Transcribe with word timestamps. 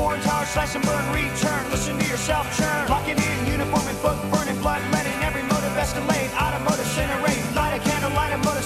foreign 0.00 0.20
tower, 0.22 0.46
slash 0.46 0.74
and 0.74 0.84
burn, 0.86 1.04
return. 1.12 1.62
Listen 1.70 1.98
to 1.98 2.06
yourself 2.08 2.44
churn. 2.56 2.88
Locking 2.88 3.20
in, 3.20 3.36
uniform 3.46 3.86
and 3.92 4.00
book, 4.00 4.16
burning 4.32 4.58
blood, 4.64 4.80
letting 4.96 5.12
every 5.28 5.42
motive 5.52 5.76
escalate. 5.76 6.32
Automotive 6.40 6.88
incinerate, 6.88 7.44
light 7.54 7.74
a 7.76 7.80
candle, 7.84 8.12
light 8.16 8.32
a 8.32 8.38
motor, 8.38 8.64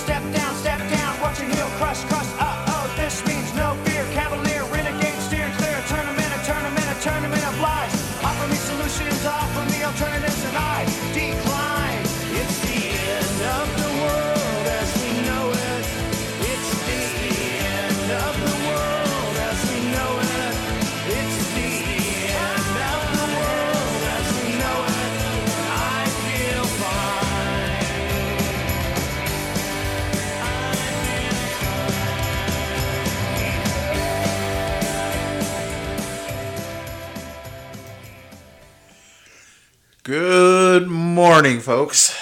Good 40.04 40.86
morning, 40.86 41.60
folks. 41.60 42.14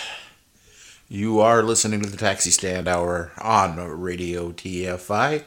You 1.09 1.41
are 1.41 1.65
listening 1.65 2.01
to 2.03 2.09
the 2.09 2.17
Taxi 2.17 2.53
Stand 2.53 2.87
Hour 2.87 3.33
on 3.43 3.77
Radio 3.77 4.53
TFI. 4.53 5.43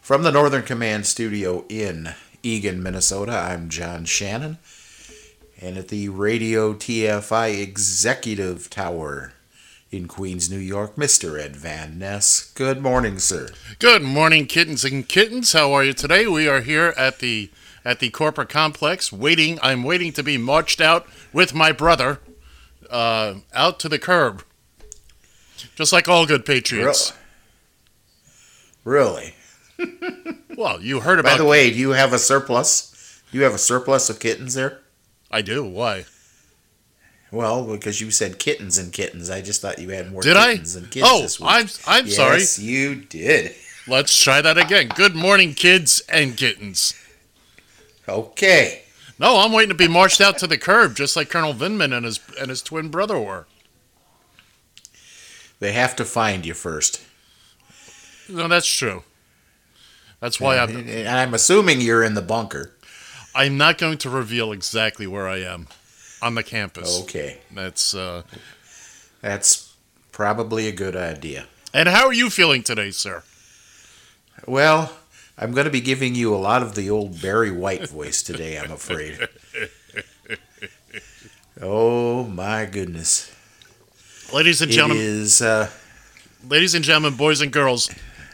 From 0.00 0.22
the 0.22 0.32
Northern 0.32 0.62
Command 0.62 1.04
Studio 1.04 1.66
in 1.68 2.14
Eagan, 2.42 2.82
Minnesota, 2.82 3.32
I'm 3.32 3.68
John 3.68 4.06
Shannon. 4.06 4.56
And 5.60 5.76
at 5.76 5.88
the 5.88 6.08
Radio 6.08 6.72
TFI 6.72 7.60
Executive 7.60 8.70
Tower 8.70 9.34
in 9.90 10.08
Queens, 10.08 10.50
New 10.50 10.56
York, 10.56 10.96
Mr. 10.96 11.38
Ed 11.38 11.54
Van 11.54 11.98
Ness. 11.98 12.50
Good 12.54 12.80
morning, 12.80 13.18
sir. 13.18 13.50
Good 13.78 14.02
morning, 14.02 14.46
kittens 14.46 14.86
and 14.86 15.06
kittens. 15.06 15.52
How 15.52 15.74
are 15.74 15.84
you 15.84 15.92
today? 15.92 16.26
We 16.26 16.48
are 16.48 16.62
here 16.62 16.94
at 16.96 17.18
the 17.18 17.50
at 17.84 18.00
the 18.00 18.10
corporate 18.10 18.48
complex, 18.48 19.12
waiting. 19.12 19.58
I'm 19.62 19.84
waiting 19.84 20.12
to 20.14 20.22
be 20.22 20.38
marched 20.38 20.80
out 20.80 21.06
with 21.36 21.52
my 21.54 21.70
brother, 21.70 22.18
uh, 22.88 23.34
out 23.52 23.78
to 23.78 23.90
the 23.90 23.98
curb, 23.98 24.42
just 25.74 25.92
like 25.92 26.08
all 26.08 26.24
good 26.24 26.46
patriots. 26.46 27.12
Really? 28.84 29.34
Well, 30.56 30.80
you 30.80 31.00
heard 31.00 31.18
about. 31.18 31.32
By 31.32 31.36
the 31.36 31.44
way, 31.44 31.68
do 31.70 31.76
you 31.78 31.90
have 31.90 32.14
a 32.14 32.18
surplus? 32.18 33.20
Do 33.30 33.36
you 33.36 33.44
have 33.44 33.52
a 33.52 33.58
surplus 33.58 34.08
of 34.08 34.18
kittens 34.18 34.54
there? 34.54 34.80
I 35.30 35.42
do. 35.42 35.62
Why? 35.62 36.06
Well, 37.30 37.66
because 37.66 38.00
you 38.00 38.10
said 38.10 38.38
kittens 38.38 38.78
and 38.78 38.90
kittens, 38.90 39.28
I 39.28 39.42
just 39.42 39.60
thought 39.60 39.78
you 39.78 39.90
had 39.90 40.10
more 40.10 40.22
Did 40.22 40.38
I? 40.38 40.52
kittens 40.52 40.72
than 40.72 40.86
kids 40.86 41.06
Oh, 41.06 41.20
this 41.20 41.38
week. 41.38 41.50
I'm 41.50 41.68
I'm 41.86 42.08
sorry. 42.08 42.38
Yes, 42.38 42.58
you 42.58 42.94
did. 42.94 43.54
Let's 43.86 44.18
try 44.18 44.40
that 44.40 44.56
again. 44.56 44.88
Good 44.88 45.14
morning, 45.14 45.52
kids 45.52 46.00
and 46.08 46.34
kittens. 46.38 46.94
Okay. 48.08 48.84
No, 49.18 49.38
I'm 49.38 49.52
waiting 49.52 49.70
to 49.70 49.74
be 49.74 49.88
marched 49.88 50.20
out 50.20 50.38
to 50.38 50.46
the 50.46 50.58
curb, 50.58 50.94
just 50.94 51.16
like 51.16 51.30
Colonel 51.30 51.54
Vindman 51.54 51.96
and 51.96 52.04
his 52.04 52.20
and 52.38 52.50
his 52.50 52.62
twin 52.62 52.88
brother 52.88 53.18
were. 53.18 53.46
They 55.58 55.72
have 55.72 55.96
to 55.96 56.04
find 56.04 56.44
you 56.44 56.54
first. 56.54 57.02
No, 58.28 58.46
that's 58.48 58.66
true. 58.66 59.04
That's 60.20 60.40
why 60.40 60.58
I'm 60.58 60.76
And 60.76 61.08
I'm 61.08 61.34
assuming 61.34 61.80
you're 61.80 62.02
in 62.02 62.14
the 62.14 62.22
bunker. 62.22 62.72
I'm 63.34 63.56
not 63.56 63.78
going 63.78 63.98
to 63.98 64.10
reveal 64.10 64.52
exactly 64.52 65.06
where 65.06 65.28
I 65.28 65.38
am 65.38 65.68
on 66.22 66.34
the 66.34 66.42
campus. 66.42 67.02
Okay. 67.02 67.38
That's 67.50 67.94
uh 67.94 68.22
That's 69.20 69.74
probably 70.12 70.68
a 70.68 70.72
good 70.72 70.96
idea. 70.96 71.46
And 71.72 71.88
how 71.88 72.06
are 72.06 72.12
you 72.12 72.30
feeling 72.30 72.62
today, 72.62 72.90
sir? 72.90 73.22
Well, 74.46 74.92
I'm 75.38 75.52
going 75.52 75.66
to 75.66 75.70
be 75.70 75.82
giving 75.82 76.14
you 76.14 76.34
a 76.34 76.38
lot 76.38 76.62
of 76.62 76.74
the 76.74 76.88
old 76.88 77.20
Barry 77.20 77.50
White 77.50 77.90
voice 77.90 78.22
today, 78.22 78.58
I'm 78.58 78.72
afraid. 78.72 79.28
oh, 81.60 82.24
my 82.24 82.64
goodness. 82.64 83.30
Ladies 84.32 84.62
and 84.62 84.72
gentlemen, 84.72 85.04
is, 85.04 85.42
uh, 85.42 85.70
ladies 86.48 86.74
and 86.74 86.82
gentlemen, 86.82 87.18
boys 87.18 87.42
and 87.42 87.52
girls, 87.52 87.90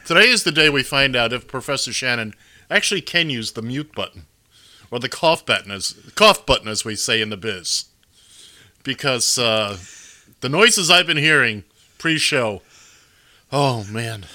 today 0.06 0.28
is 0.28 0.44
the 0.44 0.52
day 0.52 0.70
we 0.70 0.84
find 0.84 1.16
out 1.16 1.32
if 1.32 1.48
Professor 1.48 1.92
Shannon 1.92 2.34
actually 2.70 3.00
can 3.00 3.28
use 3.30 3.52
the 3.52 3.62
mute 3.62 3.92
button 3.96 4.26
or 4.92 5.00
the 5.00 5.08
cough 5.08 5.44
button 5.44 5.72
as 5.72 5.94
cough 6.14 6.46
button 6.46 6.68
as 6.68 6.84
we 6.84 6.94
say 6.94 7.20
in 7.20 7.30
the 7.30 7.36
biz. 7.36 7.86
Because 8.84 9.38
uh, 9.38 9.76
the 10.40 10.48
noises 10.48 10.88
I've 10.88 11.06
been 11.08 11.16
hearing 11.16 11.64
pre-show, 11.98 12.62
oh 13.50 13.84
man, 13.90 14.26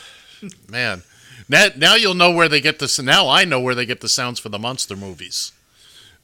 man, 0.70 1.04
now 1.50 1.68
now 1.76 1.96
you'll 1.96 2.14
know 2.14 2.32
where 2.32 2.50
they 2.50 2.62
get 2.62 2.80
this. 2.80 3.00
Now 3.00 3.30
I 3.30 3.46
know 3.46 3.60
where 3.60 3.76
they 3.76 3.86
get 3.86 4.02
the 4.02 4.10
sounds 4.10 4.40
for 4.40 4.50
the 4.50 4.60
monster 4.60 4.96
movies. 4.96 5.52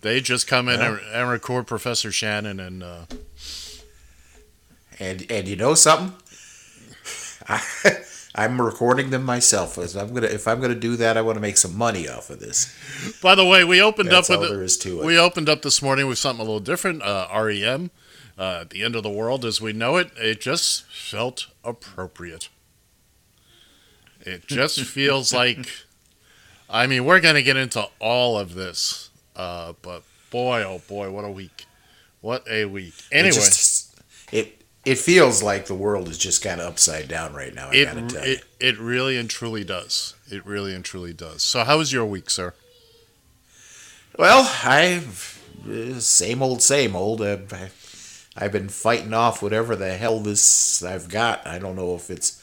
They 0.02 0.20
just 0.20 0.48
come 0.48 0.68
in 0.68 0.82
and, 0.82 1.00
and 1.14 1.30
record 1.30 1.66
Professor 1.66 2.12
Shannon 2.12 2.60
and 2.60 2.84
uh, 2.84 3.06
and 5.00 5.26
and 5.32 5.48
you 5.48 5.56
know 5.56 5.74
something? 5.76 6.14
I, 7.48 7.62
I'm 8.36 8.60
recording 8.60 9.12
them 9.12 9.24
myself. 9.24 9.78
As 9.78 9.96
I'm 9.96 10.14
gonna, 10.14 10.28
if 10.28 10.48
I'm 10.48 10.60
gonna 10.60 10.76
do 10.76 10.96
that, 10.98 11.18
I 11.18 11.22
want 11.22 11.36
to 11.36 11.42
make 11.42 11.58
some 11.58 11.78
money 11.78 12.08
off 12.08 12.30
of 12.30 12.40
this. 12.40 12.76
By 13.22 13.36
the 13.36 13.46
way, 13.46 13.64
we 13.64 13.82
opened 13.82 14.10
That's 14.10 14.30
up 14.30 14.36
all 14.36 14.42
with 14.42 14.50
there 14.50 14.64
is 14.64 14.78
to 14.80 15.02
it. 15.02 15.06
we 15.06 15.18
opened 15.18 15.50
up 15.50 15.62
this 15.62 15.82
morning 15.82 16.08
with 16.08 16.18
something 16.18 16.42
a 16.42 16.44
little 16.44 16.60
different. 16.60 17.04
Uh, 17.04 17.28
REM, 17.34 17.92
uh, 18.38 18.66
the 18.70 18.84
end 18.84 18.96
of 18.96 19.04
the 19.04 19.10
world 19.10 19.46
as 19.46 19.62
we 19.62 19.72
know 19.72 19.98
it. 19.98 20.12
It 20.18 20.42
just 20.42 20.86
felt 20.86 21.48
appropriate. 21.64 22.50
It 24.26 24.48
just 24.48 24.82
feels 24.82 25.34
like. 25.34 25.68
I 26.70 26.88
mean, 26.88 27.06
we're 27.06 27.20
gonna 27.20 27.44
get 27.44 27.58
into 27.58 27.88
all 28.00 28.38
of 28.38 28.56
this, 28.56 29.10
uh, 29.36 29.74
but 29.82 30.04
boy, 30.32 30.64
oh 30.64 30.82
boy, 30.88 31.12
what 31.12 31.24
a 31.24 31.30
week! 31.30 31.66
What 32.22 32.44
a 32.50 32.66
week! 32.66 32.96
Anyway, 33.12 33.30
it, 33.30 33.34
just, 33.34 34.02
it 34.32 34.64
it 34.86 34.98
feels 34.98 35.44
like 35.44 35.68
the 35.68 35.76
world 35.76 36.08
is 36.08 36.18
just 36.18 36.44
kind 36.44 36.60
of 36.60 36.68
upside 36.68 37.08
down 37.08 37.34
right 37.34 37.54
now. 37.54 37.70
I 37.70 37.76
it, 37.76 37.86
gotta 37.86 38.08
tell 38.08 38.26
you. 38.26 38.34
it 38.34 38.44
it 38.60 38.80
really 38.80 39.18
and 39.18 39.30
truly 39.30 39.64
does. 39.64 40.16
It 40.32 40.46
really 40.46 40.74
and 40.74 40.84
truly 40.84 41.14
does. 41.14 41.44
So, 41.44 41.64
how 41.64 41.78
was 41.78 41.94
your 41.94 42.06
week, 42.06 42.30
sir? 42.30 42.54
Well, 44.18 44.50
I 44.64 45.02
uh, 45.70 46.00
same 46.00 46.42
old, 46.42 46.62
same 46.62 46.96
old. 46.96 47.22
Uh, 47.22 47.38
I've 48.36 48.52
been 48.52 48.70
fighting 48.70 49.14
off 49.14 49.42
whatever 49.42 49.76
the 49.76 49.96
hell 49.96 50.20
this 50.20 50.84
I've 50.84 51.08
got. 51.08 51.46
I 51.46 51.60
don't 51.60 51.76
know 51.76 51.96
if 51.96 52.10
it's 52.10 52.43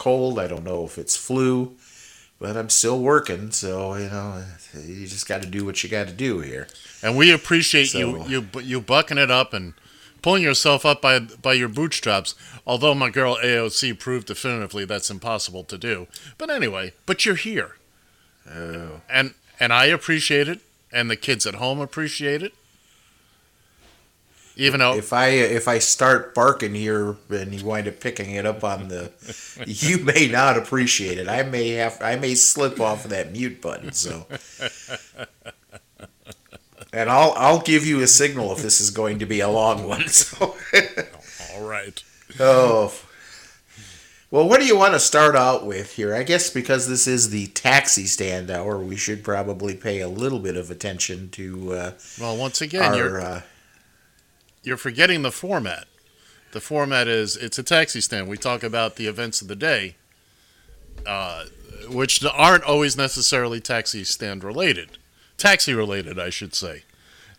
cold. 0.00 0.38
I 0.38 0.46
don't 0.48 0.64
know 0.64 0.84
if 0.84 0.96
it's 0.98 1.14
flu, 1.16 1.76
but 2.40 2.56
I'm 2.56 2.70
still 2.70 2.98
working. 3.00 3.50
So 3.52 3.94
you 3.94 4.08
know, 4.08 4.42
you 4.74 5.06
just 5.06 5.28
got 5.28 5.42
to 5.42 5.48
do 5.48 5.64
what 5.64 5.82
you 5.84 5.90
got 5.90 6.08
to 6.08 6.12
do 6.14 6.40
here. 6.40 6.66
And 7.02 7.16
we 7.16 7.30
appreciate 7.32 7.94
you 7.94 8.24
you 8.26 8.46
you 8.62 8.80
bucking 8.80 9.18
it 9.18 9.30
up 9.30 9.52
and 9.52 9.74
pulling 10.22 10.42
yourself 10.42 10.84
up 10.86 11.02
by 11.02 11.18
by 11.20 11.52
your 11.52 11.68
bootstraps. 11.68 12.34
Although 12.66 12.94
my 12.94 13.10
girl 13.10 13.36
AOC 13.36 13.98
proved 13.98 14.26
definitively 14.26 14.84
that's 14.86 15.10
impossible 15.10 15.64
to 15.64 15.76
do. 15.78 16.06
But 16.38 16.50
anyway, 16.50 16.92
but 17.06 17.24
you're 17.24 17.34
here, 17.50 17.76
Oh, 18.50 19.02
and 19.08 19.34
and 19.58 19.72
I 19.72 19.84
appreciate 19.86 20.48
it, 20.48 20.60
and 20.92 21.10
the 21.10 21.16
kids 21.16 21.46
at 21.46 21.56
home 21.56 21.80
appreciate 21.80 22.42
it. 22.42 22.54
Even 24.56 24.80
though 24.80 24.94
if 24.94 25.12
I 25.12 25.28
if 25.28 25.68
I 25.68 25.78
start 25.78 26.34
barking 26.34 26.74
here 26.74 27.16
and 27.30 27.54
you 27.54 27.64
wind 27.64 27.88
up 27.88 28.00
picking 28.00 28.32
it 28.32 28.44
up 28.44 28.62
on 28.64 28.88
the, 28.88 29.10
you 29.66 29.98
may 30.04 30.28
not 30.28 30.58
appreciate 30.58 31.18
it. 31.18 31.28
I 31.28 31.42
may 31.44 31.70
have 31.70 32.00
I 32.02 32.16
may 32.16 32.34
slip 32.34 32.80
off 32.80 33.04
of 33.04 33.10
that 33.10 33.32
mute 33.32 33.62
button. 33.62 33.92
So, 33.92 34.26
and 36.92 37.08
I'll 37.08 37.32
I'll 37.36 37.60
give 37.60 37.86
you 37.86 38.00
a 38.02 38.06
signal 38.06 38.52
if 38.52 38.62
this 38.62 38.80
is 38.80 38.90
going 38.90 39.18
to 39.20 39.26
be 39.26 39.40
a 39.40 39.48
long 39.48 39.86
one. 39.88 40.04
So, 40.08 40.56
All 41.54 41.66
right. 41.66 42.02
oh, 42.38 42.92
well, 44.30 44.48
what 44.48 44.60
do 44.60 44.66
you 44.66 44.76
want 44.76 44.94
to 44.94 45.00
start 45.00 45.34
out 45.34 45.66
with 45.66 45.94
here? 45.94 46.14
I 46.14 46.22
guess 46.22 46.50
because 46.50 46.88
this 46.88 47.06
is 47.06 47.30
the 47.30 47.46
taxi 47.48 48.06
stand 48.06 48.50
hour, 48.50 48.78
we 48.78 48.96
should 48.96 49.24
probably 49.24 49.74
pay 49.74 50.00
a 50.00 50.08
little 50.08 50.38
bit 50.38 50.56
of 50.56 50.70
attention 50.70 51.30
to 51.30 51.72
uh, 51.72 51.92
Well, 52.20 52.36
once 52.36 52.60
again, 52.60 52.94
you're. 52.94 53.20
Uh, 53.20 53.42
you're 54.62 54.76
forgetting 54.76 55.22
the 55.22 55.32
format. 55.32 55.86
The 56.52 56.60
format 56.60 57.06
is 57.08 57.36
it's 57.36 57.58
a 57.58 57.62
taxi 57.62 58.00
stand. 58.00 58.28
We 58.28 58.36
talk 58.36 58.62
about 58.62 58.96
the 58.96 59.06
events 59.06 59.40
of 59.40 59.48
the 59.48 59.56
day, 59.56 59.96
uh, 61.06 61.44
which 61.88 62.24
aren't 62.24 62.64
always 62.64 62.96
necessarily 62.96 63.60
taxi 63.60 64.04
stand 64.04 64.42
related, 64.42 64.98
taxi 65.36 65.72
related, 65.72 66.18
I 66.18 66.30
should 66.30 66.54
say. 66.54 66.82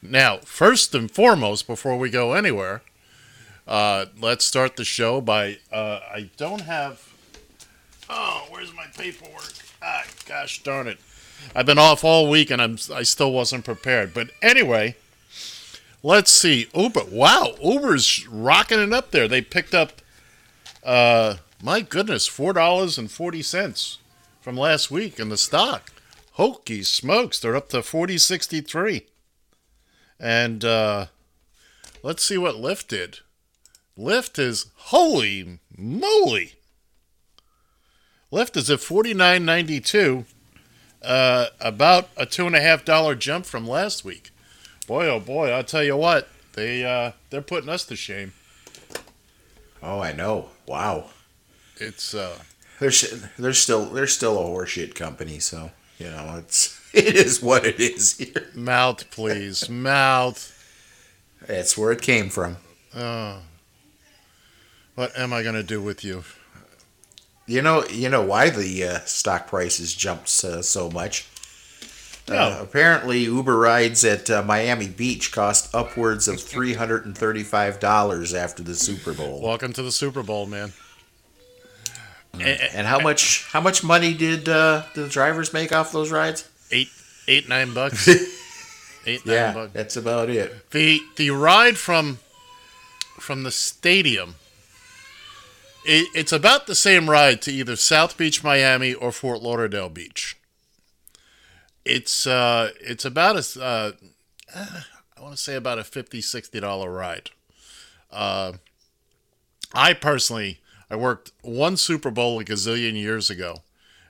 Now, 0.02 0.38
first 0.38 0.96
and 0.96 1.12
foremost, 1.12 1.68
before 1.68 1.98
we 1.98 2.10
go 2.10 2.34
anywhere, 2.34 2.82
uh, 3.68 4.06
let's 4.20 4.46
start 4.46 4.78
the 4.78 4.86
show 4.86 5.22
by 5.22 5.58
uh, 5.72 6.00
I 6.12 6.30
don't 6.38 6.62
have. 6.62 7.08
Oh, 8.10 8.48
where's 8.50 8.74
my 8.74 8.86
paperwork? 8.98 9.54
Ah, 9.82 10.04
gosh 10.26 10.64
darn 10.64 10.88
it! 10.88 11.00
I've 11.56 11.66
been 11.66 11.78
off 11.78 12.04
all 12.04 12.30
week 12.30 12.50
and 12.50 12.62
I'm 12.62 12.78
I 12.94 13.04
still 13.04 13.32
wasn't 13.32 13.66
prepared. 13.66 14.14
But 14.14 14.32
anyway. 14.42 14.96
Let's 16.03 16.31
see. 16.31 16.68
Uber. 16.74 17.06
Wow, 17.12 17.53
Uber's 17.63 18.27
rocking 18.27 18.80
it 18.80 18.94
up 18.94 19.12
there. 19.12 19.27
They 19.27 19.42
picked 19.42 19.75
up, 19.75 20.01
uh, 20.83 21.36
my 21.62 21.81
goodness, 21.81 22.25
four 22.27 22.53
dollars 22.53 22.98
and 22.98 23.12
forty 23.12 23.44
cents 23.44 24.00
from 24.39 24.57
last 24.57 24.89
week 24.89 25.19
in 25.19 25.30
the 25.30 25.38
stock. 25.38 25.92
Hokey 26.33 26.81
smokes, 26.83 27.39
they're 27.39 27.56
up 27.56 27.69
to 27.69 27.83
forty 27.83 28.18
sixty 28.18 28.62
three. 28.62 29.06
And 30.19 30.65
uh, 30.65 31.07
let's 32.01 32.24
see 32.24 32.38
what 32.38 32.56
Lyft 32.56 32.88
did. 32.88 33.19
Lyft 33.98 34.39
is 34.39 34.71
holy 34.75 35.59
moly. 35.77 36.53
Lyft 38.31 38.57
is 38.57 38.71
at 38.71 38.80
forty 38.80 39.13
nine 39.13 39.45
ninety 39.45 39.80
two. 39.80 40.25
Uh, 41.03 41.48
about 41.59 42.09
a 42.18 42.25
two 42.25 42.48
and 42.48 42.56
a 42.56 42.62
half 42.62 42.86
dollar 42.86 43.13
jump 43.13 43.45
from 43.45 43.68
last 43.68 44.06
week 44.06 44.31
boy 44.88 45.07
oh 45.07 45.19
boy 45.19 45.50
i'll 45.51 45.63
tell 45.63 45.83
you 45.83 45.95
what 45.95 46.28
they 46.54 46.83
uh 46.83 47.12
they're 47.30 47.42
putting 47.42 47.69
us 47.69 47.86
to 47.86 47.95
shame 47.95 48.33
oh, 49.83 50.00
I 50.00 50.13
know. 50.13 50.50
Wow. 50.68 51.06
it's 51.78 52.13
uh 52.13 52.38
They're 52.80 52.92
still 52.92 53.86
they're 53.86 54.07
still 54.07 54.38
a 54.39 54.44
horseshit 54.44 54.94
company, 54.95 55.39
so 55.39 55.72
you 55.98 56.07
know 56.07 56.36
it's 56.38 56.80
it 56.94 57.16
is 57.16 57.42
what 57.42 57.66
it 57.66 57.80
is 57.80 58.18
here. 58.18 58.50
mouth 58.54 59.10
please 59.12 59.69
mouth 59.69 60.39
That's 61.48 61.77
where 61.77 61.92
it 61.92 62.01
came 62.01 62.30
from. 62.30 62.57
oh 62.95 63.39
what 64.95 65.18
am 65.18 65.31
i 65.34 65.42
gonna 65.42 65.63
do 65.63 65.81
with 65.81 66.04
you 66.04 66.24
You 67.48 67.62
know, 67.62 67.86
you 67.88 68.07
know 68.10 68.22
why 68.22 68.50
the 68.50 68.84
uh, 68.86 69.00
stock 69.06 69.48
prices 69.48 69.94
jumped 69.95 70.30
uh, 70.44 70.62
so 70.62 70.89
much. 70.89 71.27
Uh, 72.30 72.60
apparently, 72.62 73.20
Uber 73.24 73.58
rides 73.58 74.06
at 74.06 74.30
uh, 74.30 74.42
Miami 74.44 74.88
Beach 74.88 75.32
cost 75.32 75.74
upwards 75.76 76.28
of 76.28 76.40
three 76.42 76.74
hundred 76.76 77.06
and 77.06 77.18
thirty-five 77.18 77.80
dollars 77.80 78.34
after 78.34 78.64
the 78.64 78.76
Super 78.76 79.14
Bowl. 79.14 79.42
welcome 79.42 79.74
to 79.74 79.82
the 79.84 79.92
super 79.92 80.24
bowl 80.24 80.46
man. 80.46 80.72
And 82.40 82.88
how 82.88 83.00
much 83.00 83.46
how 83.52 83.60
much 83.60 83.84
money 83.84 84.14
did 84.14 84.48
uh, 84.48 84.84
the 84.96 85.08
drivers 85.10 85.52
make 85.52 85.74
off 85.74 85.92
those 85.92 86.12
rides? 86.12 86.50
eight 86.72 86.90
eight 87.28 87.50
nine 87.50 87.74
bucks. 87.74 88.08
Eight 89.08 89.26
nine 89.26 89.36
Yeah, 89.36 89.54
bucks. 89.54 89.74
that's 89.74 89.98
about 89.98 90.30
it. 90.30 90.70
the 90.70 91.00
the 91.16 91.32
ride 91.32 91.76
from 91.80 92.20
from 93.20 93.42
the 93.42 93.50
stadium 93.52 94.36
it, 95.84 96.08
it's 96.14 96.32
about 96.32 96.68
the 96.68 96.76
same 96.76 97.10
ride 97.10 97.42
to 97.42 97.52
either 97.52 97.76
south 97.76 98.16
beach 98.16 98.44
miami 98.44 98.94
or 98.94 99.12
fort 99.12 99.42
lauderdale 99.42 99.90
beach 99.90 100.38
it's 101.86 102.28
uh 102.28 102.72
it's 102.80 103.06
about 103.06 103.36
a 103.36 103.62
uh, 103.62 103.92
i 104.56 105.22
want 105.22 105.36
to 105.36 105.42
say 105.42 105.56
about 105.56 105.80
a 105.80 105.83
50 105.83 106.22
60 106.22 106.60
dollar 106.60 106.92
ride. 106.92 107.31
Uh 108.12 108.54
i 109.74 109.94
personally 109.94 110.60
i 110.89 110.95
worked 110.95 111.31
one 111.42 111.78
super 111.78 112.12
bowl 112.12 112.39
a 112.39 112.45
gazillion 112.45 112.94
years 112.94 113.30
ago 113.30 113.63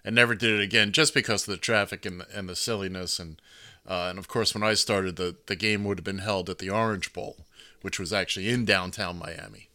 and 0.03 0.15
never 0.15 0.35
did 0.35 0.59
it 0.59 0.63
again 0.63 0.91
just 0.91 1.13
because 1.13 1.47
of 1.47 1.51
the 1.51 1.57
traffic 1.57 2.06
and 2.06 2.21
the, 2.21 2.27
and 2.33 2.50
the 2.50 2.56
silliness 2.56 3.19
and 3.19 3.41
uh, 3.88 4.07
and 4.09 4.19
of 4.19 4.27
course 4.27 4.53
when 4.53 4.63
I 4.63 4.74
started 4.74 5.15
the 5.15 5.35
the 5.47 5.56
game 5.56 5.83
would 5.85 5.97
have 5.97 6.06
been 6.06 6.19
held 6.19 6.50
at 6.50 6.59
the 6.59 6.69
Orange 6.69 7.13
Bowl 7.13 7.38
which 7.81 8.00
was 8.00 8.13
actually 8.13 8.50
in 8.50 8.63
downtown 8.63 9.17
Miami. 9.17 9.69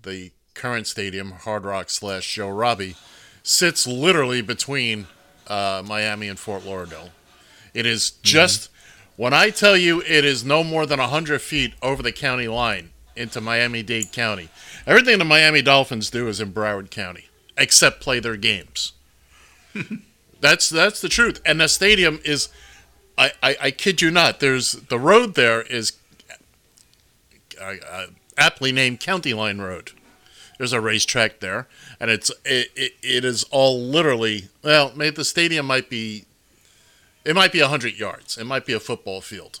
The 0.00 0.30
current 0.54 0.86
stadium 0.86 1.32
Hard 1.32 1.64
Rock 1.64 1.90
slash 1.90 2.32
Joe 2.34 2.50
Robbie 2.50 2.96
sits 3.42 3.86
literally 3.86 4.42
between 4.42 5.06
uh, 5.48 5.82
Miami 5.84 6.28
and 6.28 6.38
Fort 6.38 6.64
Lauderdale 6.64 7.10
it 7.74 7.86
is 7.86 8.10
just 8.10 8.70
when 9.16 9.34
I 9.34 9.50
tell 9.50 9.76
you 9.76 10.00
it 10.02 10.24
is 10.24 10.44
no 10.44 10.62
more 10.62 10.86
than 10.86 11.00
100 11.00 11.40
feet 11.40 11.74
over 11.82 12.02
the 12.02 12.12
county 12.12 12.48
line 12.48 12.90
into 13.16 13.40
Miami 13.40 13.82
Dade 13.82 14.12
County. 14.12 14.48
Everything 14.86 15.18
the 15.18 15.24
Miami 15.24 15.60
Dolphins 15.60 16.08
do 16.08 16.28
is 16.28 16.40
in 16.40 16.52
Broward 16.52 16.90
County, 16.90 17.28
except 17.56 18.00
play 18.00 18.20
their 18.20 18.36
games. 18.36 18.92
that's 20.40 20.68
that's 20.68 21.00
the 21.00 21.08
truth. 21.08 21.40
And 21.44 21.60
the 21.60 21.68
stadium 21.68 22.20
is, 22.24 22.48
I, 23.18 23.32
I, 23.42 23.56
I 23.60 23.70
kid 23.70 24.00
you 24.00 24.10
not. 24.10 24.40
There's 24.40 24.72
the 24.72 24.98
road 24.98 25.34
there 25.34 25.62
is 25.62 25.92
uh, 27.60 27.74
uh, 27.90 28.06
aptly 28.36 28.72
named 28.72 29.00
County 29.00 29.34
Line 29.34 29.58
Road. 29.58 29.90
There's 30.58 30.72
a 30.72 30.80
racetrack 30.80 31.40
there, 31.40 31.68
and 32.00 32.10
it's 32.10 32.30
it, 32.44 32.70
it, 32.74 32.92
it 33.02 33.24
is 33.24 33.44
all 33.44 33.80
literally 33.80 34.48
well. 34.62 34.92
Maybe 34.94 35.16
the 35.16 35.24
stadium 35.24 35.66
might 35.66 35.90
be 35.90 36.24
it 37.28 37.34
might 37.34 37.52
be 37.52 37.60
100 37.60 37.98
yards. 37.98 38.38
It 38.38 38.44
might 38.44 38.64
be 38.64 38.72
a 38.72 38.80
football 38.80 39.20
field 39.20 39.60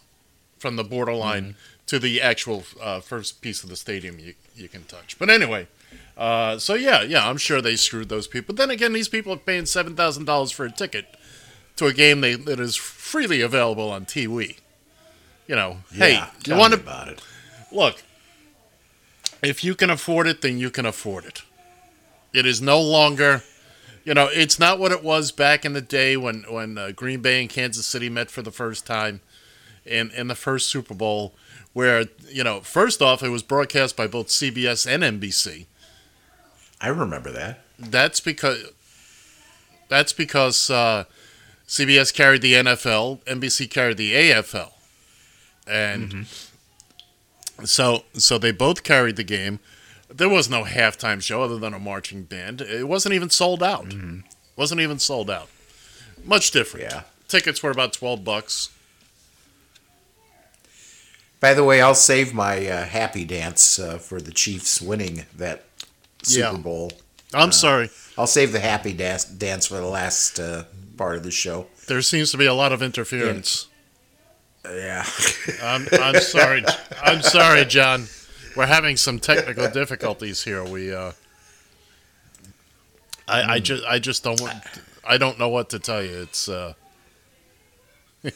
from 0.58 0.76
the 0.76 0.84
borderline 0.84 1.54
to 1.84 1.98
the 1.98 2.18
actual 2.18 2.64
uh, 2.80 3.00
first 3.00 3.42
piece 3.42 3.62
of 3.62 3.68
the 3.68 3.76
stadium 3.76 4.18
you, 4.18 4.32
you 4.56 4.68
can 4.68 4.84
touch. 4.84 5.18
But 5.18 5.28
anyway, 5.28 5.68
uh, 6.16 6.58
so 6.58 6.72
yeah, 6.72 7.02
yeah, 7.02 7.28
I'm 7.28 7.36
sure 7.36 7.60
they 7.60 7.76
screwed 7.76 8.08
those 8.08 8.26
people. 8.26 8.54
Then 8.54 8.70
again, 8.70 8.94
these 8.94 9.10
people 9.10 9.34
are 9.34 9.36
paying 9.36 9.64
$7,000 9.64 10.54
for 10.54 10.64
a 10.64 10.70
ticket 10.70 11.14
to 11.76 11.84
a 11.84 11.92
game 11.92 12.22
they, 12.22 12.36
that 12.36 12.58
is 12.58 12.74
freely 12.74 13.42
available 13.42 13.90
on 13.90 14.06
TV. 14.06 14.56
You 15.46 15.56
know, 15.56 15.78
hey, 15.92 16.22
you 16.46 16.56
want 16.56 16.72
to 16.72 16.80
about 16.80 17.08
it? 17.08 17.22
look, 17.70 18.02
if 19.42 19.62
you 19.62 19.74
can 19.74 19.90
afford 19.90 20.26
it, 20.26 20.40
then 20.40 20.56
you 20.56 20.70
can 20.70 20.86
afford 20.86 21.26
it. 21.26 21.42
It 22.32 22.46
is 22.46 22.62
no 22.62 22.80
longer, 22.80 23.42
you 24.08 24.14
know, 24.14 24.30
it's 24.32 24.58
not 24.58 24.78
what 24.78 24.90
it 24.90 25.04
was 25.04 25.32
back 25.32 25.66
in 25.66 25.74
the 25.74 25.82
day 25.82 26.16
when 26.16 26.44
when 26.48 26.78
uh, 26.78 26.92
Green 26.96 27.20
Bay 27.20 27.42
and 27.42 27.50
Kansas 27.50 27.84
City 27.84 28.08
met 28.08 28.30
for 28.30 28.40
the 28.40 28.50
first 28.50 28.86
time 28.86 29.20
in 29.84 30.10
in 30.12 30.28
the 30.28 30.34
first 30.34 30.70
Super 30.70 30.94
Bowl, 30.94 31.34
where 31.74 32.06
you 32.26 32.42
know, 32.42 32.60
first 32.60 33.02
off, 33.02 33.22
it 33.22 33.28
was 33.28 33.42
broadcast 33.42 33.98
by 33.98 34.06
both 34.06 34.28
CBS 34.28 34.86
and 34.86 35.20
NBC. 35.20 35.66
I 36.80 36.88
remember 36.88 37.30
that. 37.32 37.60
That's 37.78 38.18
because 38.18 38.70
that's 39.90 40.14
because 40.14 40.70
uh, 40.70 41.04
CBS 41.66 42.14
carried 42.14 42.40
the 42.40 42.54
NFL, 42.54 43.22
NBC 43.24 43.68
carried 43.68 43.98
the 43.98 44.14
AFL, 44.14 44.70
and 45.66 46.26
so 47.62 48.04
so 48.14 48.38
they 48.38 48.52
both 48.52 48.84
carried 48.84 49.16
the 49.16 49.22
game. 49.22 49.60
There 50.10 50.28
was 50.28 50.48
no 50.48 50.64
halftime 50.64 51.22
show 51.22 51.42
other 51.42 51.58
than 51.58 51.74
a 51.74 51.78
marching 51.78 52.22
band. 52.24 52.60
It 52.60 52.88
wasn't 52.88 53.14
even 53.14 53.30
sold 53.30 53.62
out. 53.62 53.94
Wasn't 54.56 54.80
even 54.80 54.98
sold 54.98 55.30
out. 55.30 55.48
Much 56.24 56.50
different. 56.50 56.86
Yeah. 56.90 57.02
Tickets 57.28 57.62
were 57.62 57.70
about 57.70 57.92
twelve 57.92 58.24
bucks. 58.24 58.70
By 61.40 61.54
the 61.54 61.62
way, 61.62 61.80
I'll 61.80 61.94
save 61.94 62.34
my 62.34 62.66
uh, 62.66 62.84
happy 62.84 63.24
dance 63.24 63.78
uh, 63.78 63.98
for 63.98 64.20
the 64.20 64.32
Chiefs 64.32 64.82
winning 64.82 65.24
that 65.36 65.64
Super 66.22 66.52
Yeah. 66.54 66.60
Bowl. 66.60 66.92
I'm 67.32 67.52
sorry. 67.52 67.90
I'll 68.16 68.26
save 68.26 68.52
the 68.52 68.58
happy 68.60 68.92
dance, 68.92 69.24
dance 69.24 69.66
for 69.66 69.74
the 69.76 69.86
last 69.86 70.40
uh, 70.40 70.64
part 70.96 71.16
of 71.16 71.22
the 71.22 71.30
show. 71.30 71.66
There 71.86 72.02
seems 72.02 72.32
to 72.32 72.38
be 72.38 72.46
a 72.46 72.54
lot 72.54 72.72
of 72.72 72.82
interference. 72.82 73.66
Yeah. 74.64 75.04
I'm, 75.62 75.86
I'm 75.92 76.20
sorry. 76.20 76.64
I'm 77.02 77.22
sorry, 77.22 77.64
John. 77.66 78.06
We're 78.58 78.66
having 78.66 78.96
some 78.96 79.20
technical 79.20 79.70
difficulties 79.70 80.42
here. 80.42 80.64
We, 80.64 80.92
uh, 80.92 81.12
I, 83.28 83.54
I 83.54 83.58
just, 83.60 83.84
I 83.84 84.00
just 84.00 84.24
don't, 84.24 84.40
want, 84.40 84.52
I 85.08 85.16
don't 85.16 85.38
know 85.38 85.48
what 85.48 85.70
to 85.70 85.78
tell 85.78 86.02
you. 86.02 86.22
It's, 86.22 86.48
uh, 86.48 86.72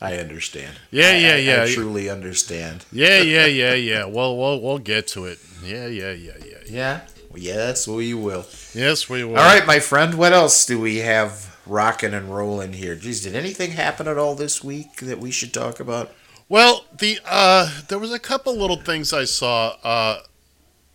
I 0.00 0.18
understand. 0.18 0.76
Yeah, 0.92 1.08
I- 1.08 1.16
yeah, 1.16 1.32
I- 1.32 1.36
yeah. 1.38 1.62
I 1.64 1.74
truly 1.74 2.08
understand. 2.08 2.84
yeah, 2.92 3.18
yeah, 3.20 3.46
yeah, 3.46 3.74
yeah. 3.74 4.04
Well, 4.04 4.36
we'll, 4.36 4.60
we'll 4.60 4.78
get 4.78 5.08
to 5.08 5.24
it. 5.24 5.40
Yeah, 5.64 5.88
yeah, 5.88 6.12
yeah, 6.12 6.34
yeah. 6.38 6.44
yeah. 6.48 6.58
Yeah. 6.68 7.00
Yes, 7.34 7.88
we 7.88 8.14
will. 8.14 8.46
Yes, 8.74 9.10
we 9.10 9.24
will. 9.24 9.36
All 9.36 9.44
right, 9.44 9.66
my 9.66 9.80
friend. 9.80 10.14
What 10.14 10.32
else 10.32 10.64
do 10.66 10.78
we 10.78 10.98
have 10.98 11.56
rocking 11.66 12.14
and 12.14 12.32
rolling 12.32 12.74
here? 12.74 12.94
Geez, 12.94 13.24
did 13.24 13.34
anything 13.34 13.72
happen 13.72 14.06
at 14.06 14.18
all 14.18 14.36
this 14.36 14.62
week 14.62 14.98
that 14.98 15.18
we 15.18 15.32
should 15.32 15.52
talk 15.52 15.80
about? 15.80 16.12
Well, 16.48 16.84
the 16.92 17.18
uh, 17.26 17.70
there 17.88 17.98
was 17.98 18.12
a 18.12 18.18
couple 18.18 18.56
little 18.56 18.76
things 18.76 19.12
I 19.12 19.24
saw. 19.24 19.76
Uh, 19.82 20.22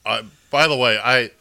uh, 0.05 0.23
by 0.51 0.67
the 0.67 0.75
way, 0.75 0.97
I 0.97 1.31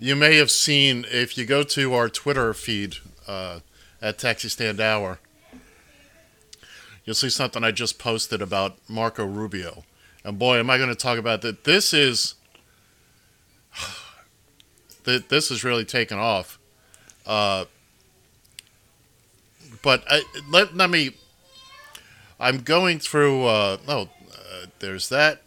you 0.00 0.16
may 0.16 0.36
have 0.36 0.50
seen 0.50 1.04
if 1.10 1.38
you 1.38 1.46
go 1.46 1.62
to 1.62 1.94
our 1.94 2.08
Twitter 2.08 2.52
feed 2.52 2.96
uh, 3.26 3.60
at 4.02 4.18
Taxi 4.18 4.48
Stand 4.48 4.80
Hour, 4.80 5.20
you'll 7.04 7.14
see 7.14 7.30
something 7.30 7.62
I 7.62 7.70
just 7.70 7.98
posted 7.98 8.42
about 8.42 8.76
Marco 8.88 9.24
Rubio. 9.24 9.84
And 10.24 10.38
boy, 10.38 10.58
am 10.58 10.68
I 10.68 10.76
going 10.76 10.88
to 10.88 10.96
talk 10.96 11.18
about 11.18 11.42
that! 11.42 11.62
This 11.62 11.94
is 11.94 12.34
th- 15.04 15.28
this 15.28 15.50
is 15.52 15.62
really 15.62 15.84
taken 15.84 16.18
off. 16.18 16.58
Uh, 17.24 17.66
but 19.82 20.02
I, 20.10 20.22
let 20.50 20.76
let 20.76 20.90
me. 20.90 21.12
I'm 22.40 22.58
going 22.58 22.98
through. 22.98 23.44
Uh, 23.44 23.78
oh, 23.86 24.08
uh, 24.32 24.66
there's 24.78 25.08
that. 25.08 25.42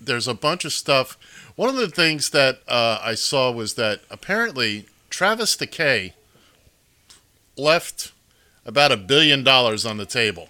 There's 0.00 0.28
a 0.28 0.34
bunch 0.34 0.64
of 0.64 0.72
stuff. 0.72 1.16
One 1.56 1.68
of 1.68 1.76
the 1.76 1.88
things 1.88 2.30
that 2.30 2.60
uh, 2.68 2.98
I 3.02 3.14
saw 3.14 3.50
was 3.50 3.74
that 3.74 4.00
apparently 4.10 4.86
Travis 5.10 5.56
Decay 5.56 6.14
left 7.56 8.12
about 8.64 8.92
a 8.92 8.96
billion 8.96 9.42
dollars 9.42 9.86
on 9.86 9.96
the 9.96 10.06
table 10.06 10.48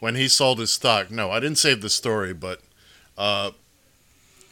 when 0.00 0.14
he 0.14 0.28
sold 0.28 0.58
his 0.58 0.72
stock. 0.72 1.10
No, 1.10 1.30
I 1.30 1.40
didn't 1.40 1.58
save 1.58 1.82
the 1.82 1.90
story, 1.90 2.32
but 2.32 2.60
uh, 3.18 3.50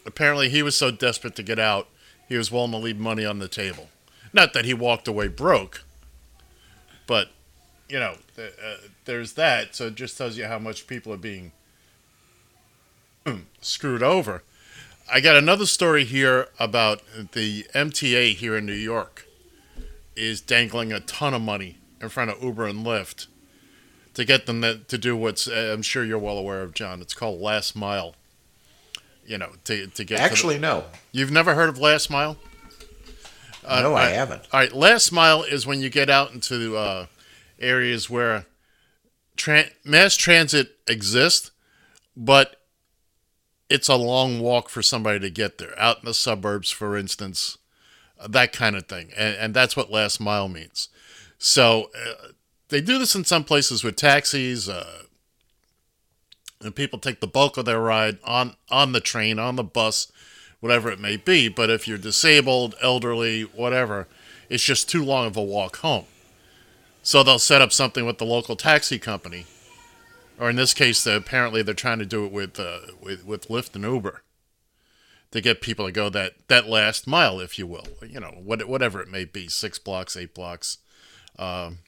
apparently 0.05 0.49
he 0.49 0.63
was 0.63 0.77
so 0.77 0.91
desperate 0.91 1.35
to 1.37 1.43
get 1.43 1.59
out, 1.59 1.89
he 2.29 2.37
was 2.37 2.53
willing 2.53 2.71
to 2.73 2.77
leave 2.77 2.99
money 2.99 3.25
on 3.25 3.39
the 3.39 3.49
table. 3.49 3.89
Not 4.33 4.53
that 4.53 4.65
he 4.65 4.75
walked 4.75 5.09
away 5.09 5.29
broke, 5.29 5.83
but 7.07 7.31
you 7.91 7.99
know, 7.99 8.15
th- 8.37 8.53
uh, 8.65 8.77
there's 9.05 9.33
that. 9.35 9.75
So 9.75 9.89
it 9.89 9.95
just 9.97 10.17
tells 10.17 10.37
you 10.37 10.47
how 10.47 10.59
much 10.59 10.87
people 10.87 11.13
are 11.13 11.17
being 11.19 11.53
screwed 13.61 14.03
over. 14.03 14.43
I 15.13 15.21
got 15.21 15.37
another 15.37 15.67
story 15.67 16.05
here 16.05 16.49
about 16.59 17.03
the 17.33 17.65
MTA 17.75 18.35
here 18.37 18.57
in 18.57 18.65
New 18.67 18.73
York 18.73 19.27
is 20.17 20.41
dangling 20.41 20.93
a 20.93 21.01
ton 21.01 21.35
of 21.35 21.43
money 21.43 21.79
in 22.01 22.09
front 22.09 22.31
of 22.31 22.43
Uber 22.43 22.67
and 22.67 22.87
Lyft 22.87 23.27
to 24.15 24.25
get 24.25 24.47
them 24.47 24.61
to 24.63 24.99
do 24.99 25.17
what's 25.17 25.49
uh, 25.49 25.71
I'm 25.75 25.83
sure 25.83 26.05
you're 26.05 26.19
well 26.19 26.39
aware 26.39 26.63
of, 26.63 26.75
John. 26.75 27.01
It's 27.01 27.15
called 27.15 27.41
last 27.41 27.75
mile. 27.75 28.15
You 29.27 29.39
know, 29.39 29.51
to 29.65 29.87
to 29.87 30.05
get 30.05 30.17
to 30.17 30.23
the- 30.23 30.31
Actually, 30.31 30.59
no. 30.59 30.85
you've 31.13 31.31
never 31.31 31.55
heard 31.55 31.69
of 31.69 31.79
last 31.79 32.11
mile. 32.11 32.37
Uh, 33.65 33.83
no, 33.83 33.95
I 33.95 34.07
I- 34.07 34.09
haven't. 34.11 34.43
All 34.53 34.61
right, 34.61 34.73
last 34.73 35.13
mile 35.13 35.43
is 35.43 35.67
when 35.67 35.81
you 35.81 35.91
get 35.91 36.09
out 36.11 36.33
into 36.33 36.77
uh, 36.77 37.07
areas 37.61 38.09
where 38.09 38.47
tran 39.37 39.71
mass 39.85 40.17
transit 40.17 40.77
exists, 40.87 41.51
but 42.17 42.57
it's 43.69 43.89
a 43.89 43.97
long 43.97 44.41
walk 44.41 44.69
for 44.69 44.83
somebody 44.83 45.21
to 45.21 45.31
get 45.31 45.59
there. 45.59 45.79
Out 45.79 45.99
in 46.01 46.05
the 46.05 46.15
suburbs, 46.15 46.71
for 46.71 46.97
instance, 46.97 47.59
uh, 48.19 48.29
that 48.29 48.53
kind 48.53 48.77
of 48.77 48.87
thing, 48.87 49.11
and, 49.17 49.37
and 49.37 49.55
that's 49.55 49.77
what 49.77 49.91
last 49.91 50.21
mile 50.21 50.49
means. 50.49 50.89
So 51.39 51.91
uh, 51.97 52.29
they 52.69 52.81
do 52.81 52.99
this 52.99 53.15
in 53.15 53.25
some 53.25 53.45
places 53.45 53.85
with 53.85 53.97
taxis. 53.97 54.69
Uh, 54.69 55.05
and 56.63 56.75
people 56.75 56.99
take 56.99 57.21
the 57.21 57.27
bulk 57.27 57.57
of 57.57 57.65
their 57.65 57.81
ride 57.81 58.19
on 58.25 58.55
on 58.71 58.93
the 58.93 59.01
train, 59.01 59.39
on 59.39 59.57
the 59.57 59.65
bus, 59.65 60.13
whatever 60.61 60.91
it 60.91 61.01
may 61.01 61.17
be. 61.17 61.49
But 61.49 61.71
if 61.71 61.89
you're 61.89 61.99
disabled, 61.99 62.75
elderly, 62.83 63.43
whatever, 63.43 64.09
it's 64.49 64.65
just 64.65 64.89
too 64.89 65.05
long 65.05 65.27
of 65.27 65.37
a 65.37 65.43
walk 65.43 65.79
home. 65.79 66.05
So 67.03 67.23
they'll 67.23 67.39
set 67.39 67.63
up 67.63 67.73
something 67.73 68.05
with 68.05 68.19
the 68.19 68.27
local 68.27 68.57
taxi 68.57 68.99
company, 68.99 69.47
or 70.39 70.51
in 70.51 70.57
this 70.57 70.75
case, 70.75 71.07
apparently 71.07 71.63
they're 71.63 71.75
trying 71.75 71.99
to 71.99 72.07
do 72.07 72.25
it 72.25 72.33
with 72.33 72.61
uh, 72.61 72.81
with 73.03 73.25
with 73.25 73.49
Lyft 73.49 73.75
and 73.75 73.85
Uber 73.85 74.23
to 75.31 75.41
get 75.41 75.61
people 75.61 75.87
to 75.87 75.93
go 75.93 76.09
that 76.11 76.35
that 76.49 76.69
last 76.69 77.07
mile, 77.07 77.41
if 77.41 77.59
you 77.59 77.67
will. 77.67 77.87
You 78.07 78.21
know, 78.21 78.35
what, 78.43 78.67
whatever 78.69 79.01
it 79.01 79.09
may 79.09 79.25
be, 79.25 79.49
six 79.49 79.79
blocks, 79.79 80.17
eight 80.17 80.35
blocks. 80.35 80.79
Um, 81.39 81.79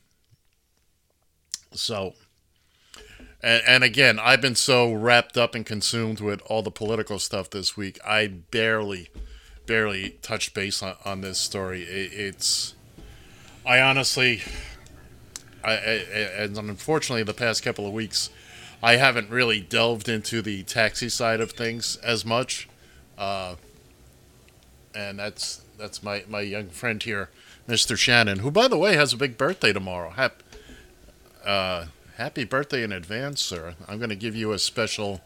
so. 1.72 2.14
And, 3.42 3.62
and 3.66 3.84
again, 3.84 4.20
I've 4.20 4.40
been 4.40 4.54
so 4.54 4.92
wrapped 4.92 5.36
up 5.36 5.56
and 5.56 5.66
consumed 5.66 6.20
with 6.20 6.40
all 6.46 6.62
the 6.62 6.70
political 6.70 7.18
stuff 7.18 7.50
this 7.50 7.76
week. 7.76 7.98
I 8.06 8.28
barely, 8.28 9.10
barely 9.66 10.18
touched 10.22 10.54
base 10.54 10.80
on, 10.80 10.94
on 11.04 11.22
this 11.22 11.38
story. 11.38 11.82
It, 11.82 12.12
it's, 12.12 12.76
I 13.66 13.80
honestly, 13.80 14.42
I, 15.64 15.72
I, 15.72 15.76
and 16.38 16.56
unfortunately, 16.58 17.22
the 17.22 17.34
past 17.34 17.62
couple 17.62 17.86
of 17.86 17.92
weeks, 17.92 18.30
I 18.82 18.96
haven't 18.96 19.30
really 19.30 19.60
delved 19.60 20.08
into 20.08 20.42
the 20.42 20.62
taxi 20.64 21.08
side 21.08 21.40
of 21.40 21.52
things 21.52 21.96
as 21.96 22.24
much. 22.24 22.68
Uh, 23.16 23.54
and 24.94 25.18
that's 25.18 25.62
that's 25.78 26.02
my, 26.02 26.24
my 26.28 26.40
young 26.40 26.68
friend 26.68 27.02
here, 27.02 27.30
Mr. 27.68 27.96
Shannon, 27.96 28.40
who, 28.40 28.50
by 28.50 28.68
the 28.68 28.76
way, 28.78 28.94
has 28.96 29.12
a 29.12 29.16
big 29.16 29.36
birthday 29.38 29.72
tomorrow. 29.72 30.10
Hap, 30.10 30.42
uh, 31.44 31.86
happy 32.16 32.44
birthday 32.44 32.82
in 32.82 32.92
advance, 32.92 33.40
sir. 33.40 33.74
I'm 33.88 33.98
going 33.98 34.10
to 34.10 34.16
give 34.16 34.34
you 34.36 34.52
a 34.52 34.58
special. 34.58 35.20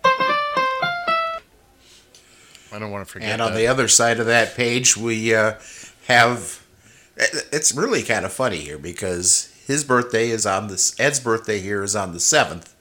I 2.73 2.79
don't 2.79 2.91
want 2.91 3.07
to 3.07 3.13
forget 3.13 3.29
And 3.31 3.41
on 3.41 3.53
that. 3.53 3.59
the 3.59 3.67
other 3.67 3.89
side 3.89 4.19
of 4.21 4.27
that 4.27 4.55
page, 4.55 4.97
we 4.97 5.35
uh, 5.35 5.55
have. 6.09 6.63
It's 7.17 7.75
really 7.75 8.03
kind 8.03 8.27
of 8.27 8.33
funny 8.33 8.59
here 8.59 8.77
because 8.77 9.51
his 9.67 9.85
birthday 9.85 10.31
is 10.31 10.47
on 10.47 10.69
this. 10.69 10.99
Ed's 10.99 11.21
birthday 11.21 11.61
here 11.61 11.83
is 11.83 11.97
on 11.97 12.13
the 12.13 12.21
seventh, 12.21 12.75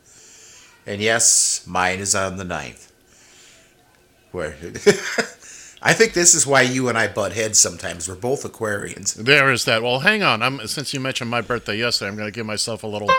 and 0.86 1.02
yes, 1.02 1.66
mine 1.68 2.00
is 2.00 2.14
on 2.14 2.38
the 2.38 2.44
9th. 2.44 2.92
Where 4.32 4.52
I 5.82 5.94
think 5.94 6.14
this 6.14 6.34
is 6.34 6.46
why 6.48 6.62
you 6.62 6.90
and 6.90 6.98
I 6.98 7.08
butt 7.08 7.34
heads 7.34 7.60
sometimes. 7.60 8.10
We're 8.10 8.16
both 8.16 8.44
Aquarians. 8.44 9.14
There 9.16 9.52
is 9.52 9.66
that. 9.66 9.82
Well, 9.84 10.00
hang 10.00 10.24
on. 10.24 10.42
I'm 10.42 10.66
since 10.68 10.94
you 10.94 11.00
mentioned 11.00 11.30
my 11.30 11.42
birthday 11.42 11.78
yesterday, 11.78 12.10
I'm 12.10 12.18
going 12.18 12.28
to 12.28 12.36
give 12.36 12.46
myself 12.46 12.84
a 12.84 12.88
little. 12.88 13.10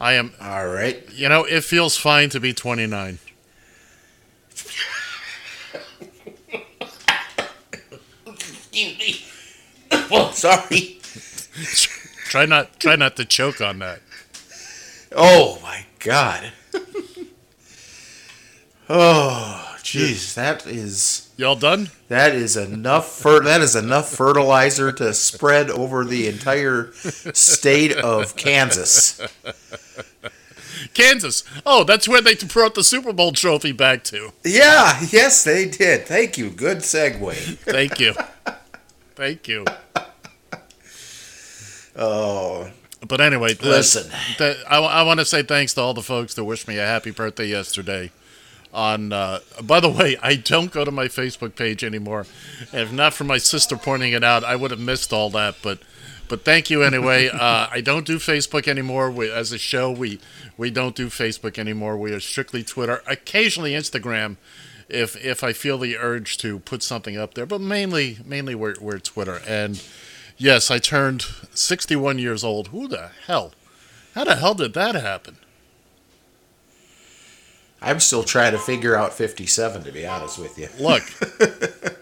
I 0.00 0.12
am. 0.14 0.32
All 0.40 0.68
right. 0.68 1.04
You 1.12 1.28
know, 1.28 1.44
it 1.44 1.64
feels 1.64 1.96
fine 1.96 2.30
to 2.30 2.40
be 2.40 2.52
29. 2.52 3.18
Excuse 8.26 8.98
me. 8.98 9.24
Oh, 10.10 10.30
sorry. 10.30 10.97
Try 12.28 12.46
not. 12.46 12.78
Try 12.78 12.96
not 12.96 13.16
to 13.16 13.24
choke 13.24 13.60
on 13.60 13.78
that. 13.78 14.00
Oh 15.12 15.58
my 15.62 15.86
God. 15.98 16.52
oh, 18.88 19.76
jeez, 19.78 20.34
that 20.34 20.66
is. 20.66 21.30
Y'all 21.36 21.56
done? 21.56 21.90
That 22.08 22.34
is 22.34 22.56
enough 22.56 23.08
fer- 23.10 23.42
that 23.44 23.60
is 23.60 23.76
enough 23.76 24.10
fertilizer 24.10 24.92
to 24.92 25.14
spread 25.14 25.70
over 25.70 26.04
the 26.04 26.26
entire 26.26 26.92
state 26.92 27.92
of 27.92 28.36
Kansas. 28.36 29.20
Kansas. 30.94 31.44
Oh, 31.64 31.84
that's 31.84 32.08
where 32.08 32.20
they 32.20 32.34
brought 32.34 32.74
the 32.74 32.84
Super 32.84 33.12
Bowl 33.12 33.32
trophy 33.32 33.72
back 33.72 34.04
to. 34.04 34.32
Yeah, 34.44 35.00
yes, 35.10 35.44
they 35.44 35.68
did. 35.68 36.06
Thank 36.06 36.36
you. 36.38 36.50
Good 36.50 36.78
segue. 36.78 37.34
Thank 37.58 38.00
you. 38.00 38.14
Thank 39.14 39.48
you. 39.48 39.64
Oh, 41.98 42.70
But 43.06 43.20
anyway, 43.20 43.54
that- 43.54 43.64
Listen. 43.64 44.10
that, 44.38 44.56
I, 44.68 44.78
I 44.78 45.02
want 45.02 45.20
to 45.20 45.26
say 45.26 45.42
thanks 45.42 45.74
to 45.74 45.80
all 45.80 45.94
the 45.94 46.02
folks 46.02 46.34
that 46.34 46.44
wished 46.44 46.66
me 46.68 46.78
a 46.78 46.86
happy 46.86 47.10
birthday 47.10 47.46
yesterday. 47.46 48.10
On 48.72 49.12
uh, 49.14 49.38
by 49.62 49.80
the 49.80 49.88
way, 49.88 50.18
I 50.22 50.34
don't 50.36 50.70
go 50.70 50.84
to 50.84 50.90
my 50.90 51.06
Facebook 51.08 51.56
page 51.56 51.82
anymore. 51.82 52.26
If 52.72 52.92
not 52.92 53.14
for 53.14 53.24
my 53.24 53.38
sister 53.38 53.76
pointing 53.76 54.12
it 54.12 54.22
out, 54.22 54.44
I 54.44 54.56
would 54.56 54.70
have 54.70 54.78
missed 54.80 55.10
all 55.10 55.30
that. 55.30 55.56
But 55.62 55.78
but 56.28 56.44
thank 56.44 56.68
you 56.68 56.82
anyway. 56.82 57.28
uh, 57.32 57.66
I 57.70 57.80
don't 57.80 58.06
do 58.06 58.18
Facebook 58.18 58.68
anymore. 58.68 59.10
We, 59.10 59.30
as 59.32 59.52
a 59.52 59.58
show, 59.58 59.90
we 59.90 60.20
we 60.58 60.70
don't 60.70 60.94
do 60.94 61.06
Facebook 61.06 61.58
anymore. 61.58 61.96
We 61.96 62.12
are 62.12 62.20
strictly 62.20 62.62
Twitter, 62.62 63.02
occasionally 63.06 63.72
Instagram, 63.72 64.36
if 64.90 65.16
if 65.16 65.42
I 65.42 65.54
feel 65.54 65.78
the 65.78 65.96
urge 65.96 66.36
to 66.38 66.58
put 66.58 66.82
something 66.82 67.16
up 67.16 67.32
there. 67.32 67.46
But 67.46 67.62
mainly 67.62 68.18
mainly 68.22 68.54
we're, 68.54 68.74
we're 68.82 68.98
Twitter. 68.98 69.40
And 69.48 69.82
yes, 70.38 70.70
I 70.70 70.78
turned 70.78 71.22
61 71.54 72.18
years 72.18 72.42
old. 72.42 72.68
Who 72.68 72.88
the 72.88 73.10
hell? 73.26 73.52
How 74.14 74.24
the 74.24 74.36
hell 74.36 74.54
did 74.54 74.74
that 74.74 74.94
happen? 74.94 75.36
I'm 77.80 78.00
still 78.00 78.24
trying 78.24 78.52
to 78.52 78.58
figure 78.58 78.96
out 78.96 79.12
57 79.14 79.84
to 79.84 79.92
be 79.92 80.06
honest 80.06 80.38
with 80.38 80.58
you. 80.58 80.68
Look, 80.80 81.02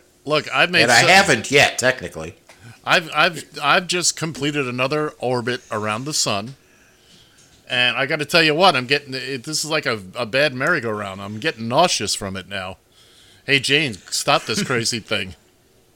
look, 0.24 0.52
I've 0.54 0.70
made. 0.70 0.84
And 0.84 0.92
I 0.92 1.02
so- 1.02 1.08
haven't 1.08 1.50
yet 1.50 1.78
technically. 1.78 2.36
I've 2.84 3.10
I've 3.14 3.44
I've 3.60 3.86
just 3.88 4.16
completed 4.16 4.66
another 4.68 5.10
orbit 5.18 5.60
around 5.72 6.04
the 6.04 6.14
sun, 6.14 6.54
and 7.68 7.96
I 7.96 8.06
got 8.06 8.20
to 8.20 8.24
tell 8.24 8.42
you 8.44 8.54
what, 8.54 8.76
I'm 8.76 8.86
getting. 8.86 9.12
It, 9.12 9.42
this 9.42 9.64
is 9.64 9.70
like 9.70 9.86
a, 9.86 10.00
a 10.14 10.24
bad 10.24 10.54
merry-go-round. 10.54 11.20
I'm 11.20 11.40
getting 11.40 11.66
nauseous 11.66 12.14
from 12.14 12.36
it 12.36 12.48
now. 12.48 12.76
Hey 13.44 13.58
Jane, 13.58 13.94
stop 13.94 14.44
this 14.44 14.62
crazy 14.62 15.00
thing. 15.00 15.34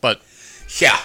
But 0.01 0.21
Yeah. 0.79 0.99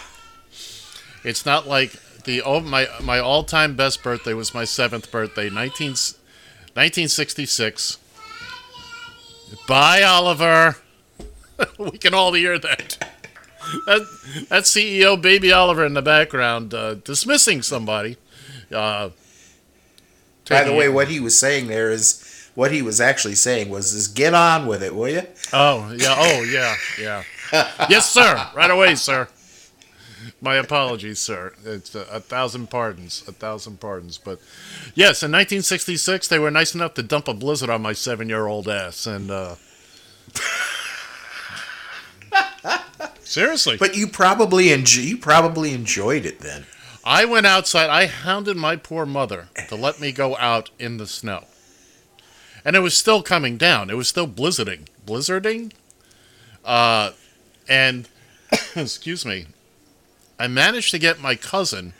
It's 1.25 1.45
not 1.45 1.67
like 1.67 1.91
the 2.23 2.41
oh, 2.41 2.59
my 2.59 2.87
my 3.01 3.19
all 3.19 3.43
time 3.43 3.75
best 3.75 4.03
birthday 4.03 4.33
was 4.33 4.53
my 4.53 4.63
seventh 4.63 5.11
birthday, 5.11 5.49
19, 5.49 5.89
1966. 5.89 7.97
Bye, 9.67 10.03
Oliver. 10.03 10.77
we 11.79 11.97
can 11.97 12.13
all 12.13 12.33
hear 12.33 12.59
that. 12.59 12.97
That 13.87 14.01
that 14.49 14.63
CEO 14.63 15.19
Baby 15.19 15.51
Oliver 15.51 15.85
in 15.85 15.93
the 15.93 16.01
background 16.01 16.73
uh, 16.73 16.95
dismissing 16.95 17.61
somebody. 17.63 18.17
Uh, 18.71 19.09
By 20.47 20.63
the 20.63 20.73
way, 20.73 20.89
what 20.89 21.07
he 21.07 21.19
was 21.19 21.39
saying 21.39 21.67
there 21.67 21.91
is 21.91 22.49
what 22.53 22.71
he 22.71 22.81
was 22.81 23.01
actually 23.01 23.35
saying 23.35 23.69
was, 23.69 23.93
"Is 23.93 24.07
get 24.07 24.35
on 24.35 24.67
with 24.67 24.83
it, 24.83 24.93
will 24.93 25.09
you?" 25.09 25.23
Oh 25.51 25.91
yeah. 25.97 26.15
Oh 26.17 26.43
yeah. 26.43 26.75
Yeah. 26.99 27.23
yes, 27.89 28.11
sir. 28.11 28.47
Right 28.55 28.69
away, 28.69 28.95
sir. 28.95 29.27
My 30.41 30.55
apologies, 30.55 31.19
sir. 31.19 31.53
It's 31.63 31.95
a, 31.95 32.01
a 32.11 32.19
thousand 32.19 32.69
pardons. 32.69 33.23
A 33.27 33.31
thousand 33.31 33.79
pardons. 33.79 34.17
But 34.17 34.39
yes, 34.93 35.23
in 35.23 35.31
1966, 35.31 36.27
they 36.27 36.39
were 36.39 36.51
nice 36.51 36.75
enough 36.75 36.93
to 36.95 37.03
dump 37.03 37.27
a 37.27 37.33
blizzard 37.33 37.69
on 37.69 37.81
my 37.81 37.93
seven-year-old 37.93 38.67
ass, 38.67 39.05
and 39.05 39.31
uh, 39.31 39.55
seriously, 43.21 43.77
But 43.77 43.95
you 43.95 44.07
probably 44.07 44.71
enjoy, 44.71 45.01
you 45.01 45.17
probably 45.17 45.73
enjoyed 45.73 46.25
it 46.25 46.39
then. 46.39 46.65
I 47.03 47.25
went 47.25 47.45
outside. 47.45 47.89
I 47.89 48.07
hounded 48.07 48.57
my 48.57 48.75
poor 48.75 49.05
mother 49.05 49.49
to 49.67 49.75
let 49.75 49.99
me 49.99 50.11
go 50.11 50.35
out 50.37 50.71
in 50.79 50.97
the 50.97 51.05
snow. 51.05 51.45
And 52.63 52.75
it 52.75 52.79
was 52.79 52.97
still 52.97 53.21
coming 53.21 53.57
down. 53.57 53.91
It 53.91 53.97
was 53.97 54.07
still 54.07 54.27
blizzarding. 54.27 54.87
Blizzarding? 55.05 55.71
Uh, 56.63 57.11
and, 57.69 58.09
excuse 58.75 59.23
me, 59.23 59.45
I 60.37 60.47
managed 60.47 60.91
to 60.91 60.99
get 60.99 61.19
my 61.19 61.35
cousin, 61.35 61.93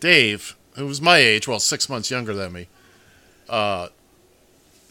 Dave, 0.00 0.56
who 0.76 0.86
was 0.86 1.00
my 1.00 1.18
age, 1.18 1.46
well, 1.46 1.60
six 1.60 1.88
months 1.88 2.10
younger 2.10 2.34
than 2.34 2.52
me. 2.52 2.68
Uh, 3.48 3.88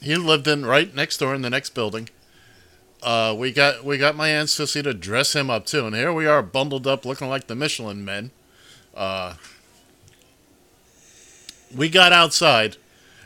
he 0.01 0.15
lived 0.15 0.47
in 0.47 0.65
right 0.65 0.93
next 0.93 1.17
door 1.17 1.33
in 1.33 1.41
the 1.41 1.49
next 1.49 1.71
building. 1.71 2.09
Uh, 3.01 3.35
we 3.37 3.51
got 3.51 3.83
we 3.83 3.97
got 3.97 4.15
my 4.15 4.29
aunt 4.29 4.47
Sissy 4.47 4.81
to 4.83 4.93
dress 4.93 5.35
him 5.35 5.49
up 5.49 5.65
too, 5.65 5.85
and 5.85 5.95
here 5.95 6.13
we 6.13 6.25
are 6.25 6.41
bundled 6.41 6.87
up, 6.87 7.03
looking 7.05 7.27
like 7.27 7.47
the 7.47 7.55
Michelin 7.55 8.05
Men 8.05 8.31
we 11.75 11.89
got 11.89 12.13
outside 12.13 12.77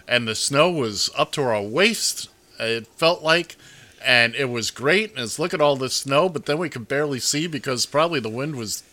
and 0.08 0.28
the 0.28 0.36
snow 0.36 0.70
was 0.70 1.10
up 1.18 1.32
to 1.34 1.42
our 1.42 1.62
waist 1.62 2.30
it 2.60 2.88
felt 2.88 3.22
like 3.22 3.56
and 4.04 4.36
it 4.36 4.46
was 4.46 4.72
great 4.72 5.12
and 5.12 5.20
it's 5.20 5.40
look 5.40 5.54
at 5.54 5.62
all 5.62 5.76
this 5.76 5.96
snow 5.96 6.30
but 6.30 6.46
then 6.46 6.58
we 6.58 6.70
could 6.70 6.88
barely 6.88 7.20
see 7.20 7.48
because 7.48 7.86
probably 7.86 8.20
the 8.20 8.30
wind 8.30 8.56
was 8.56 8.84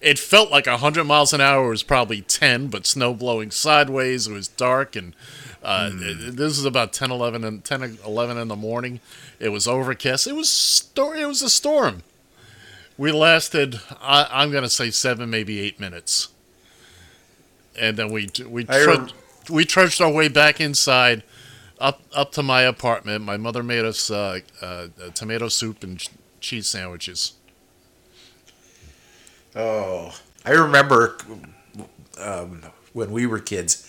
it 0.00 0.18
felt 0.18 0.50
like 0.50 0.66
100 0.66 1.04
miles 1.04 1.32
an 1.32 1.40
hour 1.40 1.68
was 1.68 1.82
probably 1.82 2.20
10 2.22 2.68
but 2.68 2.86
snow 2.86 3.12
blowing 3.14 3.50
sideways 3.50 4.26
it 4.28 4.32
was 4.32 4.46
dark 4.48 4.94
and 4.96 5.14
uh, 5.62 5.90
it- 5.92 6.36
this 6.36 6.56
is 6.56 6.64
about 6.64 6.92
10 6.92 7.10
11 7.10 7.42
and 7.44 7.64
10 7.64 7.98
11 8.06 8.38
in 8.38 8.46
the 8.48 8.54
morning. 8.56 9.00
It 9.40 9.48
was 9.48 9.66
overcast. 9.66 10.26
It 10.28 10.34
was 10.36 10.48
sto- 10.50 11.12
it 11.14 11.26
was 11.26 11.42
a 11.42 11.50
storm. 11.50 12.02
We 12.96 13.10
lasted 13.12 13.80
I, 14.00 14.28
i'm 14.30 14.50
going 14.52 14.62
to 14.64 14.70
say 14.70 14.90
seven 14.90 15.30
maybe 15.30 15.58
eight 15.60 15.78
minutes. 15.80 16.28
And 17.78 17.96
then 17.96 18.10
we 18.12 18.28
we 18.46 18.64
trudged, 18.84 19.14
we 19.50 19.64
trudged 19.64 20.00
our 20.00 20.10
way 20.12 20.28
back 20.28 20.60
inside, 20.60 21.22
up 21.80 22.00
up 22.12 22.32
to 22.32 22.42
my 22.42 22.62
apartment. 22.62 23.24
My 23.24 23.36
mother 23.36 23.62
made 23.62 23.84
us 23.84 24.10
uh, 24.10 24.40
uh, 24.60 24.88
tomato 25.14 25.48
soup 25.48 25.82
and 25.84 25.98
ch- 25.98 26.10
cheese 26.40 26.66
sandwiches. 26.66 27.34
Oh, 29.58 30.16
I 30.44 30.52
remember 30.52 31.18
um, 32.16 32.62
when 32.92 33.10
we 33.10 33.26
were 33.26 33.40
kids 33.40 33.84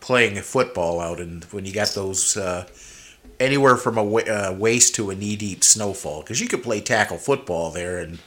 playing 0.00 0.36
football 0.36 1.00
out, 1.00 1.18
and 1.18 1.42
when 1.46 1.66
you 1.66 1.72
got 1.72 1.88
those 1.88 2.36
uh, 2.36 2.68
anywhere 3.40 3.76
from 3.76 3.98
a 3.98 4.04
wa- 4.04 4.20
uh, 4.20 4.54
waist 4.56 4.94
to 4.94 5.10
a 5.10 5.16
knee 5.16 5.34
deep 5.34 5.64
snowfall, 5.64 6.22
because 6.22 6.40
you 6.40 6.46
could 6.46 6.62
play 6.62 6.80
tackle 6.80 7.18
football 7.18 7.72
there 7.72 7.98
and 7.98 8.20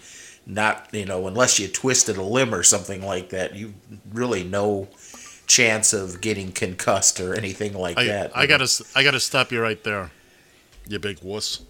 not, 0.46 0.90
you 0.92 1.06
know, 1.06 1.28
unless 1.28 1.60
you 1.60 1.70
twisted 1.70 2.18
a 2.18 2.22
limb 2.22 2.54
or 2.54 2.62
something 2.62 3.02
like 3.02 3.30
that, 3.30 3.56
you 3.56 3.74
really 4.12 4.44
no 4.44 4.90
chance 5.48 5.94
of 5.94 6.20
getting 6.20 6.52
concussed 6.52 7.22
or 7.22 7.34
anything 7.36 7.74
like 7.74 7.98
I, 7.98 8.06
that. 8.06 8.36
I 8.36 8.48
gotta 8.48 8.68
I 8.94 9.04
gotta 9.04 9.22
stop 9.22 9.50
you 9.50 9.62
right 9.62 9.82
there, 9.86 10.12
you 10.88 11.00
big 11.00 11.24
wuss. 11.24 11.64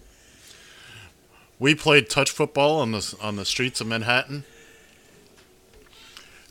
We 1.60 1.76
played 1.76 2.10
touch 2.10 2.32
football 2.32 2.80
on 2.80 2.90
the 2.90 3.16
on 3.20 3.36
the 3.36 3.44
streets 3.44 3.80
of 3.80 3.86
Manhattan. 3.86 4.42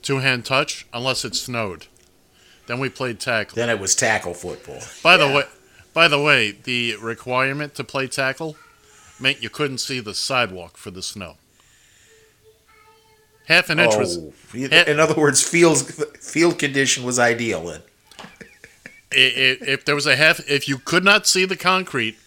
Two 0.06 0.20
hand 0.20 0.46
touch, 0.46 0.86
unless 0.94 1.26
it 1.26 1.36
snowed. 1.36 1.88
Then 2.68 2.80
we 2.80 2.90
played 2.90 3.20
tackle. 3.20 3.56
Then 3.56 3.70
it 3.72 3.80
was 3.80 3.96
tackle 3.96 4.36
football. 4.36 4.80
By 5.04 5.18
the 5.18 5.28
way, 5.28 5.44
by 5.94 6.08
the 6.08 6.22
way, 6.22 6.52
the 6.52 6.96
requirement 6.98 7.74
to 7.76 7.84
play 7.84 8.06
tackle 8.08 8.56
meant 9.20 9.42
you 9.42 9.50
couldn't 9.50 9.80
see 9.80 10.00
the 10.00 10.14
sidewalk 10.14 10.78
for 10.78 10.92
the 10.92 11.02
snow. 11.02 11.38
Half 13.48 13.70
an 13.72 13.80
inch 13.80 13.96
was 13.96 14.18
Oh, 14.20 14.32
in 14.54 15.00
other 15.00 15.16
words, 15.16 15.42
field 15.42 15.92
field 16.20 16.60
condition 16.60 17.04
was 17.04 17.18
ideal 17.18 17.66
then. 17.66 17.82
i- 19.12 19.18
i- 19.18 19.58
if 19.74 19.86
there 19.86 19.96
was 19.96 20.06
a 20.06 20.16
half 20.16 20.40
if 20.48 20.68
you 20.68 20.78
could 20.78 21.04
not 21.04 21.26
see 21.26 21.46
the 21.46 21.56
concrete, 21.58 22.18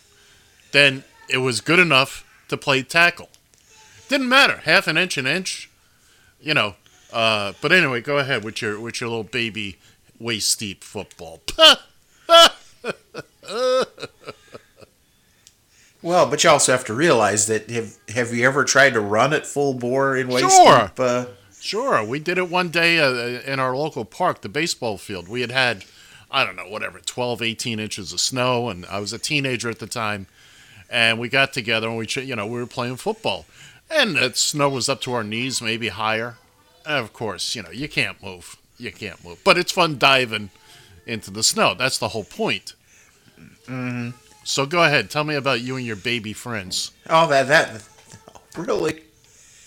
then 0.73 1.05
it 1.29 1.39
was 1.39 1.61
good 1.61 1.79
enough 1.79 2.25
to 2.49 2.57
play 2.57 2.83
tackle. 2.83 3.31
Didn't 4.09 4.29
matter, 4.29 4.63
half 4.65 4.89
an 4.89 4.97
inch, 4.99 5.17
an 5.17 5.27
inch, 5.29 5.69
you 6.41 6.55
know. 6.55 6.75
Uh, 7.13 7.53
but 7.61 7.73
anyway, 7.73 8.01
go 8.01 8.19
ahead 8.19 8.45
with 8.45 8.61
your 8.63 8.79
with 8.81 9.01
your 9.01 9.09
little 9.09 9.25
baby 9.25 9.79
waist 10.19 10.59
deep 10.59 10.85
football. 10.85 11.41
Well, 16.01 16.31
but 16.31 16.45
you 16.45 16.51
also 16.51 16.71
have 16.73 16.85
to 16.85 16.95
realize 16.95 17.49
that 17.49 17.69
have 17.71 17.97
have 18.09 18.33
you 18.33 18.47
ever 18.47 18.65
tried 18.65 18.95
to 18.95 19.01
run 19.01 19.33
at 19.33 19.47
full 19.47 19.75
bore 19.75 20.17
in 20.17 20.29
waist 20.29 20.49
Sure. 20.55 20.81
deep? 20.83 21.01
Uh, 21.01 21.27
Sure, 21.61 22.05
we 22.05 22.21
did 22.21 22.39
it 22.39 22.49
one 22.49 22.69
day 22.69 23.01
uh, 23.01 23.41
in 23.43 23.59
our 23.59 23.77
local 23.77 24.05
park, 24.05 24.43
the 24.43 24.49
baseball 24.49 24.97
field. 24.97 25.27
We 25.29 25.41
had 25.41 25.51
had, 25.51 25.85
I 26.31 26.45
don't 26.45 26.55
know, 26.55 26.69
whatever, 26.69 27.01
12, 27.01 27.43
18 27.43 27.81
inches 27.81 28.13
of 28.13 28.21
snow, 28.21 28.69
and 28.69 28.87
I 28.87 29.01
was 29.01 29.13
a 29.13 29.19
teenager 29.19 29.69
at 29.69 29.81
the 29.81 29.89
time. 29.89 30.29
And 30.89 31.19
we 31.19 31.29
got 31.29 31.53
together 31.53 31.89
and 31.89 31.99
we, 31.99 32.07
you 32.23 32.37
know, 32.37 32.47
we 32.47 32.61
were 32.61 32.67
playing 32.67 32.95
football, 32.97 33.45
and 33.91 34.15
the 34.15 34.33
snow 34.35 34.69
was 34.69 34.89
up 34.89 35.01
to 35.03 35.13
our 35.13 35.25
knees, 35.25 35.61
maybe 35.61 35.89
higher. 35.89 36.37
Of 36.87 37.13
course, 37.13 37.55
you 37.55 37.63
know, 37.63 37.71
you 37.71 37.89
can't 37.89 38.23
move, 38.23 38.57
you 38.79 38.91
can't 38.93 39.23
move, 39.25 39.39
but 39.45 39.59
it's 39.59 39.73
fun 39.73 39.99
diving 39.99 40.51
into 41.07 41.31
the 41.31 41.43
snow. 41.43 41.75
That's 41.75 41.99
the 41.99 42.09
whole 42.09 42.25
point. 42.25 42.75
Mm-hmm. 43.67 44.11
So 44.45 44.65
go 44.67 44.83
ahead, 44.83 45.11
tell 45.11 45.25
me 45.25 45.35
about 45.35 45.61
you 45.61 45.77
and 45.77 45.85
your 45.85 45.97
baby 45.97 46.33
friends. 46.33 46.91
oh, 47.11 47.27
that 47.29 47.49
that 47.49 47.83
really 48.57 49.03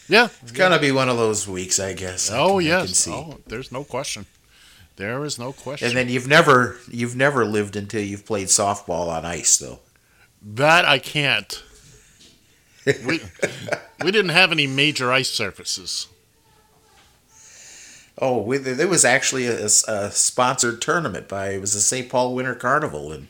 Yeah. 0.10 0.30
it's 0.41 0.52
gonna 0.52 0.80
be 0.80 0.91
one 0.91 1.10
of 1.10 1.17
those 1.17 1.47
weeks, 1.47 1.80
I 1.80 1.93
guess. 1.93 2.32
I 2.32 2.38
Oh 2.39 2.58
can- 2.58 2.67
yes. 2.67 3.08
Oh, 3.08 3.38
there's 3.47 3.71
no 3.71 3.84
question. 3.84 4.26
There 4.97 5.24
is 5.24 5.39
no 5.39 5.54
question. 5.54 5.88
And 5.89 5.97
then 5.97 6.10
you've 6.10 6.28
never 6.28 6.78
you've 6.89 7.15
never 7.15 7.45
lived 7.45 7.76
until 7.76 8.02
you've 8.02 8.26
played 8.26 8.47
softball 8.47 9.08
on 9.10 9.26
ice, 9.26 9.58
though. 9.58 9.80
That 10.41 10.86
I 10.86 10.97
can't. 11.00 11.63
we 13.06 13.21
we 14.04 14.12
didn't 14.12 14.30
have 14.30 14.52
any 14.52 14.65
major 14.67 15.12
ice 15.12 15.30
surfaces. 15.30 16.08
Oh, 18.24 18.40
we, 18.40 18.58
there 18.58 18.88
was 18.88 19.04
actually 19.04 19.48
a, 19.48 19.66
a 19.66 20.12
sponsored 20.12 20.80
tournament 20.80 21.28
by 21.28 21.50
it 21.50 21.62
was 21.62 21.74
the 21.74 21.80
St. 21.80 22.08
Paul 22.08 22.36
Winter 22.36 22.54
Carnival, 22.54 23.12
and 23.12 23.30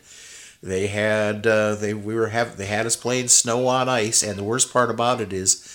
they 0.61 0.87
had 0.87 1.47
uh, 1.47 1.75
they 1.75 1.93
we 1.93 2.13
were 2.13 2.27
have 2.27 2.57
they 2.57 2.65
had 2.65 2.85
us 2.85 2.97
playing 2.97 3.29
snow 3.29 3.67
on 3.67 3.87
ice, 3.87 4.21
and 4.21 4.37
the 4.37 4.43
worst 4.43 4.71
part 4.73 4.89
about 4.89 5.21
it 5.21 5.31
is 5.31 5.65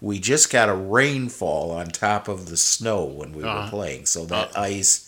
we 0.00 0.18
just 0.18 0.52
got 0.52 0.68
a 0.68 0.74
rainfall 0.74 1.70
on 1.70 1.86
top 1.88 2.28
of 2.28 2.50
the 2.50 2.56
snow 2.58 3.02
when 3.04 3.32
we 3.32 3.42
were 3.42 3.48
Uh-huh. 3.48 3.70
playing, 3.70 4.04
so 4.06 4.26
that 4.26 4.56
ice 4.56 5.02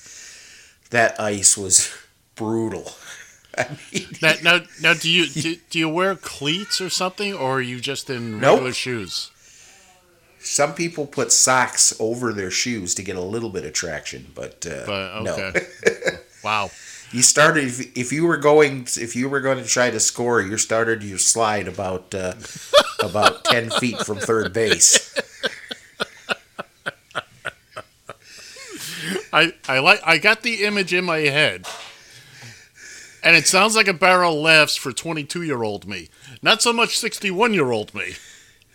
that 0.90 1.20
ice 1.20 1.56
was 1.58 1.92
brutal. 2.36 2.92
I 3.58 3.76
mean, 3.92 4.06
Now, 4.22 4.32
now, 4.42 4.60
now 4.80 4.94
do 4.94 5.10
you 5.10 5.26
do, 5.26 5.56
do 5.68 5.78
you 5.78 5.88
wear 5.90 6.14
cleats 6.14 6.80
or 6.80 6.88
something, 6.88 7.34
or 7.34 7.58
are 7.58 7.60
you 7.60 7.80
just 7.80 8.08
in 8.08 8.40
Nope. 8.40 8.54
regular 8.60 8.72
shoes? 8.72 9.30
Some 10.40 10.74
people 10.74 11.06
put 11.06 11.32
socks 11.32 11.94
over 12.00 12.32
their 12.32 12.50
shoes 12.50 12.94
to 12.94 13.02
get 13.02 13.16
a 13.16 13.22
little 13.22 13.50
bit 13.50 13.64
of 13.64 13.72
traction, 13.72 14.26
but, 14.34 14.66
uh, 14.66 14.84
But 14.86 15.22
no. 15.22 15.52
wow. 16.44 16.70
You 17.10 17.22
started 17.22 17.64
if, 17.64 17.96
if 17.96 18.12
you 18.12 18.26
were 18.26 18.36
going 18.36 18.86
if 18.96 19.16
you 19.16 19.30
were 19.30 19.40
going 19.40 19.58
to 19.58 19.68
try 19.68 19.90
to 19.90 19.98
score, 19.98 20.42
you 20.42 20.58
started 20.58 21.02
your 21.02 21.18
slide 21.18 21.66
about 21.66 22.14
uh, 22.14 22.34
about 23.02 23.44
ten 23.44 23.70
feet 23.70 23.98
from 24.00 24.18
third 24.18 24.52
base. 24.52 25.14
I 29.32 29.54
I 29.66 29.78
like 29.78 30.00
I 30.04 30.18
got 30.18 30.42
the 30.42 30.64
image 30.64 30.92
in 30.92 31.06
my 31.06 31.20
head, 31.20 31.66
and 33.22 33.36
it 33.36 33.46
sounds 33.46 33.74
like 33.74 33.88
a 33.88 33.94
barrel 33.94 34.42
laughs 34.42 34.76
for 34.76 34.92
twenty 34.92 35.24
two 35.24 35.42
year 35.42 35.62
old 35.62 35.86
me. 35.86 36.08
Not 36.42 36.60
so 36.60 36.74
much 36.74 36.98
sixty 36.98 37.30
one 37.30 37.54
year 37.54 37.70
old 37.70 37.94
me. 37.94 38.16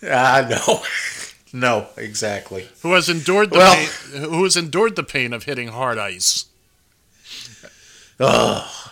Ah, 0.03 0.45
no. 0.49 0.81
No, 1.55 1.87
exactly. 1.97 2.67
who 2.81 2.93
has 2.93 3.07
endured 3.09 3.51
the 3.51 3.59
Well- 3.59 3.75
pain, 3.75 4.21
who 4.23 4.43
has 4.43 4.57
endured 4.57 4.95
the 4.95 5.03
pain 5.03 5.33
of 5.33 5.43
hitting 5.43 5.67
hard 5.69 5.97
ice. 5.99 6.45
Oh 8.19 8.91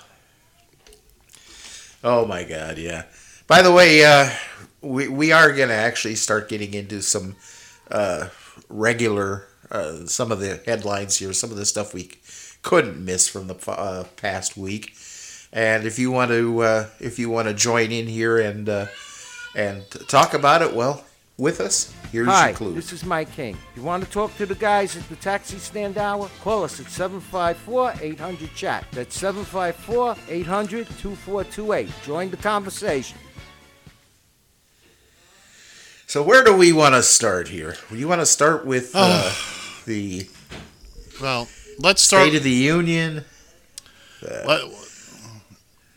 oh 2.03 2.25
my 2.25 2.43
God, 2.43 2.77
yeah. 2.77 3.03
By 3.47 3.61
the 3.61 3.71
way, 3.71 4.03
uh, 4.03 4.29
we 4.81 5.07
we 5.07 5.31
are 5.31 5.51
gonna 5.53 5.73
actually 5.73 6.15
start 6.15 6.49
getting 6.49 6.73
into 6.73 7.01
some 7.01 7.35
uh, 7.89 8.29
regular 8.69 9.47
uh, 9.71 10.05
some 10.05 10.31
of 10.31 10.39
the 10.39 10.61
headlines 10.65 11.17
here, 11.17 11.33
some 11.33 11.51
of 11.51 11.57
the 11.57 11.65
stuff 11.65 11.93
we 11.93 12.11
couldn't 12.61 13.03
miss 13.03 13.27
from 13.27 13.47
the 13.47 13.55
uh, 13.71 14.03
past 14.17 14.57
week. 14.57 14.93
And 15.53 15.85
if 15.85 15.99
you 15.99 16.11
want 16.11 16.31
to 16.31 16.61
uh, 16.61 16.85
if 16.99 17.19
you 17.19 17.29
want 17.29 17.47
to 17.47 17.53
join 17.53 17.91
in 17.91 18.07
here 18.07 18.37
and 18.39 18.67
uh, 18.69 18.85
and 19.55 19.83
talk 20.07 20.33
about 20.33 20.61
it, 20.61 20.73
well, 20.73 21.03
with 21.41 21.59
us, 21.59 21.93
here's 22.11 22.27
Hi, 22.27 22.49
your 22.49 22.55
clue. 22.55 22.73
this 22.73 22.93
is 22.93 23.03
Mike 23.03 23.31
King. 23.31 23.57
You 23.75 23.81
want 23.81 24.03
to 24.03 24.09
talk 24.11 24.37
to 24.37 24.45
the 24.45 24.53
guys 24.53 24.95
at 24.95 25.09
the 25.09 25.15
Taxi 25.15 25.57
Stand 25.57 25.97
Hour? 25.97 26.29
Call 26.41 26.63
us 26.63 26.79
at 26.79 26.85
754-800-CHAT. 26.85 28.85
That's 28.91 29.19
754-800-2428. 29.19 32.03
Join 32.03 32.29
the 32.29 32.37
conversation. 32.37 33.17
So 36.05 36.21
where 36.21 36.43
do 36.43 36.55
we 36.55 36.71
want 36.73 36.93
to 36.93 37.01
start 37.01 37.47
here? 37.47 37.75
You 37.89 38.07
want 38.07 38.21
to 38.21 38.27
start 38.27 38.63
with 38.63 38.91
uh, 38.93 39.33
the 39.87 40.27
Well, 41.19 41.47
let's 41.79 42.03
start. 42.03 42.27
State 42.27 42.37
of 42.37 42.43
the 42.43 42.51
Union? 42.51 43.25
Let, 44.21 44.61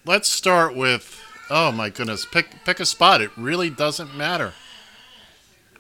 let's 0.07 0.29
start 0.29 0.75
with. 0.75 1.21
Oh 1.51 1.71
my 1.71 1.91
goodness! 1.91 2.25
Pick 2.25 2.65
pick 2.65 2.81
a 2.81 2.87
spot. 2.87 3.21
It 3.21 3.31
really 3.37 3.69
doesn't 3.69 4.17
matter. 4.17 4.55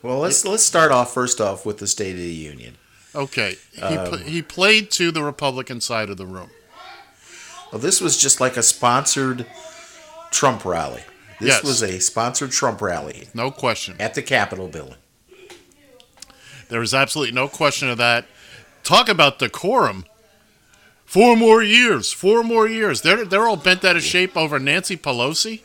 Well, 0.04 0.18
let's 0.18 0.44
let's 0.44 0.62
start 0.62 0.92
off 0.92 1.14
first 1.14 1.40
off 1.40 1.64
with 1.64 1.78
the 1.78 1.86
State 1.86 2.10
of 2.12 2.18
the 2.18 2.28
Union. 2.28 2.76
Okay, 3.14 3.56
he 3.72 3.80
Um, 3.80 4.08
pl- 4.08 4.18
he 4.18 4.42
played 4.42 4.90
to 4.92 5.10
the 5.10 5.22
Republican 5.22 5.80
side 5.80 6.10
of 6.10 6.18
the 6.18 6.26
room. 6.26 6.50
Well, 7.72 7.80
this 7.80 8.02
was 8.02 8.18
just 8.18 8.38
like 8.38 8.58
a 8.58 8.62
sponsored 8.62 9.46
Trump 10.30 10.62
rally. 10.66 11.04
This 11.40 11.48
Yes. 11.54 11.62
was 11.64 11.82
a 11.82 12.00
sponsored 12.00 12.52
Trump 12.52 12.82
rally 12.82 13.28
No 13.32 13.50
question. 13.50 13.96
at 13.98 14.12
the 14.12 14.20
Capitol 14.20 14.68
building. 14.68 14.96
There 16.68 16.82
is 16.82 16.92
absolutely 16.92 17.32
no 17.32 17.48
question 17.48 17.88
of 17.88 17.96
that. 17.96 18.26
Talk 18.82 19.08
about 19.08 19.38
decorum. 19.38 20.04
Four 21.06 21.34
more 21.34 21.62
years. 21.62 22.12
Four 22.12 22.42
more 22.44 22.68
years. 22.68 23.00
They're 23.00 23.24
they're 23.24 23.48
all 23.48 23.56
bent 23.56 23.82
out 23.86 23.96
of 23.96 24.02
shape 24.02 24.36
over 24.36 24.58
Nancy 24.58 24.98
Pelosi. 24.98 25.62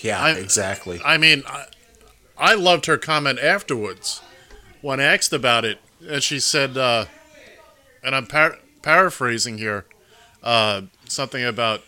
Yeah, 0.00 0.22
I- 0.22 0.30
exactly. 0.30 1.02
I 1.04 1.18
mean, 1.18 1.42
I, 1.46 1.66
I 2.42 2.54
loved 2.54 2.86
her 2.86 2.98
comment 2.98 3.38
afterwards 3.38 4.20
when 4.80 4.98
asked 5.00 5.32
about 5.32 5.64
it. 5.64 5.78
And 6.06 6.22
she 6.22 6.40
said, 6.40 6.76
uh, 6.76 7.04
and 8.02 8.14
I'm 8.16 8.26
par- 8.26 8.58
paraphrasing 8.82 9.58
here, 9.58 9.84
uh, 10.42 10.82
something 11.08 11.44
about, 11.44 11.82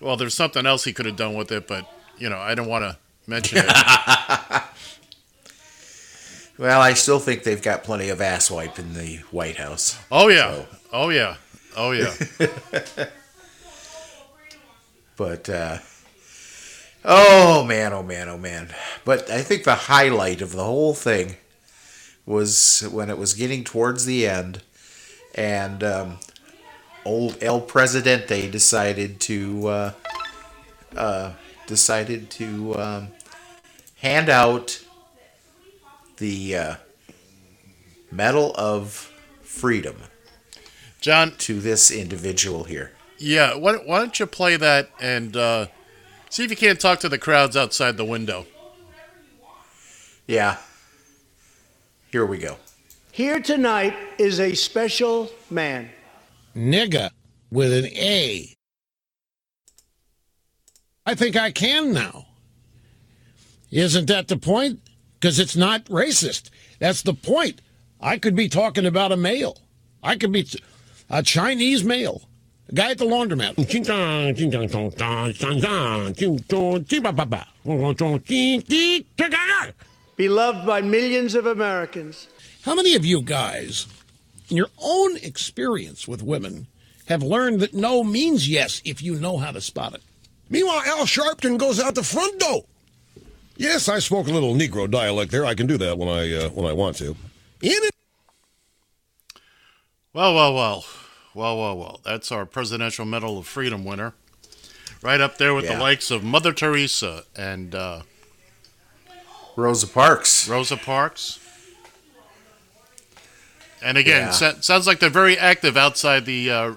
well, 0.00 0.16
there's 0.16 0.34
something 0.34 0.64
else 0.64 0.84
he 0.84 0.92
could 0.92 1.06
have 1.06 1.16
done 1.16 1.34
with 1.34 1.50
it, 1.50 1.66
but, 1.66 1.90
you 2.18 2.28
know, 2.30 2.38
I 2.38 2.54
don't 2.54 2.68
want 2.68 2.84
to 2.84 2.96
mention 3.26 3.58
it. 3.62 3.66
Well, 6.58 6.80
I 6.80 6.94
still 6.94 7.20
think 7.20 7.44
they've 7.44 7.62
got 7.62 7.84
plenty 7.84 8.08
of 8.08 8.20
ass 8.20 8.50
wipe 8.50 8.80
in 8.80 8.94
the 8.94 9.18
White 9.30 9.58
House. 9.58 9.96
Oh, 10.10 10.26
yeah. 10.28 10.50
So- 10.54 10.66
Oh, 10.92 11.08
yeah. 11.10 11.36
Oh, 11.76 11.92
yeah. 11.92 12.12
But 15.16 15.48
uh, 15.48 15.78
oh 17.04 17.64
man, 17.64 17.92
oh 17.92 18.02
man, 18.02 18.28
oh 18.28 18.38
man. 18.38 18.68
But 19.04 19.30
I 19.30 19.42
think 19.42 19.64
the 19.64 19.74
highlight 19.74 20.42
of 20.42 20.52
the 20.52 20.64
whole 20.64 20.94
thing 20.94 21.36
was 22.26 22.88
when 22.92 23.10
it 23.10 23.18
was 23.18 23.34
getting 23.34 23.64
towards 23.64 24.04
the 24.04 24.26
end, 24.26 24.62
and 25.34 25.82
um, 25.82 26.18
old 27.04 27.42
El 27.42 27.60
Presidente 27.60 28.50
decided 28.50 29.20
to 29.20 29.68
uh, 29.68 29.92
uh, 30.96 31.32
decided 31.66 32.30
to 32.30 32.74
um, 32.76 33.08
hand 33.96 34.28
out 34.28 34.84
the 36.18 36.56
uh, 36.56 36.74
Medal 38.10 38.54
of 38.56 39.12
Freedom 39.42 39.96
John, 41.00 41.32
to 41.38 41.60
this 41.60 41.90
individual 41.90 42.64
here. 42.64 42.92
yeah, 43.18 43.54
why, 43.54 43.74
why 43.74 43.98
don't 43.98 44.18
you 44.18 44.26
play 44.26 44.56
that 44.56 44.90
and 45.00 45.36
uh, 45.36 45.66
see 46.30 46.44
if 46.44 46.50
you 46.50 46.56
can't 46.56 46.80
talk 46.80 47.00
to 47.00 47.08
the 47.08 47.18
crowds 47.18 47.56
outside 47.56 47.96
the 47.96 48.04
window? 48.04 48.46
Yeah. 50.26 50.56
Here 52.12 52.24
we 52.26 52.38
go. 52.38 52.56
Here 53.12 53.40
tonight 53.40 53.94
is 54.18 54.38
a 54.40 54.54
special 54.54 55.30
man. 55.50 55.90
nigga 56.54 57.10
with 57.50 57.72
an 57.72 57.86
A. 57.86 58.54
I 61.06 61.14
think 61.14 61.36
I 61.36 61.50
can 61.50 61.92
now. 61.92 62.26
Isn't 63.70 64.06
that 64.06 64.28
the 64.28 64.36
point? 64.36 64.80
Because 65.14 65.38
it's 65.38 65.56
not 65.56 65.84
racist. 65.86 66.50
That's 66.78 67.02
the 67.02 67.14
point. 67.14 67.60
I 68.00 68.18
could 68.18 68.36
be 68.36 68.48
talking 68.48 68.86
about 68.86 69.12
a 69.12 69.16
male. 69.16 69.58
I 70.02 70.16
could 70.16 70.32
be 70.32 70.44
t- 70.44 70.62
a 71.10 71.22
Chinese 71.22 71.82
male. 71.82 72.27
A 72.68 72.74
guy 72.74 72.90
at 72.90 72.98
the 72.98 73.06
laundromat. 73.06 73.56
Beloved 80.16 80.66
by 80.66 80.82
millions 80.82 81.34
of 81.34 81.46
Americans. 81.46 82.28
How 82.62 82.74
many 82.74 82.94
of 82.94 83.06
you 83.06 83.22
guys, 83.22 83.86
in 84.50 84.56
your 84.58 84.68
own 84.82 85.16
experience 85.18 86.06
with 86.06 86.22
women, 86.22 86.66
have 87.06 87.22
learned 87.22 87.60
that 87.60 87.72
no 87.72 88.04
means 88.04 88.48
yes 88.48 88.82
if 88.84 89.00
you 89.00 89.14
know 89.14 89.38
how 89.38 89.52
to 89.52 89.60
spot 89.62 89.94
it? 89.94 90.02
Meanwhile, 90.50 90.82
Al 90.86 91.06
Sharpton 91.06 91.56
goes 91.56 91.80
out 91.80 91.94
the 91.94 92.02
front 92.02 92.38
door. 92.38 92.64
Yes, 93.56 93.88
I 93.88 93.98
spoke 93.98 94.28
a 94.28 94.30
little 94.30 94.54
Negro 94.54 94.90
dialect 94.90 95.30
there. 95.30 95.46
I 95.46 95.54
can 95.54 95.66
do 95.66 95.78
that 95.78 95.96
when 95.96 96.08
I 96.08 96.34
uh, 96.34 96.48
when 96.50 96.66
I 96.66 96.72
want 96.74 96.96
to. 96.96 97.16
In 97.62 97.70
it. 97.70 97.94
Well, 100.12 100.34
well, 100.34 100.54
well. 100.54 100.84
Well, 101.38 101.56
well, 101.56 101.78
well. 101.78 102.00
That's 102.04 102.32
our 102.32 102.44
Presidential 102.44 103.04
Medal 103.04 103.38
of 103.38 103.46
Freedom 103.46 103.84
winner. 103.84 104.12
Right 105.02 105.20
up 105.20 105.38
there 105.38 105.54
with 105.54 105.66
Yeah. 105.66 105.76
the 105.76 105.80
likes 105.80 106.10
of 106.10 106.24
Mother 106.24 106.52
Teresa 106.52 107.22
and 107.36 107.76
uh, 107.76 108.02
Rosa 109.54 109.86
Parks. 109.86 110.48
Rosa 110.48 110.76
Parks. 110.76 111.38
And 113.80 113.96
again, 113.96 114.22
Yeah. 114.22 114.30
sa- 114.32 114.54
sounds 114.60 114.88
like 114.88 114.98
they're 114.98 115.10
very 115.10 115.38
active 115.38 115.76
outside 115.76 116.26
the 116.26 116.50
uh, 116.50 116.72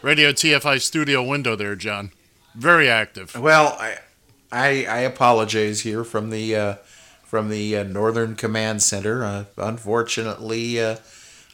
Radio 0.00 0.32
TFI 0.32 0.80
studio 0.80 1.22
window 1.22 1.54
there, 1.54 1.76
John. 1.76 2.10
Very 2.54 2.88
active. 2.88 3.34
Well, 3.38 3.76
I, 3.78 3.98
I, 4.50 4.86
I 4.86 4.98
apologize 5.00 5.80
here 5.80 6.04
from 6.04 6.30
the 6.30 6.56
uh, 6.56 6.74
from 7.22 7.50
the 7.50 7.76
uh, 7.76 7.82
Northern 7.82 8.34
Command 8.34 8.82
Center. 8.82 9.22
Uh, 9.24 9.44
unfortunately, 9.58 10.80
uh, 10.80 10.96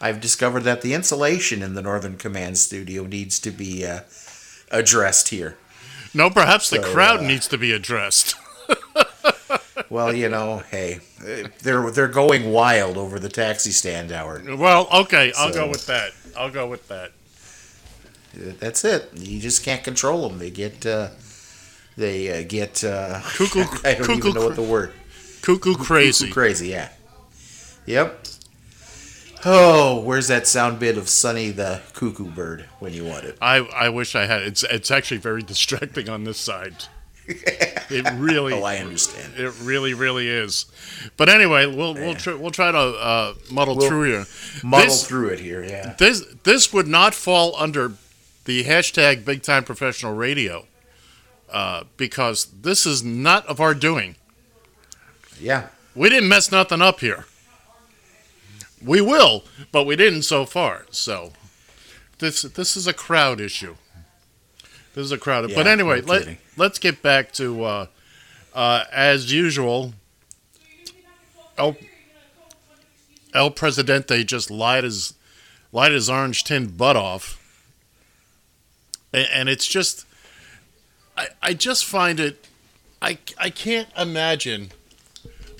I've 0.02 0.20
discovered 0.20 0.64
that 0.64 0.82
the 0.82 0.92
insulation 0.92 1.62
in 1.62 1.74
the 1.74 1.80
Northern 1.82 2.16
Command 2.18 2.58
studio 2.58 3.04
needs 3.06 3.38
to 3.40 3.50
be 3.50 3.86
uh, 3.86 4.00
addressed 4.70 5.28
here. 5.28 5.56
No, 6.12 6.28
perhaps 6.28 6.68
the 6.68 6.80
crowd 6.80 7.20
uh, 7.20 7.26
needs 7.26 7.46
to 7.48 7.56
be 7.56 7.72
addressed. 7.72 8.34
Well, 9.90 10.14
you 10.14 10.30
know, 10.30 10.62
hey, 10.70 11.00
uh, 11.20 11.48
they're 11.60 11.90
they're 11.90 12.08
going 12.08 12.50
wild 12.50 12.96
over 12.96 13.18
the 13.18 13.28
taxi 13.28 13.72
stand 13.72 14.10
hour. 14.10 14.40
Well, 14.56 14.88
okay, 14.90 15.34
I'll 15.36 15.52
So- 15.52 15.64
go 15.66 15.68
with 15.68 15.84
that. 15.86 16.12
I'll 16.34 16.50
go 16.50 16.66
with 16.66 16.88
that. 16.88 17.12
That's 18.34 18.86
it. 18.86 19.10
You 19.14 19.38
just 19.38 19.62
can't 19.62 19.84
control 19.84 20.26
them. 20.26 20.38
They 20.38 20.48
get 20.50 20.86
uh, 20.86 21.08
they 21.98 22.40
uh, 22.40 22.46
get 22.48 22.82
uh, 22.82 23.20
Cuckoo- 23.20 23.66
I 23.84 23.92
don't 23.94 24.06
cuckoo 24.06 24.16
even 24.28 24.32
know 24.32 24.46
what 24.46 24.56
the 24.56 24.62
word. 24.62 24.92
Cuckoo 25.42 25.74
crazy. 25.74 26.24
Cuckoo 26.24 26.32
crazy, 26.32 26.68
yeah. 26.68 26.88
Yep. 27.84 28.26
Oh, 29.44 30.00
where's 30.00 30.28
that 30.28 30.46
sound 30.46 30.78
bit 30.78 30.96
of 30.96 31.08
Sonny 31.08 31.50
the 31.50 31.82
cuckoo 31.94 32.30
bird 32.30 32.68
when 32.78 32.92
you 32.92 33.04
want 33.04 33.24
it? 33.24 33.36
I, 33.40 33.56
I 33.58 33.88
wish 33.88 34.14
I 34.14 34.26
had. 34.26 34.42
It's 34.42 34.62
it's 34.64 34.90
actually 34.90 35.18
very 35.18 35.42
distracting 35.42 36.08
on 36.08 36.24
this 36.24 36.38
side. 36.38 36.74
It 37.90 38.10
really. 38.14 38.54
Oh, 38.54 38.62
I 38.62 38.78
understand. 38.78 39.34
It 39.36 39.52
really, 39.60 39.92
really 39.92 40.26
is. 40.26 40.64
But 41.18 41.28
anyway, 41.28 41.66
we'll 41.66 41.92
we'll 41.92 42.14
try, 42.14 42.32
we'll 42.32 42.50
try 42.50 42.72
to 42.72 42.78
uh, 42.78 43.34
muddle 43.50 43.76
We'll 43.76 43.86
through 43.86 44.04
here. 44.04 44.24
Muddle 44.64 44.86
This- 44.86 45.06
through 45.06 45.28
it 45.28 45.40
here, 45.40 45.62
yeah. 45.62 45.94
This 45.98 46.24
this 46.42 46.72
would 46.72 46.86
not 46.86 47.12
fall 47.14 47.54
under 47.56 47.92
the 48.46 48.64
hashtag 48.64 49.26
Big 49.26 49.42
Time 49.42 49.62
Professional 49.62 50.14
Radio 50.14 50.64
uh, 51.52 51.84
because 51.98 52.46
this 52.62 52.86
is 52.86 53.04
not 53.04 53.44
of 53.46 53.60
our 53.60 53.74
doing. 53.74 54.16
Yeah. 55.38 55.66
We 55.94 56.08
didn't 56.08 56.30
mess 56.30 56.50
nothing 56.50 56.80
up 56.80 57.00
here. 57.00 57.26
We 58.84 59.00
will, 59.00 59.44
but 59.70 59.84
we 59.84 59.96
didn't 59.96 60.22
so 60.22 60.44
far. 60.44 60.86
So 60.90 61.32
this 62.18 62.42
this 62.42 62.76
is 62.76 62.86
a 62.86 62.92
crowd 62.92 63.40
issue. 63.40 63.76
This 64.94 65.04
is 65.04 65.12
a 65.12 65.18
crowd. 65.18 65.50
but 65.54 65.66
anyway, 65.66 66.00
no 66.00 66.12
let, 66.12 66.36
let's 66.56 66.78
get 66.78 67.02
back 67.02 67.32
to 67.32 67.64
uh, 67.64 67.86
uh, 68.54 68.84
as 68.92 69.32
usual. 69.32 69.94
El 71.56 71.76
El 73.34 73.50
Presidente 73.50 74.24
just 74.24 74.50
lied 74.50 74.84
his 74.84 75.14
lied 75.70 75.92
his 75.92 76.10
orange 76.10 76.44
tinned 76.44 76.76
butt 76.76 76.96
off, 76.96 77.38
and, 79.12 79.26
and 79.32 79.48
it's 79.48 79.66
just, 79.66 80.06
I 81.16 81.28
I 81.42 81.54
just 81.54 81.84
find 81.84 82.20
it, 82.20 82.46
I 83.00 83.18
I 83.38 83.50
can't 83.50 83.88
imagine 83.96 84.72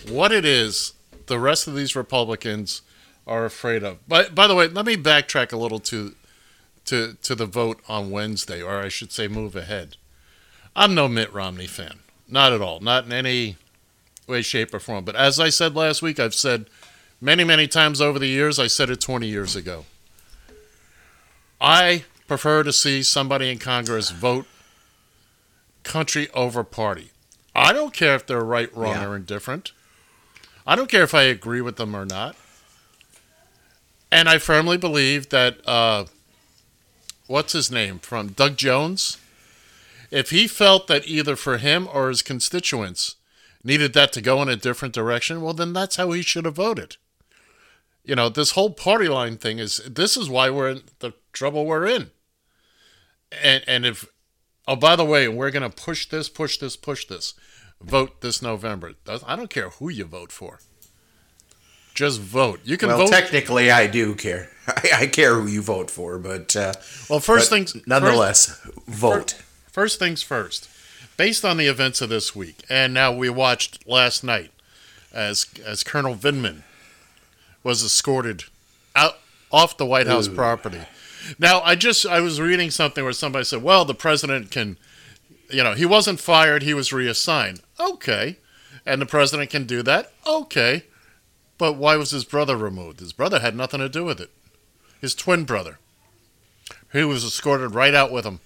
what 0.08 0.32
it 0.32 0.44
is 0.44 0.92
the 1.26 1.38
rest 1.38 1.66
of 1.66 1.74
these 1.74 1.96
Republicans 1.96 2.82
are 3.26 3.44
afraid 3.44 3.82
of. 3.82 3.98
But 4.08 4.34
by 4.34 4.46
the 4.46 4.54
way, 4.54 4.66
let 4.68 4.86
me 4.86 4.96
backtrack 4.96 5.52
a 5.52 5.56
little 5.56 5.80
to 5.80 6.14
to 6.86 7.14
to 7.22 7.34
the 7.34 7.46
vote 7.46 7.80
on 7.88 8.10
Wednesday, 8.10 8.60
or 8.62 8.80
I 8.82 8.88
should 8.88 9.12
say, 9.12 9.28
move 9.28 9.54
ahead. 9.56 9.96
I'm 10.74 10.94
no 10.94 11.06
Mitt 11.08 11.32
Romney 11.32 11.66
fan, 11.66 12.00
not 12.28 12.52
at 12.52 12.60
all, 12.62 12.80
not 12.80 13.04
in 13.04 13.12
any 13.12 13.56
way, 14.26 14.42
shape, 14.42 14.72
or 14.74 14.80
form. 14.80 15.04
But 15.04 15.16
as 15.16 15.38
I 15.38 15.48
said 15.50 15.74
last 15.76 16.00
week, 16.02 16.18
I've 16.18 16.34
said 16.34 16.66
many, 17.20 17.44
many 17.44 17.68
times 17.68 18.00
over 18.00 18.18
the 18.18 18.26
years. 18.26 18.58
I 18.58 18.66
said 18.68 18.88
it 18.90 19.00
20 19.00 19.26
years 19.26 19.54
ago. 19.54 19.84
I 21.60 22.04
prefer 22.26 22.62
to 22.62 22.72
see 22.72 23.02
somebody 23.02 23.50
in 23.50 23.58
Congress 23.58 24.10
vote 24.10 24.46
country 25.84 26.28
over 26.34 26.64
party. 26.64 27.10
I 27.54 27.72
don't 27.72 27.92
care 27.92 28.14
if 28.14 28.26
they're 28.26 28.42
right, 28.44 28.74
wrong, 28.74 28.94
Yeah. 28.94 29.06
or 29.08 29.16
indifferent. 29.16 29.72
I 30.66 30.74
don't 30.74 30.88
care 30.90 31.02
if 31.02 31.14
I 31.14 31.22
agree 31.24 31.60
with 31.60 31.76
them 31.76 31.94
or 31.94 32.04
not. 32.06 32.34
And 34.12 34.28
I 34.28 34.36
firmly 34.36 34.76
believe 34.76 35.30
that 35.30 35.66
uh, 35.66 36.04
what's 37.28 37.54
his 37.54 37.70
name 37.70 37.98
from 37.98 38.28
Doug 38.28 38.58
Jones, 38.58 39.16
if 40.10 40.28
he 40.28 40.46
felt 40.46 40.86
that 40.88 41.08
either 41.08 41.34
for 41.34 41.56
him 41.56 41.88
or 41.90 42.10
his 42.10 42.20
constituents 42.20 43.16
needed 43.64 43.94
that 43.94 44.12
to 44.12 44.20
go 44.20 44.42
in 44.42 44.50
a 44.50 44.56
different 44.56 44.92
direction, 44.92 45.40
well, 45.40 45.54
then 45.54 45.72
that's 45.72 45.96
how 45.96 46.10
he 46.10 46.20
should 46.20 46.44
have 46.44 46.56
voted. 46.56 46.96
You 48.04 48.14
know, 48.14 48.28
this 48.28 48.50
whole 48.50 48.68
party 48.68 49.08
line 49.08 49.38
thing 49.38 49.58
is 49.58 49.78
this 49.88 50.18
is 50.18 50.28
why 50.28 50.50
we're 50.50 50.68
in 50.68 50.82
the 50.98 51.14
trouble 51.32 51.64
we're 51.64 51.86
in. 51.86 52.10
And 53.42 53.64
and 53.66 53.86
if 53.86 54.04
oh 54.68 54.76
by 54.76 54.94
the 54.94 55.06
way, 55.06 55.26
we're 55.26 55.50
gonna 55.50 55.70
push 55.70 56.06
this, 56.06 56.28
push 56.28 56.58
this, 56.58 56.76
push 56.76 57.06
this, 57.06 57.32
vote 57.80 58.20
this 58.20 58.42
November. 58.42 58.92
I 59.26 59.36
don't 59.36 59.48
care 59.48 59.70
who 59.70 59.88
you 59.88 60.04
vote 60.04 60.32
for. 60.32 60.58
Just 61.94 62.20
vote. 62.20 62.60
You 62.64 62.76
can 62.76 62.88
well, 62.88 62.98
vote. 62.98 63.10
technically, 63.10 63.70
I 63.70 63.86
do 63.86 64.14
care. 64.14 64.50
I, 64.66 64.90
I 64.94 65.06
care 65.06 65.34
who 65.34 65.46
you 65.46 65.62
vote 65.62 65.90
for, 65.90 66.18
but 66.18 66.54
uh, 66.56 66.72
well, 67.08 67.20
first 67.20 67.50
but 67.50 67.56
things 67.56 67.86
nonetheless, 67.86 68.60
vote. 68.86 69.42
First 69.70 69.98
things 69.98 70.22
first. 70.22 70.68
Based 71.16 71.44
on 71.44 71.58
the 71.58 71.66
events 71.66 72.00
of 72.00 72.08
this 72.08 72.34
week, 72.34 72.64
and 72.68 72.94
now 72.94 73.12
we 73.12 73.28
watched 73.28 73.86
last 73.86 74.24
night 74.24 74.50
as 75.12 75.46
as 75.64 75.84
Colonel 75.84 76.14
Vindman 76.14 76.62
was 77.62 77.84
escorted 77.84 78.44
out 78.96 79.18
off 79.50 79.76
the 79.76 79.86
White 79.86 80.06
House 80.06 80.28
property. 80.28 80.80
Now, 81.38 81.60
I 81.60 81.74
just 81.74 82.06
I 82.06 82.20
was 82.20 82.40
reading 82.40 82.70
something 82.70 83.04
where 83.04 83.12
somebody 83.12 83.44
said, 83.44 83.62
"Well, 83.62 83.84
the 83.84 83.94
president 83.94 84.50
can, 84.50 84.78
you 85.50 85.62
know, 85.62 85.74
he 85.74 85.86
wasn't 85.86 86.20
fired; 86.20 86.62
he 86.62 86.74
was 86.74 86.92
reassigned." 86.92 87.60
Okay, 87.78 88.38
and 88.84 89.00
the 89.00 89.06
president 89.06 89.50
can 89.50 89.64
do 89.64 89.82
that. 89.82 90.12
Okay, 90.26 90.84
but 91.58 91.74
why 91.74 91.96
was 91.96 92.10
his 92.10 92.24
brother 92.24 92.56
removed? 92.56 93.00
His 93.00 93.12
brother 93.12 93.40
had 93.40 93.56
nothing 93.56 93.80
to 93.80 93.88
do 93.88 94.04
with 94.04 94.20
it. 94.20 94.30
His 95.00 95.14
twin 95.14 95.44
brother, 95.44 95.78
he 96.92 97.04
was 97.04 97.24
escorted 97.24 97.74
right 97.74 97.94
out 97.94 98.12
with 98.12 98.24
him. 98.24 98.40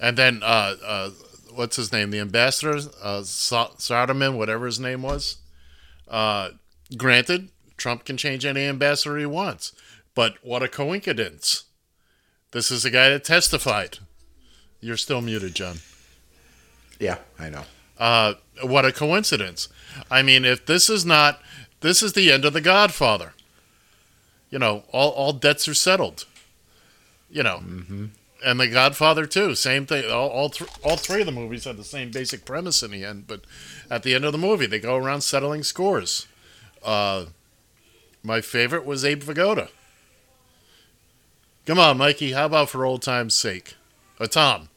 And 0.00 0.16
then, 0.16 0.42
uh, 0.42 0.76
uh, 0.84 1.10
what's 1.52 1.76
his 1.76 1.92
name? 1.92 2.10
The 2.10 2.20
ambassador, 2.20 2.78
uh, 3.02 3.24
whatever 4.36 4.66
his 4.66 4.78
name 4.78 5.02
was. 5.02 5.38
Uh, 6.06 6.50
granted, 6.96 7.48
Trump 7.76 8.04
can 8.04 8.16
change 8.16 8.44
any 8.44 8.64
ambassador 8.64 9.18
he 9.18 9.26
wants, 9.26 9.72
but 10.14 10.36
what 10.42 10.62
a 10.62 10.68
coincidence! 10.68 11.64
This 12.52 12.70
is 12.70 12.82
the 12.82 12.90
guy 12.90 13.10
that 13.10 13.24
testified. 13.24 13.98
You're 14.80 14.96
still 14.96 15.20
muted, 15.20 15.54
John. 15.54 15.78
Yeah, 16.98 17.18
I 17.38 17.50
know. 17.50 17.64
Uh, 17.98 18.34
what 18.62 18.84
a 18.84 18.92
coincidence! 18.92 19.68
I 20.10 20.22
mean, 20.22 20.44
if 20.44 20.66
this 20.66 20.88
is 20.88 21.04
not, 21.04 21.40
this 21.80 22.02
is 22.02 22.12
the 22.12 22.32
end 22.32 22.44
of 22.44 22.52
The 22.52 22.60
Godfather. 22.60 23.32
You 24.50 24.58
know, 24.58 24.84
all 24.92 25.10
all 25.10 25.32
debts 25.32 25.68
are 25.68 25.74
settled. 25.74 26.24
You 27.30 27.42
know, 27.42 27.62
and 28.44 28.60
The 28.60 28.68
Godfather 28.68 29.26
too, 29.26 29.54
same 29.54 29.86
thing. 29.86 30.10
All 30.10 30.28
all, 30.28 30.50
th- 30.50 30.70
all 30.82 30.96
three 30.96 31.20
of 31.20 31.26
the 31.26 31.32
movies 31.32 31.64
had 31.64 31.76
the 31.76 31.84
same 31.84 32.10
basic 32.10 32.44
premise 32.44 32.82
in 32.82 32.90
the 32.90 33.04
end, 33.04 33.26
but 33.26 33.42
at 33.90 34.02
the 34.02 34.14
end 34.14 34.24
of 34.24 34.32
the 34.32 34.38
movie, 34.38 34.66
they 34.66 34.78
go 34.78 34.96
around 34.96 35.20
settling 35.22 35.62
scores. 35.62 36.26
Uh, 36.82 37.26
my 38.22 38.40
favorite 38.40 38.84
was 38.84 39.04
Abe 39.04 39.22
Vigoda. 39.22 39.68
Come 41.66 41.78
on, 41.78 41.98
Mikey. 41.98 42.32
How 42.32 42.46
about 42.46 42.70
for 42.70 42.86
old 42.86 43.02
time's 43.02 43.34
sake? 43.34 43.74
Uh, 44.18 44.26
Tom. 44.26 44.70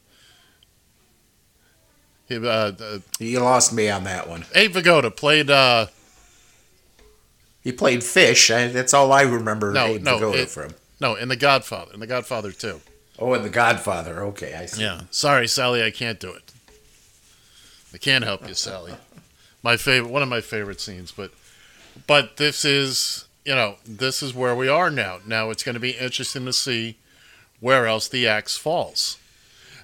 Uh, 2.36 2.98
You 3.18 3.40
lost 3.40 3.72
me 3.72 3.88
on 3.90 4.04
that 4.04 4.28
one. 4.28 4.44
Abe 4.54 4.72
Vigoda 4.74 5.14
played. 5.14 5.50
Uh, 5.50 5.86
He 7.62 7.72
played 7.72 8.02
Fish. 8.02 8.50
I, 8.50 8.68
that's 8.68 8.94
all 8.94 9.12
I 9.12 9.22
remember 9.22 9.72
No, 9.72 9.86
Abe 9.86 10.02
no, 10.02 10.18
Vigoda 10.18 10.38
it- 10.38 10.48
from. 10.48 10.74
no, 11.00 11.14
in 11.14 11.28
The 11.28 11.36
Godfather. 11.36 11.92
In 11.94 12.00
The 12.00 12.06
Godfather 12.06 12.52
too. 12.52 12.80
Oh, 13.18 13.34
and 13.34 13.44
The 13.44 13.50
Godfather. 13.50 14.22
Okay, 14.24 14.54
I 14.54 14.66
see. 14.66 14.82
Yeah. 14.82 15.02
Sorry, 15.10 15.46
Sally, 15.46 15.82
I 15.82 15.90
can't 15.90 16.18
do 16.18 16.32
it. 16.32 16.52
I 17.94 17.98
can't 17.98 18.24
help 18.24 18.48
you, 18.48 18.54
Sally. 18.54 18.94
My 19.62 19.76
favorite, 19.76 20.10
one 20.10 20.22
of 20.22 20.28
my 20.28 20.40
favorite 20.40 20.80
scenes, 20.80 21.12
but, 21.12 21.30
but 22.06 22.36
this 22.38 22.64
is, 22.64 23.26
you 23.44 23.54
know, 23.54 23.76
this 23.86 24.22
is 24.22 24.34
where 24.34 24.56
we 24.56 24.66
are 24.66 24.90
now. 24.90 25.18
Now 25.26 25.50
it's 25.50 25.62
going 25.62 25.74
to 25.74 25.80
be 25.80 25.90
interesting 25.90 26.44
to 26.46 26.52
see 26.54 26.96
where 27.60 27.86
else 27.86 28.08
the 28.08 28.26
axe 28.26 28.56
falls, 28.56 29.18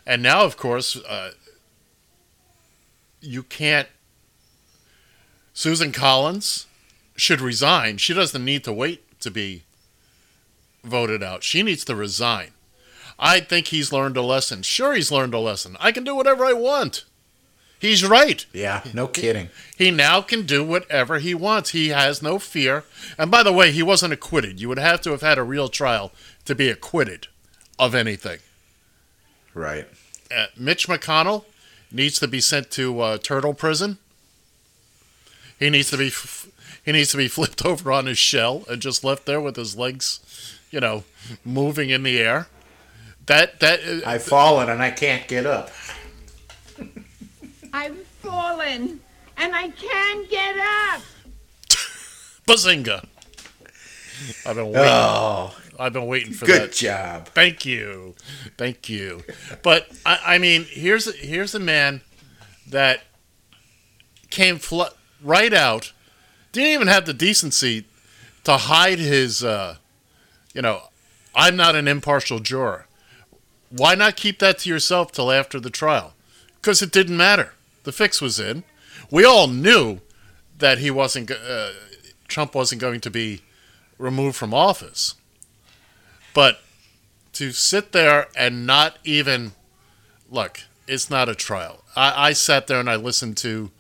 and 0.04 0.20
now, 0.22 0.40
of 0.42 0.56
course, 0.56 0.96
uh, 0.96 1.30
you 3.20 3.42
can't. 3.42 3.88
Susan 5.52 5.92
Collins 5.92 6.66
should 7.16 7.40
resign. 7.40 7.96
She 7.96 8.14
doesn't 8.14 8.44
need 8.44 8.64
to 8.64 8.72
wait 8.72 9.20
to 9.20 9.30
be 9.30 9.64
voted 10.84 11.22
out. 11.22 11.42
She 11.42 11.62
needs 11.62 11.84
to 11.86 11.96
resign. 11.96 12.50
I 13.18 13.40
think 13.40 13.68
he's 13.68 13.92
learned 13.92 14.16
a 14.16 14.22
lesson. 14.22 14.62
Sure, 14.62 14.94
he's 14.94 15.10
learned 15.10 15.34
a 15.34 15.40
lesson. 15.40 15.76
I 15.80 15.90
can 15.90 16.04
do 16.04 16.14
whatever 16.14 16.44
I 16.44 16.52
want. 16.52 17.04
He's 17.80 18.04
right. 18.04 18.44
Yeah, 18.52 18.82
no 18.92 19.06
kidding. 19.06 19.50
He 19.76 19.90
now 19.90 20.20
can 20.20 20.46
do 20.46 20.64
whatever 20.64 21.18
he 21.18 21.34
wants. 21.34 21.70
He 21.70 21.88
has 21.88 22.22
no 22.22 22.38
fear. 22.38 22.84
And 23.16 23.30
by 23.30 23.42
the 23.42 23.52
way, 23.52 23.70
he 23.70 23.82
wasn't 23.82 24.12
acquitted. 24.12 24.60
You 24.60 24.68
would 24.68 24.78
have 24.78 25.00
to 25.02 25.10
have 25.10 25.20
had 25.20 25.38
a 25.38 25.44
real 25.44 25.68
trial 25.68 26.12
to 26.44 26.54
be 26.54 26.68
acquitted 26.68 27.28
of 27.78 27.94
anything. 27.94 28.38
Right. 29.54 29.86
Uh, 30.34 30.46
Mitch 30.56 30.88
McConnell 30.88 31.44
needs 31.90 32.18
to 32.20 32.28
be 32.28 32.40
sent 32.40 32.70
to 32.72 33.00
uh, 33.00 33.18
turtle 33.18 33.54
prison. 33.54 33.98
He 35.58 35.70
needs 35.70 35.90
to 35.90 35.96
be 35.96 36.08
f- 36.08 36.48
he 36.84 36.92
needs 36.92 37.10
to 37.12 37.16
be 37.16 37.28
flipped 37.36 37.64
over 37.64 37.90
on 37.92 38.06
his 38.06 38.18
shell 38.18 38.64
and 38.68 38.80
just 38.80 39.04
left 39.04 39.26
there 39.26 39.40
with 39.40 39.56
his 39.56 39.76
legs, 39.76 40.20
you 40.70 40.80
know, 40.80 41.04
moving 41.44 41.90
in 41.90 42.02
the 42.02 42.18
air. 42.18 42.48
That 43.26 43.60
that 43.60 43.80
uh, 43.84 44.08
I've 44.08 44.22
fallen 44.22 44.68
and 44.70 44.82
I 44.82 44.90
can't 44.90 45.26
get 45.28 45.46
up. 45.46 45.70
I've 47.72 47.98
fallen 48.22 49.00
and 49.36 49.54
I 49.54 49.68
can't 49.70 50.28
get 50.30 50.56
up. 50.58 51.02
bazinga. 52.46 53.04
I've 54.46 54.56
been 54.56 54.66
waiting. 54.66 54.82
Oh, 54.84 55.54
I've 55.78 55.92
been 55.92 56.06
waiting 56.06 56.32
for 56.32 56.46
good 56.46 56.62
that. 56.62 56.72
job. 56.72 57.28
Thank 57.28 57.64
you, 57.64 58.14
thank 58.56 58.88
you. 58.88 59.22
But 59.62 59.88
I, 60.04 60.20
I 60.26 60.38
mean, 60.38 60.64
here's 60.68 61.14
here's 61.16 61.54
a 61.54 61.60
man 61.60 62.00
that 62.68 63.02
came 64.30 64.58
fl- 64.58 64.82
right 65.22 65.52
out, 65.52 65.92
didn't 66.52 66.70
even 66.70 66.88
have 66.88 67.06
the 67.06 67.14
decency 67.14 67.84
to 68.44 68.56
hide 68.56 68.98
his, 68.98 69.44
uh, 69.44 69.76
you 70.54 70.62
know, 70.62 70.82
I'm 71.34 71.56
not 71.56 71.76
an 71.76 71.86
impartial 71.86 72.38
juror. 72.40 72.86
Why 73.70 73.94
not 73.94 74.16
keep 74.16 74.38
that 74.38 74.58
to 74.60 74.70
yourself 74.70 75.12
till 75.12 75.30
after 75.30 75.60
the 75.60 75.70
trial? 75.70 76.14
Because 76.60 76.82
it 76.82 76.90
didn't 76.90 77.16
matter. 77.16 77.52
The 77.84 77.92
fix 77.92 78.20
was 78.20 78.40
in. 78.40 78.64
We 79.10 79.24
all 79.24 79.46
knew 79.46 80.00
that 80.58 80.78
he 80.78 80.90
wasn't. 80.90 81.30
Uh, 81.30 81.70
Trump 82.26 82.54
wasn't 82.54 82.80
going 82.80 83.00
to 83.00 83.10
be 83.10 83.42
removed 83.98 84.36
from 84.36 84.52
office. 84.52 85.14
But 86.38 86.60
to 87.32 87.50
sit 87.50 87.90
there 87.90 88.28
and 88.36 88.64
not 88.64 88.98
even 89.02 89.54
look, 90.30 90.60
it's 90.86 91.10
not 91.10 91.28
a 91.28 91.34
trial. 91.34 91.82
I, 91.96 92.28
I 92.28 92.32
sat 92.32 92.68
there 92.68 92.78
and 92.78 92.88
I 92.88 92.94
listened 92.94 93.36
to 93.38 93.72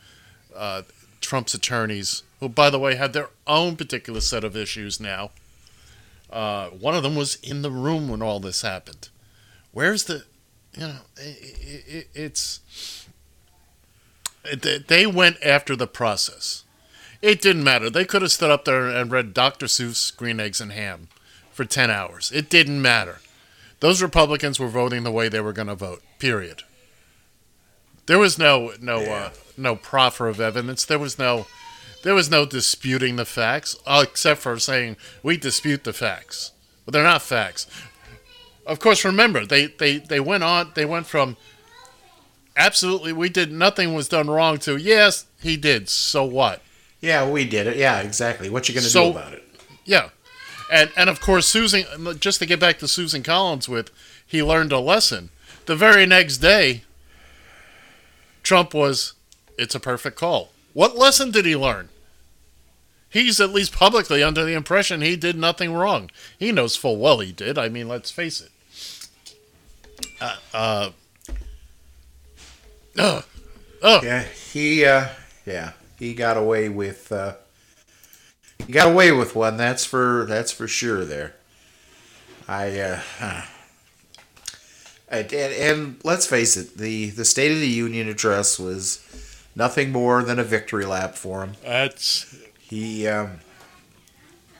uh, 0.56 0.82
Trump's 1.20 1.54
attorneys, 1.54 2.24
who, 2.40 2.48
by 2.48 2.68
the 2.68 2.80
way, 2.80 2.96
had 2.96 3.12
their 3.12 3.28
own 3.46 3.76
particular 3.76 4.20
set 4.20 4.42
of 4.42 4.56
issues 4.56 4.98
now. 4.98 5.30
Uh, 6.32 6.70
one 6.70 6.96
of 6.96 7.04
them 7.04 7.14
was 7.14 7.36
in 7.44 7.62
the 7.62 7.70
room 7.70 8.08
when 8.08 8.22
all 8.22 8.40
this 8.40 8.62
happened. 8.62 9.08
Where's 9.70 10.02
the, 10.06 10.24
you 10.74 10.80
know, 10.80 10.96
it, 11.16 11.84
it, 11.86 12.08
it's. 12.12 13.06
They- 14.42 14.78
They 14.78 15.06
went 15.06 15.36
after 15.44 15.76
the 15.76 15.86
process. 15.86 16.64
It 17.22 17.40
didn't 17.40 17.62
matter. 17.62 17.88
They 17.88 18.04
could 18.04 18.22
have 18.22 18.32
stood 18.32 18.50
up 18.50 18.64
there 18.64 18.88
and 18.88 19.12
read 19.12 19.32
Dr. 19.32 19.66
Seuss 19.66 20.10
Green 20.16 20.40
Eggs 20.40 20.60
and 20.60 20.72
Ham 20.72 21.06
for 21.58 21.64
10 21.64 21.90
hours. 21.90 22.30
It 22.30 22.48
didn't 22.48 22.80
matter. 22.80 23.18
Those 23.80 24.00
Republicans 24.00 24.60
were 24.60 24.68
voting 24.68 25.02
the 25.02 25.10
way 25.10 25.28
they 25.28 25.40
were 25.40 25.52
going 25.52 25.66
to 25.66 25.74
vote. 25.74 26.02
Period. 26.20 26.62
There 28.06 28.16
was 28.18 28.38
no 28.38 28.72
no 28.80 29.00
uh, 29.00 29.30
no 29.56 29.74
proffer 29.74 30.28
of 30.28 30.40
evidence. 30.40 30.84
There 30.84 31.00
was 31.00 31.18
no 31.18 31.46
there 32.04 32.14
was 32.14 32.30
no 32.30 32.46
disputing 32.46 33.16
the 33.16 33.24
facts, 33.24 33.74
uh, 33.86 34.04
except 34.08 34.40
for 34.40 34.56
saying 34.60 34.96
we 35.24 35.36
dispute 35.36 35.82
the 35.82 35.92
facts. 35.92 36.52
But 36.84 36.92
they're 36.92 37.02
not 37.02 37.22
facts. 37.22 37.66
Of 38.64 38.78
course, 38.78 39.04
remember 39.04 39.44
they, 39.44 39.66
they, 39.66 39.98
they 39.98 40.20
went 40.20 40.44
on. 40.44 40.70
They 40.76 40.84
went 40.84 41.06
from 41.06 41.36
absolutely 42.56 43.12
we 43.12 43.28
did 43.28 43.50
nothing 43.50 43.94
was 43.94 44.08
done 44.08 44.28
wrong 44.30 44.58
to 44.58 44.76
yes 44.76 45.26
he 45.42 45.56
did. 45.56 45.88
So 45.88 46.24
what? 46.24 46.62
Yeah, 47.00 47.28
we 47.28 47.44
did 47.44 47.66
it. 47.66 47.76
Yeah, 47.76 48.00
exactly. 48.00 48.48
What 48.48 48.68
you 48.68 48.74
gonna 48.76 48.86
So- 48.86 49.12
do 49.12 49.18
about 49.18 49.32
it? 49.34 49.44
Yeah, 49.84 50.10
and 50.70 50.90
and 50.96 51.08
of 51.10 51.20
course 51.20 51.46
Susan. 51.46 51.84
Just 52.20 52.38
to 52.40 52.46
get 52.46 52.60
back 52.60 52.78
to 52.78 52.88
Susan 52.88 53.22
Collins, 53.22 53.68
with 53.68 53.90
he 54.26 54.42
learned 54.42 54.72
a 54.72 54.78
lesson. 54.78 55.30
The 55.66 55.76
very 55.76 56.06
next 56.06 56.38
day, 56.38 56.84
Trump 58.42 58.72
was, 58.72 59.12
it's 59.58 59.74
a 59.74 59.80
perfect 59.80 60.16
call. 60.16 60.50
What 60.72 60.96
lesson 60.96 61.30
did 61.30 61.44
he 61.44 61.54
learn? 61.54 61.90
He's 63.10 63.40
at 63.40 63.52
least 63.52 63.72
publicly 63.72 64.22
under 64.22 64.44
the 64.44 64.54
impression 64.54 65.00
he 65.00 65.16
did 65.16 65.36
nothing 65.36 65.72
wrong. 65.72 66.10
He 66.38 66.52
knows 66.52 66.76
full 66.76 66.98
well 66.98 67.20
he 67.20 67.32
did. 67.32 67.58
I 67.58 67.68
mean, 67.68 67.88
let's 67.88 68.10
face 68.10 68.40
it. 68.40 68.50
Uh, 70.20 70.36
uh, 70.54 70.90
ugh. 72.98 73.24
Yeah, 73.82 74.22
he 74.22 74.84
uh 74.84 75.08
yeah, 75.46 75.72
he 75.98 76.14
got 76.14 76.36
away 76.36 76.68
with 76.68 77.12
uh 77.12 77.34
he 78.66 78.72
got 78.72 78.90
away 78.90 79.12
with 79.12 79.34
one, 79.34 79.56
that's 79.56 79.84
for 79.84 80.26
that's 80.28 80.52
for 80.52 80.68
sure 80.68 81.04
there. 81.04 81.34
I 82.46 82.78
uh 82.80 83.00
and, 85.10 85.32
and, 85.32 85.52
and 85.54 86.00
let's 86.04 86.26
face 86.26 86.56
it, 86.56 86.76
the 86.76 87.10
the 87.10 87.24
State 87.24 87.52
of 87.52 87.60
the 87.60 87.68
Union 87.68 88.08
address 88.08 88.58
was 88.58 89.04
nothing 89.54 89.90
more 89.90 90.22
than 90.22 90.38
a 90.38 90.44
victory 90.44 90.84
lap 90.84 91.14
for 91.14 91.42
him. 91.42 91.52
That's 91.64 92.34
He 92.58 93.06
um 93.06 93.40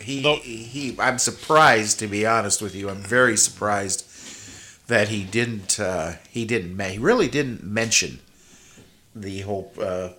he, 0.00 0.22
he 0.37 0.96
I'm 0.98 1.18
surprised 1.18 1.98
to 1.98 2.06
be 2.06 2.24
honest 2.24 2.62
with 2.62 2.74
you. 2.74 2.88
I'm 2.88 3.02
very 3.02 3.37
surprised 3.37 4.06
that 4.87 5.08
he 5.08 5.24
didn't 5.24 5.78
uh 5.78 6.14
he 6.30 6.44
didn't 6.44 6.80
he 6.80 6.98
really 6.98 7.28
didn't 7.28 7.62
mention 7.64 8.20
the 9.14 9.40
whole 9.40 9.72
uh 9.80 10.11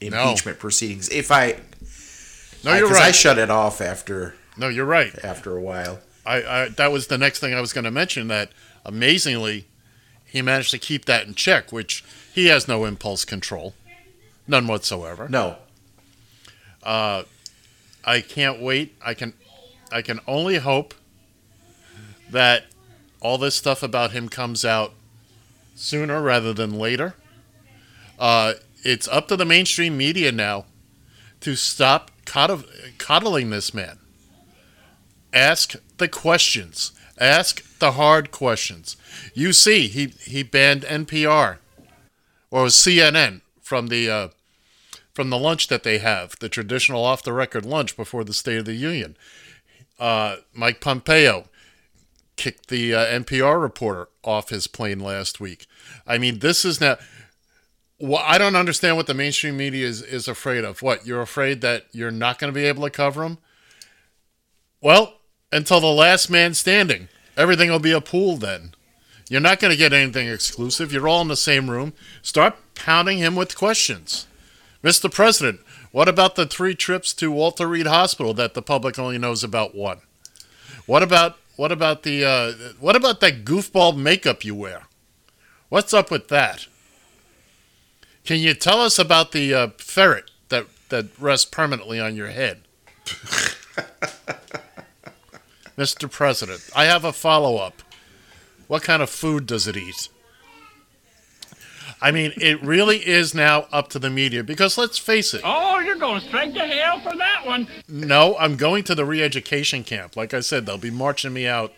impeachment 0.00 0.58
proceedings. 0.58 1.08
If 1.08 1.30
I 1.30 1.60
no, 2.64 2.74
you're 2.74 2.88
I 2.88 2.92
right. 2.92 3.02
I 3.02 3.10
shut 3.10 3.38
it 3.38 3.50
off 3.50 3.80
after 3.80 4.34
no, 4.56 4.68
you're 4.68 4.84
right. 4.86 5.12
after 5.24 5.56
a 5.56 5.60
while. 5.60 6.00
I, 6.26 6.42
I 6.42 6.68
that 6.68 6.92
was 6.92 7.06
the 7.06 7.18
next 7.18 7.40
thing 7.40 7.54
I 7.54 7.60
was 7.60 7.72
going 7.72 7.84
to 7.84 7.90
mention. 7.90 8.28
That 8.28 8.50
amazingly, 8.84 9.66
he 10.24 10.42
managed 10.42 10.70
to 10.72 10.78
keep 10.78 11.06
that 11.06 11.26
in 11.26 11.34
check, 11.34 11.72
which 11.72 12.04
he 12.32 12.46
has 12.46 12.68
no 12.68 12.84
impulse 12.84 13.24
control, 13.24 13.74
none 14.46 14.66
whatsoever. 14.66 15.28
No. 15.28 15.56
Uh, 16.82 17.24
I 18.04 18.20
can't 18.20 18.60
wait. 18.60 18.94
I 19.04 19.14
can, 19.14 19.34
I 19.92 20.02
can 20.02 20.20
only 20.26 20.56
hope 20.56 20.94
that 22.30 22.64
all 23.20 23.38
this 23.38 23.54
stuff 23.54 23.82
about 23.82 24.12
him 24.12 24.28
comes 24.28 24.64
out 24.64 24.94
sooner 25.74 26.22
rather 26.22 26.52
than 26.52 26.78
later. 26.78 27.14
Uh, 28.18 28.54
it's 28.82 29.08
up 29.08 29.28
to 29.28 29.36
the 29.36 29.44
mainstream 29.44 29.96
media 29.96 30.32
now 30.32 30.64
to 31.40 31.56
stop 31.56 32.10
coddle- 32.30 32.64
coddling 32.98 33.50
this 33.50 33.74
man. 33.74 33.98
Ask 35.32 35.74
the 35.98 36.08
questions. 36.08 36.92
Ask 37.18 37.78
the 37.80 37.92
hard 37.92 38.30
questions. 38.30 38.96
You 39.34 39.52
see, 39.52 39.88
he, 39.88 40.14
he 40.24 40.42
banned 40.44 40.82
NPR 40.82 41.58
or 42.50 42.66
CNN 42.66 43.40
from 43.60 43.88
the 43.88 44.08
uh, 44.08 44.28
from 45.12 45.30
the 45.30 45.38
lunch 45.38 45.66
that 45.68 45.82
they 45.82 45.98
have, 45.98 46.36
the 46.38 46.48
traditional 46.48 47.04
off 47.04 47.24
the 47.24 47.32
record 47.32 47.66
lunch 47.66 47.96
before 47.96 48.22
the 48.24 48.32
State 48.32 48.58
of 48.58 48.64
the 48.64 48.74
Union. 48.74 49.16
Uh, 49.98 50.36
Mike 50.54 50.80
Pompeo 50.80 51.46
kicked 52.36 52.68
the 52.68 52.94
uh, 52.94 53.04
NPR 53.06 53.60
reporter 53.60 54.08
off 54.22 54.50
his 54.50 54.66
plane 54.68 55.00
last 55.00 55.40
week. 55.40 55.66
I 56.06 56.16
mean, 56.16 56.38
this 56.38 56.64
is 56.64 56.80
now. 56.80 56.96
Well, 58.02 58.22
I 58.24 58.38
don't 58.38 58.56
understand 58.56 58.96
what 58.96 59.06
the 59.06 59.12
mainstream 59.12 59.58
media 59.58 59.86
is, 59.86 60.00
is 60.00 60.26
afraid 60.26 60.64
of. 60.64 60.80
What 60.80 61.06
you're 61.06 61.20
afraid 61.20 61.60
that 61.60 61.84
you're 61.92 62.10
not 62.10 62.38
going 62.38 62.50
to 62.50 62.58
be 62.58 62.64
able 62.64 62.82
to 62.84 62.90
cover 62.90 63.22
them? 63.22 63.36
Well, 64.80 65.18
until 65.52 65.80
the 65.80 65.86
last 65.86 66.30
man 66.30 66.54
standing, 66.54 67.08
everything 67.36 67.68
will 67.68 67.78
be 67.78 67.92
a 67.92 68.00
pool. 68.00 68.38
Then 68.38 68.72
you're 69.28 69.42
not 69.42 69.60
going 69.60 69.70
to 69.70 69.76
get 69.76 69.92
anything 69.92 70.28
exclusive. 70.28 70.92
You're 70.92 71.08
all 71.08 71.20
in 71.20 71.28
the 71.28 71.36
same 71.36 71.68
room. 71.68 71.92
Start 72.22 72.56
pounding 72.74 73.18
him 73.18 73.36
with 73.36 73.54
questions. 73.54 74.26
Mr. 74.82 75.12
President, 75.12 75.60
what 75.92 76.08
about 76.08 76.36
the 76.36 76.46
three 76.46 76.74
trips 76.74 77.12
to 77.14 77.30
Walter 77.30 77.66
Reed 77.66 77.86
Hospital 77.86 78.32
that 78.32 78.54
the 78.54 78.62
public 78.62 78.98
only 78.98 79.18
knows 79.18 79.44
about 79.44 79.74
one? 79.74 80.00
What 80.86 81.02
about 81.02 81.36
what 81.56 81.70
about 81.70 82.04
the 82.04 82.24
uh, 82.24 82.52
what 82.80 82.96
about 82.96 83.20
that 83.20 83.44
goofball 83.44 83.94
makeup 83.94 84.42
you 84.42 84.54
wear? 84.54 84.84
What's 85.68 85.92
up 85.92 86.10
with 86.10 86.28
that? 86.28 86.66
Can 88.24 88.38
you 88.38 88.54
tell 88.54 88.80
us 88.80 88.98
about 88.98 89.32
the 89.32 89.54
uh, 89.54 89.68
ferret 89.78 90.30
that 90.48 90.66
that 90.90 91.06
rests 91.18 91.46
permanently 91.46 92.00
on 92.00 92.16
your 92.16 92.28
head? 92.28 92.62
Mr. 95.76 96.10
President, 96.10 96.68
I 96.76 96.84
have 96.84 97.04
a 97.04 97.12
follow 97.12 97.56
up. 97.56 97.82
What 98.68 98.82
kind 98.82 99.02
of 99.02 99.08
food 99.10 99.46
does 99.46 99.66
it 99.66 99.76
eat? 99.76 100.08
I 102.02 102.10
mean, 102.12 102.32
it 102.36 102.62
really 102.62 102.98
is 103.06 103.34
now 103.34 103.66
up 103.72 103.88
to 103.88 103.98
the 103.98 104.08
media 104.08 104.42
because 104.42 104.78
let's 104.78 104.98
face 104.98 105.34
it. 105.34 105.42
Oh, 105.44 105.80
you're 105.80 105.96
going 105.96 106.20
straight 106.20 106.54
to 106.54 106.60
hell 106.60 107.00
for 107.00 107.14
that 107.16 107.44
one. 107.44 107.68
No, 107.88 108.36
I'm 108.38 108.56
going 108.56 108.84
to 108.84 108.94
the 108.94 109.04
re-education 109.04 109.84
camp. 109.84 110.16
Like 110.16 110.32
I 110.32 110.40
said, 110.40 110.64
they'll 110.64 110.78
be 110.78 110.90
marching 110.90 111.32
me 111.32 111.46
out. 111.46 111.72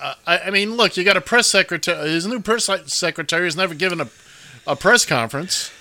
Uh, 0.00 0.14
I, 0.26 0.38
I 0.38 0.50
mean, 0.50 0.76
look, 0.76 0.96
you 0.96 1.04
got 1.04 1.16
a 1.16 1.20
press 1.20 1.46
secretary. 1.46 2.08
His 2.08 2.26
new 2.26 2.40
press 2.40 2.70
secretary 2.86 3.44
has 3.44 3.56
never 3.56 3.74
given 3.74 4.00
a, 4.00 4.08
a 4.68 4.76
press 4.76 5.04
conference. 5.04 5.72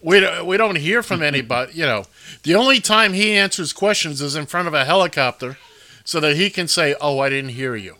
We 0.00 0.20
don't- 0.20 0.46
we 0.46 0.56
don't 0.56 0.76
hear 0.76 1.02
from 1.02 1.16
mm-hmm. 1.16 1.24
anybody. 1.24 1.72
You 1.74 1.84
know, 1.84 2.04
the 2.44 2.54
only 2.54 2.80
time 2.80 3.12
he 3.12 3.32
answers 3.32 3.74
questions 3.74 4.22
is 4.22 4.34
in 4.34 4.46
front 4.46 4.68
of 4.68 4.72
a 4.72 4.86
helicopter, 4.86 5.58
so 6.04 6.20
that 6.20 6.36
he 6.36 6.48
can 6.48 6.68
say, 6.68 6.94
"Oh, 7.00 7.18
I 7.18 7.28
didn't 7.28 7.50
hear 7.50 7.76
you." 7.76 7.96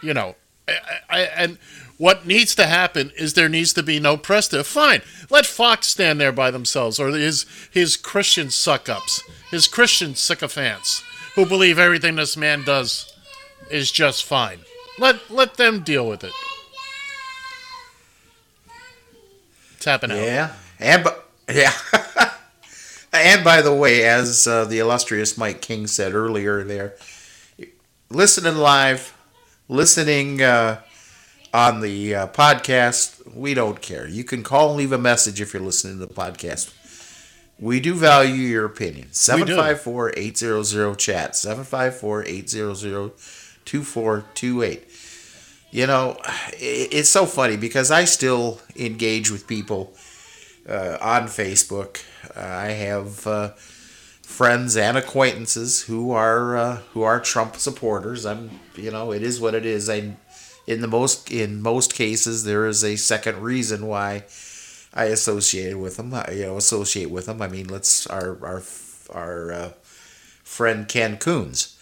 You 0.00 0.14
know, 0.14 0.36
I, 0.68 0.78
I, 1.10 1.20
and 1.22 1.58
what 1.96 2.26
needs 2.26 2.54
to 2.54 2.66
happen 2.66 3.10
is 3.16 3.34
there 3.34 3.48
needs 3.48 3.72
to 3.72 3.82
be 3.82 3.98
no 3.98 4.16
press 4.16 4.46
there. 4.46 4.62
Fine, 4.62 5.02
let 5.30 5.46
Fox 5.46 5.88
stand 5.88 6.20
there 6.20 6.30
by 6.30 6.52
themselves, 6.52 7.00
or 7.00 7.08
his 7.08 7.44
his 7.70 7.96
Christian 7.96 8.50
suck 8.50 8.88
ups, 8.88 9.22
his 9.50 9.66
Christian 9.66 10.14
sycophants 10.14 11.02
who 11.34 11.44
believe 11.44 11.78
everything 11.78 12.14
this 12.16 12.36
man 12.36 12.62
does 12.62 13.12
is 13.70 13.90
just 13.90 14.24
fine. 14.24 14.60
Let 14.98 15.28
let 15.30 15.54
them 15.54 15.80
deal 15.80 16.06
with 16.06 16.22
it. 16.22 16.32
Tapping 19.80 20.10
out. 20.10 20.18
Yeah, 20.18 20.52
and 20.78 21.04
bu- 21.04 21.54
yeah, 21.54 21.72
and 23.12 23.44
by 23.44 23.62
the 23.62 23.74
way, 23.74 24.04
as 24.04 24.46
uh, 24.46 24.64
the 24.64 24.78
illustrious 24.78 25.38
Mike 25.38 25.60
King 25.60 25.86
said 25.86 26.14
earlier, 26.14 26.64
there, 26.64 26.94
listening 28.10 28.56
live, 28.56 29.16
listening 29.68 30.42
uh, 30.42 30.80
on 31.52 31.80
the 31.80 32.14
uh, 32.14 32.26
podcast, 32.28 33.34
we 33.34 33.54
don't 33.54 33.80
care. 33.80 34.06
You 34.06 34.24
can 34.24 34.42
call 34.42 34.70
and 34.70 34.78
leave 34.78 34.92
a 34.92 34.98
message 34.98 35.40
if 35.40 35.52
you're 35.52 35.62
listening 35.62 35.98
to 35.98 36.06
the 36.06 36.14
podcast. 36.14 36.74
We 37.60 37.80
do 37.80 37.94
value 37.94 38.34
your 38.34 38.64
opinion. 38.64 39.08
We 39.08 39.14
754 39.14 40.12
800 40.16 40.98
chat. 40.98 41.34
754 41.34 42.24
800 42.24 43.12
2428. 43.64 44.88
You 45.70 45.86
know, 45.86 46.16
it's 46.54 47.10
so 47.10 47.26
funny 47.26 47.56
because 47.56 47.90
I 47.90 48.04
still 48.04 48.60
engage 48.74 49.30
with 49.30 49.46
people 49.46 49.92
uh, 50.68 50.96
on 51.00 51.24
Facebook. 51.24 52.02
Uh, 52.34 52.40
I 52.40 52.70
have 52.70 53.26
uh, 53.26 53.50
friends 54.22 54.76
and 54.76 54.96
acquaintances 54.96 55.82
who 55.82 56.12
are 56.12 56.56
uh, 56.56 56.76
who 56.94 57.02
are 57.02 57.20
Trump 57.20 57.56
supporters. 57.56 58.24
I'm, 58.24 58.60
you 58.76 58.90
know, 58.90 59.12
it 59.12 59.22
is 59.22 59.40
what 59.40 59.54
it 59.54 59.66
is. 59.66 59.90
I, 59.90 60.16
in 60.66 60.80
the 60.80 60.88
most 60.88 61.30
in 61.30 61.60
most 61.60 61.94
cases, 61.94 62.44
there 62.44 62.66
is 62.66 62.82
a 62.82 62.96
second 62.96 63.38
reason 63.42 63.86
why 63.86 64.24
I 64.94 65.04
associated 65.06 65.76
with 65.78 65.96
them. 65.98 66.14
I, 66.14 66.30
you 66.32 66.46
know, 66.46 66.56
associate 66.56 67.10
with 67.10 67.26
them. 67.26 67.42
I 67.42 67.48
mean, 67.48 67.68
let's 67.68 68.06
our 68.06 68.38
our 68.44 68.62
our 69.10 69.52
uh, 69.52 69.72
friend 70.44 70.88
Ken 70.88 71.18
Coons. 71.18 71.76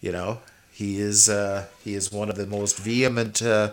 You 0.00 0.12
know, 0.12 0.40
he 0.80 0.98
is 0.98 1.28
uh, 1.28 1.66
he 1.84 1.94
is 1.94 2.10
one 2.10 2.30
of 2.30 2.36
the 2.36 2.46
most 2.46 2.78
vehement 2.78 3.42
uh, 3.42 3.72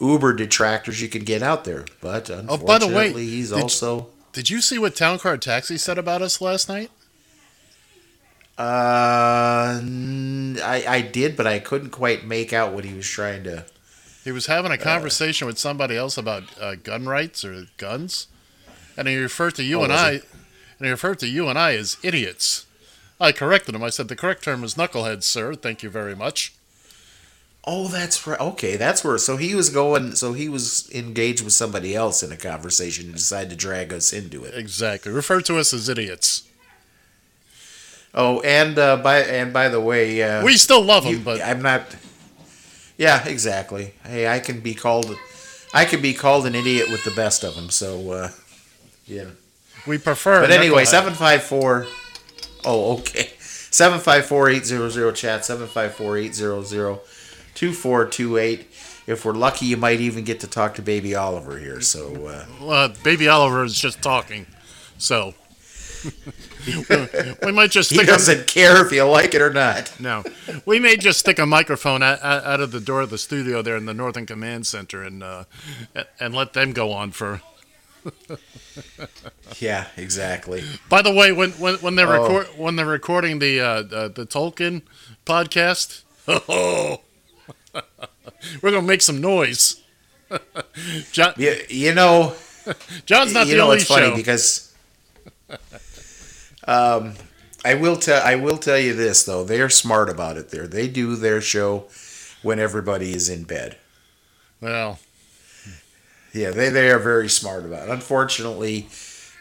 Uber 0.00 0.34
detractors 0.34 1.00
you 1.00 1.08
can 1.08 1.24
get 1.24 1.42
out 1.42 1.64
there. 1.64 1.86
But 2.02 2.28
Oh, 2.30 2.38
unfortunately, 2.38 2.66
by 2.66 2.78
the 2.78 3.14
way, 3.14 3.24
he's 3.24 3.48
did 3.50 3.56
you- 3.56 3.62
also 3.62 4.08
Did 4.32 4.50
you 4.50 4.60
see 4.60 4.78
what 4.78 4.94
Town 4.94 5.18
Car 5.18 5.36
Taxi 5.38 5.78
said 5.78 5.96
about 5.98 6.20
us 6.22 6.40
last 6.40 6.68
night? 6.68 6.90
Uh, 8.58 9.80
I 9.82 10.84
I 10.86 11.00
did, 11.00 11.36
but 11.36 11.46
I 11.46 11.58
couldn't 11.58 11.90
quite 11.90 12.24
make 12.24 12.52
out 12.52 12.72
what 12.72 12.84
he 12.84 12.94
was 12.94 13.08
trying 13.08 13.42
to. 13.44 13.64
He 14.22 14.32
was 14.32 14.46
having 14.46 14.70
a 14.72 14.78
conversation 14.78 15.46
with 15.46 15.58
somebody 15.58 15.96
else 15.96 16.16
about 16.16 16.44
uh, 16.60 16.76
gun 16.76 17.06
rights 17.06 17.44
or 17.44 17.66
guns, 17.78 18.28
and 18.96 19.08
he 19.08 19.16
referred 19.16 19.54
to 19.56 19.62
you 19.64 19.80
Oh, 19.80 19.84
and 19.84 19.92
I, 19.92 20.12
he? 20.12 20.20
and 20.78 20.86
he 20.86 20.90
referred 20.90 21.18
to 21.20 21.26
you 21.26 21.48
and 21.48 21.58
I 21.58 21.74
as 21.74 21.96
idiots. 22.02 22.66
I 23.20 23.32
corrected 23.32 23.74
him. 23.74 23.82
I 23.82 23.90
said 23.90 24.08
the 24.08 24.16
correct 24.16 24.44
term 24.44 24.64
is 24.64 24.74
knucklehead, 24.74 25.22
sir. 25.22 25.54
Thank 25.54 25.82
you 25.82 25.90
very 25.90 26.14
much. 26.16 26.54
Oh, 27.66 27.88
that's 27.88 28.26
right. 28.26 28.38
Okay, 28.38 28.76
that's 28.76 29.02
where. 29.02 29.16
So 29.16 29.36
he 29.36 29.54
was 29.54 29.70
going. 29.70 30.14
So 30.16 30.32
he 30.34 30.48
was 30.48 30.90
engaged 30.92 31.42
with 31.42 31.54
somebody 31.54 31.94
else 31.94 32.22
in 32.22 32.30
a 32.30 32.36
conversation 32.36 33.06
and 33.06 33.14
decided 33.14 33.50
to 33.50 33.56
drag 33.56 33.92
us 33.92 34.12
into 34.12 34.44
it. 34.44 34.54
Exactly. 34.54 35.10
Refer 35.12 35.40
to 35.42 35.58
us 35.58 35.72
as 35.72 35.88
idiots. 35.88 36.42
Oh, 38.14 38.40
and 38.42 38.78
uh, 38.78 38.98
by 38.98 39.20
and 39.20 39.52
by 39.52 39.68
the 39.68 39.80
way, 39.80 40.22
uh, 40.22 40.44
we 40.44 40.56
still 40.56 40.82
love 40.82 41.04
him, 41.04 41.12
you- 41.14 41.20
but 41.20 41.40
I'm 41.40 41.62
not. 41.62 41.96
Yeah, 42.96 43.26
exactly. 43.26 43.94
Hey, 44.04 44.28
I 44.28 44.38
can 44.40 44.60
be 44.60 44.74
called. 44.74 45.16
I 45.72 45.84
can 45.84 46.00
be 46.00 46.14
called 46.14 46.46
an 46.46 46.54
idiot 46.54 46.90
with 46.90 47.02
the 47.02 47.10
best 47.10 47.42
of 47.42 47.56
them. 47.56 47.70
So, 47.70 48.12
uh, 48.12 48.28
yeah. 49.06 49.30
we 49.86 49.98
prefer. 49.98 50.40
But 50.42 50.52
anyway, 50.52 50.84
seven 50.84 51.14
five 51.14 51.42
four. 51.42 51.86
Oh, 52.64 52.98
okay. 52.98 53.30
Seven 53.38 53.98
five 54.00 54.26
four 54.26 54.48
eight 54.48 54.64
zero 54.64 54.88
zero 54.88 55.12
chat. 55.12 55.44
Seven 55.44 55.66
five 55.66 55.94
four 55.94 56.16
eight 56.16 56.34
zero 56.34 56.62
zero 56.62 57.00
two 57.54 57.72
four 57.72 58.06
two 58.06 58.36
eight. 58.38 58.68
If 59.06 59.24
we're 59.24 59.32
lucky, 59.32 59.66
you 59.66 59.76
might 59.76 60.00
even 60.00 60.24
get 60.24 60.40
to 60.40 60.46
talk 60.46 60.74
to 60.76 60.82
Baby 60.82 61.14
Oliver 61.14 61.58
here. 61.58 61.80
So, 61.82 62.26
uh, 62.26 62.64
Uh, 62.64 62.88
Baby 63.02 63.28
Oliver 63.28 63.64
is 63.64 63.78
just 63.78 64.00
talking, 64.00 64.46
so 64.96 65.34
we 67.42 67.52
might 67.52 67.70
just 67.70 67.90
he 67.90 67.96
stick. 67.96 68.08
A, 68.08 68.12
doesn't 68.12 68.46
care 68.46 68.84
if 68.84 68.92
you 68.92 69.04
like 69.04 69.34
it 69.34 69.42
or 69.42 69.52
not. 69.52 69.92
no, 70.00 70.22
we 70.64 70.78
may 70.80 70.96
just 70.96 71.18
stick 71.20 71.38
a 71.38 71.44
microphone 71.46 72.02
out, 72.02 72.22
out 72.22 72.44
out 72.44 72.60
of 72.60 72.70
the 72.72 72.80
door 72.80 73.02
of 73.02 73.10
the 73.10 73.18
studio 73.18 73.60
there 73.60 73.76
in 73.76 73.86
the 73.86 73.94
Northern 73.94 74.24
Command 74.24 74.66
Center 74.66 75.02
and 75.02 75.22
uh, 75.22 75.44
and 76.20 76.34
let 76.34 76.52
them 76.54 76.72
go 76.72 76.92
on 76.92 77.10
for. 77.10 77.42
Yeah, 79.60 79.86
exactly. 79.96 80.62
By 80.88 81.02
the 81.02 81.12
way, 81.12 81.32
when 81.32 81.50
when, 81.52 81.76
when 81.76 81.94
they're 81.96 82.08
Oh. 82.08 82.22
record 82.22 82.46
when 82.58 82.76
they're 82.76 82.86
recording 82.86 83.38
the 83.38 83.60
uh, 83.60 83.82
the, 83.82 84.08
the 84.08 84.26
Tolkien 84.26 84.82
podcast, 85.26 86.02
oh, 86.28 87.00
we're 88.62 88.70
gonna 88.70 88.82
make 88.82 89.02
some 89.02 89.20
noise. 89.20 89.80
John, 91.12 91.34
You, 91.36 91.54
you 91.68 91.94
know, 91.94 92.34
John's 93.06 93.32
not 93.32 93.46
you 93.46 93.52
the 93.52 93.58
know 93.58 93.64
only 93.66 93.76
it's 93.76 93.84
funny 93.86 94.08
show. 94.10 94.16
because 94.16 94.72
um, 96.66 97.14
I 97.64 97.74
will 97.74 97.96
tell 97.96 98.22
I 98.22 98.34
will 98.36 98.58
tell 98.58 98.78
you 98.78 98.94
this 98.94 99.24
though 99.24 99.44
they're 99.44 99.68
smart 99.70 100.08
about 100.08 100.36
it 100.36 100.50
there 100.50 100.66
they 100.66 100.88
do 100.88 101.16
their 101.16 101.40
show 101.40 101.86
when 102.42 102.58
everybody 102.58 103.12
is 103.12 103.28
in 103.28 103.44
bed 103.44 103.76
well, 104.60 104.98
yeah 106.34 106.50
they 106.50 106.68
they 106.68 106.90
are 106.90 106.98
very 106.98 107.28
smart 107.28 107.64
about 107.64 107.88
it 107.88 107.92
unfortunately 107.92 108.88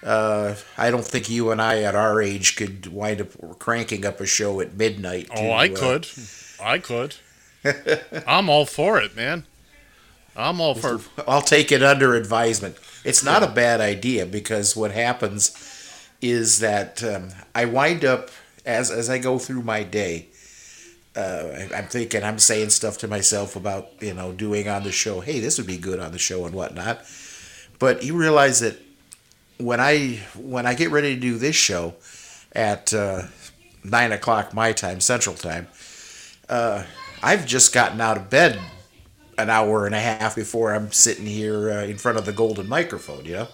uh, 0.04 0.56
I 0.78 0.92
don't 0.92 1.06
think 1.06 1.30
you 1.30 1.52
and 1.52 1.62
I 1.62 1.82
at 1.84 1.96
our 1.96 2.22
age 2.22 2.56
could 2.56 2.88
wind 2.88 3.22
up 3.22 3.60
cranking 3.60 4.06
up 4.06 4.20
a 4.20 4.26
show 4.26 4.60
at 4.60 4.74
midnight 4.74 5.30
oh, 5.32 5.36
to, 5.36 5.50
I 5.50 5.70
uh, 5.70 5.76
could, 5.76 6.08
I 6.62 6.80
could. 6.80 7.16
I'm 8.28 8.50
all 8.50 8.66
for 8.66 9.00
it, 9.00 9.16
man. 9.16 9.46
I'm 10.36 10.60
all 10.60 10.76
for. 10.76 11.00
I'll 11.28 11.42
take 11.42 11.72
it 11.72 11.82
under 11.82 12.16
advisement. 12.16 12.78
It's 13.06 13.24
not 13.24 13.44
a 13.44 13.48
bad 13.48 13.80
idea 13.80 14.26
because 14.26 14.76
what 14.76 14.92
happens 14.92 15.56
is 16.22 16.60
that 16.60 17.04
um, 17.04 17.30
I 17.56 17.66
wind 17.66 18.04
up 18.04 18.30
as 18.66 18.92
as 18.92 19.10
I 19.10 19.20
go 19.20 19.40
through 19.40 19.64
my 19.64 19.84
day. 19.84 20.28
Uh, 21.16 21.68
I'm 21.76 21.86
thinking, 21.88 22.24
I'm 22.24 22.40
saying 22.40 22.72
stuff 22.72 22.98
to 23.00 23.08
myself 23.08 23.56
about 23.56 23.90
you 24.02 24.14
know 24.14 24.32
doing 24.32 24.68
on 24.68 24.84
the 24.84 24.92
show. 24.92 25.20
Hey, 25.20 25.40
this 25.40 25.58
would 25.58 25.68
be 25.68 25.78
good 25.78 26.00
on 26.00 26.12
the 26.12 26.18
show 26.20 26.46
and 26.46 26.56
whatnot. 26.56 27.06
But 27.80 28.04
you 28.04 28.16
realize 28.16 28.60
that 28.62 28.78
when 29.58 29.80
I 29.80 30.20
when 30.36 30.66
I 30.66 30.74
get 30.74 30.90
ready 30.92 31.14
to 31.16 31.22
do 31.22 31.38
this 31.38 31.56
show 31.56 31.94
at 32.54 32.94
uh, 32.94 33.24
nine 33.84 34.12
o'clock 34.12 34.54
my 34.54 34.72
time, 34.74 35.00
Central 35.02 35.36
Time, 35.36 35.68
uh, 36.50 36.84
I've 37.22 37.46
just 37.46 37.74
gotten 37.74 38.02
out 38.02 38.18
of 38.18 38.30
bed 38.32 38.60
an 39.38 39.50
hour 39.50 39.86
and 39.86 39.94
a 39.96 40.00
half 40.00 40.36
before 40.36 40.74
I'm 40.74 40.92
sitting 40.92 41.26
here 41.26 41.70
uh, 41.72 41.84
in 41.84 41.98
front 41.98 42.18
of 42.18 42.26
the 42.26 42.34
golden 42.34 42.68
microphone. 42.68 43.24
You 43.26 43.34
know. 43.34 43.48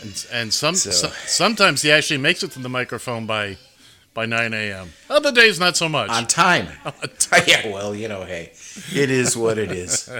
And, 0.00 0.26
and 0.32 0.52
some, 0.52 0.74
So- 0.74 0.90
so- 0.90 1.08
sometimes 1.26 1.82
he 1.82 1.92
actually 1.92 2.18
makes 2.18 2.42
it 2.42 2.50
to 2.52 2.58
the 2.58 2.68
microphone 2.68 3.24
by 3.26 3.56
by 4.14 4.26
9 4.26 4.52
a.m. 4.54 4.90
Other 5.08 5.32
days, 5.32 5.58
not 5.58 5.76
so 5.76 5.88
much. 5.88 6.10
on 6.16 6.26
time. 6.26 6.68
yeah, 7.46 7.68
well, 7.72 7.94
you 7.94 8.08
know, 8.08 8.24
hey, 8.24 8.52
it 8.94 9.10
is 9.10 9.36
what 9.36 9.58
it 9.58 9.70
is. 9.72 10.10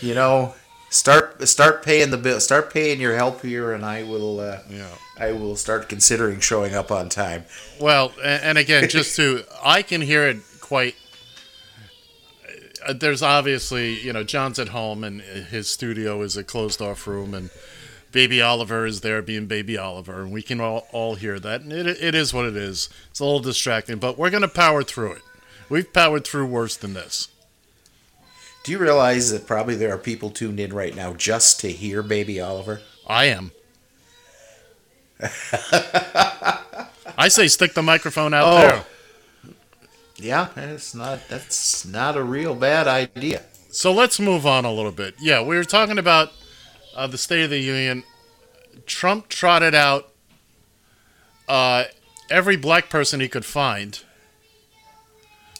You 0.00 0.14
know, 0.14 0.54
start 0.90 1.46
start 1.48 1.82
paying 1.82 2.10
the 2.10 2.16
bill, 2.18 2.40
start 2.40 2.72
paying 2.72 3.00
your 3.00 3.16
help 3.16 3.42
here, 3.42 3.72
and 3.72 3.84
I 3.84 4.02
will. 4.02 4.40
Uh, 4.40 4.58
Yeah. 4.68 4.88
I 5.18 5.32
will 5.32 5.54
start 5.54 5.90
considering 5.90 6.40
showing 6.40 6.74
up 6.74 6.90
on 6.90 7.10
time. 7.10 7.44
Well, 7.78 8.12
and, 8.24 8.42
and 8.42 8.58
again, 8.58 8.88
just 8.88 9.16
to, 9.16 9.44
I 9.64 9.82
can 9.82 10.00
hear 10.00 10.26
it 10.26 10.38
quite. 10.62 10.94
Uh, 12.86 12.94
there's 12.94 13.22
obviously, 13.22 14.00
you 14.00 14.14
know, 14.14 14.24
John's 14.24 14.58
at 14.58 14.68
home 14.68 15.04
and 15.04 15.20
his 15.20 15.68
studio 15.68 16.22
is 16.22 16.38
a 16.38 16.42
closed 16.44 16.80
off 16.80 17.06
room, 17.06 17.34
and 17.34 17.50
Baby 18.12 18.42
Oliver 18.42 18.86
is 18.86 19.00
there 19.02 19.22
being 19.22 19.46
Baby 19.46 19.78
Oliver, 19.78 20.20
and 20.22 20.32
we 20.32 20.42
can 20.42 20.60
all, 20.60 20.86
all 20.92 21.14
hear 21.14 21.38
that. 21.38 21.60
And 21.60 21.72
it, 21.72 21.86
it 21.86 22.14
is 22.14 22.34
what 22.34 22.44
it 22.46 22.56
is. 22.56 22.88
It's 23.10 23.20
a 23.20 23.24
little 23.24 23.40
distracting, 23.40 23.98
but 23.98 24.18
we're 24.18 24.30
going 24.30 24.42
to 24.42 24.48
power 24.48 24.82
through 24.82 25.12
it. 25.12 25.22
We've 25.68 25.92
powered 25.92 26.24
through 26.26 26.46
worse 26.46 26.76
than 26.76 26.94
this. 26.94 27.28
Do 28.64 28.72
you 28.72 28.78
realize 28.78 29.30
that 29.30 29.46
probably 29.46 29.76
there 29.76 29.94
are 29.94 29.98
people 29.98 30.30
tuned 30.30 30.58
in 30.60 30.72
right 30.74 30.94
now 30.94 31.14
just 31.14 31.60
to 31.60 31.70
hear 31.70 32.02
Baby 32.02 32.40
Oliver? 32.40 32.80
I 33.06 33.26
am. 33.26 33.52
I 37.16 37.28
say 37.28 37.48
stick 37.48 37.74
the 37.74 37.82
microphone 37.82 38.34
out 38.34 38.44
Oh. 38.46 38.58
there. 38.60 38.84
Yeah, 40.16 40.48
that's 40.54 40.94
not 40.94 41.20
that's 41.28 41.86
not 41.86 42.16
a 42.16 42.22
real 42.22 42.54
bad 42.54 42.86
idea. 42.86 43.42
So 43.70 43.92
let's 43.92 44.20
move 44.20 44.46
on 44.46 44.64
a 44.66 44.72
little 44.72 44.92
bit. 44.92 45.14
Yeah, 45.20 45.40
we 45.42 45.56
were 45.56 45.64
talking 45.64 45.96
about 45.98 46.30
uh, 46.94 47.06
the 47.06 47.18
State 47.18 47.44
of 47.44 47.50
the 47.50 47.58
Union. 47.58 48.04
Trump 48.86 49.28
trotted 49.28 49.74
out 49.74 50.12
uh, 51.48 51.84
every 52.30 52.56
black 52.56 52.88
person 52.88 53.20
he 53.20 53.28
could 53.28 53.44
find. 53.44 54.02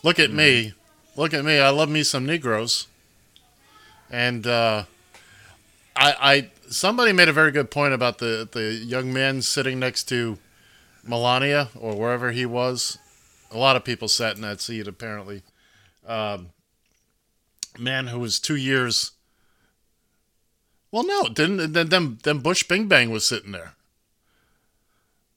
Look 0.02 0.18
at 0.18 0.30
me. 0.30 0.74
Look 1.16 1.34
at 1.34 1.44
me. 1.44 1.58
I 1.58 1.70
love 1.70 1.90
me 1.90 2.02
some 2.02 2.24
Negroes. 2.24 2.86
And 4.10 4.46
uh, 4.46 4.84
I, 5.94 6.14
I 6.20 6.50
somebody 6.68 7.12
made 7.12 7.28
a 7.28 7.32
very 7.32 7.52
good 7.52 7.70
point 7.70 7.92
about 7.92 8.18
the, 8.18 8.48
the 8.50 8.72
young 8.72 9.12
man 9.12 9.42
sitting 9.42 9.78
next 9.78 10.04
to 10.04 10.38
Melania 11.04 11.68
or 11.78 11.96
wherever 11.96 12.32
he 12.32 12.46
was. 12.46 12.98
A 13.50 13.58
lot 13.58 13.76
of 13.76 13.84
people 13.84 14.08
sat 14.08 14.36
in 14.36 14.42
that 14.42 14.60
seat 14.60 14.86
apparently. 14.86 15.42
Um, 16.06 16.50
man 17.78 18.08
who 18.08 18.18
was 18.18 18.38
two 18.38 18.56
years. 18.56 19.12
Well, 20.92 21.06
no, 21.06 21.28
didn't 21.28 21.72
then 21.72 21.88
then, 21.88 22.18
then 22.22 22.38
Bush 22.38 22.64
Bing 22.64 22.88
Bang 22.88 23.10
was 23.10 23.24
sitting 23.24 23.52
there. 23.52 23.74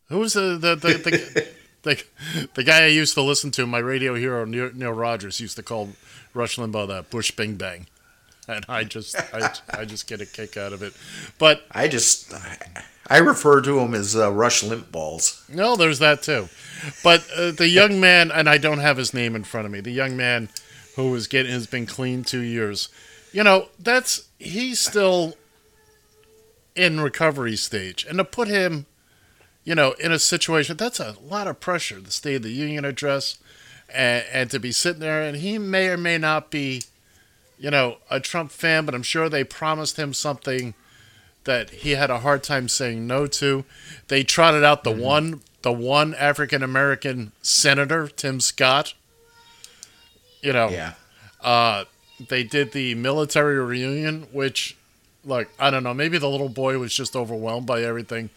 Who 0.09 0.19
was 0.19 0.33
the 0.33 0.57
the 0.57 0.75
the, 0.75 0.93
the, 0.93 1.47
the, 1.83 2.03
the 2.55 2.63
guy 2.63 2.83
I 2.83 2.87
used 2.87 3.13
to 3.15 3.21
listen 3.21 3.51
to? 3.51 3.67
My 3.67 3.79
radio 3.79 4.15
hero 4.15 4.45
Neil, 4.45 4.71
Neil 4.73 4.91
Rogers 4.91 5.39
used 5.39 5.55
to 5.57 5.63
call 5.63 5.89
Rush 6.33 6.57
Limbaugh 6.57 6.87
that 6.87 7.09
Bush 7.09 7.31
Bing 7.31 7.55
Bang, 7.55 7.87
and 8.47 8.65
I 8.67 8.83
just 8.83 9.15
I, 9.33 9.53
I 9.71 9.85
just 9.85 10.07
get 10.07 10.21
a 10.21 10.25
kick 10.25 10.57
out 10.57 10.73
of 10.73 10.81
it. 10.81 10.93
But 11.37 11.63
I 11.71 11.87
just 11.87 12.33
I, 12.33 12.57
I 13.07 13.17
refer 13.19 13.61
to 13.61 13.79
him 13.79 13.93
as 13.93 14.15
uh, 14.15 14.31
Rush 14.31 14.63
Limp 14.63 14.91
Balls. 14.91 15.43
No, 15.49 15.75
there's 15.75 15.99
that 15.99 16.23
too. 16.23 16.49
But 17.03 17.27
uh, 17.37 17.51
the 17.51 17.67
young 17.67 17.99
man, 17.99 18.31
and 18.31 18.49
I 18.49 18.57
don't 18.57 18.79
have 18.79 18.97
his 18.97 19.13
name 19.13 19.35
in 19.35 19.43
front 19.43 19.65
of 19.65 19.71
me. 19.71 19.81
The 19.81 19.91
young 19.91 20.17
man 20.17 20.49
who 20.95 21.11
was 21.11 21.27
getting 21.27 21.51
has 21.51 21.67
been 21.67 21.85
clean 21.85 22.23
two 22.23 22.41
years. 22.41 22.89
You 23.31 23.43
know, 23.43 23.69
that's 23.79 24.27
he's 24.39 24.79
still 24.79 25.35
in 26.75 26.99
recovery 26.99 27.55
stage, 27.55 28.05
and 28.07 28.17
to 28.17 28.23
put 28.23 28.47
him, 28.47 28.85
you 29.63 29.75
know, 29.75 29.91
in 29.93 30.11
a 30.11 30.19
situation 30.19 30.75
that's 30.77 30.99
a 30.99 31.15
lot 31.23 31.47
of 31.47 31.59
pressure. 31.59 31.99
The 31.99 32.11
State 32.11 32.35
of 32.37 32.43
the 32.43 32.51
Union 32.51 32.83
address, 32.85 33.37
and, 33.93 34.25
and 34.31 34.51
to 34.51 34.59
be 34.59 34.71
sitting 34.71 34.99
there, 35.01 35.21
and 35.21 35.37
he 35.37 35.57
may 35.57 35.87
or 35.89 35.97
may 35.97 36.17
not 36.17 36.49
be, 36.51 36.83
you 37.59 37.69
know, 37.71 37.97
a 38.09 38.19
Trump 38.19 38.51
fan, 38.51 38.85
but 38.85 38.95
I'm 38.95 39.03
sure 39.03 39.29
they 39.29 39.43
promised 39.43 39.97
him 39.97 40.13
something 40.13 40.73
that 41.45 41.69
he 41.69 41.91
had 41.91 42.09
a 42.09 42.19
hard 42.19 42.41
time 42.43 42.67
saying 42.69 43.05
no 43.05 43.27
to. 43.27 43.65
They 44.07 44.23
trotted 44.23 44.63
out 44.63 44.83
the 44.83 44.91
one 44.91 45.41
the 45.61 45.71
one 45.71 46.13
African 46.15 46.61
American 46.63 47.31
senator, 47.41 48.07
Tim 48.07 48.39
Scott. 48.41 48.93
You 50.41 50.51
know, 50.53 50.69
Yeah. 50.69 50.93
uh, 51.41 51.85
they 52.29 52.43
did 52.43 52.71
the 52.73 52.95
military 52.95 53.57
reunion, 53.59 54.27
which 54.33 54.75
look, 55.25 55.49
I 55.59 55.69
don't 55.69 55.83
know. 55.83 55.93
Maybe 55.93 56.17
the 56.17 56.29
little 56.29 56.49
boy 56.49 56.77
was 56.79 56.93
just 56.93 57.15
overwhelmed 57.15 57.65
by 57.65 57.83
everything. 57.83 58.29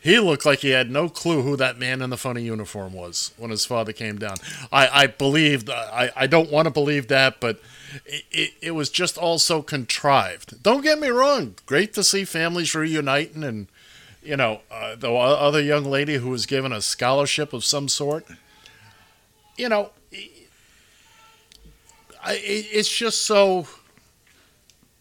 He 0.00 0.18
looked 0.18 0.44
like 0.44 0.58
he 0.58 0.70
had 0.70 0.90
no 0.90 1.08
clue 1.08 1.40
who 1.42 1.56
that 1.56 1.78
man 1.78 2.02
in 2.02 2.10
the 2.10 2.18
funny 2.18 2.42
uniform 2.42 2.92
was 2.92 3.32
when 3.38 3.50
his 3.50 3.64
father 3.64 3.92
came 3.92 4.18
down. 4.18 4.36
I, 4.70 4.88
I 4.88 5.06
believed, 5.06 5.70
I, 5.70 6.10
I 6.14 6.26
don't 6.26 6.50
want 6.50 6.66
to 6.66 6.70
believe 6.70 7.08
that, 7.08 7.40
but 7.40 7.58
it, 8.04 8.24
it, 8.30 8.50
it 8.60 8.70
was 8.72 8.90
just 8.90 9.16
all 9.16 9.38
so 9.38 9.62
contrived. 9.62 10.62
Don't 10.62 10.82
get 10.82 10.98
me 10.98 11.08
wrong. 11.08 11.54
Great 11.64 11.94
to 11.94 12.04
see 12.04 12.26
families 12.26 12.74
reuniting 12.74 13.42
and, 13.42 13.68
you 14.22 14.36
know, 14.36 14.60
uh, 14.70 14.94
the 14.94 15.10
other 15.10 15.62
young 15.62 15.84
lady 15.84 16.16
who 16.16 16.28
was 16.28 16.44
given 16.44 16.70
a 16.70 16.82
scholarship 16.82 17.54
of 17.54 17.64
some 17.64 17.88
sort. 17.88 18.26
You 19.56 19.70
know, 19.70 19.90
I, 22.22 22.34
it, 22.34 22.66
it's 22.72 22.94
just 22.94 23.22
so. 23.22 23.66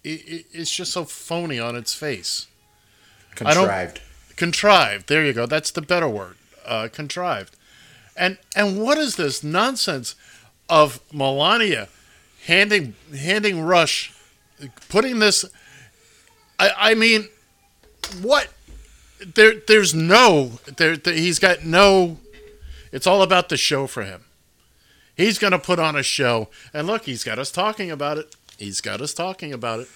It, 0.04 0.46
it's 0.52 0.72
just 0.72 0.92
so 0.92 1.06
phony 1.06 1.60
on 1.60 1.76
its 1.76 1.94
face. 1.94 2.48
Contrived. 3.36 4.02
Contrived. 4.36 5.08
There 5.08 5.26
you 5.26 5.34
go. 5.34 5.46
That's 5.46 5.72
the 5.72 5.82
better 5.82 6.10
word. 6.10 6.36
Uh, 6.66 6.88
contrived. 6.92 7.56
And 8.16 8.38
and 8.56 8.82
what 8.82 8.98
is 8.98 9.16
this 9.16 9.44
nonsense 9.44 10.16
of 10.70 11.00
Melania 11.12 11.90
handing 12.46 12.96
handing 13.16 13.62
Rush, 13.62 14.14
putting 14.90 15.20
this? 15.20 15.46
I 16.60 16.72
I 16.78 16.94
mean, 16.94 17.30
what? 18.22 18.50
There 19.36 19.56
there's 19.68 19.94
no 19.94 20.60
there, 20.78 20.96
there 20.98 21.14
he's 21.14 21.40
got 21.40 21.64
no. 21.64 22.18
It's 22.92 23.08
all 23.08 23.24
about 23.24 23.50
the 23.50 23.58
show 23.58 23.88
for 23.88 24.04
him. 24.04 24.26
He's 25.16 25.40
going 25.40 25.52
to 25.52 25.60
put 25.60 25.80
on 25.80 25.96
a 25.96 26.04
show, 26.04 26.50
and 26.74 26.88
look, 26.88 27.06
he's 27.06 27.24
got 27.24 27.40
us 27.40 27.52
talking 27.52 27.90
about 27.90 28.18
it. 28.18 28.36
He's 28.58 28.82
got 28.82 29.02
us 29.02 29.14
talking 29.14 29.54
about 29.54 29.82
it. 29.82 29.88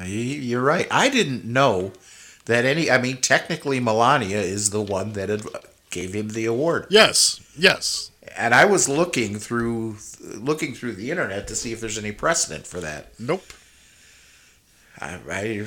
You- 0.00 0.06
You're 0.06 0.62
right. 0.62 0.86
I 0.90 1.08
didn't 1.08 1.44
know 1.44 1.92
that 2.46 2.64
any. 2.64 2.90
I 2.90 2.98
mean, 2.98 3.18
technically, 3.18 3.78
Melania 3.80 4.40
is 4.40 4.70
the 4.70 4.80
one 4.82 5.12
that 5.12 5.28
gave 5.90 6.12
him 6.14 6.28
the 6.30 6.44
award. 6.46 6.86
Yes, 6.90 7.40
yes. 7.56 8.10
And 8.36 8.54
I 8.54 8.64
was 8.64 8.88
looking 8.88 9.38
through 9.38 9.98
looking 10.20 10.74
through 10.74 10.92
the 10.94 11.10
internet 11.10 11.46
to 11.48 11.54
see 11.54 11.72
if 11.72 11.80
there's 11.80 11.98
any 11.98 12.12
precedent 12.12 12.66
for 12.66 12.80
that. 12.80 13.12
Nope. 13.20 13.44
I 14.98 15.18
I, 15.30 15.66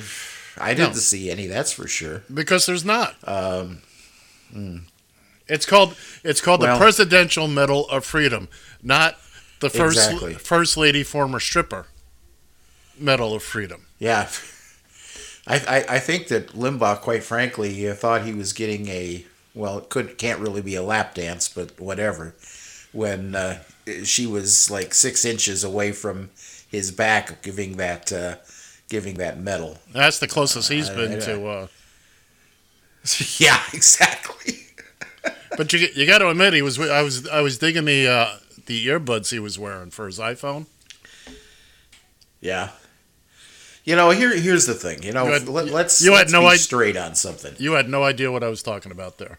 I 0.58 0.74
didn't 0.74 0.94
No. 0.94 0.98
see 1.00 1.30
any. 1.30 1.46
That's 1.46 1.72
for 1.72 1.86
sure. 1.86 2.22
Because 2.32 2.66
there's 2.66 2.84
not. 2.84 3.14
Um, 3.24 3.82
It's 5.48 5.64
called 5.66 5.94
it's 6.24 6.40
called 6.40 6.60
Well- 6.60 6.74
the 6.76 6.80
Presidential 6.82 7.46
Medal 7.48 7.88
of 7.88 8.04
Freedom, 8.04 8.48
not 8.82 9.16
the 9.60 9.70
first 9.70 9.96
Exactly. 9.98 10.34
first 10.34 10.76
lady 10.76 11.02
former 11.04 11.38
stripper 11.40 11.86
Medal 12.98 13.34
of 13.34 13.42
Freedom. 13.42 13.86
Yeah. 13.98 14.28
I, 15.46 15.56
I, 15.56 15.84
I 15.96 15.98
think 16.00 16.28
that 16.28 16.48
Limbaugh, 16.48 17.00
quite 17.00 17.22
frankly, 17.22 17.88
uh, 17.88 17.94
thought 17.94 18.24
he 18.24 18.34
was 18.34 18.52
getting 18.52 18.88
a 18.88 19.24
well, 19.54 19.78
it 19.78 19.88
could 19.88 20.18
can't 20.18 20.40
really 20.40 20.60
be 20.60 20.74
a 20.74 20.82
lap 20.82 21.14
dance, 21.14 21.48
but 21.48 21.80
whatever. 21.80 22.34
When 22.92 23.34
uh, 23.34 23.62
she 24.04 24.26
was 24.26 24.70
like 24.70 24.92
six 24.92 25.24
inches 25.24 25.64
away 25.64 25.92
from 25.92 26.30
his 26.68 26.90
back, 26.90 27.42
giving 27.42 27.76
that 27.76 28.12
uh, 28.12 28.36
giving 28.88 29.14
that 29.14 29.38
medal. 29.38 29.78
That's 29.92 30.18
the 30.18 30.28
closest 30.28 30.68
he's 30.68 30.90
been 30.90 31.14
I- 31.14 31.20
to. 31.20 31.46
Uh, 31.46 31.66
yeah, 33.38 33.62
exactly. 33.72 34.58
but 35.56 35.72
you 35.72 35.88
you 35.94 36.06
got 36.06 36.18
to 36.18 36.28
admit 36.28 36.54
he 36.54 36.62
was 36.62 36.78
I 36.78 37.02
was 37.02 37.26
I 37.28 37.40
was 37.40 37.58
digging 37.58 37.84
the 37.86 38.08
uh, 38.08 38.36
the 38.66 38.86
earbuds 38.86 39.30
he 39.30 39.38
was 39.38 39.58
wearing 39.58 39.90
for 39.90 40.06
his 40.06 40.18
iPhone. 40.18 40.66
Yeah. 42.40 42.70
You 43.86 43.96
know, 43.96 44.10
here 44.10 44.36
here's 44.36 44.66
the 44.66 44.74
thing. 44.74 45.02
You 45.02 45.12
know, 45.12 45.26
You 45.26 45.32
had- 45.32 45.48
let, 45.48 45.86
us 45.86 46.02
you 46.02 46.12
had 46.12 46.18
let's 46.18 46.32
no 46.32 46.40
be 46.42 46.46
id- 46.48 46.58
straight 46.60 46.96
on 46.98 47.14
something. 47.14 47.54
You 47.58 47.72
had 47.72 47.88
no 47.88 48.02
idea 48.04 48.30
what 48.30 48.42
I 48.42 48.48
was 48.48 48.62
talking 48.62 48.92
about 48.92 49.16
there. 49.16 49.38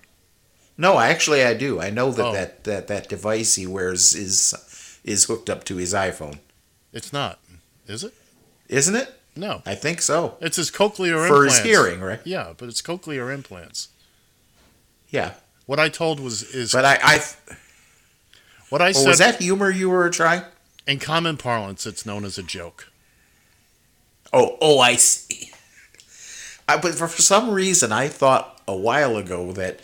No, 0.77 0.99
actually, 0.99 1.43
I 1.43 1.53
do. 1.53 1.79
I 1.81 1.89
know 1.89 2.11
that, 2.11 2.25
Oh. 2.25 2.31
that, 2.33 2.63
that 2.63 2.87
that 2.87 3.09
device 3.09 3.55
he 3.55 3.67
wears 3.67 4.15
is 4.15 4.99
is 5.03 5.25
hooked 5.25 5.49
up 5.49 5.63
to 5.65 5.75
his 5.77 5.93
iPhone, 5.93 6.39
It's 6.93 7.11
not, 7.13 7.39
is 7.87 8.03
it? 8.03 8.13
isn't 8.69 8.95
it? 8.95 9.13
No, 9.35 9.61
I 9.65 9.75
think 9.75 10.01
so. 10.01 10.35
it's 10.41 10.57
his 10.57 10.71
cochlear 10.71 11.27
For 11.27 11.43
implants. 11.43 11.57
his 11.57 11.65
hearing, 11.65 11.99
right? 12.01 12.19
Yeah, 12.25 12.53
but 12.57 12.67
it's 12.69 12.81
cochlear 12.81 13.31
implants. 13.33 13.89
Yeah, 15.09 15.33
What 15.65 15.79
I 15.79 15.89
told 15.89 16.19
was 16.19 16.43
is 16.43 16.71
but 16.73 16.85
I, 16.85 16.97
I 17.01 17.21
what 18.69 18.81
I 18.81 18.89
oh, 18.89 18.91
said 18.93 19.07
was 19.07 19.17
that 19.19 19.41
humor 19.41 19.69
you 19.69 19.89
were 19.89 20.09
trying? 20.09 20.43
in 20.85 20.99
common 20.99 21.35
parlance. 21.37 21.85
It's 21.85 22.05
known 22.05 22.23
as 22.25 22.37
a 22.37 22.43
joke. 22.43 22.87
Oh, 24.33 24.57
oh, 24.61 24.79
I 24.79 24.95
see. 24.95 25.51
I, 26.67 26.77
but 26.77 26.95
for, 26.95 27.07
some 27.07 27.49
reason, 27.49 27.91
I 27.91 28.07
thought 28.07 28.61
a 28.67 28.75
while 28.75 29.15
ago 29.15 29.51
that 29.53 29.79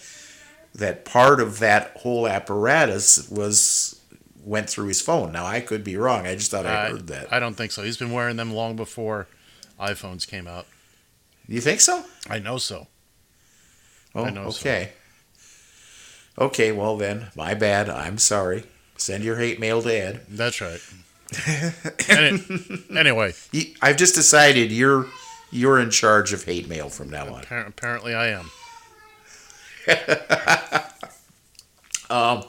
that 0.75 1.05
part 1.05 1.39
of 1.39 1.59
that 1.59 1.95
whole 1.97 2.27
apparatus 2.27 3.29
was 3.29 4.01
went 4.43 4.69
through 4.69 4.87
his 4.87 5.01
phone. 5.01 5.31
Now 5.31 5.45
I 5.45 5.61
could 5.61 5.83
be 5.83 5.95
wrong. 5.95 6.27
I 6.27 6.35
just 6.35 6.51
thought 6.51 6.65
I, 6.65 6.89
heard 6.89 7.07
that. 7.07 7.31
I 7.31 7.39
don't 7.39 7.55
think 7.55 7.71
so. 7.71 7.83
He's 7.83 7.97
been 7.97 8.11
wearing 8.11 8.35
them 8.35 8.51
long 8.53 8.75
before 8.75 9.27
iPhones 9.79 10.27
came 10.27 10.47
out. 10.47 10.65
you 11.47 11.61
think 11.61 11.79
so? 11.79 12.03
I 12.29 12.39
know 12.39 12.57
so. 12.57 12.87
Oh, 14.15 14.25
I 14.25 14.29
know 14.29 14.49
so. 14.49 14.59
okay. 14.59 14.91
Okay, 16.37 16.71
well 16.71 16.97
then, 16.97 17.27
my 17.35 17.53
bad. 17.53 17.89
I'm 17.89 18.17
sorry. 18.17 18.63
Send 18.97 19.23
your 19.23 19.37
hate 19.37 19.59
mail 19.59 19.81
to 19.81 19.93
Ed. 19.93 20.21
That's 20.27 20.59
right. 20.61 20.81
Any- 22.09 22.43
anyway, 22.97 23.33
I've 23.81 23.97
just 23.97 24.15
decided 24.15 24.71
you're 24.71 25.07
you're 25.51 25.79
in 25.79 25.89
charge 25.91 26.33
of 26.33 26.43
hate 26.45 26.67
mail 26.67 26.89
from 26.89 27.09
now 27.09 27.33
on. 27.33 27.43
appar- 27.43 27.67
apparently 27.67 28.13
I 28.15 28.27
am. 28.29 28.49
Um, 32.09 32.43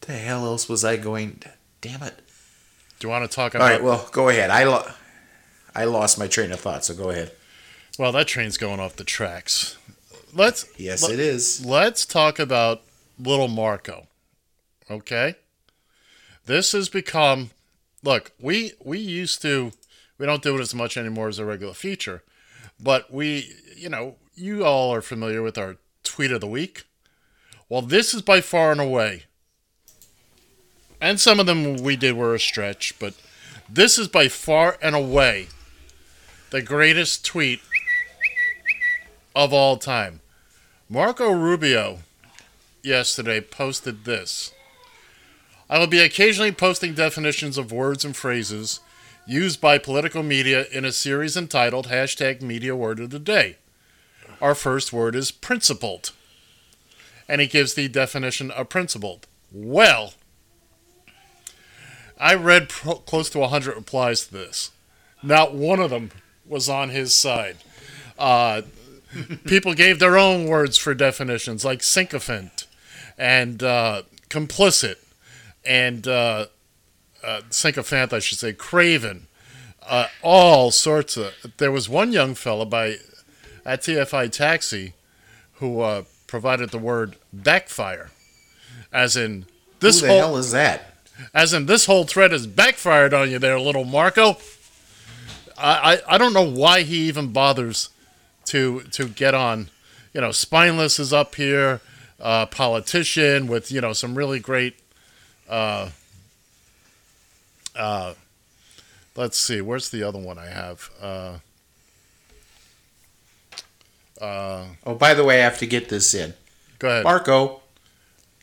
the 0.00 0.12
hell 0.14 0.44
else 0.44 0.68
was 0.68 0.84
I 0.84 0.96
going? 0.96 1.40
Damn 1.80 2.02
it! 2.02 2.14
Do 2.98 3.06
you 3.06 3.10
want 3.10 3.30
to 3.30 3.34
talk 3.34 3.54
All 3.54 3.60
about? 3.60 3.70
right, 3.70 3.82
well, 3.82 4.08
go 4.10 4.28
ahead. 4.28 4.50
I 4.50 4.64
lo- 4.64 4.90
I 5.74 5.84
lost 5.84 6.18
my 6.18 6.26
train 6.26 6.50
of 6.50 6.58
thought, 6.58 6.84
so 6.84 6.94
go 6.94 7.10
ahead. 7.10 7.30
well, 7.98 8.10
that 8.12 8.26
train's 8.26 8.56
going 8.56 8.80
off 8.80 8.96
the 8.96 9.04
tracks. 9.04 9.76
Let's 10.34 10.66
Yes, 10.76 11.02
let- 11.04 11.12
it 11.12 11.20
is. 11.20 11.64
Let's 11.64 12.04
talk 12.06 12.38
about 12.40 12.82
little 13.20 13.46
Marco. 13.48 14.08
Okay? 14.90 15.36
This 16.46 16.72
has 16.72 16.88
become 16.88 17.50
look, 18.02 18.32
we 18.40 18.72
we 18.84 18.98
used 18.98 19.42
to 19.42 19.72
we 20.18 20.26
don't 20.26 20.42
do 20.42 20.56
it 20.56 20.60
as 20.60 20.74
much 20.74 20.96
anymore 20.96 21.28
as 21.28 21.38
a 21.38 21.44
regular 21.44 21.74
feature, 21.74 22.22
but 22.80 23.12
we 23.12 23.52
you 23.76 23.88
know, 23.88 24.16
you 24.34 24.64
all 24.64 24.92
are 24.92 25.02
familiar 25.02 25.42
with 25.42 25.58
our 25.58 25.76
tweet 26.02 26.32
of 26.32 26.40
the 26.40 26.46
week. 26.46 26.84
Well, 27.68 27.82
this 27.82 28.14
is 28.14 28.22
by 28.22 28.40
far 28.40 28.72
and 28.72 28.80
away. 28.80 29.24
And 31.00 31.20
some 31.20 31.38
of 31.38 31.46
them 31.46 31.76
we 31.76 31.96
did 31.96 32.16
were 32.16 32.34
a 32.34 32.40
stretch, 32.40 32.98
but 32.98 33.14
this 33.68 33.98
is 33.98 34.08
by 34.08 34.28
far 34.28 34.76
and 34.82 34.96
away 34.96 35.48
the 36.50 36.62
greatest 36.62 37.24
tweet 37.24 37.60
of 39.36 39.52
all 39.52 39.76
time. 39.76 40.20
Marco 40.88 41.30
Rubio 41.30 41.98
yesterday 42.82 43.40
posted 43.40 44.04
this. 44.04 44.52
I 45.70 45.78
will 45.78 45.86
be 45.86 46.00
occasionally 46.00 46.52
posting 46.52 46.94
definitions 46.94 47.58
of 47.58 47.72
words 47.72 48.04
and 48.04 48.16
phrases 48.16 48.80
used 49.26 49.60
by 49.60 49.76
political 49.76 50.22
media 50.22 50.66
in 50.72 50.84
a 50.84 50.92
series 50.92 51.36
entitled 51.36 51.88
hashtag 51.88 52.40
media 52.40 52.74
word 52.74 52.98
of 52.98 53.10
the 53.10 53.18
day. 53.18 53.56
Our 54.40 54.54
first 54.54 54.92
word 54.92 55.14
is 55.14 55.30
principled. 55.30 56.12
And 57.28 57.40
he 57.42 57.46
gives 57.46 57.74
the 57.74 57.88
definition 57.88 58.50
of 58.50 58.70
principled. 58.70 59.26
Well, 59.52 60.14
I 62.18 62.34
read 62.34 62.70
pro- 62.70 62.96
close 62.96 63.28
to 63.30 63.38
100 63.38 63.76
replies 63.76 64.26
to 64.26 64.32
this. 64.32 64.70
Not 65.22 65.54
one 65.54 65.80
of 65.80 65.90
them 65.90 66.10
was 66.46 66.68
on 66.70 66.88
his 66.88 67.14
side. 67.14 67.58
Uh, 68.18 68.62
people 69.44 69.74
gave 69.74 69.98
their 69.98 70.16
own 70.16 70.46
words 70.46 70.78
for 70.78 70.94
definitions, 70.94 71.64
like 71.64 71.82
sycophant 71.82 72.66
and 73.18 73.62
uh, 73.62 74.02
complicit, 74.30 74.96
and 75.64 76.06
uh, 76.06 76.46
uh, 77.22 77.40
sycophant, 77.50 78.12
I 78.12 78.18
should 78.18 78.38
say, 78.38 78.52
craven. 78.52 79.26
Uh, 79.82 80.08
all 80.22 80.70
sorts 80.70 81.16
of. 81.16 81.32
There 81.56 81.72
was 81.72 81.88
one 81.88 82.12
young 82.12 82.34
fella 82.34 82.66
by 82.66 82.96
at 83.64 83.80
TFI 83.82 84.30
Taxi 84.30 84.92
who 85.54 85.80
uh, 85.80 86.04
provided 86.26 86.70
the 86.70 86.78
word 86.78 87.16
backfire, 87.32 88.10
as 88.92 89.16
in 89.16 89.46
this 89.80 90.00
Who 90.00 90.06
the 90.06 90.12
whole 90.12 90.20
hell 90.20 90.36
is 90.36 90.52
that? 90.52 90.94
as 91.34 91.52
in 91.52 91.66
this 91.66 91.86
whole 91.86 92.04
thread 92.04 92.32
has 92.32 92.46
backfired 92.46 93.12
on 93.12 93.30
you 93.30 93.38
there, 93.38 93.58
little 93.58 93.84
Marco. 93.84 94.36
I, 95.56 95.94
I, 96.08 96.14
I 96.14 96.18
don't 96.18 96.32
know 96.32 96.48
why 96.48 96.82
he 96.82 97.08
even 97.08 97.32
bothers 97.32 97.90
to 98.46 98.80
to 98.92 99.08
get 99.08 99.34
on. 99.34 99.70
You 100.12 100.20
know, 100.20 100.32
spineless 100.32 100.98
is 100.98 101.12
up 101.12 101.34
here, 101.34 101.80
uh, 102.20 102.46
politician 102.46 103.46
with 103.46 103.70
you 103.70 103.80
know 103.80 103.92
some 103.92 104.14
really 104.14 104.38
great. 104.40 104.76
Uh, 105.48 105.90
uh, 107.76 108.14
let's 109.16 109.38
see, 109.38 109.60
where's 109.60 109.90
the 109.90 110.02
other 110.02 110.18
one 110.18 110.38
I 110.38 110.46
have? 110.46 110.90
Uh, 111.00 111.38
Uh, 114.20 114.64
Oh, 114.84 114.94
by 114.94 115.14
the 115.14 115.22
way, 115.24 115.40
I 115.40 115.44
have 115.44 115.58
to 115.58 115.66
get 115.66 115.88
this 115.88 116.12
in. 116.12 116.34
go 116.80 116.88
ahead. 116.88 117.04
Marco, 117.04 117.60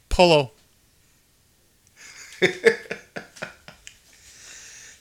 Polo. 0.09 0.51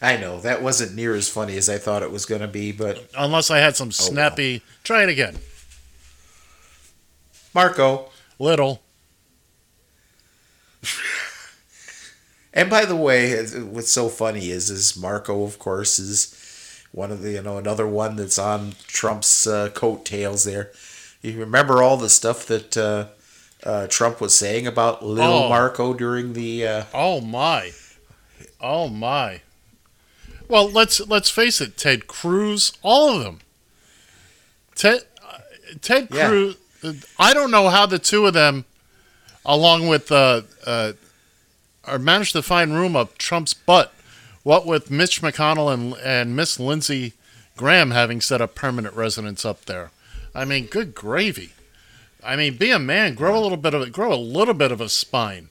I 0.03 0.17
know 0.19 0.41
that 0.41 0.61
wasn't 0.63 0.95
near 0.95 1.15
as 1.15 1.29
funny 1.29 1.57
as 1.57 1.69
I 1.69 1.79
thought 1.79 2.03
it 2.03 2.11
was 2.11 2.27
going 2.27 2.41
to 2.43 2.49
be, 2.49 2.73
but 2.73 3.09
Unless 3.17 3.51
I 3.51 3.59
had 3.59 3.77
some 3.77 3.89
Oh, 3.89 3.91
snappy. 3.91 4.63
Try 4.83 5.05
it 5.05 5.09
again. 5.09 5.39
Marco. 7.55 8.11
Little. 8.39 8.83
And 12.57 12.71
by 12.71 12.85
the 12.85 12.97
way, 12.97 13.37
what's 13.45 13.91
so 13.91 14.09
funny 14.09 14.51
is, 14.51 14.71
is 14.71 14.97
Marco, 14.97 15.43
of 15.43 15.59
course, 15.59 15.99
is 15.99 16.85
one 16.93 17.11
of 17.11 17.21
the 17.21 17.33
you 17.33 17.43
know 17.43 17.59
another 17.59 17.87
one 17.87 18.15
that's 18.17 18.39
on 18.39 18.75
Trump's 18.87 19.47
uh, 19.47 19.71
coattails. 19.75 20.45
There, 20.45 20.71
you 21.21 21.37
remember 21.39 21.83
all 21.83 21.97
the 21.97 22.09
stuff 22.09 22.47
that 22.47 22.77
uh, 22.77 23.07
uh, 23.69 23.89
Trump 23.89 24.21
was 24.21 24.37
saying 24.37 24.67
about 24.69 25.05
little 25.05 25.45
Oh. 25.45 25.49
Marco 25.49 25.93
during 25.95 26.33
the. 26.35 26.67
Uh, 26.67 26.85
Oh 26.95 27.21
my. 27.21 27.73
Oh 28.61 28.89
my. 28.89 29.41
Well, 30.47 30.71
let's 30.71 31.01
let's 31.09 31.31
face 31.31 31.61
it. 31.61 31.77
Ted 31.77 32.07
Cruz, 32.07 32.73
all 32.83 33.17
of 33.17 33.25
them. 33.25 33.41
Ted 34.77 35.01
uh, 35.27 35.39
Ted 35.81 36.09
Yeah. 36.13 36.29
Cruz. 36.29 36.57
I 37.19 37.33
don't 37.33 37.51
know 37.51 37.71
how 37.71 37.87
the 37.87 37.99
two 37.99 38.27
of 38.27 38.35
them, 38.35 38.67
along 39.45 39.89
with 39.89 40.13
uh, 40.13 40.43
uh, 40.67 40.93
are 41.87 41.99
managed 41.99 42.33
to 42.33 42.43
find 42.43 42.75
room 42.75 42.97
up 42.97 43.19
Trump's 43.19 43.55
butt. 43.55 43.93
What 44.43 44.67
with 44.67 44.91
Mitch 44.91 45.23
McConnell 45.23 45.73
and 45.73 45.95
and 45.95 46.37
Miss 46.37 46.61
Lindsey 46.61 47.15
Graham 47.57 47.93
having 47.93 48.21
set 48.21 48.41
up 48.41 48.55
permanent 48.55 48.95
residence 48.95 49.45
up 49.45 49.65
there. 49.65 49.91
I 50.35 50.45
mean, 50.45 50.67
good 50.67 50.95
gravy. 50.95 51.53
I 52.23 52.37
mean, 52.37 52.57
be 52.57 52.71
a 52.71 52.79
man. 52.79 53.15
Grow 53.15 53.39
a 53.39 53.41
little 53.41 53.57
bit 53.59 53.75
of 53.75 53.83
a 53.83 53.91
grow 53.91 54.13
a 54.13 54.17
little 54.17 54.55
bit 54.55 54.73
of 54.73 54.81
a 54.81 54.89
spine. 54.89 55.49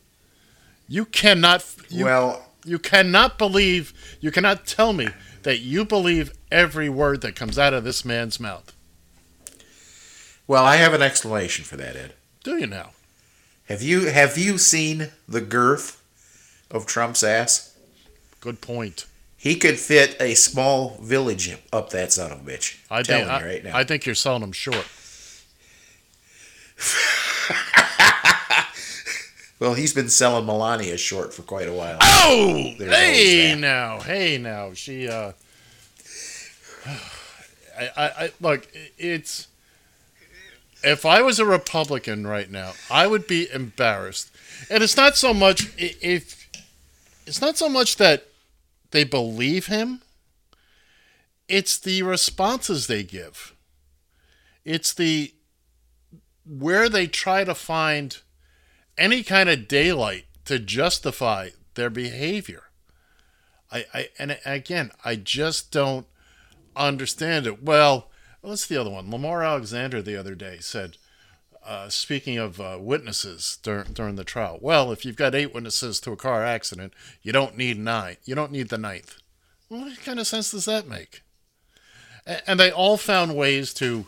You 0.88 1.06
cannot. 1.06 1.66
You, 1.90 2.06
well, 2.06 2.46
you 2.66 2.80
cannot 2.80 3.38
believe. 3.38 3.94
You 4.20 4.32
cannot 4.32 4.66
tell 4.66 4.94
me 4.94 5.10
that 5.44 5.60
you 5.60 5.86
believe 5.86 6.34
every 6.52 6.90
word 6.90 7.22
that 7.22 7.36
comes 7.36 7.58
out 7.58 7.74
of 7.74 7.84
this 7.84 8.04
man's 8.04 8.40
mouth. 8.40 8.74
well, 10.48 10.64
I 10.66 10.78
have 10.78 10.94
an 10.94 11.02
explanation 11.02 11.64
for 11.66 11.78
that, 11.78 11.96
Ed. 11.96 12.14
Do 12.44 12.58
you 12.58 12.68
now? 12.68 12.92
Have 13.70 13.82
you 13.82 14.08
have 14.08 14.38
you 14.38 14.58
seen 14.58 15.12
the 15.28 15.42
girth 15.42 16.03
of 16.72 16.86
Trump's 16.86 17.24
ass? 17.24 17.76
Good 18.40 18.62
point. 18.62 19.06
He 19.38 19.56
could 19.56 19.78
fit 19.78 20.16
a 20.22 20.36
small 20.36 20.98
village 21.02 21.58
up 21.74 21.90
that 21.90 22.14
son 22.14 22.32
of 22.32 22.48
a 22.48 22.50
bitch. 22.50 22.78
I 22.90 23.00
I'm 23.00 23.04
think. 23.04 23.26
telling 23.28 23.44
you 23.44 23.50
right 23.52 23.64
now. 23.64 23.78
I 23.78 23.84
think 23.84 24.06
you're 24.06 24.16
selling 24.16 24.42
him 24.42 24.54
short. 24.54 24.86
well, 29.60 29.74
he's 29.74 29.94
been 29.94 30.10
selling 30.10 30.46
Melania 30.46 30.98
short 30.98 31.34
for 31.34 31.42
quite 31.42 31.68
a 31.68 31.74
while. 31.74 31.98
Oh, 32.02 32.74
There's 32.78 32.96
hey 32.96 33.56
now, 33.58 34.00
hey 34.00 34.38
now. 34.38 34.74
She. 34.74 35.08
uh 35.08 35.32
I, 37.78 37.90
I, 37.98 38.06
I 38.26 38.32
look. 38.40 38.68
It's. 38.98 39.48
If 40.86 41.06
I 41.06 41.22
was 41.22 41.40
a 41.40 41.46
Republican 41.46 42.28
right 42.28 42.52
now, 42.52 42.74
I 42.92 43.08
would 43.08 43.26
be 43.26 43.48
embarrassed, 43.52 44.30
and 44.70 44.84
it's 44.84 44.98
not 44.98 45.16
so 45.18 45.34
much 45.34 45.72
if. 45.78 46.43
It's 47.26 47.42
not 47.42 47.58
so 47.58 47.70
much 47.70 47.98
that 47.98 48.28
they 48.92 49.04
believe 49.04 49.68
him. 49.68 50.02
It's 51.48 51.78
the 51.78 52.04
responses 52.04 52.88
they 52.88 53.04
give. 53.04 53.56
It's 54.64 54.94
the 54.94 55.34
where 56.46 56.90
they 56.90 57.08
try 57.08 57.44
to 57.44 57.56
find 57.56 58.18
any 58.98 59.24
kind 59.24 59.50
of 59.50 59.68
daylight 59.68 60.26
to 60.46 60.60
justify 60.60 61.50
their 61.76 61.90
behavior. 61.90 62.64
I, 63.72 63.86
I 63.94 64.10
and 64.20 64.38
again, 64.46 64.92
I 65.04 65.16
just 65.16 65.72
don't 65.72 66.06
understand 66.76 67.48
it. 67.48 67.64
Well, 67.64 68.10
what's 68.42 68.68
the 68.68 68.78
other 68.78 68.90
one? 68.90 69.10
Lamar 69.10 69.44
Alexander 69.44 70.02
the 70.02 70.18
other 70.18 70.36
day 70.36 70.58
said, 70.60 70.98
uh, 71.66 71.90
speaking 71.90 72.38
of 72.38 72.60
uh, 72.60 72.78
witnesses 72.80 73.58
during 73.64 73.94
during 73.94 74.16
the 74.16 74.24
trial. 74.24 74.58
Well, 74.62 74.92
if 74.92 75.06
you've 75.06 75.16
got 75.16 75.36
eight 75.36 75.54
witnesses 75.54 76.00
to 76.02 76.12
a 76.12 76.18
car 76.18 76.44
accident, 76.44 76.94
you 77.22 77.32
don't 77.32 77.58
need 77.58 77.78
nine. 77.80 78.18
You 78.26 78.36
don't 78.36 78.52
need 78.52 78.70
the 78.70 78.78
ninth. 78.78 79.18
What 79.70 80.00
kind 80.04 80.20
of 80.20 80.28
sense 80.28 80.52
does 80.52 80.66
that 80.66 80.88
make? 80.88 81.22
A- 82.28 82.48
And 82.50 82.60
they 82.60 82.72
all 82.72 82.98
found 82.98 83.36
ways 83.36 83.74
to 83.76 84.06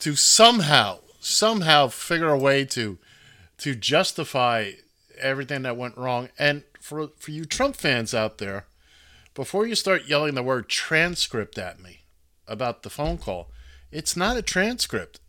to 0.00 0.16
somehow 0.16 0.98
somehow 1.20 1.88
figure 1.88 2.30
a 2.30 2.38
way 2.38 2.64
to 2.66 2.98
to 3.58 3.74
justify 3.74 4.72
everything 5.18 5.62
that 5.62 5.76
went 5.76 5.96
wrong. 5.96 6.28
And 6.38 6.64
for 6.80 7.08
for 7.18 7.30
you 7.30 7.44
Trump 7.44 7.76
fans 7.76 8.12
out 8.12 8.38
there, 8.38 8.66
before 9.34 9.66
you 9.66 9.74
start 9.74 10.08
yelling 10.08 10.34
the 10.34 10.42
word 10.42 10.68
transcript 10.68 11.58
at 11.58 11.80
me 11.80 12.00
about 12.46 12.82
the 12.82 12.90
phone 12.90 13.18
call, 13.18 13.50
it's 13.90 14.16
not 14.16 14.36
a 14.36 14.42
transcript. 14.42 15.20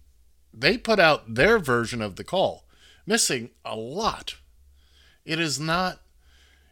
They 0.53 0.77
put 0.77 0.99
out 0.99 1.33
their 1.33 1.59
version 1.59 2.01
of 2.01 2.15
the 2.15 2.23
call, 2.23 2.65
missing 3.05 3.49
a 3.65 3.75
lot. 3.75 4.35
It 5.25 5.39
is 5.39 5.59
not 5.59 5.99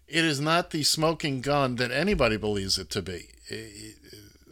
it 0.08 0.26
is 0.26 0.42
not 0.42 0.72
the 0.72 0.84
smoking 0.84 1.40
gun 1.40 1.78
that 1.78 1.90
anybody 1.92 2.36
believes 2.36 2.78
it 2.78 2.90
to 2.90 3.02
be. 3.02 3.30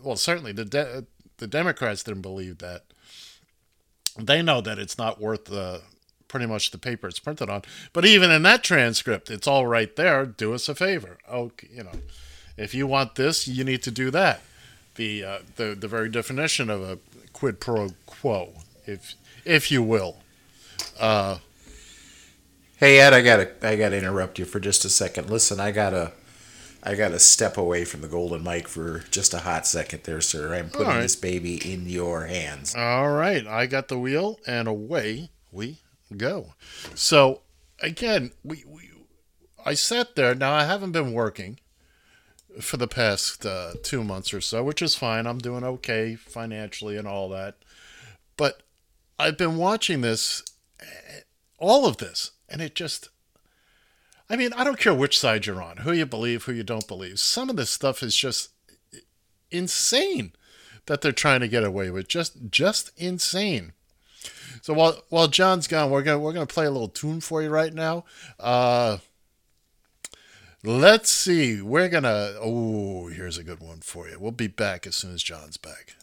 Well, 0.01 0.15
certainly 0.15 0.53
the 0.53 0.65
de- 0.65 1.05
the 1.37 1.47
Democrats 1.47 2.03
didn't 2.03 2.21
believe 2.21 2.59
that. 2.59 2.83
They 4.17 4.41
know 4.41 4.61
that 4.61 4.79
it's 4.79 4.97
not 4.97 5.21
worth 5.21 5.45
the 5.45 5.81
pretty 6.27 6.45
much 6.45 6.71
the 6.71 6.77
paper 6.77 7.07
it's 7.07 7.19
printed 7.19 7.49
on. 7.49 7.63
But 7.91 8.05
even 8.05 8.31
in 8.31 8.43
that 8.43 8.63
transcript, 8.63 9.29
it's 9.29 9.47
all 9.47 9.67
right 9.67 9.93
there. 9.95 10.25
Do 10.25 10.53
us 10.53 10.69
a 10.69 10.75
favor. 10.75 11.17
Oh, 11.29 11.51
you 11.69 11.83
know, 11.83 11.99
if 12.55 12.73
you 12.73 12.87
want 12.87 13.15
this, 13.15 13.47
you 13.47 13.63
need 13.65 13.83
to 13.83 13.91
do 13.91 14.11
that. 14.11 14.41
The 14.95 15.23
uh, 15.23 15.39
the 15.57 15.75
the 15.75 15.87
very 15.87 16.09
definition 16.09 16.69
of 16.69 16.81
a 16.81 16.99
quid 17.33 17.59
pro 17.59 17.89
quo, 18.05 18.53
if 18.85 19.15
if 19.45 19.71
you 19.71 19.83
will. 19.83 20.17
Uh, 20.99 21.37
Hey 22.79 23.01
Ed, 23.01 23.11
I 23.13 23.21
gotta 23.21 23.51
I 23.61 23.75
gotta 23.75 23.97
interrupt 23.97 24.39
you 24.39 24.45
for 24.45 24.61
just 24.61 24.85
a 24.85 24.89
second. 24.89 25.29
Listen, 25.29 25.59
I 25.59 25.71
gotta 25.71 26.13
I 26.81 26.95
gotta 26.95 27.19
step 27.19 27.57
away 27.57 27.83
from 27.83 27.99
the 27.99 28.07
golden 28.07 28.41
mic 28.41 28.69
for 28.69 28.99
just 29.11 29.33
a 29.33 29.39
hot 29.39 29.67
second 29.67 30.03
there, 30.03 30.21
sir. 30.21 30.55
I'm 30.55 30.69
putting 30.69 30.87
right. 30.87 31.01
this 31.01 31.17
baby 31.17 31.57
in 31.73 31.89
your 31.89 32.27
hands. 32.27 32.73
All 32.73 33.11
right, 33.11 33.45
I 33.45 33.65
got 33.65 33.89
the 33.89 33.99
wheel, 33.99 34.39
and 34.47 34.65
away 34.65 35.29
we 35.51 35.81
go. 36.15 36.53
So 36.95 37.41
again, 37.81 38.31
we, 38.45 38.63
we 38.65 38.91
I 39.65 39.73
sat 39.73 40.15
there. 40.15 40.33
Now 40.33 40.53
I 40.53 40.63
haven't 40.63 40.93
been 40.93 41.11
working 41.11 41.59
for 42.61 42.77
the 42.77 42.87
past 42.87 43.45
uh, 43.45 43.73
two 43.83 44.05
months 44.05 44.33
or 44.33 44.39
so, 44.39 44.63
which 44.63 44.81
is 44.81 44.95
fine. 44.95 45.27
I'm 45.27 45.39
doing 45.39 45.65
okay 45.65 46.15
financially 46.15 46.95
and 46.95 47.09
all 47.09 47.27
that. 47.31 47.55
But 48.37 48.61
I've 49.19 49.37
been 49.37 49.57
watching 49.57 49.99
this, 49.99 50.41
all 51.57 51.85
of 51.85 51.97
this, 51.97 52.31
and 52.47 52.61
it 52.61 52.73
just. 52.73 53.09
I 54.31 54.35
mean, 54.35 54.53
I 54.53 54.63
don't 54.63 54.79
care 54.79 54.93
which 54.93 55.19
side 55.19 55.45
you're 55.45 55.61
on, 55.61 55.77
who 55.77 55.91
you 55.91 56.05
believe, 56.05 56.43
who 56.43 56.53
you 56.53 56.63
don't 56.63 56.87
believe. 56.87 57.19
Some 57.19 57.49
of 57.49 57.55
this 57.55 57.71
stuff 57.71 58.01
is 58.03 58.15
just 58.15 58.49
insane 59.51 60.33
that 60.85 61.01
they're 61.01 61.11
trying 61.11 61.39
to 61.41 61.47
get 61.47 61.63
away 61.63 61.89
with. 61.89 62.07
Just 62.07 62.49
just 62.49 62.91
insane. 62.97 63.73
So 64.61 64.73
while 64.73 65.03
while 65.09 65.27
John's 65.27 65.67
gone, 65.67 65.89
we're 65.89 66.03
gonna 66.03 66.19
we're 66.19 66.33
gonna 66.33 66.45
play 66.45 66.65
a 66.65 66.71
little 66.71 66.89
tune 66.89 67.21
for 67.21 67.41
you 67.41 67.49
right 67.49 67.73
now. 67.73 68.05
Uh 68.39 68.97
let's 70.63 71.09
see. 71.09 71.61
We're 71.61 71.89
gonna 71.89 72.33
oh 72.39 73.07
here's 73.07 73.37
a 73.37 73.43
good 73.43 73.59
one 73.59 73.79
for 73.79 74.09
you. 74.09 74.19
We'll 74.19 74.31
be 74.31 74.47
back 74.47 74.85
as 74.85 74.95
soon 74.95 75.13
as 75.13 75.23
John's 75.23 75.57
back. 75.57 75.95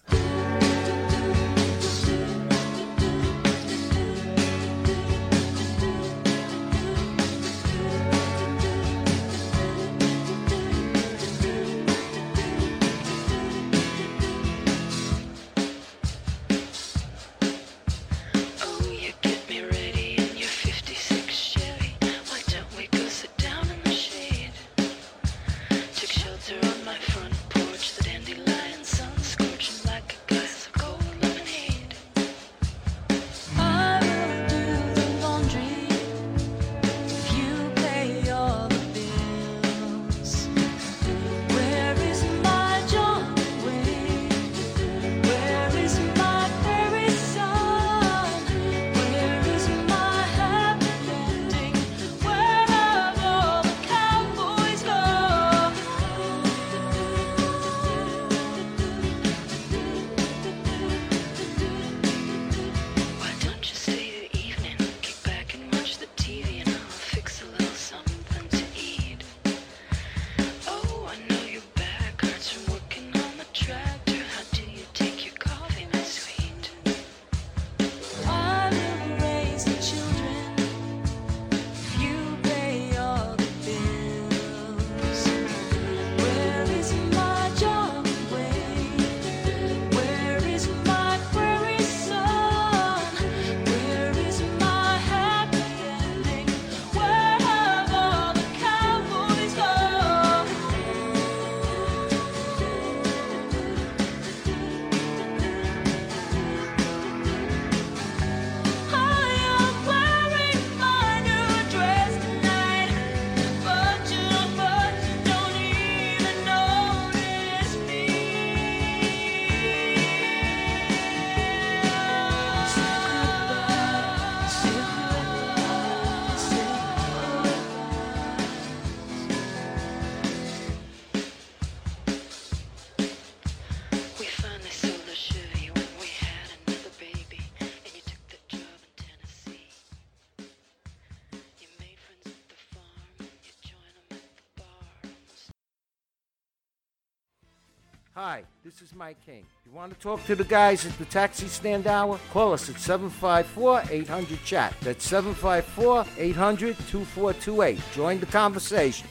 This 148.78 148.90
is 148.90 148.94
Mike 148.94 149.16
King. 149.24 149.46
If 149.64 149.70
You 149.70 149.76
want 149.76 149.94
to 149.94 149.98
talk 149.98 150.24
to 150.26 150.34
the 150.34 150.44
guys 150.44 150.84
at 150.84 150.98
the 150.98 151.06
taxi 151.06 151.46
stand 151.46 151.86
hour? 151.86 152.18
Call 152.30 152.52
us 152.52 152.68
at 152.68 152.78
754 152.78 153.84
800 153.90 154.44
chat. 154.44 154.74
That's 154.82 155.06
754 155.08 156.04
800 156.18 156.76
2428. 156.90 157.80
Join 157.94 158.20
the 158.20 158.26
conversation. 158.26 159.08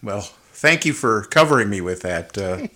Well, 0.00 0.20
thank 0.52 0.84
you 0.84 0.92
for 0.92 1.24
covering 1.24 1.70
me 1.70 1.80
with 1.80 2.02
that. 2.02 2.38
Uh, 2.38 2.68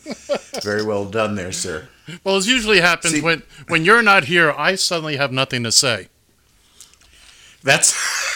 very 0.60 0.84
well 0.84 1.04
done 1.04 1.36
there, 1.36 1.52
sir. 1.52 1.88
Well, 2.24 2.34
as 2.36 2.48
usually 2.48 2.80
happens 2.80 3.14
See- 3.14 3.20
when 3.20 3.44
when 3.68 3.84
you're 3.84 4.02
not 4.02 4.24
here, 4.24 4.50
I 4.50 4.74
suddenly 4.74 5.16
have 5.18 5.30
nothing 5.30 5.62
to 5.62 5.70
say. 5.70 6.08
That's 7.62 7.92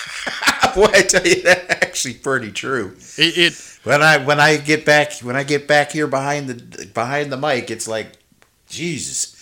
boy, 0.75 0.91
I 0.93 1.03
tell 1.03 1.27
you, 1.27 1.43
that's 1.43 1.71
actually 1.71 2.15
pretty 2.15 2.53
true. 2.53 2.97
It, 3.17 3.39
it 3.39 3.79
When 3.85 4.03
I 4.03 4.19
when 4.19 4.41
I 4.41 4.57
get 4.57 4.85
back 4.85 5.13
when 5.21 5.37
I 5.37 5.43
get 5.43 5.67
back 5.67 5.93
here 5.93 6.07
behind 6.07 6.49
the 6.49 6.87
behind 6.87 7.33
the 7.33 7.37
mic, 7.37 7.71
it's 7.71 7.89
like 7.89 8.13
Jesus. 8.69 9.37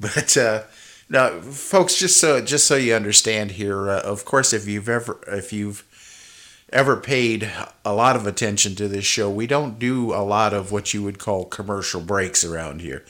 But 0.00 0.34
uh, 0.36 0.62
no, 1.10 1.42
folks, 1.42 1.96
just 1.96 2.18
so 2.18 2.40
just 2.40 2.66
so 2.66 2.76
you 2.76 2.94
understand 2.94 3.52
here, 3.52 3.90
uh, 3.90 4.00
of 4.00 4.24
course, 4.24 4.52
if 4.52 4.66
you've 4.66 4.88
ever 4.88 5.20
if 5.26 5.52
you've 5.52 5.84
ever 6.72 6.96
paid 6.96 7.50
a 7.84 7.92
lot 7.92 8.16
of 8.16 8.26
attention 8.26 8.74
to 8.76 8.88
this 8.88 9.04
show, 9.04 9.28
we 9.28 9.46
don't 9.46 9.78
do 9.78 10.14
a 10.14 10.24
lot 10.24 10.54
of 10.54 10.72
what 10.72 10.94
you 10.94 11.02
would 11.02 11.18
call 11.18 11.44
commercial 11.44 12.00
breaks 12.00 12.44
around 12.44 12.80
here, 12.80 13.04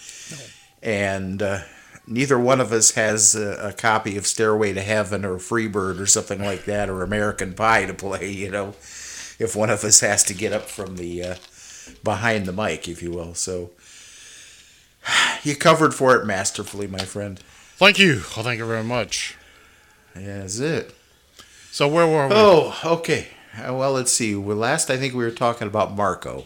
and. 0.83 1.43
Uh, 1.43 1.61
Neither 2.07 2.39
one 2.39 2.61
of 2.61 2.73
us 2.73 2.93
has 2.93 3.35
a, 3.35 3.69
a 3.69 3.73
copy 3.73 4.17
of 4.17 4.27
Stairway 4.27 4.73
to 4.73 4.83
Heaven 4.83 5.25
or 5.25 5.37
Freebird 5.37 6.01
or 6.01 6.07
something 6.07 6.43
like 6.43 6.65
that 6.65 6.89
or 6.89 7.03
American 7.03 7.55
Pie 7.55 7.87
to 7.87 7.95
play, 7.95 8.31
you 8.31 8.51
know 8.51 8.75
if 9.41 9.57
one 9.57 9.71
of 9.71 9.83
us 9.83 10.01
has 10.01 10.23
to 10.25 10.35
get 10.35 10.53
up 10.53 10.67
from 10.67 10.97
the 10.97 11.25
uh, 11.25 11.35
behind 12.05 12.47
the 12.47 12.53
mic, 12.53 12.87
if 12.87 13.03
you 13.03 13.11
will. 13.11 13.35
So 13.35 13.71
you 15.43 15.57
covered 15.57 15.95
for 15.95 16.15
it 16.15 16.27
masterfully, 16.27 16.87
my 16.87 17.05
friend. 17.05 17.41
thank 17.77 17.99
you. 17.99 18.23
Well, 18.37 18.45
thank 18.45 18.59
you 18.59 18.67
very 18.67 18.85
much. 18.85 19.37
That's 20.15 20.61
it. 20.61 20.95
So 21.73 21.89
where 21.89 22.07
were 22.07 22.29
we? 22.29 22.35
Oh, 22.35 22.79
okay. 22.85 23.29
Uh, 23.57 23.75
well, 23.75 23.93
let's 23.93 24.13
see. 24.13 24.37
Well, 24.37 24.57
last 24.57 24.91
I 24.91 24.97
think 24.97 25.15
we 25.15 25.25
were 25.25 25.31
talking 25.31 25.67
about 25.67 25.97
Marco. 25.97 26.45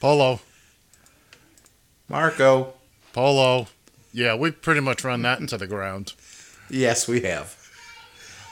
Polo. 0.00 0.40
Marco. 2.08 2.72
Polo. 3.12 3.66
Yeah, 4.12 4.34
we 4.34 4.50
pretty 4.50 4.80
much 4.80 5.04
run 5.04 5.22
that 5.22 5.40
into 5.40 5.56
the 5.56 5.66
ground. 5.66 6.14
Yes, 6.72 7.08
we 7.08 7.22
have. 7.22 7.56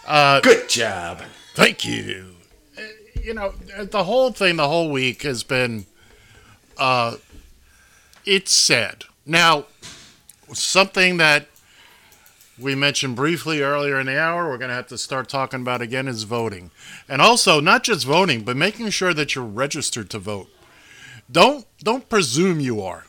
Uh, 0.05 0.41
Good 0.41 0.69
job. 0.69 1.23
Thank 1.55 1.85
you. 1.85 2.35
Uh, 2.77 2.83
You 3.23 3.33
know, 3.33 3.55
the 3.85 4.03
whole 4.03 4.33
thing, 4.33 4.57
the 4.57 4.67
whole 4.67 4.91
week 4.91 5.23
has 5.23 5.45
been, 5.45 5.87
uh, 6.79 7.15
it's 8.27 8.51
sad. 8.51 9.05
Now, 9.25 9.67
something 10.53 11.19
that 11.19 11.47
we 12.59 12.75
mentioned 12.75 13.15
briefly 13.15 13.63
earlier 13.63 14.01
in 14.01 14.07
the 14.07 14.19
hour, 14.21 14.49
we're 14.49 14.59
going 14.59 14.71
to 14.71 14.75
have 14.75 14.89
to 14.89 14.99
start 14.99 15.29
talking 15.29 15.61
about 15.61 15.81
again 15.81 16.09
is 16.09 16.25
voting. 16.25 16.73
And 17.09 17.23
also, 17.23 17.61
not 17.61 17.85
just 17.85 18.05
voting, 18.05 18.43
but 18.43 18.57
making 18.57 18.91
sure 18.91 19.15
that 19.15 19.37
you're 19.37 19.45
registered 19.45 20.11
to 20.11 20.19
vote. 20.19 20.49
Don't 21.31 21.67
don't 21.79 22.09
presume 22.09 22.59
you 22.59 22.83
are. 22.83 23.05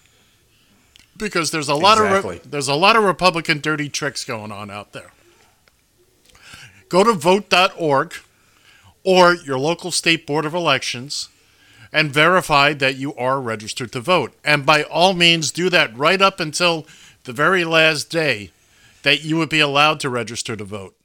Because 1.19 1.51
there's 1.51 1.69
a 1.69 1.75
lot 1.75 1.99
of 1.99 2.25
re- 2.25 2.41
there's 2.43 2.67
a 2.67 2.75
lot 2.75 2.95
of 2.95 3.03
Republican 3.03 3.59
dirty 3.59 3.89
tricks 3.89 4.25
going 4.25 4.51
on 4.51 4.71
out 4.71 4.93
there. 4.93 5.11
Go 6.87 7.03
to 7.03 7.13
vote.org 7.13 8.13
or 9.03 9.35
your 9.35 9.59
local 9.59 9.91
state 9.91 10.25
board 10.25 10.45
of 10.45 10.53
elections 10.55 11.29
and 11.91 12.11
verify 12.11 12.73
that 12.73 12.95
you 12.95 13.13
are 13.15 13.39
registered 13.39 13.91
to 13.91 13.99
vote. 13.99 14.33
And 14.43 14.65
by 14.65 14.83
all 14.83 15.13
means, 15.13 15.51
do 15.51 15.69
that 15.69 15.95
right 15.95 16.21
up 16.21 16.39
until 16.39 16.87
the 17.25 17.33
very 17.33 17.63
last 17.63 18.09
day 18.09 18.51
that 19.03 19.23
you 19.23 19.37
would 19.37 19.49
be 19.49 19.59
allowed 19.59 19.99
to 19.99 20.09
register 20.09 20.55
to 20.55 20.63
vote 20.63 20.95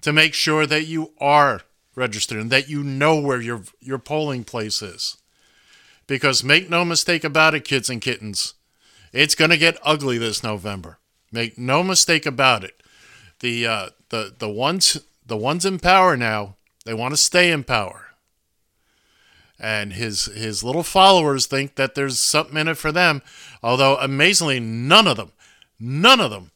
to 0.00 0.12
make 0.12 0.34
sure 0.34 0.66
that 0.66 0.86
you 0.86 1.12
are 1.18 1.62
registered 1.94 2.38
and 2.38 2.50
that 2.50 2.68
you 2.68 2.82
know 2.82 3.20
where 3.20 3.40
your 3.40 3.62
your 3.80 3.98
polling 3.98 4.44
place 4.44 4.82
is. 4.82 5.16
Because 6.06 6.42
make 6.42 6.70
no 6.70 6.84
mistake 6.84 7.24
about 7.24 7.54
it, 7.54 7.64
kids 7.64 7.90
and 7.90 8.00
kittens, 8.00 8.54
it's 9.12 9.34
going 9.34 9.50
to 9.50 9.56
get 9.56 9.78
ugly 9.82 10.18
this 10.18 10.42
November. 10.42 10.98
Make 11.30 11.58
no 11.58 11.82
mistake 11.82 12.26
about 12.26 12.64
it. 12.64 12.82
The 13.40 13.66
uh, 13.66 13.88
the 14.08 14.34
the 14.38 14.48
ones 14.48 15.00
the 15.26 15.36
ones 15.36 15.64
in 15.64 15.78
power 15.78 16.16
now, 16.16 16.56
they 16.84 16.94
want 16.94 17.12
to 17.12 17.18
stay 17.18 17.50
in 17.50 17.64
power. 17.64 18.06
And 19.60 19.92
his 19.92 20.26
his 20.26 20.62
little 20.62 20.82
followers 20.82 21.46
think 21.46 21.74
that 21.74 21.94
there's 21.94 22.20
something 22.20 22.56
in 22.56 22.68
it 22.68 22.76
for 22.76 22.92
them, 22.92 23.22
although 23.62 23.96
amazingly 23.96 24.60
none 24.60 25.06
of 25.06 25.16
them, 25.16 25.32
none 25.78 26.20
of 26.20 26.30
them 26.30 26.52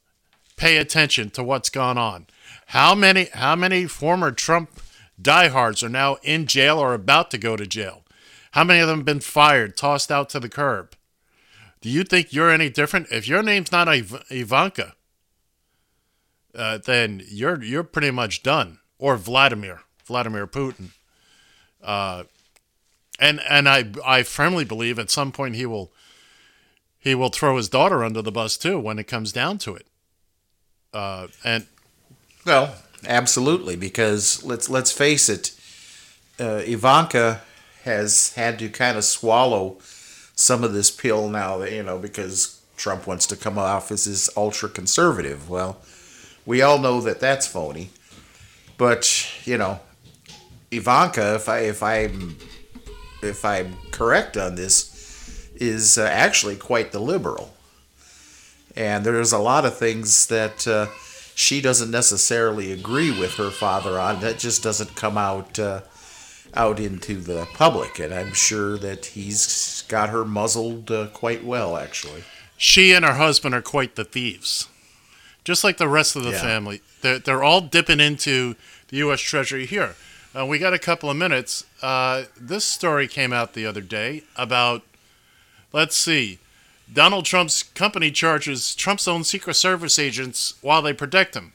pay 0.57 0.76
attention 0.76 1.30
to 1.30 1.42
what's 1.42 1.68
gone 1.68 1.98
on. 1.98 2.26
How 2.66 2.94
many 2.94 3.26
how 3.34 3.57
many 3.57 3.86
former 3.86 4.30
Trump 4.30 4.70
diehards 5.20 5.82
are 5.82 5.88
now 5.88 6.16
in 6.22 6.46
jail 6.46 6.78
or 6.78 6.94
about 6.94 7.30
to 7.32 7.38
go 7.38 7.57
to 7.57 7.66
jail? 7.66 8.05
How 8.53 8.64
many 8.64 8.80
of 8.80 8.88
them 8.88 8.98
have 8.98 9.07
been 9.07 9.20
fired, 9.20 9.76
tossed 9.76 10.12
out 10.12 10.28
to 10.30 10.40
the 10.40 10.48
curb? 10.48 10.94
Do 11.82 11.90
you 11.90 12.04
think 12.04 12.32
you're 12.32 12.50
any 12.50 12.70
different? 12.70 13.08
If 13.10 13.28
your 13.28 13.42
name's 13.42 13.72
not 13.72 13.88
Iv- 13.88 14.24
Ivanka, 14.30 14.94
uh, 16.54 16.78
then 16.78 17.22
you're 17.28 17.62
you're 17.62 17.82
pretty 17.82 18.12
much 18.12 18.42
done. 18.42 18.78
Or 18.98 19.16
Vladimir, 19.16 19.80
Vladimir 20.06 20.46
Putin. 20.46 20.90
Uh, 21.82 22.22
and 23.18 23.40
and 23.48 23.68
I 23.68 23.90
I 24.06 24.22
firmly 24.22 24.64
believe 24.64 24.98
at 24.98 25.10
some 25.10 25.32
point 25.32 25.56
he 25.56 25.66
will 25.66 25.92
he 27.00 27.16
will 27.16 27.30
throw 27.30 27.56
his 27.56 27.68
daughter 27.68 28.04
under 28.04 28.22
the 28.22 28.30
bus 28.30 28.56
too 28.56 28.78
when 28.78 29.00
it 29.00 29.08
comes 29.08 29.32
down 29.32 29.58
to 29.58 29.74
it. 29.74 29.86
Uh, 30.94 31.26
and 31.42 31.66
Well, 32.46 32.76
absolutely, 33.04 33.74
because 33.74 34.44
let's 34.44 34.68
let's 34.70 34.92
face 34.92 35.28
it, 35.28 35.50
uh, 36.38 36.62
Ivanka 36.64 37.40
has 37.82 38.34
had 38.34 38.60
to 38.60 38.68
kind 38.68 38.96
of 38.96 39.04
swallow 39.04 39.78
some 40.34 40.64
of 40.64 40.72
this 40.72 40.90
pill 40.90 41.28
now, 41.28 41.62
you 41.62 41.82
know, 41.82 41.98
because 41.98 42.60
Trump 42.76 43.06
wants 43.06 43.26
to 43.26 43.36
come 43.36 43.58
off 43.58 43.90
as 43.90 44.04
this 44.04 44.30
ultra 44.36 44.68
conservative. 44.68 45.48
Well, 45.48 45.78
we 46.44 46.62
all 46.62 46.78
know 46.78 47.00
that 47.00 47.20
that's 47.20 47.46
phony, 47.46 47.90
but 48.78 49.28
you 49.44 49.58
know, 49.58 49.80
Ivanka, 50.70 51.34
if 51.34 51.48
I 51.48 51.58
if 51.60 51.82
I'm 51.82 52.36
if 53.22 53.44
I'm 53.44 53.76
correct 53.90 54.36
on 54.36 54.56
this, 54.56 55.50
is 55.54 55.98
uh, 55.98 56.04
actually 56.04 56.56
quite 56.56 56.92
the 56.92 57.00
liberal 57.00 57.52
and 58.76 59.04
there's 59.04 59.32
a 59.32 59.38
lot 59.38 59.64
of 59.64 59.76
things 59.76 60.26
that 60.26 60.66
uh, 60.66 60.86
she 61.34 61.60
doesn't 61.60 61.90
necessarily 61.90 62.72
agree 62.72 63.10
with 63.10 63.34
her 63.34 63.50
father 63.50 63.98
on. 63.98 64.20
That 64.20 64.38
just 64.38 64.62
doesn't 64.62 64.96
come 64.96 65.18
out 65.18 65.58
uh, 65.58 65.82
out 66.54 66.80
into 66.80 67.16
the 67.16 67.46
public, 67.54 67.98
and 67.98 68.12
I'm 68.12 68.32
sure 68.32 68.78
that 68.78 69.06
he's 69.06 69.81
got 69.93 70.09
her 70.09 70.24
muzzled 70.24 70.90
uh, 70.90 71.07
quite 71.12 71.45
well, 71.45 71.76
actually. 71.76 72.24
she 72.57 72.93
and 72.93 73.05
her 73.05 73.14
husband 73.14 73.55
are 73.55 73.61
quite 73.62 73.95
the 73.95 74.05
thieves, 74.05 74.68
just 75.45 75.62
like 75.62 75.76
the 75.76 75.86
rest 75.88 76.16
of 76.16 76.24
the 76.24 76.30
Yeah. 76.30 76.40
family. 76.40 76.80
They're, 77.03 77.18
they're 77.18 77.43
all 77.45 77.61
dipping 77.61 78.01
into 78.01 78.57
the 78.88 78.97
U.S. 78.99 79.20
Treasury 79.20 79.66
here. 79.66 79.95
Uh, 80.34 80.47
we 80.47 80.59
got 80.59 80.72
a 80.72 80.78
couple 80.78 81.11
of 81.11 81.16
minutes. 81.16 81.64
Uh, 81.82 82.24
this 82.40 82.64
story 82.64 83.07
came 83.07 83.32
out 83.34 83.53
the 83.53 83.66
other 83.66 83.82
day 83.82 84.22
about, 84.34 84.80
let's 85.74 85.95
see, 85.97 86.38
Donald 86.90 87.24
Trump's 87.26 87.62
company 87.62 88.11
charges 88.11 88.74
Trump's 88.74 89.07
own 89.07 89.24
Secret 89.24 89.55
Service 89.55 89.99
agents 89.99 90.55
while 90.62 90.80
they 90.82 90.93
protect 90.95 91.34
him 91.36 91.53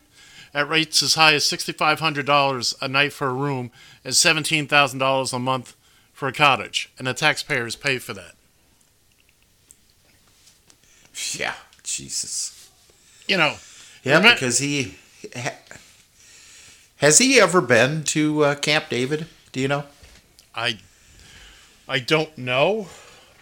at 0.54 0.70
rates 0.70 1.02
as 1.04 1.16
high 1.16 1.34
as 1.34 1.44
$6,500 1.46 2.76
a 2.82 2.88
night 2.88 3.14
for 3.14 3.28
a 3.30 3.34
room 3.34 3.72
and 4.04 4.14
$17,000 4.14 5.34
a 5.34 5.40
month 5.40 5.76
for 6.18 6.28
a 6.28 6.34
cottage, 6.34 6.90
and 6.98 7.06
the 7.06 7.14
taxpayers 7.14 7.76
pay 7.76 8.00
for 8.00 8.12
that. 8.12 8.34
Yeah, 11.38 11.54
Jesus. 11.84 12.72
You 13.28 13.38
know, 13.38 13.58
Yeah, 14.04 14.20
Remem- 14.20 14.34
because 14.34 14.58
he 14.58 14.96
ha, 15.36 15.52
has 16.98 17.20
he 17.20 17.40
ever 17.40 17.62
been 17.62 18.04
to 18.06 18.44
uh, 18.46 18.56
Camp 18.56 18.86
David? 18.90 19.28
Do 19.52 19.60
you 19.60 19.68
know? 19.68 19.84
I 20.56 20.80
I 21.88 22.00
don't 22.00 22.36
know, 22.36 22.88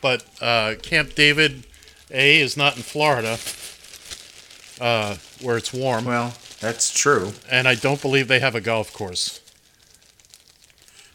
but 0.02 0.26
uh, 0.42 0.76
Camp 0.82 1.16
David 1.16 1.66
A 2.12 2.42
is 2.42 2.58
not 2.58 2.76
in 2.76 2.84
Florida, 2.84 3.38
uh, 4.82 5.16
where 5.42 5.56
it's 5.56 5.72
warm. 5.72 6.04
Well, 6.04 6.34
that's 6.60 6.92
true. 6.94 7.32
And 7.50 7.70
I 7.70 7.76
don't 7.76 8.02
believe 8.02 8.28
they 8.28 8.42
have 8.42 8.54
a 8.56 8.62
golf 8.62 8.92
course. 8.92 9.40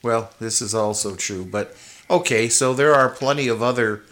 Well, 0.03 0.30
this 0.40 0.62
is 0.62 0.74
also 0.74 1.14
true, 1.14 1.44
but 1.44 1.76
okay, 2.09 2.48
so 2.48 2.72
there 2.74 2.94
are 2.94 3.09
plenty 3.09 3.48
of 3.48 3.62
other 3.62 4.03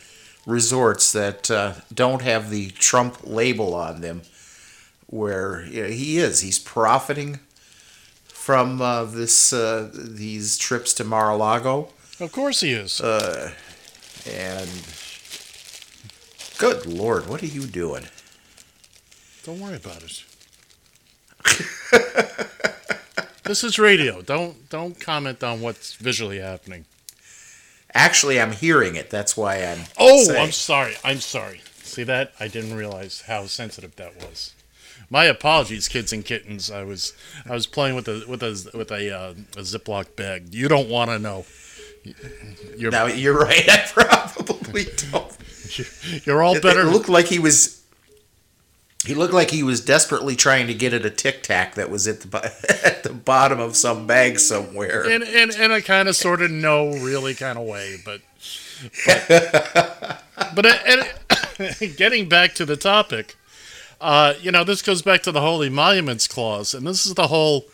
resorts 0.47 1.13
that 1.13 1.51
uh, 1.51 1.75
don't 1.93 2.23
have 2.23 2.51
the 2.51 2.71
Trump 2.71 3.19
label 3.25 3.75
on 3.75 4.01
them, 4.01 4.23
where 5.07 5.65
you 5.67 5.83
know, 5.83 5.89
he 5.89 6.19
is. 6.19 6.41
He's 6.41 6.59
profiting 6.59 7.41
from 8.27 8.81
uh, 8.83 9.05
this 9.05 9.53
uh, 9.53 9.91
these 9.95 10.57
trips 10.59 10.93
to 10.95 11.05
Mar-a-Lago. 11.05 11.89
Of 12.21 12.33
course 12.33 12.61
he 12.61 12.73
is. 12.73 13.01
Uh, 13.01 13.53
And 14.27 14.69
good 16.59 16.85
lord, 16.87 17.29
what 17.29 17.43
are 17.43 17.47
you 17.47 17.67
doing? 17.67 18.07
Don't 19.45 19.61
worry 19.61 19.77
about 19.77 20.03
it. 20.03 20.25
this 23.49 23.65
is 23.65 23.79
radio. 23.79 24.23
Don't 24.23 24.69
don't 24.69 25.01
comment 25.01 25.43
on 25.43 25.61
what's 25.61 25.95
visually 25.95 26.39
happening. 26.39 26.85
Actually, 27.95 28.41
I'm 28.41 28.53
hearing 28.53 28.95
it. 28.95 29.11
That's 29.11 29.37
why 29.37 29.65
I'm. 29.65 29.81
Oh, 29.99 30.23
saying. 30.25 30.41
I'm 30.41 30.53
sorry. 30.53 30.95
I'm 31.03 31.21
sorry. 31.21 31.63
See 31.83 32.05
that? 32.05 32.33
I 32.39 32.47
didn't 32.47 32.75
realize 32.77 33.23
how 33.27 33.47
sensitive 33.47 33.97
that 33.97 34.15
was. 34.17 34.55
My 35.11 35.25
apologies, 35.25 35.89
kids 35.89 36.13
and 36.13 36.25
kittens. 36.25 36.71
I 36.71 36.85
was 36.85 37.15
I 37.49 37.55
was 37.55 37.67
playing 37.67 37.97
with 37.97 38.07
a 38.09 38.25
with 38.29 38.43
a 38.43 38.71
with 38.77 38.93
a, 38.93 39.11
uh, 39.19 39.31
a 39.57 39.63
Ziploc 39.63 40.15
bag. 40.17 40.55
You 40.55 40.69
don't 40.69 40.89
want 40.89 41.11
to 41.11 41.19
know. 41.19 41.47
You're, 42.77 42.91
Now 42.91 43.07
you're 43.07 43.39
right. 43.39 43.69
I 43.69 43.87
probably 43.93 44.85
don't. 45.11 45.37
you're 46.27 46.43
all 46.43 46.57
It- 46.57 46.63
better. 46.63 46.83
It 46.83 46.93
looked 46.93 47.09
like 47.09 47.27
he 47.27 47.39
was. 47.39 47.78
He 49.07 49.15
looked 49.15 49.33
like 49.33 49.51
he 49.51 49.63
was 49.63 49.81
desperately 49.81 50.35
trying 50.35 50.67
to 50.67 50.75
get 50.75 50.93
at 50.93 51.07
a 51.07 51.11
tic 51.11 51.43
tac 51.45 51.77
that 51.77 51.89
was 51.89 52.09
at 52.09 52.21
the 52.21 52.37
at 52.85 53.05
the 53.05 53.13
bottom 53.13 53.61
of 53.61 53.77
some 53.77 54.07
bag 54.07 54.39
somewhere. 54.41 55.09
in 55.09 55.23
in 55.23 55.51
in 55.55 55.71
a 55.71 55.81
kind 55.81 56.09
of 56.09 56.17
sort 56.17 56.43
of 56.43 56.51
no 56.51 56.91
really 56.91 57.35
kind 57.35 57.59
of 57.59 57.65
way, 57.65 57.99
but 58.05 58.21
but, 59.07 60.23
but 60.55 60.67
and 60.67 61.97
getting 61.97 62.29
back 62.29 62.55
to 62.55 62.65
the 62.65 62.77
topic, 62.77 63.37
uh, 64.01 64.35
you 64.41 64.53
know, 64.53 64.65
this 64.65 64.83
goes 64.83 65.03
back 65.03 65.23
to 65.23 65.33
the 65.33 65.41
whole 65.41 65.63
Emoluments 65.63 66.29
Clause, 66.29 66.75
and 66.75 66.87
this 66.87 67.07
is 67.07 67.15
the 67.15 67.29
whole, 67.29 67.65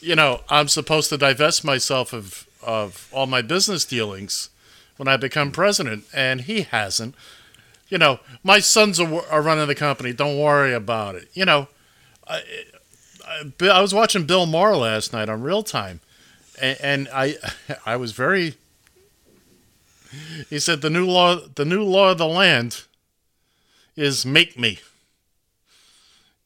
you 0.00 0.16
know, 0.16 0.40
I'm 0.48 0.68
supposed 0.68 1.08
to 1.10 1.18
divest 1.18 1.64
myself 1.64 2.12
of 2.12 2.46
of 2.62 3.08
all 3.12 3.26
my 3.26 3.42
business 3.42 3.84
dealings 3.84 4.50
when 4.96 5.08
I 5.08 5.16
become 5.16 5.52
president, 5.52 6.04
and 6.12 6.42
he 6.42 6.62
hasn't. 6.62 7.14
You 7.88 7.98
know, 7.98 8.20
my 8.42 8.60
sons 8.60 9.00
are, 9.00 9.26
are 9.30 9.42
running 9.42 9.66
the 9.66 9.74
company. 9.74 10.12
Don't 10.12 10.38
worry 10.38 10.74
about 10.74 11.14
it. 11.14 11.28
You 11.32 11.44
know, 11.44 11.68
I, 12.26 12.42
I, 13.26 13.68
I 13.68 13.80
was 13.80 13.94
watching 13.94 14.26
Bill 14.26 14.46
Maher 14.46 14.76
last 14.76 15.12
night 15.12 15.28
on 15.28 15.42
Real 15.42 15.62
Time, 15.62 16.00
and, 16.60 16.78
and 16.80 17.08
I 17.12 17.36
I 17.86 17.96
was 17.96 18.12
very. 18.12 18.54
He 20.48 20.58
said 20.58 20.80
the 20.80 20.90
new 20.90 21.06
law 21.06 21.36
the 21.36 21.64
new 21.64 21.82
law 21.82 22.12
of 22.12 22.18
the 22.18 22.26
land 22.26 22.84
is 23.96 24.24
make 24.24 24.58
me. 24.58 24.78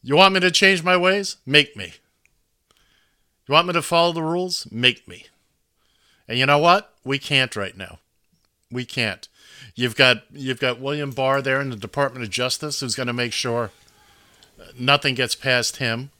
You 0.03 0.16
want 0.16 0.34
me 0.34 0.40
to 0.40 0.51
change 0.51 0.82
my 0.82 0.97
ways? 0.97 1.36
Make 1.47 1.76
me. 1.76 1.95
You 3.47 3.53
want 3.53 3.68
me 3.68 3.72
to 3.74 3.82
follow 3.82 4.12
the 4.12 4.22
rules? 4.22 4.66
Make 4.70 5.07
me. 5.07 5.26
And 6.26 6.38
you 6.38 6.47
know 6.47 6.59
what? 6.59 6.95
We 7.05 7.18
can't 7.18 7.55
right 7.55 7.76
now. 7.76 7.99
We 8.70 8.84
can't. 8.84 9.28
You've 9.75 9.97
got 9.97 10.25
you've 10.33 10.61
got 10.61 10.81
William 10.81 11.11
Barr 11.11 11.41
there 11.41 11.61
in 11.61 11.70
the 11.70 11.77
Department 11.77 12.25
of 12.25 12.31
Justice 12.31 12.81
who's 12.81 12.95
going 12.95 13.07
to 13.07 13.12
make 13.12 13.33
sure 13.33 13.70
nothing 14.79 15.14
gets 15.14 15.35
past 15.35 15.79
him. 15.79 16.11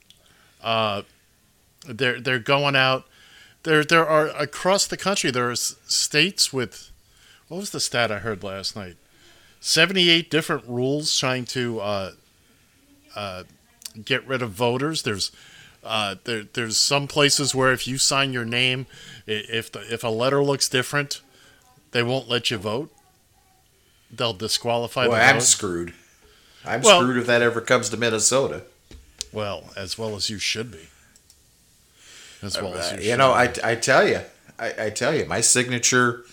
Uh, 0.62 1.03
they're 1.86 2.20
they're 2.20 2.38
going 2.38 2.76
out. 2.76 3.07
There 3.64 3.84
there 3.84 4.07
are 4.07 4.28
across 4.28 4.86
the 4.86 4.96
country 4.96 5.30
there 5.30 5.50
are 5.50 5.57
states 5.57 6.53
with 6.53 6.90
what 7.48 7.59
was 7.59 7.70
the 7.70 7.80
stat 7.80 8.11
I 8.11 8.18
heard 8.18 8.42
last 8.42 8.74
night? 8.74 8.96
Seventy 9.61 10.09
eight 10.09 10.30
different 10.30 10.64
rules 10.66 11.16
trying 11.18 11.44
to 11.46 11.80
uh, 11.80 12.11
uh, 13.14 13.44
get 14.05 14.26
rid 14.26 14.42
of 14.42 14.50
voters. 14.50 15.03
There's 15.03 15.30
uh, 15.84 16.14
there, 16.24 16.44
there's 16.44 16.76
some 16.76 17.09
places 17.09 17.55
where 17.55 17.72
if 17.72 17.86
you 17.86 17.98
sign 17.98 18.32
your 18.32 18.44
name, 18.44 18.86
if 19.26 19.70
the, 19.72 19.80
if 19.92 20.05
a 20.05 20.09
letter 20.09 20.42
looks 20.42 20.68
different, 20.68 21.20
they 21.90 22.03
won't 22.03 22.28
let 22.28 22.50
you 22.50 22.57
vote. 22.57 22.90
They'll 24.12 24.34
disqualify 24.34 25.06
Well, 25.08 25.20
I'm 25.20 25.36
vote. 25.36 25.42
screwed. 25.42 25.94
I'm 26.64 26.82
Well- 26.82 27.00
screwed 27.00 27.16
if 27.16 27.26
that 27.26 27.42
ever 27.42 27.60
comes 27.60 27.88
to 27.90 27.96
Minnesota. 27.96 28.62
Well, 29.32 29.72
as 29.76 29.96
well 29.96 30.14
as 30.14 30.28
you 30.28 30.38
should 30.38 30.70
be. 30.70 30.88
As 32.42 32.60
well 32.60 32.74
as 32.74 32.92
Uh, 32.92 32.96
you, 32.96 33.02
you 33.04 33.10
should 33.12 33.18
know, 33.18 33.32
be. 33.32 33.62
I, 33.62 33.70
I 33.72 33.74
tell 33.76 34.06
you, 34.06 34.20
I, 34.58 34.86
I 34.86 34.90
tell 34.90 35.14
you, 35.14 35.24
my 35.24 35.40
signature 35.40 36.24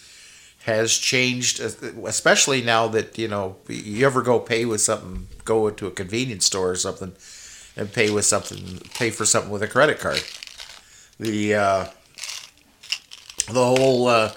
has 0.63 0.97
changed, 0.97 1.61
uh, 1.61 1.69
especially 2.05 2.61
now 2.61 2.87
that 2.89 3.17
you 3.17 3.27
know 3.27 3.55
you 3.69 4.05
ever 4.05 4.21
go 4.21 4.39
pay 4.39 4.65
with 4.65 4.81
something, 4.81 5.27
go 5.45 5.67
into 5.67 5.87
a 5.87 5.91
convenience 5.91 6.45
store 6.45 6.69
or 6.71 6.75
something, 6.75 7.13
and 7.77 7.93
pay 7.93 8.09
with 8.09 8.25
something, 8.25 8.79
pay 8.95 9.09
for 9.11 9.25
something 9.25 9.51
with 9.51 9.63
a 9.63 9.67
credit 9.67 9.99
card. 9.99 10.21
The 11.19 11.55
uh, 11.55 11.85
the 13.47 13.65
whole 13.65 14.07
uh, 14.07 14.33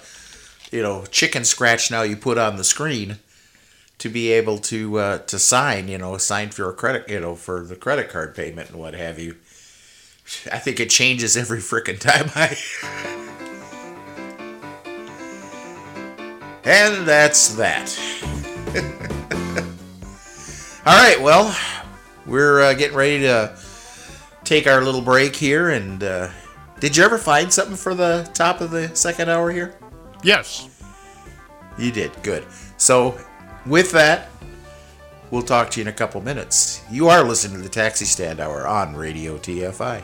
you 0.71 0.81
know 0.81 1.05
chicken 1.07 1.43
scratch 1.43 1.91
now 1.91 2.03
you 2.03 2.15
put 2.15 2.37
on 2.37 2.55
the 2.55 2.63
screen 2.63 3.17
to 4.03 4.09
be 4.09 4.33
able 4.33 4.57
to 4.57 4.99
uh, 4.99 5.17
to 5.19 5.39
sign, 5.39 5.87
you 5.87 5.97
know, 5.97 6.17
sign 6.17 6.49
for 6.49 6.69
a 6.69 6.73
credit, 6.73 7.07
you 7.07 7.21
know, 7.21 7.35
for 7.35 7.61
the 7.61 7.73
credit 7.73 8.09
card 8.09 8.35
payment 8.35 8.69
and 8.69 8.77
what 8.77 8.93
have 8.93 9.17
you. 9.17 9.37
I 10.51 10.59
think 10.59 10.81
it 10.81 10.89
changes 10.89 11.37
every 11.37 11.59
frickin' 11.59 12.01
time 12.01 12.29
I. 12.35 12.57
and 16.65 17.07
that's 17.07 17.55
that. 17.55 17.97
All 20.85 21.01
right, 21.01 21.21
well, 21.21 21.57
we're 22.25 22.61
uh, 22.61 22.73
getting 22.73 22.97
ready 22.97 23.19
to 23.19 23.57
take 24.43 24.67
our 24.67 24.83
little 24.83 24.99
break 24.99 25.33
here. 25.33 25.69
And 25.69 26.03
uh, 26.03 26.27
did 26.81 26.97
you 26.97 27.05
ever 27.05 27.17
find 27.17 27.53
something 27.53 27.77
for 27.77 27.95
the 27.95 28.29
top 28.33 28.59
of 28.59 28.69
the 28.69 28.93
second 28.97 29.29
hour 29.29 29.49
here? 29.49 29.79
Yes. 30.23 30.67
You 31.77 31.89
did. 31.89 32.11
Good. 32.21 32.45
So, 32.75 33.17
with 33.65 33.91
that, 33.91 34.29
we'll 35.31 35.41
talk 35.41 35.69
to 35.71 35.79
you 35.79 35.83
in 35.83 35.87
a 35.87 35.93
couple 35.93 36.21
minutes. 36.21 36.81
You 36.91 37.09
are 37.09 37.23
listening 37.23 37.57
to 37.57 37.63
the 37.63 37.69
Taxi 37.69 38.05
Stand 38.05 38.39
Hour 38.39 38.67
on 38.67 38.95
Radio 38.95 39.37
TFI. 39.37 40.03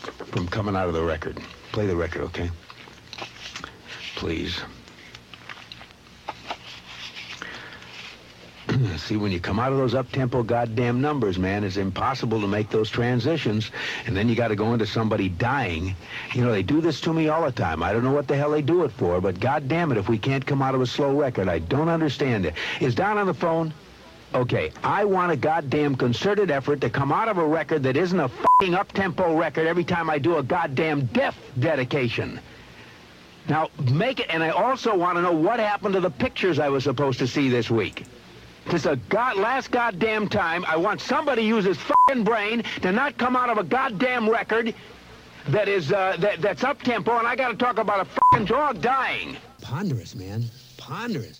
from 0.00 0.48
coming 0.48 0.76
out 0.76 0.88
of 0.88 0.94
the 0.94 1.02
record. 1.02 1.38
Play 1.72 1.86
the 1.86 1.96
record, 1.96 2.22
okay? 2.22 2.50
Please. 4.16 4.60
See, 8.96 9.16
when 9.16 9.32
you 9.32 9.40
come 9.40 9.58
out 9.58 9.72
of 9.72 9.78
those 9.78 9.94
up-tempo 9.94 10.42
goddamn 10.42 11.00
numbers, 11.00 11.38
man, 11.38 11.64
it's 11.64 11.76
impossible 11.76 12.40
to 12.40 12.46
make 12.46 12.70
those 12.70 12.90
transitions. 12.90 13.70
And 14.06 14.16
then 14.16 14.28
you 14.28 14.34
got 14.34 14.48
to 14.48 14.56
go 14.56 14.72
into 14.72 14.86
somebody 14.86 15.28
dying. 15.28 15.94
You 16.34 16.44
know, 16.44 16.52
they 16.52 16.62
do 16.62 16.80
this 16.80 17.00
to 17.02 17.12
me 17.12 17.28
all 17.28 17.44
the 17.44 17.52
time. 17.52 17.82
I 17.82 17.92
don't 17.92 18.04
know 18.04 18.12
what 18.12 18.28
the 18.28 18.36
hell 18.36 18.50
they 18.50 18.62
do 18.62 18.84
it 18.84 18.92
for, 18.92 19.20
but 19.20 19.40
goddamn 19.40 19.92
it, 19.92 19.98
if 19.98 20.08
we 20.08 20.18
can't 20.18 20.44
come 20.44 20.62
out 20.62 20.74
of 20.74 20.80
a 20.80 20.86
slow 20.86 21.18
record, 21.18 21.48
I 21.48 21.58
don't 21.58 21.88
understand 21.88 22.46
it. 22.46 22.54
Is 22.80 22.94
Don 22.94 23.18
on 23.18 23.26
the 23.26 23.34
phone? 23.34 23.72
Okay, 24.32 24.70
I 24.84 25.04
want 25.04 25.32
a 25.32 25.36
goddamn 25.36 25.96
concerted 25.96 26.52
effort 26.52 26.80
to 26.82 26.90
come 26.90 27.10
out 27.10 27.28
of 27.28 27.38
a 27.38 27.44
record 27.44 27.82
that 27.82 27.96
isn't 27.96 28.18
a 28.18 28.28
fucking 28.28 28.74
up-tempo 28.74 29.36
record 29.36 29.66
every 29.66 29.82
time 29.82 30.08
I 30.08 30.18
do 30.18 30.36
a 30.36 30.42
goddamn 30.42 31.06
death 31.06 31.36
dedication. 31.58 32.38
Now, 33.48 33.70
make 33.90 34.20
it, 34.20 34.26
and 34.30 34.42
I 34.42 34.50
also 34.50 34.96
want 34.96 35.16
to 35.18 35.22
know 35.22 35.32
what 35.32 35.58
happened 35.58 35.94
to 35.94 36.00
the 36.00 36.10
pictures 36.10 36.60
I 36.60 36.68
was 36.68 36.84
supposed 36.84 37.18
to 37.18 37.26
see 37.26 37.48
this 37.48 37.70
week. 37.70 38.04
This 38.66 38.86
a 38.86 38.94
god, 39.08 39.36
last 39.36 39.72
goddamn 39.72 40.28
time, 40.28 40.64
I 40.64 40.76
want 40.76 41.00
somebody 41.00 41.42
to 41.42 41.48
use 41.48 41.64
his 41.64 41.78
fucking 41.78 42.22
brain 42.22 42.62
to 42.82 42.92
not 42.92 43.18
come 43.18 43.34
out 43.34 43.50
of 43.50 43.58
a 43.58 43.64
goddamn 43.64 44.30
record 44.30 44.72
that 45.48 45.66
is, 45.66 45.90
uh, 45.90 46.16
that, 46.20 46.40
that's 46.40 46.62
up-tempo, 46.62 47.18
and 47.18 47.26
I 47.26 47.34
gotta 47.34 47.56
talk 47.56 47.78
about 47.78 48.00
a 48.00 48.04
fucking 48.04 48.46
dog 48.46 48.80
dying. 48.80 49.36
Ponderous, 49.60 50.14
man. 50.14 50.44
Ponderous. 50.76 51.39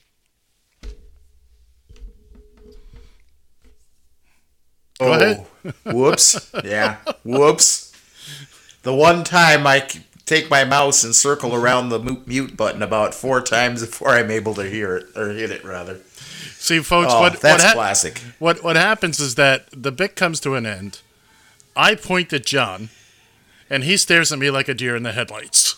Go 5.01 5.13
ahead. 5.15 5.47
Oh, 5.65 5.93
whoops. 5.93 6.53
Yeah. 6.65 6.97
Whoops. 7.25 7.93
The 8.83 8.95
one 8.95 9.25
time 9.25 9.67
I 9.67 9.87
take 10.27 10.49
my 10.49 10.65
mouse 10.65 11.03
and 11.03 11.15
circle 11.15 11.55
around 11.55 11.89
the 11.89 11.99
mute 12.27 12.57
button 12.57 12.83
about 12.83 13.15
four 13.15 13.41
times 13.43 13.81
before 13.85 14.11
I'm 14.11 14.31
able 14.31 14.55
to 14.55 14.63
hear 14.69 14.97
it 14.97 15.07
or 15.17 15.31
hit 15.31 15.51
it 15.51 15.65
rather. 15.65 16.01
See, 16.55 16.81
folks, 16.81 17.13
Oh, 17.13 17.21
what 17.21 17.41
that's 17.41 17.65
what 17.65 17.75
classic. 17.75 18.19
What 18.39 18.63
what 18.63 18.77
happens 18.77 19.19
is 19.19 19.35
that 19.35 19.67
the 19.73 19.91
bit 19.91 20.15
comes 20.15 20.39
to 20.41 20.55
an 20.55 20.67
end. 20.67 21.01
I 21.75 21.95
point 21.95 22.33
at 22.33 22.45
John, 22.47 22.91
and 23.69 23.83
he 23.85 23.97
stares 23.97 24.31
at 24.33 24.39
me 24.39 24.51
like 24.51 24.69
a 24.69 24.75
deer 24.75 24.95
in 24.95 25.03
the 25.03 25.13
headlights. 25.13 25.77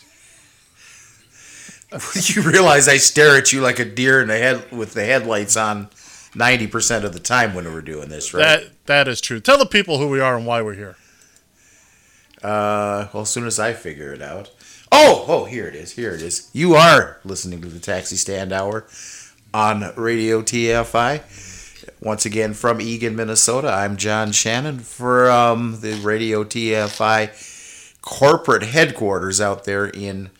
you 2.36 2.42
realize 2.42 2.88
I 2.88 2.96
stare 2.96 3.36
at 3.36 3.52
you 3.52 3.60
like 3.60 3.78
a 3.78 3.84
deer 3.84 4.20
in 4.22 4.28
the 4.28 4.38
head 4.38 4.72
with 4.72 4.94
the 4.94 5.04
headlights 5.04 5.56
on 5.56 5.88
90% 6.34 7.04
of 7.04 7.12
the 7.12 7.20
time 7.20 7.54
when 7.54 7.64
we're 7.72 7.82
doing 7.82 8.08
this, 8.08 8.32
right? 8.32 8.42
That 8.42 8.86
that 8.86 9.08
is 9.08 9.20
true. 9.20 9.40
Tell 9.40 9.58
the 9.58 9.66
people 9.66 9.98
who 9.98 10.08
we 10.08 10.20
are 10.20 10.36
and 10.36 10.46
why 10.46 10.62
we're 10.62 10.74
here. 10.74 10.96
Uh, 12.42 13.08
well, 13.12 13.22
as 13.22 13.30
soon 13.30 13.46
as 13.46 13.58
I 13.58 13.72
figure 13.72 14.12
it 14.12 14.22
out. 14.22 14.50
Oh, 14.90 15.24
oh, 15.28 15.44
here 15.44 15.66
it 15.66 15.74
is. 15.74 15.92
Here 15.92 16.12
it 16.12 16.20
is. 16.20 16.50
You 16.52 16.74
are 16.74 17.18
listening 17.24 17.62
to 17.62 17.68
the 17.68 17.78
Taxi 17.78 18.16
Stand 18.16 18.52
Hour 18.52 18.86
on 19.54 19.92
Radio 19.96 20.42
TFI. 20.42 21.22
Once 22.00 22.26
again 22.26 22.52
from 22.52 22.80
Eagan, 22.80 23.14
Minnesota. 23.14 23.68
I'm 23.68 23.96
John 23.96 24.32
Shannon 24.32 24.80
from 24.80 25.80
the 25.80 25.94
Radio 25.94 26.44
TFI 26.44 27.98
corporate 28.02 28.64
headquarters 28.64 29.40
out 29.40 29.64
there 29.64 29.86
in. 29.86 30.30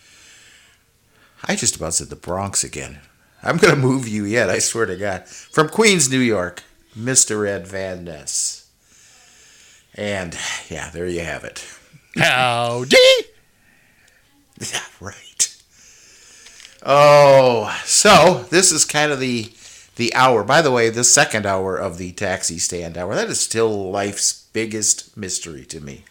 I 1.44 1.56
just 1.56 1.76
about 1.76 1.94
said 1.94 2.08
the 2.08 2.16
Bronx 2.16 2.62
again. 2.62 3.00
I'm 3.42 3.56
going 3.56 3.74
to 3.74 3.80
move 3.80 4.06
you 4.08 4.24
yet, 4.24 4.48
I 4.50 4.58
swear 4.58 4.86
to 4.86 4.96
God. 4.96 5.26
From 5.26 5.68
Queens, 5.68 6.10
New 6.10 6.18
York, 6.20 6.62
Mr. 6.96 7.46
Ed 7.48 7.66
Van 7.66 8.04
Ness. 8.04 8.68
And 9.94 10.36
yeah, 10.68 10.90
there 10.90 11.06
you 11.08 11.20
have 11.20 11.44
it. 11.44 11.64
Howdy! 12.16 12.96
Yeah, 14.60 14.80
right. 15.00 15.56
Oh, 16.84 17.76
so 17.84 18.44
this 18.50 18.70
is 18.72 18.84
kind 18.84 19.10
of 19.12 19.18
the 19.20 19.52
the 19.96 20.14
hour. 20.14 20.44
By 20.44 20.62
the 20.62 20.70
way, 20.70 20.88
the 20.90 21.04
second 21.04 21.46
hour 21.46 21.76
of 21.76 21.98
the 21.98 22.12
taxi 22.12 22.58
stand 22.58 22.96
hour. 22.98 23.14
That 23.14 23.28
is 23.28 23.40
still 23.40 23.90
life's 23.90 24.46
biggest 24.52 25.16
mystery 25.16 25.64
to 25.66 25.80
me. 25.80 26.04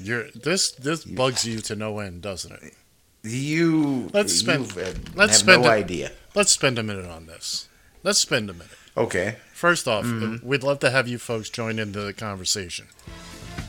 You're 0.00 0.26
this 0.34 0.72
this 0.72 1.04
bugs 1.04 1.46
you 1.46 1.60
to 1.60 1.76
no 1.76 1.98
end, 2.00 2.22
doesn't 2.22 2.52
it? 2.52 2.74
You 3.22 4.10
Let's 4.12 4.34
spend 4.34 4.74
let's 4.76 5.16
have 5.16 5.34
spend 5.34 5.62
no 5.62 5.68
a- 5.68 5.72
idea. 5.72 6.12
Let's 6.36 6.52
spend 6.52 6.78
a 6.78 6.82
minute 6.82 7.06
on 7.06 7.24
this. 7.24 7.66
Let's 8.02 8.18
spend 8.18 8.50
a 8.50 8.52
minute. 8.52 8.68
Okay. 8.94 9.36
First 9.54 9.88
off, 9.88 10.04
Mhm. 10.04 10.42
we'd 10.44 10.62
love 10.62 10.80
to 10.80 10.90
have 10.90 11.08
you 11.08 11.18
folks 11.18 11.48
join 11.48 11.78
into 11.78 12.02
the 12.02 12.12
conversation. 12.12 12.88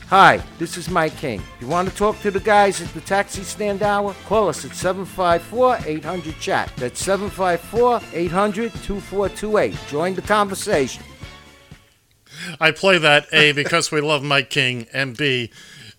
Hi, 0.10 0.44
this 0.60 0.76
is 0.76 0.90
Mike 0.90 1.18
King. 1.18 1.42
You 1.62 1.68
want 1.68 1.90
to 1.90 1.96
talk 1.96 2.22
to 2.24 2.30
the 2.30 2.42
guys 2.42 2.82
at 2.82 2.94
the 2.94 3.00
taxi 3.00 3.44
stand 3.44 3.82
hour? 3.82 4.14
Call 4.26 4.50
us 4.50 4.66
at 4.66 4.76
754 4.76 5.80
800 5.86 6.42
chat. 6.42 6.70
That's 6.76 7.02
754 7.02 8.02
800 8.14 8.74
2428. 8.84 9.78
Join 9.90 10.16
the 10.16 10.22
conversation. 10.22 11.04
I 12.60 12.72
play 12.72 12.98
that 12.98 13.28
A 13.32 13.54
because 13.54 13.92
we 13.92 14.02
love 14.02 14.24
Mike 14.24 14.50
King, 14.50 14.88
and 14.92 15.16
B, 15.16 15.52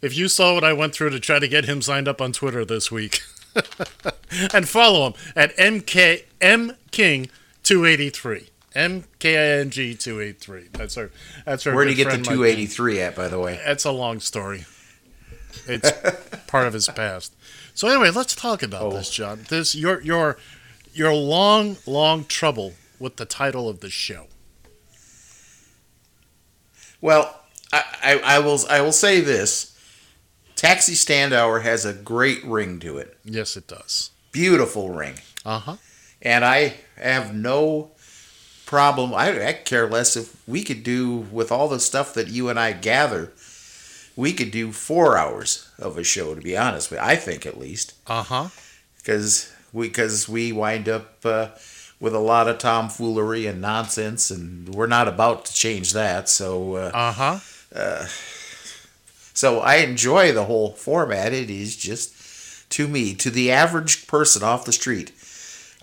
if 0.03 0.15
you 0.15 0.29
saw 0.29 0.53
what 0.53 0.65
I 0.65 0.75
went 0.75 0.95
through 0.95 1.11
to 1.11 1.19
try 1.21 1.39
to 1.39 1.49
get 1.49 1.65
him 1.65 1.81
signed 1.81 2.09
up 2.09 2.21
on 2.21 2.33
Twitter 2.35 2.63
this 2.67 2.91
week, 2.91 3.23
and 4.53 4.69
follow 4.69 5.07
him 5.09 5.15
at 5.37 5.57
MK 5.57 6.25
M 6.41 6.73
King 6.91 7.29
two 7.63 7.85
eighty 7.85 8.11
three. 8.11 8.49
M 8.75 9.05
K 9.19 9.37
I 9.37 9.61
N 9.61 9.71
G 9.71 9.95
two 9.95 10.21
eight 10.21 10.39
three. 10.41 10.69
That's 10.73 10.97
our 10.97 11.11
that's 11.45 11.67
our. 11.67 11.75
Where 11.75 11.85
do 11.85 11.91
you 11.91 11.97
get 11.97 12.05
the 12.05 12.11
friend 12.11 12.27
Mike 12.27 12.35
283 12.37 13.01
at, 13.01 13.17
by 13.17 13.29
the 13.29 13.39
way? 13.39 13.61
That's 13.65 13.85
a 13.85 13.91
long 13.91 14.21
story. 14.21 14.65
It's 15.67 15.91
part 16.47 16.67
of 16.67 16.73
his 16.75 16.89
past. 16.89 17.35
So 17.75 17.89
anyway, 17.89 18.11
let's 18.11 18.35
talk 18.35 18.63
about 18.63 18.83
Oh. 18.83 18.91
this, 18.93 19.11
John. 19.11 19.45
This 19.49 19.75
your 19.75 20.01
your 20.03 20.37
your 20.93 21.13
long 21.15 21.77
long 21.87 22.25
trouble 22.25 22.75
with 22.99 23.17
the 23.17 23.25
title 23.25 23.69
of 23.69 23.81
the 23.81 23.91
show. 23.91 24.27
Well, 27.01 27.41
I, 27.73 27.85
I, 28.03 28.21
I 28.25 28.39
will 28.41 28.59
I 28.69 28.81
will 28.81 28.93
say 28.93 29.21
this. 29.21 29.68
Taxi 30.59 30.95
stand 30.95 31.33
hour 31.33 31.61
has 31.61 31.85
a 31.85 31.93
great 31.95 32.45
ring 32.45 32.81
to 32.81 32.99
it. 32.99 33.17
Yes, 33.25 33.57
it 33.57 33.69
does. 33.69 34.11
Beautiful 34.33 34.91
ring. 34.91 35.15
Uh 35.47 35.61
huh. 35.61 35.77
And 36.21 36.45
I 36.45 36.75
have 36.97 37.33
no 37.33 37.93
problem. 38.67 39.15
I, 39.15 39.47
I 39.47 39.53
care 39.53 39.89
less 39.89 40.17
if 40.17 40.37
we 40.49 40.65
could 40.65 40.83
do 40.83 41.17
with 41.17 41.53
all 41.53 41.69
the 41.69 41.79
stuff 41.81 42.13
that 42.15 42.27
you 42.29 42.49
and 42.49 42.59
I 42.59 42.73
gather. 42.73 43.33
We 44.17 44.33
could 44.33 44.51
do 44.51 44.73
four 44.73 45.17
hours 45.17 45.71
of 45.79 45.97
a 45.97 46.03
show. 46.03 46.35
To 46.35 46.41
be 46.41 46.57
honest 46.57 46.91
with 46.91 46.99
you, 46.99 47.07
I 47.07 47.15
think 47.15 47.47
at 47.47 47.57
least 47.57 47.95
Uh 48.09 48.25
huh. 48.25 48.49
because 48.97 49.53
we 49.73 49.87
because 49.87 50.29
we 50.29 50.51
wind 50.51 50.89
up 50.89 51.25
uh, 51.25 51.51
with 52.01 52.15
a 52.17 52.19
lot 52.19 52.49
of 52.49 52.59
tomfoolery 52.59 53.47
and 53.47 53.61
nonsense, 53.61 54.29
and 54.33 54.75
we're 54.75 54.89
not 54.89 55.07
about 55.07 55.45
to 55.45 55.55
change 55.55 55.93
that. 55.93 56.29
So 56.29 56.75
uh, 56.75 56.91
Uh 56.93 57.13
huh. 57.13 57.39
uh, 57.73 58.07
so 59.39 59.61
I 59.61 59.77
enjoy 59.77 60.33
the 60.33 60.47
whole 60.47 60.73
format. 60.73 61.33
It 61.33 61.49
is 61.49 61.77
just 61.77 62.13
to 62.71 62.89
me, 62.89 63.15
to 63.15 63.31
the 63.31 63.53
average 63.53 64.09
person 64.09 64.43
off 64.43 64.65
the 64.65 64.73
street. 64.73 65.13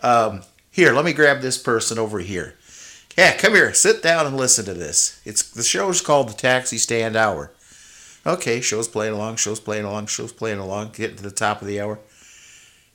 Um, 0.04 0.42
here, 0.70 0.92
let 0.92 1.06
me 1.06 1.14
grab 1.14 1.40
this 1.40 1.58
person 1.58 1.98
over 1.98 2.20
here. 2.20 2.56
Yeah, 3.18 3.38
come 3.38 3.54
here, 3.54 3.74
sit 3.74 4.04
down 4.04 4.26
and 4.26 4.36
listen 4.36 4.66
to 4.66 4.74
this. 4.74 5.22
It's 5.24 5.42
the 5.42 5.64
show's 5.64 6.02
called 6.02 6.28
the 6.28 6.34
Taxi 6.34 6.78
Stand 6.78 7.16
Hour. 7.16 7.54
Okay, 8.28 8.60
show's 8.60 8.90
playing 8.90 9.14
along, 9.14 9.38
show's 9.38 9.62
playing 9.62 9.86
along, 9.86 10.08
show's 10.08 10.34
playing 10.34 10.60
along, 10.60 10.92
getting 10.92 11.16
to 11.16 11.24
the 11.24 11.32
top 11.32 11.62
of 11.62 11.68
the 11.70 11.80
hour. 11.80 12.00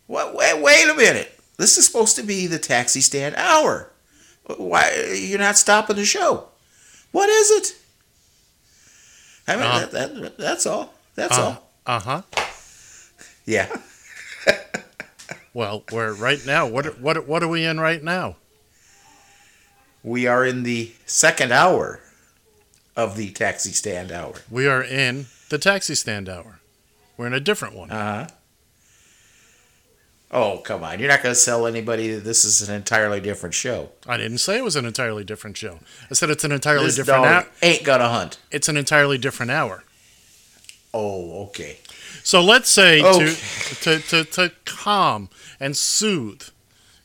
What? 0.08 0.34
Wait, 0.34 0.60
wait 0.60 0.90
a 0.90 0.94
minute. 0.94 1.40
This 1.56 1.78
is 1.78 1.86
supposed 1.86 2.16
to 2.16 2.22
be 2.22 2.46
the 2.46 2.58
Taxi 2.58 3.00
Stand 3.00 3.34
Hour. 3.36 3.90
Why 4.58 5.14
you're 5.14 5.38
not 5.38 5.56
stopping 5.56 5.96
the 5.96 6.04
show? 6.04 6.48
What 7.12 7.30
is 7.30 7.50
it? 7.50 7.79
I 9.48 9.56
mean, 9.56 9.64
Uh. 9.64 9.86
that, 9.86 10.14
that, 10.14 10.38
that's 10.38 10.66
all. 10.66 10.94
That's 11.14 11.36
Uh 11.36 11.42
all. 11.42 11.70
Uh 11.86 12.00
huh. 12.00 12.22
Yeah. 13.46 13.68
Well, 15.52 15.82
we're 15.90 16.12
right 16.12 16.38
now. 16.46 16.68
What 16.68 17.00
what 17.00 17.26
what 17.26 17.42
are 17.42 17.48
we 17.48 17.64
in 17.64 17.80
right 17.80 18.02
now? 18.04 18.36
We 20.04 20.28
are 20.28 20.46
in 20.46 20.62
the 20.62 20.92
second 21.06 21.50
hour 21.52 21.98
of 22.96 23.16
the 23.16 23.32
taxi 23.32 23.72
stand 23.72 24.12
hour. 24.12 24.34
We 24.48 24.68
are 24.68 24.80
in 24.82 25.26
the 25.48 25.58
taxi 25.58 25.96
stand 25.96 26.28
hour. 26.28 26.60
We're 27.16 27.26
in 27.26 27.34
a 27.34 27.40
different 27.40 27.74
one. 27.74 27.90
Uh 27.90 28.26
huh. 28.28 28.34
Oh, 30.32 30.58
come 30.58 30.84
on. 30.84 31.00
You're 31.00 31.08
not 31.08 31.22
going 31.22 31.32
to 31.34 31.40
sell 31.40 31.66
anybody 31.66 32.12
that 32.14 32.20
this 32.24 32.44
is 32.44 32.68
an 32.68 32.72
entirely 32.74 33.20
different 33.20 33.52
show. 33.54 33.90
I 34.06 34.16
didn't 34.16 34.38
say 34.38 34.58
it 34.58 34.64
was 34.64 34.76
an 34.76 34.86
entirely 34.86 35.24
different 35.24 35.56
show. 35.56 35.80
I 36.08 36.14
said 36.14 36.30
it's 36.30 36.44
an 36.44 36.52
entirely 36.52 36.86
This 36.86 36.96
different 36.96 37.24
hour. 37.24 37.46
ain't 37.62 37.82
going 37.82 37.98
to 38.00 38.08
hunt. 38.08 38.38
It's 38.52 38.68
an 38.68 38.76
entirely 38.76 39.18
different 39.18 39.50
hour. 39.50 39.82
Oh, 40.94 41.44
okay. 41.46 41.78
So 42.22 42.40
let's 42.42 42.68
say 42.68 43.02
Okay. 43.02 43.34
to, 43.34 43.98
to, 43.98 44.00
to, 44.00 44.24
to 44.24 44.52
calm 44.64 45.30
and 45.58 45.76
soothe 45.76 46.42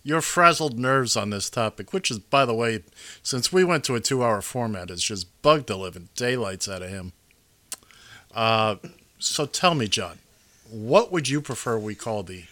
your 0.04 0.22
frazzled 0.22 0.78
nerves 0.78 1.18
on 1.18 1.32
this 1.32 1.50
topic, 1.50 1.94
which 1.94 2.12
is, 2.12 2.20
by 2.20 2.46
the 2.46 2.54
way, 2.54 2.84
since 3.24 3.52
we 3.52 3.64
went 3.64 3.84
to 3.86 3.96
a 3.96 4.00
two 4.00 4.24
hour 4.24 4.40
format, 4.42 4.92
it's 4.92 5.02
just 5.02 5.42
bugged 5.42 5.66
the 5.66 5.78
living 5.78 6.10
daylights 6.16 6.70
out 6.70 6.84
of 6.84 6.90
him. 6.90 7.14
Uh, 8.36 8.76
so 9.18 9.48
tell 9.48 9.74
me, 9.74 9.88
John, 9.88 10.20
what 10.70 11.12
would 11.12 11.28
you 11.28 11.42
prefer 11.42 11.80
we 11.80 11.96
call 11.96 12.22
the 12.22 12.44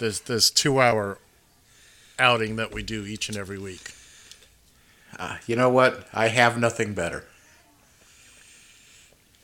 this 0.00 0.18
this 0.18 0.50
two 0.50 0.80
hour 0.80 1.18
outing 2.18 2.56
that 2.56 2.72
we 2.74 2.82
do 2.82 3.06
each 3.06 3.28
and 3.28 3.38
every 3.38 3.58
week? 3.58 3.92
uh, 5.18 5.36
you 5.46 5.54
know 5.56 5.70
what? 5.70 6.06
I 6.12 6.28
have 6.28 6.58
nothing 6.58 6.92
better. 6.94 7.24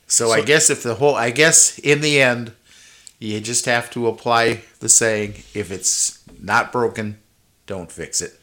So, 0.08 0.30
I 0.30 0.42
guess 0.42 0.70
if 0.70 0.82
the 0.82 0.94
whole, 0.94 1.14
I 1.16 1.30
guess 1.30 1.78
in 1.80 2.00
the 2.00 2.20
end, 2.20 2.52
you 3.18 3.40
just 3.40 3.64
have 3.64 3.90
to 3.90 4.06
apply 4.06 4.62
the 4.80 4.88
saying: 4.88 5.34
if 5.52 5.70
it's 5.72 6.20
not 6.40 6.70
broken, 6.72 7.18
don't 7.66 7.90
fix 7.90 8.20
it. 8.20 8.38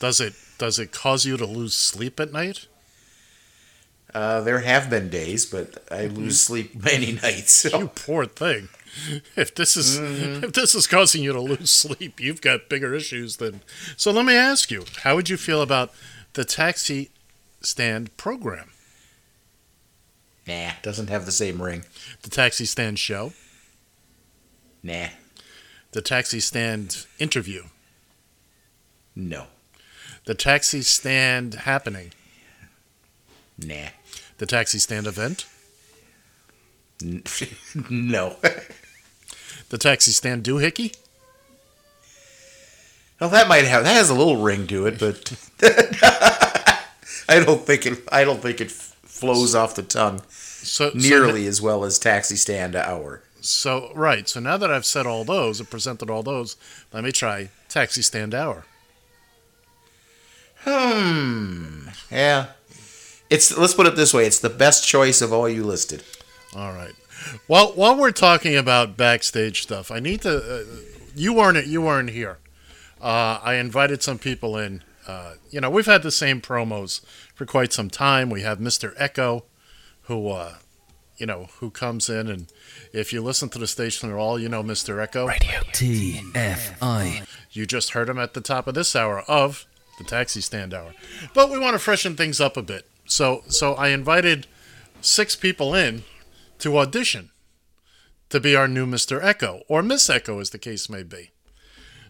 Does 0.00 0.20
it 0.20 0.32
does 0.58 0.78
it 0.78 0.92
cause 0.92 1.26
you 1.26 1.36
to 1.36 1.44
lose 1.46 1.74
sleep 1.74 2.18
at 2.20 2.32
night? 2.32 2.66
Uh, 4.14 4.40
there 4.40 4.60
have 4.60 4.88
been 4.88 5.10
days, 5.10 5.44
but 5.44 5.84
I 5.90 6.06
lose 6.06 6.40
sleep 6.40 6.74
many 6.82 7.12
nights. 7.22 7.52
so- 7.52 7.78
You 7.80 7.88
poor 7.88 8.24
thing. 8.26 8.68
If 9.36 9.54
this 9.54 9.76
is 9.76 9.98
Mhm. 9.98 10.44
if 10.44 10.52
this 10.52 10.74
is 10.74 10.86
causing 10.86 11.22
you 11.22 11.32
to 11.32 11.40
lose 11.40 11.70
sleep, 11.70 12.20
you've 12.20 12.40
got 12.40 12.68
bigger 12.68 12.94
issues 12.94 13.36
than. 13.36 13.60
So 13.96 14.10
let 14.12 14.24
me 14.24 14.34
ask 14.34 14.70
you, 14.70 14.84
how 15.02 15.14
would 15.16 15.28
you 15.28 15.36
feel 15.36 15.62
about 15.62 15.92
the 16.34 16.44
taxi 16.44 17.10
stand 17.60 18.16
program, 18.16 18.70
Nah, 20.46 20.72
doesn't 20.82 21.08
have 21.08 21.24
the 21.26 21.32
same 21.32 21.62
ring. 21.62 21.84
the 22.22 22.30
taxi 22.30 22.64
stand 22.66 22.98
show, 22.98 23.32
Nah, 24.82 25.08
the 25.92 26.02
taxi 26.02 26.40
stand 26.40 27.06
interview, 27.18 27.64
no, 29.16 29.46
the 30.26 30.34
taxi 30.34 30.82
stand 30.82 31.54
happening, 31.54 32.12
nah, 33.56 33.88
the 34.38 34.46
taxi 34.46 34.78
stand 34.78 35.06
event, 35.06 35.46
no. 37.90 38.36
the 39.68 39.78
taxi 39.78 40.10
stand 40.10 40.44
doohickey? 40.44 40.96
Well, 43.20 43.30
that 43.30 43.48
might 43.48 43.64
have 43.64 43.84
that 43.84 43.94
has 43.94 44.10
a 44.10 44.14
little 44.14 44.38
ring 44.42 44.66
to 44.68 44.86
it, 44.86 44.98
but 44.98 45.32
I 47.28 47.40
don't 47.40 47.62
think 47.62 47.86
it. 47.86 48.00
I 48.10 48.24
don't 48.24 48.40
think 48.42 48.60
it 48.60 48.70
flows 48.70 49.54
off 49.54 49.76
the 49.76 49.82
tongue 49.82 50.20
So 50.28 50.90
so 50.90 50.98
nearly 50.98 51.46
as 51.46 51.62
well 51.62 51.84
as 51.84 51.98
taxi 51.98 52.36
stand 52.36 52.74
hour. 52.74 53.22
So 53.40 53.92
right. 53.94 54.28
So 54.28 54.40
now 54.40 54.56
that 54.56 54.70
I've 54.70 54.86
said 54.86 55.06
all 55.06 55.24
those 55.24 55.60
and 55.60 55.70
presented 55.70 56.10
all 56.10 56.22
those, 56.22 56.56
let 56.92 57.04
me 57.04 57.12
try 57.12 57.50
taxi 57.68 58.02
stand 58.02 58.34
hour. 58.34 58.64
Hmm. 60.60 61.88
Yeah. 62.10 62.46
It's 63.30 63.56
let's 63.56 63.74
put 63.74 63.86
it 63.86 63.96
this 63.96 64.12
way: 64.12 64.26
it's 64.26 64.40
the 64.40 64.50
best 64.50 64.86
choice 64.86 65.22
of 65.22 65.32
all 65.32 65.48
you 65.48 65.64
listed. 65.64 66.02
All 66.56 66.72
right. 66.72 66.94
Well, 67.48 67.72
while 67.74 67.96
we're 67.96 68.12
talking 68.12 68.56
about 68.56 68.96
backstage 68.96 69.62
stuff, 69.62 69.90
I 69.90 70.00
need 70.00 70.22
to. 70.22 70.36
Uh, 70.36 70.64
you 71.14 71.32
weren't. 71.32 71.66
You 71.66 71.82
weren't 71.82 72.10
here. 72.10 72.38
Uh, 73.00 73.38
I 73.42 73.54
invited 73.54 74.02
some 74.02 74.18
people 74.18 74.56
in. 74.56 74.82
Uh, 75.06 75.34
you 75.50 75.60
know, 75.60 75.68
we've 75.68 75.86
had 75.86 76.02
the 76.02 76.10
same 76.10 76.40
promos 76.40 77.02
for 77.34 77.44
quite 77.44 77.72
some 77.72 77.90
time. 77.90 78.30
We 78.30 78.40
have 78.42 78.58
Mr. 78.58 78.94
Echo, 78.96 79.44
who, 80.02 80.30
uh, 80.30 80.54
you 81.18 81.26
know, 81.26 81.48
who 81.58 81.70
comes 81.70 82.08
in, 82.08 82.28
and 82.28 82.50
if 82.92 83.12
you 83.12 83.20
listen 83.22 83.50
to 83.50 83.58
the 83.58 83.66
station 83.66 84.10
at 84.10 84.16
all, 84.16 84.38
you 84.38 84.48
know 84.48 84.62
Mr. 84.62 85.02
Echo. 85.02 85.26
Radio 85.26 85.60
TFI. 85.72 87.26
You 87.52 87.66
just 87.66 87.90
heard 87.90 88.08
him 88.08 88.18
at 88.18 88.32
the 88.32 88.40
top 88.40 88.66
of 88.66 88.74
this 88.74 88.96
hour 88.96 89.20
of 89.28 89.66
the 89.98 90.04
taxi 90.04 90.40
stand 90.40 90.72
hour. 90.72 90.94
But 91.34 91.50
we 91.50 91.58
want 91.58 91.74
to 91.74 91.78
freshen 91.78 92.16
things 92.16 92.40
up 92.40 92.56
a 92.56 92.62
bit. 92.62 92.86
So 93.06 93.42
so 93.48 93.74
I 93.74 93.88
invited 93.88 94.46
six 95.00 95.36
people 95.36 95.74
in 95.74 96.04
to 96.64 96.78
audition 96.78 97.30
to 98.30 98.40
be 98.40 98.56
our 98.56 98.66
new 98.66 98.86
Mr. 98.86 99.22
Echo 99.22 99.62
or 99.68 99.82
Miss 99.82 100.08
Echo 100.08 100.40
as 100.40 100.48
the 100.48 100.58
case 100.58 100.88
may 100.88 101.02
be. 101.02 101.30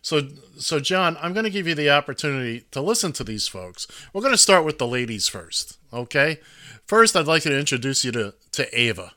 So 0.01 0.29
so 0.59 0.79
John, 0.79 1.17
I'm 1.21 1.33
going 1.33 1.45
to 1.45 1.51
give 1.51 1.67
you 1.67 1.75
the 1.75 1.91
opportunity 1.91 2.65
to 2.71 2.81
listen 2.81 3.13
to 3.15 3.25
these 3.25 3.49
folks. 3.49 3.89
We're 4.13 4.21
going 4.21 4.33
to 4.33 4.39
start 4.39 4.65
with 4.65 4.79
the 4.79 4.87
ladies 4.87 5.27
first, 5.27 5.79
okay? 5.93 6.39
First, 6.87 7.17
I'd 7.17 7.26
like 7.26 7.43
to 7.43 7.59
introduce 7.59 8.05
you 8.05 8.13
to 8.13 8.35
to 8.53 8.81
Ava. 8.81 9.14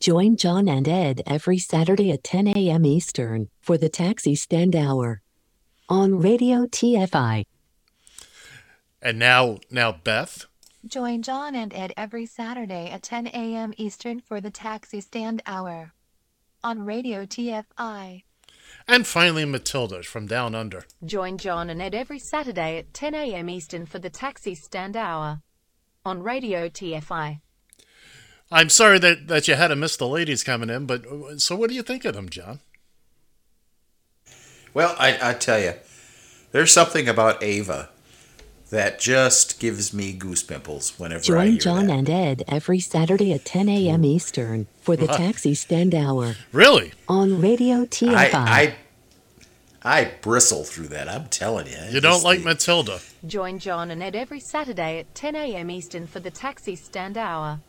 Join 0.00 0.36
John 0.36 0.68
and 0.70 0.88
Ed 0.88 1.20
every 1.26 1.58
Saturday 1.58 2.10
at 2.10 2.24
10 2.24 2.48
a.m. 2.48 2.86
Eastern 2.86 3.50
for 3.60 3.76
the 3.76 3.90
Taxi 3.90 4.34
Stand 4.34 4.74
Hour 4.74 5.20
on 5.88 6.18
Radio 6.18 6.64
TFI. 6.64 7.44
And 9.02 9.18
now 9.18 9.58
now 9.70 9.92
Beth. 9.92 10.46
Join 10.84 11.22
John 11.22 11.54
and 11.54 11.72
Ed 11.72 11.92
every 11.96 12.26
Saturday 12.26 12.90
at 12.90 13.04
10 13.04 13.28
a.m. 13.28 13.72
Eastern 13.76 14.18
for 14.18 14.40
the 14.40 14.50
Taxi 14.50 15.00
Stand 15.00 15.40
Hour 15.46 15.92
on 16.64 16.84
Radio 16.84 17.24
TFI. 17.24 18.24
And 18.88 19.06
finally 19.06 19.44
Matilda 19.44 20.02
from 20.02 20.26
Down 20.26 20.56
Under. 20.56 20.84
Join 21.04 21.38
John 21.38 21.70
and 21.70 21.80
Ed 21.80 21.94
every 21.94 22.18
Saturday 22.18 22.78
at 22.78 22.92
10 22.92 23.14
a.m. 23.14 23.48
Eastern 23.48 23.86
for 23.86 24.00
the 24.00 24.10
Taxi 24.10 24.56
Stand 24.56 24.96
Hour 24.96 25.42
on 26.04 26.20
Radio 26.20 26.68
TFI. 26.68 27.40
I'm 28.50 28.68
sorry 28.68 28.98
that, 28.98 29.28
that 29.28 29.46
you 29.46 29.54
had 29.54 29.68
to 29.68 29.76
miss 29.76 29.96
the 29.96 30.08
ladies 30.08 30.42
coming 30.42 30.68
in, 30.68 30.86
but 30.86 31.04
so 31.36 31.54
what 31.54 31.70
do 31.70 31.76
you 31.76 31.82
think 31.82 32.04
of 32.04 32.14
them, 32.14 32.28
John? 32.28 32.58
Well, 34.74 34.96
I, 34.98 35.30
I 35.30 35.34
tell 35.34 35.60
you, 35.60 35.74
there's 36.50 36.72
something 36.72 37.08
about 37.08 37.40
Ava 37.40 37.90
that 38.72 38.98
just 38.98 39.60
gives 39.60 39.92
me 39.92 40.12
goose 40.12 40.42
pimples 40.42 40.98
whenever 40.98 41.20
I 41.20 41.44
Join 41.44 41.50
hear 41.52 41.58
John 41.60 41.86
that. 41.88 41.92
and 41.92 42.10
Ed 42.10 42.44
every 42.48 42.80
Saturday 42.80 43.32
at 43.32 43.44
10 43.44 43.68
a.m. 43.68 44.04
Eastern 44.04 44.66
for 44.80 44.96
the 44.96 45.06
Taxi 45.06 45.54
Stand 45.54 45.94
Hour 45.94 46.34
Really? 46.52 46.92
on 47.06 47.40
Radio 47.40 47.84
TFI. 47.84 48.14
I, 48.14 48.30
I 48.34 48.74
I 49.84 50.12
bristle 50.22 50.64
through 50.64 50.88
that. 50.88 51.08
I'm 51.08 51.26
telling 51.26 51.66
you. 51.66 51.76
You 51.90 52.00
don't 52.00 52.22
like 52.22 52.42
Matilda. 52.44 53.00
Join 53.26 53.58
John 53.58 53.90
and 53.90 54.02
Ed 54.02 54.14
every 54.16 54.38
Saturday 54.40 54.98
at 55.00 55.12
10 55.14 55.34
a.m. 55.34 55.70
Eastern 55.70 56.06
for 56.06 56.20
the 56.20 56.30
Taxi 56.30 56.74
Stand 56.76 57.18
Hour 57.18 57.60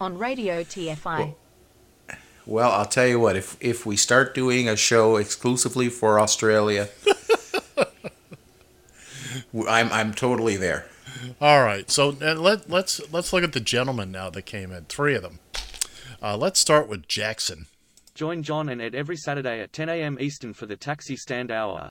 on 0.00 0.18
Radio 0.18 0.62
TFI. 0.62 1.34
Well, 2.44 2.70
I'll 2.70 2.84
tell 2.86 3.06
you 3.08 3.18
what. 3.18 3.34
If 3.36 3.56
if 3.60 3.84
we 3.84 3.96
start 3.96 4.34
doing 4.34 4.68
a 4.68 4.76
show 4.76 5.16
exclusively 5.16 5.88
for 5.88 6.20
Australia, 6.20 6.88
I'm 9.68 9.90
I'm 9.92 10.14
totally 10.14 10.56
there. 10.56 10.86
All 11.40 11.62
right, 11.62 11.90
so 11.90 12.10
let 12.10 12.68
let's 12.68 13.00
let's 13.12 13.32
look 13.32 13.44
at 13.44 13.52
the 13.52 13.60
gentlemen 13.60 14.10
now 14.10 14.30
that 14.30 14.42
came 14.42 14.72
in. 14.72 14.84
Three 14.84 15.14
of 15.14 15.22
them. 15.22 15.38
Uh, 16.22 16.36
let's 16.36 16.58
start 16.58 16.88
with 16.88 17.08
Jackson. 17.08 17.66
Join 18.14 18.42
John 18.42 18.68
and 18.68 18.80
Ed 18.80 18.94
every 18.94 19.16
Saturday 19.16 19.60
at 19.60 19.72
10 19.74 19.90
a.m. 19.90 20.16
Eastern 20.18 20.54
for 20.54 20.64
the 20.64 20.76
Taxi 20.76 21.16
Stand 21.16 21.50
Hour 21.50 21.90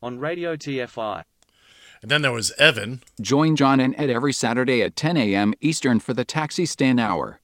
on 0.00 0.20
Radio 0.20 0.54
TFI. 0.54 1.24
And 2.00 2.10
then 2.10 2.22
there 2.22 2.32
was 2.32 2.52
Evan. 2.58 3.02
Join 3.20 3.56
John 3.56 3.80
and 3.80 3.94
Ed 3.98 4.08
every 4.08 4.32
Saturday 4.32 4.82
at 4.82 4.94
10 4.94 5.16
a.m. 5.16 5.54
Eastern 5.60 5.98
for 5.98 6.14
the 6.14 6.24
Taxi 6.24 6.64
Stand 6.64 7.00
Hour 7.00 7.40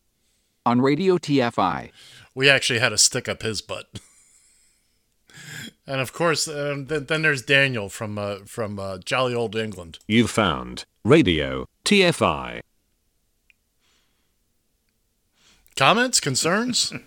on 0.65 0.81
Radio 0.81 1.19
TFI. 1.19 1.91
We 2.37 2.49
actually 2.49 2.79
had 2.79 2.91
to 2.91 2.99
stick 2.99 3.29
up 3.29 3.43
his 3.43 3.61
butt. 3.61 3.87
and 5.86 6.01
of 6.01 6.12
course, 6.12 6.48
um, 6.48 6.86
then, 6.86 7.06
then 7.06 7.23
there's 7.23 7.43
Daniel 7.43 7.89
from 7.89 8.19
uh, 8.19 8.36
from 8.47 8.78
uh, 8.78 8.98
jolly 8.98 9.35
old 9.35 9.55
England. 9.56 9.98
You've 10.06 10.31
found 10.31 10.85
Radio 11.05 11.66
TFI. 11.85 12.61
Comments, 15.77 16.20
concerns? 16.20 16.93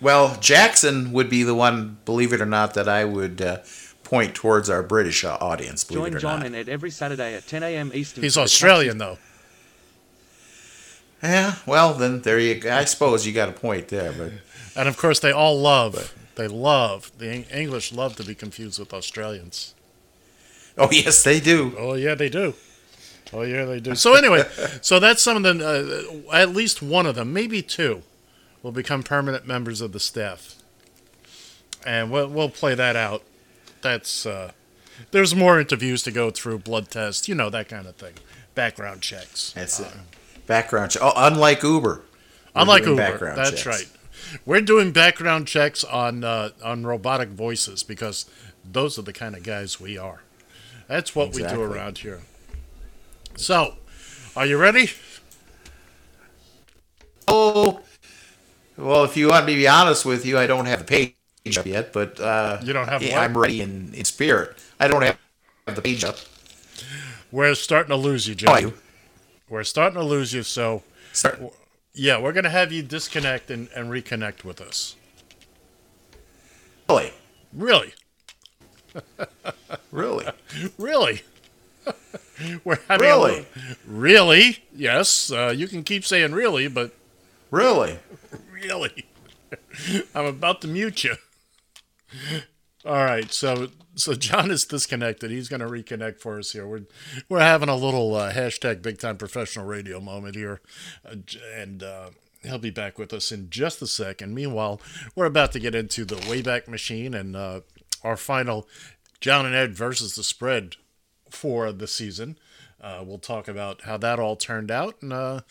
Well, 0.00 0.36
Jackson 0.40 1.10
would 1.12 1.28
be 1.28 1.42
the 1.42 1.56
one, 1.56 1.98
believe 2.04 2.32
it 2.32 2.40
or 2.40 2.46
not, 2.46 2.74
that 2.74 2.88
I 2.88 3.04
would 3.04 3.42
uh, 3.42 3.58
point 4.04 4.32
towards 4.34 4.70
our 4.70 4.82
British 4.82 5.24
uh, 5.24 5.36
audience. 5.40 5.82
Believe 5.82 6.02
Join 6.04 6.12
it 6.12 6.16
or 6.16 6.18
John 6.20 6.38
not. 6.38 6.46
and 6.46 6.54
Ed 6.54 6.68
every 6.68 6.90
Saturday 6.90 7.34
at 7.34 7.48
10 7.48 7.64
a.m. 7.64 7.90
Eastern. 7.92 8.22
He's 8.22 8.38
Australian 8.38 8.98
though. 8.98 9.18
Yeah, 11.20 11.56
well 11.66 11.94
then 11.94 12.22
there 12.22 12.38
you. 12.38 12.54
go. 12.60 12.72
I 12.72 12.84
suppose 12.84 13.26
you 13.26 13.32
got 13.32 13.48
a 13.48 13.52
point 13.52 13.88
there, 13.88 14.12
but 14.12 14.30
And 14.76 14.88
of 14.88 14.96
course, 14.96 15.18
they 15.18 15.32
all 15.32 15.58
love. 15.60 16.14
They 16.38 16.46
love 16.46 17.10
the 17.18 17.44
English 17.50 17.92
love 17.92 18.14
to 18.14 18.22
be 18.22 18.32
confused 18.32 18.78
with 18.78 18.94
Australians. 18.94 19.74
oh 20.78 20.88
yes, 20.92 21.24
they 21.24 21.40
do. 21.40 21.74
Oh 21.76 21.94
yeah, 21.94 22.14
they 22.14 22.28
do. 22.28 22.54
Oh 23.32 23.42
yeah, 23.42 23.64
they 23.64 23.80
do. 23.80 23.96
So 23.96 24.14
anyway, 24.14 24.44
so 24.80 25.00
that's 25.00 25.20
some 25.20 25.36
of 25.36 25.42
the. 25.42 26.22
Uh, 26.30 26.32
at 26.32 26.50
least 26.50 26.80
one 26.80 27.06
of 27.06 27.16
them, 27.16 27.32
maybe 27.32 27.60
two, 27.60 28.02
will 28.62 28.70
become 28.70 29.02
permanent 29.02 29.48
members 29.48 29.80
of 29.80 29.90
the 29.90 29.98
staff, 29.98 30.54
and 31.84 32.12
we'll 32.12 32.28
we'll 32.28 32.50
play 32.50 32.76
that 32.76 32.94
out. 32.94 33.24
That's 33.82 34.24
uh, 34.24 34.52
there's 35.10 35.34
more 35.34 35.58
interviews 35.58 36.04
to 36.04 36.12
go 36.12 36.30
through, 36.30 36.60
blood 36.60 36.88
tests, 36.88 37.28
you 37.28 37.34
know 37.34 37.50
that 37.50 37.68
kind 37.68 37.88
of 37.88 37.96
thing, 37.96 38.14
background 38.54 39.02
checks. 39.02 39.50
That's 39.56 39.80
it. 39.80 39.88
Background 40.46 40.92
check. 40.92 41.02
Oh, 41.04 41.12
unlike 41.16 41.64
Uber. 41.64 42.02
Unlike 42.54 42.84
Uber, 42.84 42.96
background 42.96 43.38
that's 43.38 43.50
checks. 43.50 43.66
right. 43.66 43.97
We're 44.44 44.60
doing 44.60 44.92
background 44.92 45.46
checks 45.46 45.84
on 45.84 46.24
uh, 46.24 46.50
on 46.62 46.84
robotic 46.84 47.30
voices 47.30 47.82
because 47.82 48.26
those 48.64 48.98
are 48.98 49.02
the 49.02 49.12
kind 49.12 49.36
of 49.36 49.42
guys 49.42 49.80
we 49.80 49.98
are. 49.98 50.22
That's 50.86 51.14
what 51.14 51.34
we 51.34 51.42
do 51.42 51.62
around 51.62 51.98
here. 51.98 52.22
So, 53.36 53.74
are 54.34 54.46
you 54.46 54.56
ready? 54.58 54.90
Oh, 57.26 57.80
well, 58.76 59.04
if 59.04 59.16
you 59.16 59.28
want 59.28 59.46
me 59.46 59.54
to 59.54 59.58
be 59.58 59.68
honest 59.68 60.06
with 60.06 60.24
you, 60.24 60.38
I 60.38 60.46
don't 60.46 60.66
have 60.66 60.78
the 60.78 60.84
page 60.84 61.58
up 61.58 61.66
yet, 61.66 61.92
but 61.92 62.18
uh, 62.20 62.58
You 62.62 62.72
don't 62.72 62.88
have 62.88 63.02
yeah? 63.02 63.20
I'm 63.20 63.36
ready 63.36 63.60
in, 63.60 63.92
in 63.92 64.04
spirit. 64.04 64.56
I 64.80 64.88
don't 64.88 65.02
have 65.02 65.18
the 65.66 65.82
page 65.82 66.04
up. 66.04 66.16
We're 67.30 67.54
starting 67.54 67.90
to 67.90 67.96
lose 67.96 68.26
you, 68.26 68.34
are 68.48 68.60
you? 68.60 68.74
We're 69.48 69.64
starting 69.64 69.98
to 69.98 70.04
lose 70.04 70.32
you, 70.32 70.42
so 70.42 70.82
Start- 71.12 71.40
yeah, 71.98 72.20
we're 72.20 72.32
gonna 72.32 72.48
have 72.50 72.72
you 72.72 72.82
disconnect 72.82 73.50
and, 73.50 73.68
and 73.74 73.90
reconnect 73.90 74.44
with 74.44 74.60
us. 74.60 74.94
Really? 76.88 77.12
Really, 77.52 77.92
Really? 79.90 80.26
really. 80.78 81.22
we're 82.64 82.78
having 82.88 83.06
Really? 83.06 83.46
really. 83.86 84.64
Yes, 84.74 85.30
uh, 85.32 85.52
you 85.54 85.66
can 85.66 85.82
keep 85.82 86.04
saying 86.04 86.32
really, 86.32 86.68
but 86.68 86.92
Really? 87.50 87.98
really, 88.52 89.06
I'm 90.14 90.26
about 90.26 90.60
to 90.62 90.68
mute 90.68 91.04
you. 91.04 91.16
All 92.88 93.04
right, 93.04 93.30
so 93.30 93.68
so 93.96 94.14
John 94.14 94.50
is 94.50 94.64
disconnected. 94.64 95.30
He's 95.30 95.50
going 95.50 95.60
to 95.60 95.66
reconnect 95.66 96.20
for 96.20 96.38
us 96.38 96.52
here. 96.52 96.66
We're 96.66 96.86
we're 97.28 97.40
having 97.40 97.68
a 97.68 97.76
little 97.76 98.14
uh, 98.14 98.32
hashtag 98.32 98.80
big 98.80 98.96
time 98.96 99.18
professional 99.18 99.66
radio 99.66 100.00
moment 100.00 100.36
here, 100.36 100.62
uh, 101.04 101.16
and 101.54 101.82
uh, 101.82 102.10
he'll 102.42 102.56
be 102.56 102.70
back 102.70 102.98
with 102.98 103.12
us 103.12 103.30
in 103.30 103.50
just 103.50 103.82
a 103.82 103.86
second. 103.86 104.34
Meanwhile, 104.34 104.80
we're 105.14 105.26
about 105.26 105.52
to 105.52 105.60
get 105.60 105.74
into 105.74 106.06
the 106.06 106.14
Wayback 106.14 106.66
Machine 106.66 107.12
and 107.12 107.36
uh, 107.36 107.60
our 108.02 108.16
final 108.16 108.66
John 109.20 109.44
and 109.44 109.54
Ed 109.54 109.74
versus 109.74 110.14
the 110.14 110.24
spread 110.24 110.76
for 111.28 111.70
the 111.72 111.86
season. 111.86 112.38
Uh, 112.80 113.04
we'll 113.04 113.18
talk 113.18 113.48
about 113.48 113.82
how 113.82 113.98
that 113.98 114.18
all 114.18 114.34
turned 114.34 114.70
out 114.70 114.96
and 115.02 115.12
uh, 115.12 115.42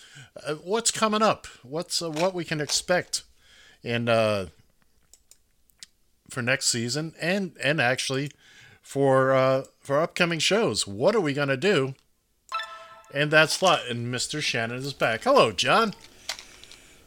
what's 0.64 0.90
coming 0.90 1.22
up, 1.22 1.46
what's 1.62 2.02
what 2.02 2.34
we 2.34 2.44
can 2.44 2.60
expect, 2.60 3.22
and 3.84 4.10
for 6.30 6.42
next 6.42 6.68
season, 6.68 7.14
and 7.20 7.56
and 7.64 7.80
actually 7.82 8.32
for 8.82 9.34
uh, 9.34 9.64
for 9.80 10.00
upcoming 10.00 10.40
shows. 10.40 10.88
What 10.88 11.16
are 11.16 11.22
we 11.22 11.34
gonna 11.34 11.58
do? 11.58 11.96
And 13.14 13.32
that's 13.32 13.62
lot. 13.62 13.88
And 13.88 14.14
Mr. 14.14 14.42
Shannon 14.42 14.78
is 14.78 14.94
back. 14.94 15.24
Hello, 15.24 15.52
John. 15.52 15.94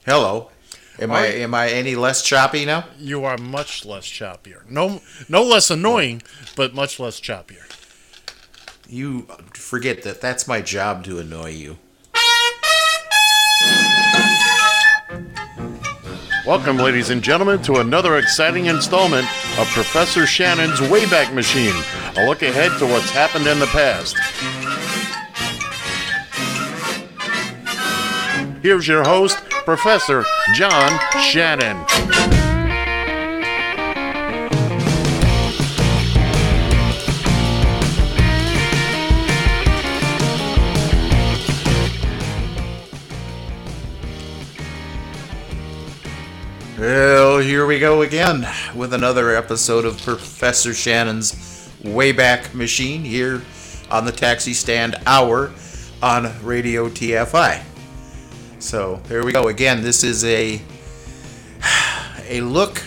Hello. 0.07 0.51
Am 0.99 1.11
I 1.11 1.15
Alright. 1.17 1.35
am 1.37 1.55
I 1.55 1.69
any 1.71 1.95
less 1.95 2.23
choppy 2.23 2.65
now? 2.65 2.85
You 2.99 3.25
are 3.25 3.39
much 3.39 3.85
less 3.87 4.05
choppier. 4.05 4.69
No, 4.69 5.01
no 5.29 5.43
less 5.43 5.71
annoying, 5.71 6.23
but 6.57 6.75
much 6.75 6.99
less 7.01 7.21
choppier. 7.21 7.65
You 8.89 9.23
forget 9.55 10.03
that 10.03 10.21
that's 10.21 10.49
my 10.49 10.61
job 10.61 11.05
to 11.05 11.19
annoy 11.19 11.51
you. 11.51 11.79
Welcome, 16.47 16.79
ladies 16.79 17.11
and 17.11 17.23
gentlemen, 17.23 17.61
to 17.65 17.81
another 17.81 18.17
exciting 18.17 18.67
installment 18.67 19.27
of 19.59 19.69
Professor 19.69 20.27
Shannon's 20.27 20.81
Wayback 20.81 21.35
Machine. 21.35 21.75
A 22.17 22.27
look 22.27 22.41
ahead 22.41 22.79
to 22.79 22.87
what's 22.87 23.11
happened 23.11 23.47
in 23.47 23.59
the 23.59 23.67
past. 23.67 24.17
Here's 28.63 28.89
your 28.89 29.05
host, 29.05 29.37
Professor 29.67 30.25
John 30.55 30.99
Shannon. 31.21 32.40
Well, 46.81 47.41
here 47.41 47.67
we 47.67 47.79
go 47.79 48.01
again 48.01 48.49
with 48.75 48.95
another 48.95 49.37
episode 49.37 49.85
of 49.85 50.01
Professor 50.01 50.73
Shannon's 50.73 51.35
Wayback 51.83 52.55
Machine 52.55 53.05
here 53.05 53.43
on 53.91 54.07
the 54.07 54.13
Taxi 54.13 54.55
Stand 54.55 54.97
Hour 55.05 55.53
on 56.03 56.33
Radio 56.43 56.89
TFI. 56.89 57.63
So 58.61 58.99
here 59.09 59.23
we 59.23 59.31
go 59.31 59.49
again. 59.49 59.83
This 59.83 60.03
is 60.03 60.25
a 60.25 60.63
a 62.27 62.41
look. 62.41 62.83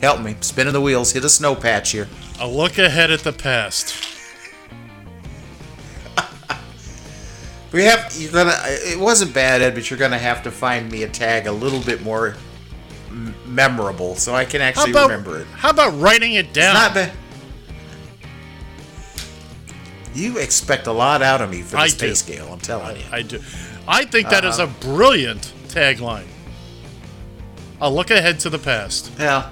Help 0.00 0.22
me, 0.22 0.34
spinning 0.40 0.72
the 0.72 0.80
wheels. 0.80 1.12
Hit 1.12 1.26
a 1.26 1.28
snow 1.28 1.54
patch 1.54 1.90
here. 1.90 2.08
A 2.40 2.48
look 2.48 2.78
ahead 2.78 3.10
at 3.10 3.20
the 3.20 3.34
past. 3.34 4.09
We 7.72 7.84
have 7.84 8.12
you're 8.18 8.32
gonna. 8.32 8.54
It 8.66 8.98
wasn't 8.98 9.32
bad, 9.32 9.62
Ed, 9.62 9.74
but 9.74 9.88
you're 9.90 9.98
gonna 9.98 10.18
have 10.18 10.42
to 10.42 10.50
find 10.50 10.90
me 10.90 11.04
a 11.04 11.08
tag 11.08 11.46
a 11.46 11.52
little 11.52 11.80
bit 11.80 12.02
more 12.02 12.34
m- 13.10 13.34
memorable 13.46 14.16
so 14.16 14.34
I 14.34 14.44
can 14.44 14.60
actually 14.60 14.90
about, 14.90 15.08
remember 15.10 15.40
it. 15.40 15.46
how 15.48 15.70
about 15.70 15.90
writing 16.00 16.34
it 16.34 16.52
down? 16.52 16.74
It's 16.76 16.84
not 16.84 16.94
bad. 16.94 17.12
You 20.14 20.38
expect 20.38 20.88
a 20.88 20.92
lot 20.92 21.22
out 21.22 21.40
of 21.40 21.50
me 21.50 21.62
for 21.62 21.76
I 21.76 21.84
this 21.84 21.94
pay 21.94 22.08
do. 22.08 22.14
scale. 22.16 22.48
I'm 22.52 22.58
telling 22.58 22.96
you. 22.96 23.02
I 23.12 23.22
do. 23.22 23.40
I 23.86 24.04
think 24.04 24.28
that 24.30 24.44
is 24.44 24.58
a 24.58 24.64
Uh-huh. 24.64 24.72
brilliant 24.80 25.52
tagline. 25.68 26.26
A 27.80 27.88
look 27.88 28.10
ahead 28.10 28.40
to 28.40 28.50
the 28.50 28.58
past. 28.58 29.12
Yeah. 29.18 29.50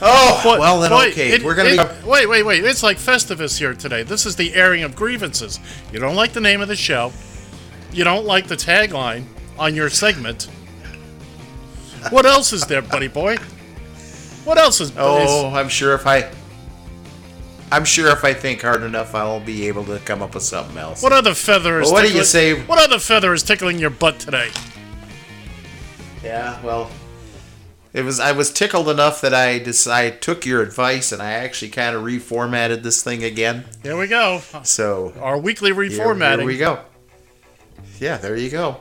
Oh 0.00 0.40
But- 0.44 0.60
well 0.60 0.80
then 0.80 0.92
wait, 0.92 1.12
okay. 1.12 1.30
it- 1.32 1.42
We're 1.42 1.54
gonna 1.54 1.70
it- 1.70 2.02
be. 2.04 2.08
wait, 2.08 2.26
wait, 2.26 2.42
wait. 2.44 2.64
It's 2.64 2.82
like 2.82 2.98
Festivus 2.98 3.58
here 3.58 3.74
today. 3.74 4.02
This 4.04 4.26
is 4.26 4.36
the 4.36 4.54
airing 4.54 4.82
of 4.84 4.94
grievances. 4.94 5.58
You 5.92 5.98
don't 5.98 6.14
like 6.14 6.32
the 6.32 6.40
name 6.40 6.60
of 6.60 6.68
the 6.68 6.76
show. 6.76 7.12
You 7.92 8.04
don't 8.04 8.24
like 8.26 8.46
the 8.46 8.56
tagline 8.56 9.24
on 9.58 9.74
your 9.74 9.90
segment. 9.90 10.48
What 12.10 12.26
else 12.26 12.52
is 12.52 12.64
there, 12.66 12.80
buddy 12.82 13.08
boy? 13.08 13.38
What 14.44 14.56
else 14.56 14.80
is? 14.80 14.92
Oh, 14.96 15.52
I'm 15.52 15.68
sure 15.68 15.94
if 15.94 16.06
I. 16.06 16.30
I'm 17.70 17.84
sure 17.84 18.08
if 18.10 18.24
I 18.24 18.32
think 18.32 18.62
hard 18.62 18.82
enough, 18.82 19.14
I'll 19.14 19.40
be 19.40 19.66
able 19.68 19.84
to 19.86 19.98
come 19.98 20.22
up 20.22 20.32
with 20.34 20.42
something 20.44 20.78
else. 20.78 21.02
what 21.02 21.12
other 21.12 21.34
feather 21.34 21.80
is? 21.80 21.86
Well, 21.86 21.94
what 22.02 22.08
do 22.08 22.14
you 22.16 22.24
say- 22.24 22.54
What 22.62 22.78
other 22.78 22.98
feather 22.98 23.34
is 23.34 23.42
tickling 23.42 23.78
your 23.78 23.90
butt 23.90 24.18
today? 24.18 24.50
Yeah, 26.24 26.56
well, 26.62 26.90
it 27.98 28.04
was. 28.04 28.20
I 28.20 28.30
was 28.32 28.52
tickled 28.52 28.88
enough 28.88 29.20
that 29.22 29.34
I 29.34 29.58
decided, 29.58 30.14
I 30.14 30.16
took 30.18 30.46
your 30.46 30.62
advice 30.62 31.10
and 31.10 31.20
I 31.20 31.32
actually 31.32 31.70
kind 31.70 31.96
of 31.96 32.02
reformatted 32.04 32.82
this 32.84 33.02
thing 33.02 33.24
again. 33.24 33.64
Here 33.82 33.96
we 33.98 34.06
go. 34.06 34.40
So 34.62 35.12
Our 35.20 35.36
weekly 35.36 35.72
Here- 35.74 35.90
reformatting. 35.90 36.38
Here, 36.38 36.46
we 36.46 36.58
go. 36.58 36.80
Yeah, 37.98 38.16
there 38.16 38.36
you 38.36 38.50
go. 38.50 38.76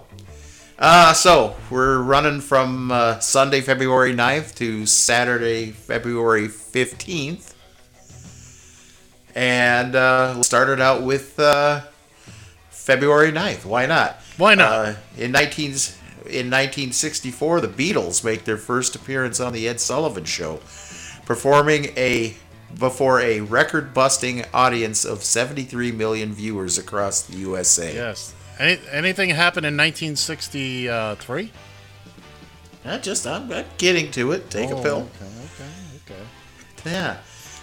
Uh, 0.77 1.13
so 1.13 1.55
we're 1.71 1.97
running 1.99 2.39
from 2.39 2.91
uh, 2.91 3.17
Sunday, 3.17 3.61
February 3.61 4.13
9th 4.13 4.53
to 4.55 4.85
Saturday, 4.85 5.71
February 5.71 6.47
15th. 6.47 7.55
And 9.33 9.95
uh, 9.95 10.33
we'll 10.35 10.43
start 10.43 10.69
it 10.69 10.79
out 10.79 11.01
with 11.01 11.39
uh, 11.39 11.81
February 12.69 13.31
9th. 13.31 13.65
Why 13.65 13.87
not? 13.87 14.17
Why 14.37 14.53
not? 14.53 14.71
Uh, 14.71 14.93
in 15.17 15.31
19, 15.31 15.73
in 16.27 16.47
1964, 16.51 17.61
the 17.61 17.67
Beatles 17.67 18.23
make 18.23 18.43
their 18.45 18.57
first 18.57 18.95
appearance 18.95 19.39
on 19.39 19.53
the 19.53 19.67
Ed 19.67 19.79
Sullivan 19.79 20.25
Show, 20.25 20.59
performing 21.25 21.85
a 21.97 22.35
before 22.77 23.21
a 23.21 23.39
record-busting 23.41 24.43
audience 24.53 25.05
of 25.05 25.23
73 25.23 25.91
million 25.93 26.33
viewers 26.33 26.77
across 26.77 27.21
the 27.23 27.37
USA. 27.37 27.93
Yes. 27.93 28.33
Any, 28.59 28.79
anything 28.91 29.29
happened 29.29 29.65
in 29.65 29.77
1963? 29.77 30.89
I 32.85 32.97
just 32.99 33.25
I'm, 33.27 33.51
I'm 33.51 33.65
getting 33.77 34.11
to 34.11 34.31
it. 34.31 34.49
Take 34.49 34.69
Oh, 34.71 34.79
a 34.79 34.83
pill. 34.83 35.09
Okay, 35.15 35.25
okay, 36.05 36.13
okay. 36.13 36.91
Yeah. 36.91 37.17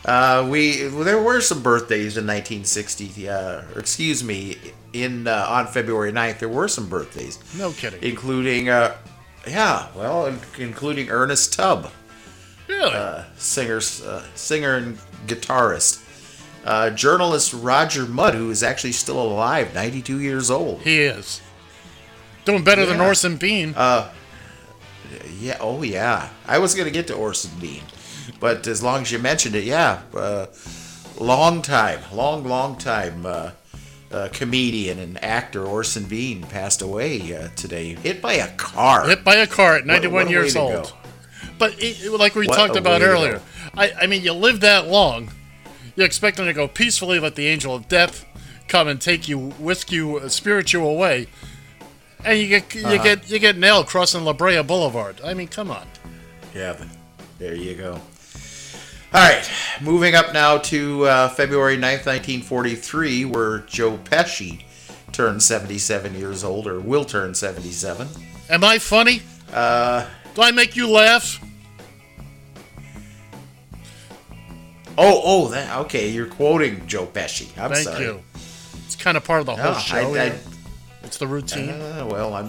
Uh, 0.04 0.46
we 0.50 0.88
well, 0.88 1.04
there 1.04 1.22
were 1.22 1.40
some 1.40 1.62
birthdays 1.62 2.16
in 2.16 2.26
1960. 2.26 3.28
Uh, 3.28 3.62
or 3.74 3.78
excuse 3.78 4.22
me, 4.22 4.56
in 4.92 5.26
uh, 5.26 5.46
on 5.48 5.66
February 5.66 6.12
9th 6.12 6.38
there 6.40 6.48
were 6.48 6.68
some 6.68 6.88
birthdays, 6.88 7.38
No 7.56 7.72
kidding. 7.72 8.02
including 8.02 8.68
uh, 8.68 8.96
yeah, 9.46 9.88
well, 9.94 10.26
in- 10.26 10.40
including 10.58 11.08
Ernest 11.10 11.54
Tubb, 11.54 11.90
Really? 12.68 12.92
uh, 12.94 13.24
singer, 13.36 13.80
uh, 14.04 14.22
singer 14.34 14.76
and 14.76 14.98
guitarist. 15.26 16.00
Uh, 16.64 16.88
journalist 16.90 17.52
Roger 17.52 18.06
Mudd, 18.06 18.32
who 18.34 18.50
is 18.50 18.62
actually 18.62 18.92
still 18.92 19.20
alive, 19.20 19.74
92 19.74 20.18
years 20.20 20.50
old. 20.50 20.80
he 20.80 20.98
is. 21.02 21.42
Doing 22.46 22.64
better 22.64 22.86
than 22.86 22.98
Yeah. 22.98 23.06
Orson 23.06 23.36
Bean. 23.36 23.74
Uh, 23.76 24.10
yeah. 25.38 25.58
Oh, 25.60 25.82
yeah. 25.82 26.30
I 26.46 26.58
was 26.58 26.74
gonna 26.74 26.90
get 26.90 27.06
to 27.08 27.14
Orson 27.14 27.50
Bean, 27.60 27.82
but 28.40 28.66
as 28.66 28.82
long 28.82 29.02
as 29.02 29.12
you 29.12 29.18
mentioned 29.18 29.54
it, 29.54 29.64
yeah. 29.64 30.02
Uh, 30.14 30.46
long 31.18 31.62
time, 31.62 32.00
long, 32.12 32.44
long 32.44 32.76
time. 32.76 33.26
Uh, 33.26 33.50
uh, 34.12 34.28
comedian 34.32 35.00
and 35.00 35.22
actor 35.24 35.64
Orson 35.66 36.04
Bean 36.04 36.44
passed 36.44 36.82
away 36.82 37.34
uh, 37.34 37.48
today, 37.56 37.94
hit 37.96 38.22
by 38.22 38.34
a 38.34 38.48
car. 38.56 39.08
Hit 39.08 39.24
by 39.24 39.34
a 39.36 39.46
car 39.46 39.76
at 39.76 39.86
91 39.86 40.12
what 40.12 40.26
a 40.28 40.30
years 40.30 40.54
old. 40.54 40.94
But 41.58 41.74
it, 41.78 42.12
like 42.12 42.36
we 42.36 42.46
What 42.46 42.56
talked 42.56 42.76
about 42.76 43.02
earlier. 43.02 43.40
I, 43.76 43.92
I 44.02 44.06
mean, 44.06 44.22
you 44.22 44.32
live 44.32 44.60
that 44.60 44.86
long, 44.86 45.30
you 45.96 46.04
expect 46.04 46.36
them 46.36 46.46
to 46.46 46.52
go 46.52 46.68
peacefully, 46.68 47.18
let 47.18 47.34
the 47.34 47.48
angel 47.48 47.74
of 47.74 47.88
death 47.88 48.24
come 48.68 48.86
and 48.86 49.00
take 49.00 49.28
you, 49.28 49.50
whisk 49.58 49.90
you, 49.90 50.18
uh, 50.18 50.28
spirit 50.28 50.72
you 50.72 50.84
away, 50.84 51.26
and 52.24 52.38
you 52.38 52.46
get 52.48 52.72
you 52.74 52.86
Uh-huh. 52.86 53.02
get 53.02 53.30
you 53.30 53.38
get 53.40 53.56
nailed 53.58 53.88
crossing 53.88 54.24
La 54.24 54.32
Brea 54.32 54.62
Boulevard. 54.62 55.20
I 55.24 55.34
mean, 55.34 55.48
come 55.48 55.70
on. 55.72 55.86
Yeah, 56.54 56.76
there 57.38 57.54
you 57.54 57.74
go. 57.74 58.00
All 59.14 59.20
right, 59.20 59.48
moving 59.80 60.16
up 60.16 60.32
now 60.32 60.58
to 60.58 61.04
uh, 61.06 61.28
February 61.28 61.76
9th, 61.76 62.04
1943, 62.04 63.24
where 63.26 63.58
Joe 63.60 63.96
Pesci 63.98 64.64
turned 65.12 65.40
77 65.40 66.14
years 66.16 66.42
old, 66.42 66.66
or 66.66 66.80
will 66.80 67.04
turn 67.04 67.32
77. 67.32 68.08
Am 68.50 68.64
I 68.64 68.78
funny? 68.78 69.22
Uh, 69.52 70.04
Do 70.34 70.42
I 70.42 70.50
make 70.50 70.74
you 70.74 70.90
laugh? 70.90 71.40
oh, 74.98 75.20
oh, 75.24 75.48
that, 75.48 75.78
okay, 75.82 76.08
you're 76.08 76.26
quoting 76.26 76.84
Joe 76.88 77.06
Pesci. 77.06 77.56
I'm 77.56 77.70
Thank 77.70 77.84
sorry. 77.86 78.04
you. 78.04 78.20
It's 78.84 78.96
kind 78.96 79.16
of 79.16 79.22
part 79.22 79.38
of 79.40 79.46
the 79.46 79.54
whole 79.54 79.74
No, 79.74 79.78
show. 79.78 79.96
I- 79.96 80.00
I- 80.00 80.24
here. 80.30 80.40
it's 81.04 81.18
the 81.18 81.28
routine. 81.28 81.70
Uh, 81.70 82.08
well, 82.10 82.34
I'm 82.34 82.48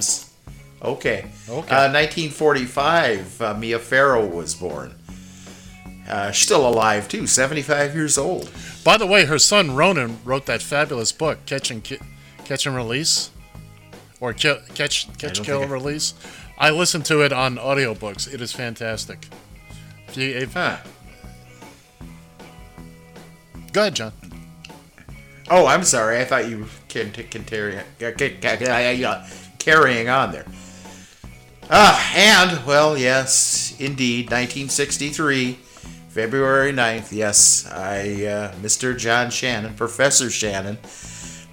okay. 0.81 1.25
Okay. 1.47 1.75
Uh, 1.75 1.91
1945, 1.93 3.41
uh, 3.41 3.53
Mia 3.53 3.77
Farrow 3.77 4.25
was 4.25 4.55
born. 4.55 4.95
Uh, 6.07 6.31
she's 6.31 6.45
still 6.45 6.67
alive 6.67 7.07
too, 7.07 7.25
75 7.27 7.95
years 7.95 8.17
old. 8.17 8.49
By 8.83 8.97
the 8.97 9.07
way, 9.07 9.25
her 9.25 9.39
son 9.39 9.75
Ronan 9.75 10.19
wrote 10.23 10.45
that 10.45 10.61
fabulous 10.61 11.11
book, 11.11 11.45
Catch 11.45 11.71
and 11.71 11.83
Ki- 11.83 11.99
Catch 12.43 12.67
and 12.67 12.75
Release, 12.75 13.31
or 14.19 14.31
Ki- 14.33 14.59
Catch 14.75 15.17
Catch 15.17 15.41
Kill 15.43 15.63
I- 15.63 15.65
Release. 15.65 16.13
I 16.57 16.69
listened 16.69 17.05
to 17.05 17.21
it 17.21 17.33
on 17.33 17.57
audiobooks. 17.57 18.31
It 18.31 18.39
is 18.39 18.51
fantastic. 18.51 19.27
If 20.07 20.15
you, 20.17 20.29
if, 20.29 20.53
Huh. 20.53 20.77
Go 23.73 23.81
ahead, 23.81 23.95
John. 23.95 24.13
Oh, 25.49 25.65
I'm 25.67 25.83
sorry. 25.83 26.19
I 26.19 26.25
thought 26.25 26.47
you 26.49 26.65
can 26.87 27.11
carry 27.11 27.77
carrying 29.59 30.09
on 30.09 30.31
there. 30.31 30.45
Ah, 31.69 32.13
and 32.15 32.65
well, 32.65 32.97
yes, 32.97 33.75
indeed, 33.79 34.25
1963, 34.29 35.59
February 36.15 36.71
9th. 36.71 37.11
Yes, 37.11 37.69
I, 37.69 38.25
uh, 38.25 38.53
Mr. 38.61 38.97
John 38.97 39.29
Shannon, 39.29 39.73
Professor 39.73 40.29
Shannon, 40.29 40.77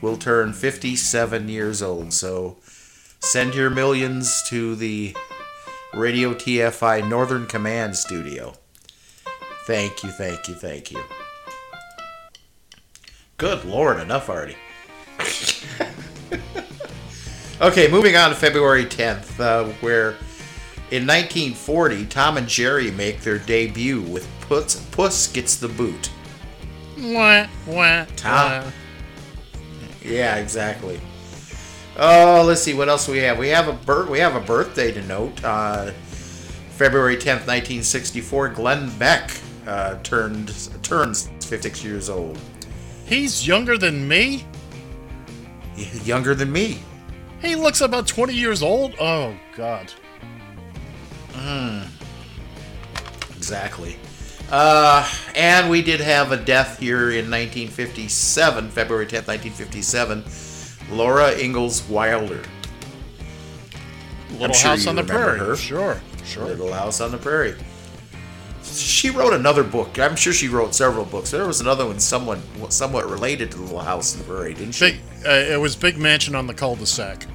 will 0.00 0.16
turn 0.16 0.52
57 0.52 1.48
years 1.48 1.82
old. 1.82 2.12
So, 2.12 2.58
send 3.18 3.56
your 3.56 3.70
millions 3.70 4.40
to 4.50 4.76
the 4.76 5.16
Radio 5.92 6.32
TFI 6.32 7.08
Northern 7.08 7.48
Command 7.48 7.96
Studio. 7.96 8.54
Thank 9.66 10.04
you, 10.04 10.10
thank 10.10 10.46
you, 10.46 10.54
thank 10.54 10.92
you. 10.92 11.02
Good 13.38 13.64
lord, 13.64 13.98
enough 13.98 14.30
already. 14.30 14.54
okay, 17.60 17.90
moving 17.90 18.14
on 18.14 18.30
to 18.30 18.36
February 18.36 18.84
10th, 18.84 19.40
uh, 19.40 19.64
where 19.80 20.14
in 20.92 21.06
1940, 21.06 22.04
Tom 22.04 22.36
and 22.36 22.46
Jerry 22.46 22.90
make 22.90 23.22
their 23.22 23.38
debut 23.38 24.02
with 24.02 24.28
Puss, 24.42 24.84
Puss 24.90 25.26
Gets 25.32 25.56
the 25.56 25.68
Boot. 25.68 26.10
Wah, 26.98 27.46
wah, 27.66 28.04
Tom. 28.14 28.64
wah. 28.64 28.70
Yeah, 30.04 30.36
exactly. 30.36 31.00
Oh, 31.96 32.44
let's 32.46 32.60
see 32.60 32.74
what 32.74 32.90
else 32.90 33.08
we 33.08 33.18
have. 33.18 33.38
We 33.38 33.48
have 33.48 33.68
a 33.68 33.72
bir- 33.72 34.04
we 34.04 34.18
have 34.18 34.36
a 34.36 34.40
birthday 34.40 34.92
to 34.92 35.02
note. 35.06 35.42
Uh, 35.42 35.92
February 36.72 37.16
10th, 37.16 37.46
1964, 37.46 38.50
Glenn 38.50 38.90
Beck 38.98 39.30
uh, 39.66 39.94
turned 40.02 40.52
turns 40.82 41.30
56 41.40 41.82
years 41.82 42.10
old. 42.10 42.38
He's 43.06 43.46
younger 43.46 43.78
than 43.78 44.06
me. 44.06 44.44
Younger 46.04 46.34
than 46.34 46.52
me. 46.52 46.80
He 47.40 47.56
looks 47.56 47.80
about 47.80 48.06
20 48.06 48.34
years 48.34 48.62
old. 48.62 48.94
Oh, 49.00 49.34
God. 49.56 49.90
Mm. 51.42 51.88
Exactly. 53.36 53.96
Uh, 54.50 55.08
and 55.34 55.70
we 55.70 55.82
did 55.82 56.00
have 56.00 56.30
a 56.30 56.36
death 56.36 56.78
here 56.78 57.10
in 57.10 57.30
1957, 57.30 58.70
February 58.70 59.06
10th, 59.06 59.26
1957. 59.26 60.24
Laura 60.96 61.32
Ingalls 61.38 61.82
Wilder. 61.88 62.42
Little 64.32 64.46
I'm 64.46 64.52
sure 64.52 64.70
House 64.70 64.84
you 64.84 64.90
on 64.90 64.96
the 64.96 65.04
Prairie. 65.04 65.38
her. 65.38 65.56
Sure, 65.56 66.00
sure. 66.24 66.44
Little 66.44 66.72
House 66.72 67.00
on 67.00 67.10
the 67.10 67.18
Prairie. 67.18 67.54
She 68.62 69.10
wrote 69.10 69.32
another 69.32 69.64
book. 69.64 69.98
I'm 69.98 70.16
sure 70.16 70.32
she 70.32 70.48
wrote 70.48 70.74
several 70.74 71.04
books. 71.04 71.30
There 71.30 71.46
was 71.46 71.60
another 71.60 71.86
one 71.86 71.98
somewhat 71.98 72.38
somewhat 72.68 73.08
related 73.08 73.50
to 73.52 73.58
Little 73.58 73.80
House 73.80 74.14
on 74.14 74.20
the 74.20 74.32
Prairie, 74.32 74.54
didn't 74.54 74.72
she? 74.72 74.92
Big, 74.92 75.00
uh, 75.26 75.30
it 75.30 75.60
was 75.60 75.76
Big 75.76 75.98
Mansion 75.98 76.34
on 76.34 76.46
the 76.46 76.54
cul-de-sac. 76.54 77.26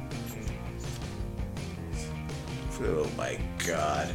Oh 2.82 3.10
my 3.18 3.40
god. 3.68 4.08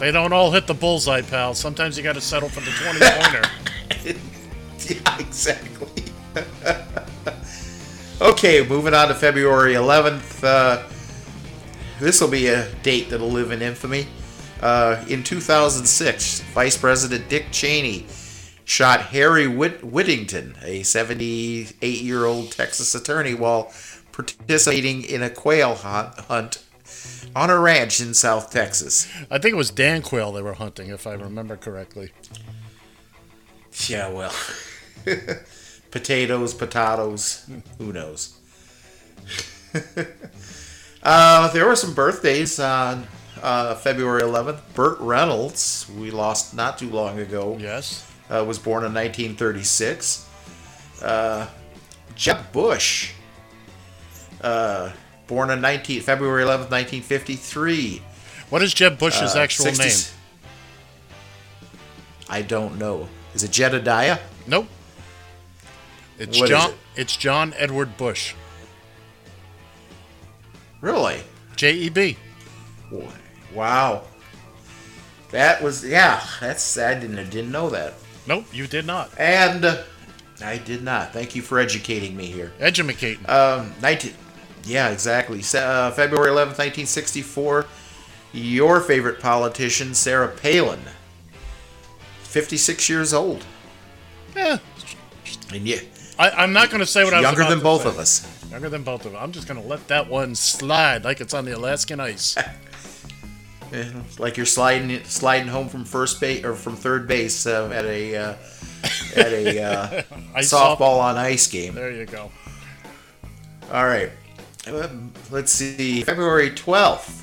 They 0.00 0.10
don't 0.12 0.32
all 0.32 0.50
hit 0.50 0.66
the 0.66 0.74
bullseye, 0.74 1.22
pal. 1.22 1.54
Sometimes 1.54 1.96
you 1.96 2.02
got 2.02 2.14
to 2.14 2.20
settle 2.20 2.48
for 2.48 2.60
the 2.60 2.70
20 2.70 2.98
pointer. 3.00 4.20
yeah, 4.94 5.18
exactly. 5.18 6.04
okay, 8.20 8.66
moving 8.66 8.94
on 8.94 9.08
to 9.08 9.14
February 9.14 9.74
11th. 9.74 10.44
Uh, 10.44 10.82
this 12.00 12.20
will 12.20 12.28
be 12.28 12.48
a 12.48 12.72
date 12.82 13.10
that'll 13.10 13.30
live 13.30 13.50
in 13.50 13.62
infamy. 13.62 14.06
Uh, 14.60 15.04
in 15.08 15.22
2006, 15.22 16.40
Vice 16.40 16.76
President 16.76 17.28
Dick 17.28 17.46
Cheney 17.50 18.06
shot 18.64 19.00
Harry 19.06 19.46
Whit- 19.46 19.84
Whittington, 19.84 20.56
a 20.62 20.82
78 20.82 22.00
year 22.00 22.24
old 22.24 22.50
Texas 22.50 22.94
attorney, 22.94 23.34
while 23.34 23.72
participating 24.14 25.02
in 25.02 25.22
a 25.22 25.30
quail 25.30 25.74
hunt, 25.74 26.18
hunt 26.20 26.62
on 27.34 27.50
a 27.50 27.58
ranch 27.58 28.00
in 28.00 28.14
South 28.14 28.50
Texas. 28.50 29.08
I 29.30 29.38
think 29.38 29.54
it 29.54 29.56
was 29.56 29.70
Dan 29.70 30.02
Quayle 30.02 30.32
they 30.32 30.42
were 30.42 30.54
hunting, 30.54 30.88
if 30.88 31.06
I 31.06 31.14
remember 31.14 31.56
correctly. 31.56 32.12
Yeah, 33.88 34.08
well. 34.10 34.32
potatoes, 35.90 36.54
potatoes, 36.54 37.48
who 37.78 37.92
knows? 37.92 38.38
uh, 41.02 41.52
there 41.52 41.66
were 41.66 41.76
some 41.76 41.92
birthdays 41.92 42.60
on 42.60 43.06
uh, 43.42 43.74
February 43.74 44.22
11th. 44.22 44.60
Burt 44.74 44.98
Reynolds, 45.00 45.90
we 45.98 46.12
lost 46.12 46.54
not 46.54 46.78
too 46.78 46.90
long 46.90 47.18
ago. 47.18 47.56
Yes. 47.58 48.08
Uh, 48.30 48.44
was 48.46 48.58
born 48.58 48.84
in 48.84 48.94
1936. 48.94 50.28
Uh, 51.02 51.46
Jeb 52.14 52.52
Bush, 52.52 53.12
uh, 54.44 54.92
born 55.26 55.50
on 55.50 55.60
19, 55.60 56.00
February 56.02 56.42
11th, 56.44 56.70
1953. 56.70 58.02
What 58.50 58.62
is 58.62 58.72
Jeb 58.74 58.98
Bush's 58.98 59.34
Uh, 59.34 59.40
actual 59.40 59.64
60 59.64 59.82
name? 59.84 59.92
I 62.28 62.42
don't 62.42 62.78
know. 62.78 63.08
Is 63.34 63.42
it 63.42 63.50
Jedediah? 63.50 64.18
Nope. 64.46 64.68
It's 66.18 66.38
What 66.38 66.48
John. 66.48 66.70
it? 66.70 66.76
It's 66.96 67.16
John 67.16 67.54
Edward 67.56 67.96
Bush. 67.96 68.34
Really? 70.80 71.20
J 71.56 71.72
E 71.72 71.88
B. 71.88 72.16
Wow. 73.52 74.02
That 75.30 75.62
was 75.62 75.84
yeah. 75.84 76.22
That's 76.40 76.78
I 76.78 76.94
didn't 76.94 77.18
I 77.18 77.24
didn't 77.24 77.50
know 77.50 77.70
that. 77.70 77.94
Nope, 78.26 78.44
you 78.52 78.66
did 78.66 78.86
not. 78.86 79.10
And 79.18 79.64
uh, 79.64 79.82
I 80.42 80.58
did 80.58 80.82
not. 80.82 81.12
Thank 81.12 81.34
you 81.34 81.42
for 81.42 81.58
educating 81.58 82.16
me 82.16 82.26
here. 82.26 82.52
Edumacating. 82.60 83.28
Um, 83.28 83.72
19. 83.82 84.12
Yeah, 84.66 84.88
exactly. 84.88 85.40
Uh, 85.54 85.90
February 85.90 86.30
11th, 86.30 86.58
1964. 86.58 87.66
Your 88.32 88.80
favorite 88.80 89.20
politician, 89.20 89.94
Sarah 89.94 90.28
Palin, 90.28 90.80
56 92.22 92.88
years 92.88 93.14
old. 93.14 93.44
Yeah. 94.34 94.58
And 95.52 95.66
yeah, 95.66 95.80
I, 96.18 96.30
I'm 96.30 96.52
not 96.52 96.70
going 96.70 96.80
to 96.80 96.86
say 96.86 97.04
what 97.04 97.14
I 97.14 97.18
was 97.18 97.24
younger 97.24 97.48
than 97.48 97.60
both 97.60 97.82
say. 97.82 97.88
of 97.88 97.98
us. 97.98 98.50
Younger 98.50 98.68
than 98.68 98.82
both 98.82 99.06
of 99.06 99.14
us. 99.14 99.22
I'm 99.22 99.32
just 99.32 99.46
going 99.46 99.60
to 99.60 99.66
let 99.66 99.86
that 99.88 100.08
one 100.08 100.34
slide 100.34 101.04
like 101.04 101.20
it's 101.20 101.34
on 101.34 101.44
the 101.44 101.56
Alaskan 101.56 102.00
ice. 102.00 102.36
Yeah, 103.72 103.90
like 104.18 104.36
you're 104.36 104.46
sliding 104.46 105.02
sliding 105.04 105.48
home 105.48 105.68
from 105.68 105.84
first 105.84 106.20
base 106.20 106.44
or 106.44 106.54
from 106.54 106.76
third 106.76 107.08
base 107.08 107.44
uh, 107.44 107.68
at 107.74 107.84
a 107.84 108.14
uh, 108.14 108.36
at 109.16 109.32
a 109.32 109.60
uh, 109.60 110.02
softball 110.36 111.00
on 111.00 111.16
ice 111.16 111.48
game. 111.48 111.74
There 111.74 111.90
you 111.90 112.06
go. 112.06 112.30
All 113.72 113.84
right. 113.84 114.12
Um, 114.66 115.12
Let's 115.30 115.52
see. 115.52 116.02
February 116.02 116.50
12th. 116.50 117.22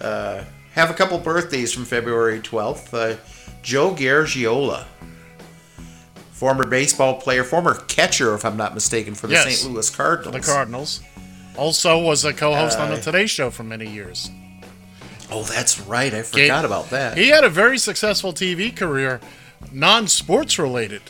Uh, 0.00 0.44
have 0.74 0.90
a 0.90 0.94
couple 0.94 1.18
birthdays 1.18 1.72
from 1.72 1.84
February 1.84 2.40
12th. 2.40 2.92
Uh, 2.92 3.16
Joe 3.62 3.94
Garagiola, 3.94 4.84
former 6.32 6.64
baseball 6.66 7.20
player, 7.20 7.44
former 7.44 7.74
catcher, 7.86 8.34
if 8.34 8.44
I'm 8.44 8.56
not 8.56 8.74
mistaken, 8.74 9.14
for 9.14 9.28
the 9.28 9.34
Yes. 9.34 9.58
St. 9.60 9.72
Louis 9.72 9.88
Cardinals. 9.90 10.34
The 10.34 10.52
Cardinals. 10.52 11.00
Also 11.56 11.98
was 11.98 12.24
a 12.24 12.32
co-host 12.32 12.78
on 12.78 12.88
the 12.90 12.96
Uh, 12.96 13.00
Today 13.00 13.26
Show 13.26 13.50
for 13.50 13.62
many 13.62 13.88
years. 13.88 14.30
Oh, 15.30 15.42
that's 15.44 15.80
right. 15.80 16.12
I 16.12 16.22
forgot 16.22 16.64
about 16.64 16.90
that. 16.90 17.16
He 17.16 17.28
had 17.28 17.44
a 17.44 17.48
very 17.48 17.78
successful 17.78 18.32
TV 18.32 18.74
career, 18.74 19.20
non-sports 19.70 20.58
related. 20.58 21.02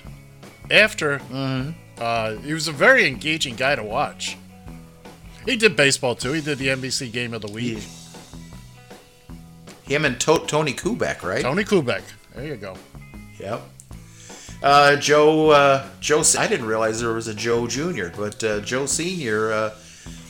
After, 0.70 1.18
Mm-hmm. 1.18 1.70
uh, 1.98 2.32
he 2.42 2.52
was 2.52 2.68
a 2.68 2.72
very 2.72 3.06
engaging 3.06 3.54
guy 3.56 3.74
to 3.76 3.82
watch. 3.82 4.36
He 5.44 5.56
did 5.56 5.76
baseball 5.76 6.14
too. 6.14 6.32
He 6.32 6.40
did 6.40 6.58
the 6.58 6.68
NBC 6.68 7.12
Game 7.12 7.34
of 7.34 7.42
the 7.42 7.50
Week. 7.50 7.82
Him 9.84 10.04
and 10.04 10.20
to- 10.20 10.44
Tony 10.46 10.72
Kubek, 10.72 11.22
right? 11.22 11.42
Tony 11.42 11.64
Kubek. 11.64 12.02
There 12.34 12.46
you 12.46 12.56
go. 12.56 12.76
Yep. 13.38 13.62
Uh, 14.62 14.96
Joe, 14.96 15.50
uh, 15.50 15.86
Joe. 16.00 16.22
I 16.38 16.46
didn't 16.46 16.66
realize 16.66 17.00
there 17.00 17.12
was 17.12 17.26
a 17.26 17.34
Joe 17.34 17.66
Jr., 17.66 18.08
but 18.16 18.42
uh, 18.44 18.60
Joe 18.60 18.86
Senior 18.86 19.52
uh, 19.52 19.74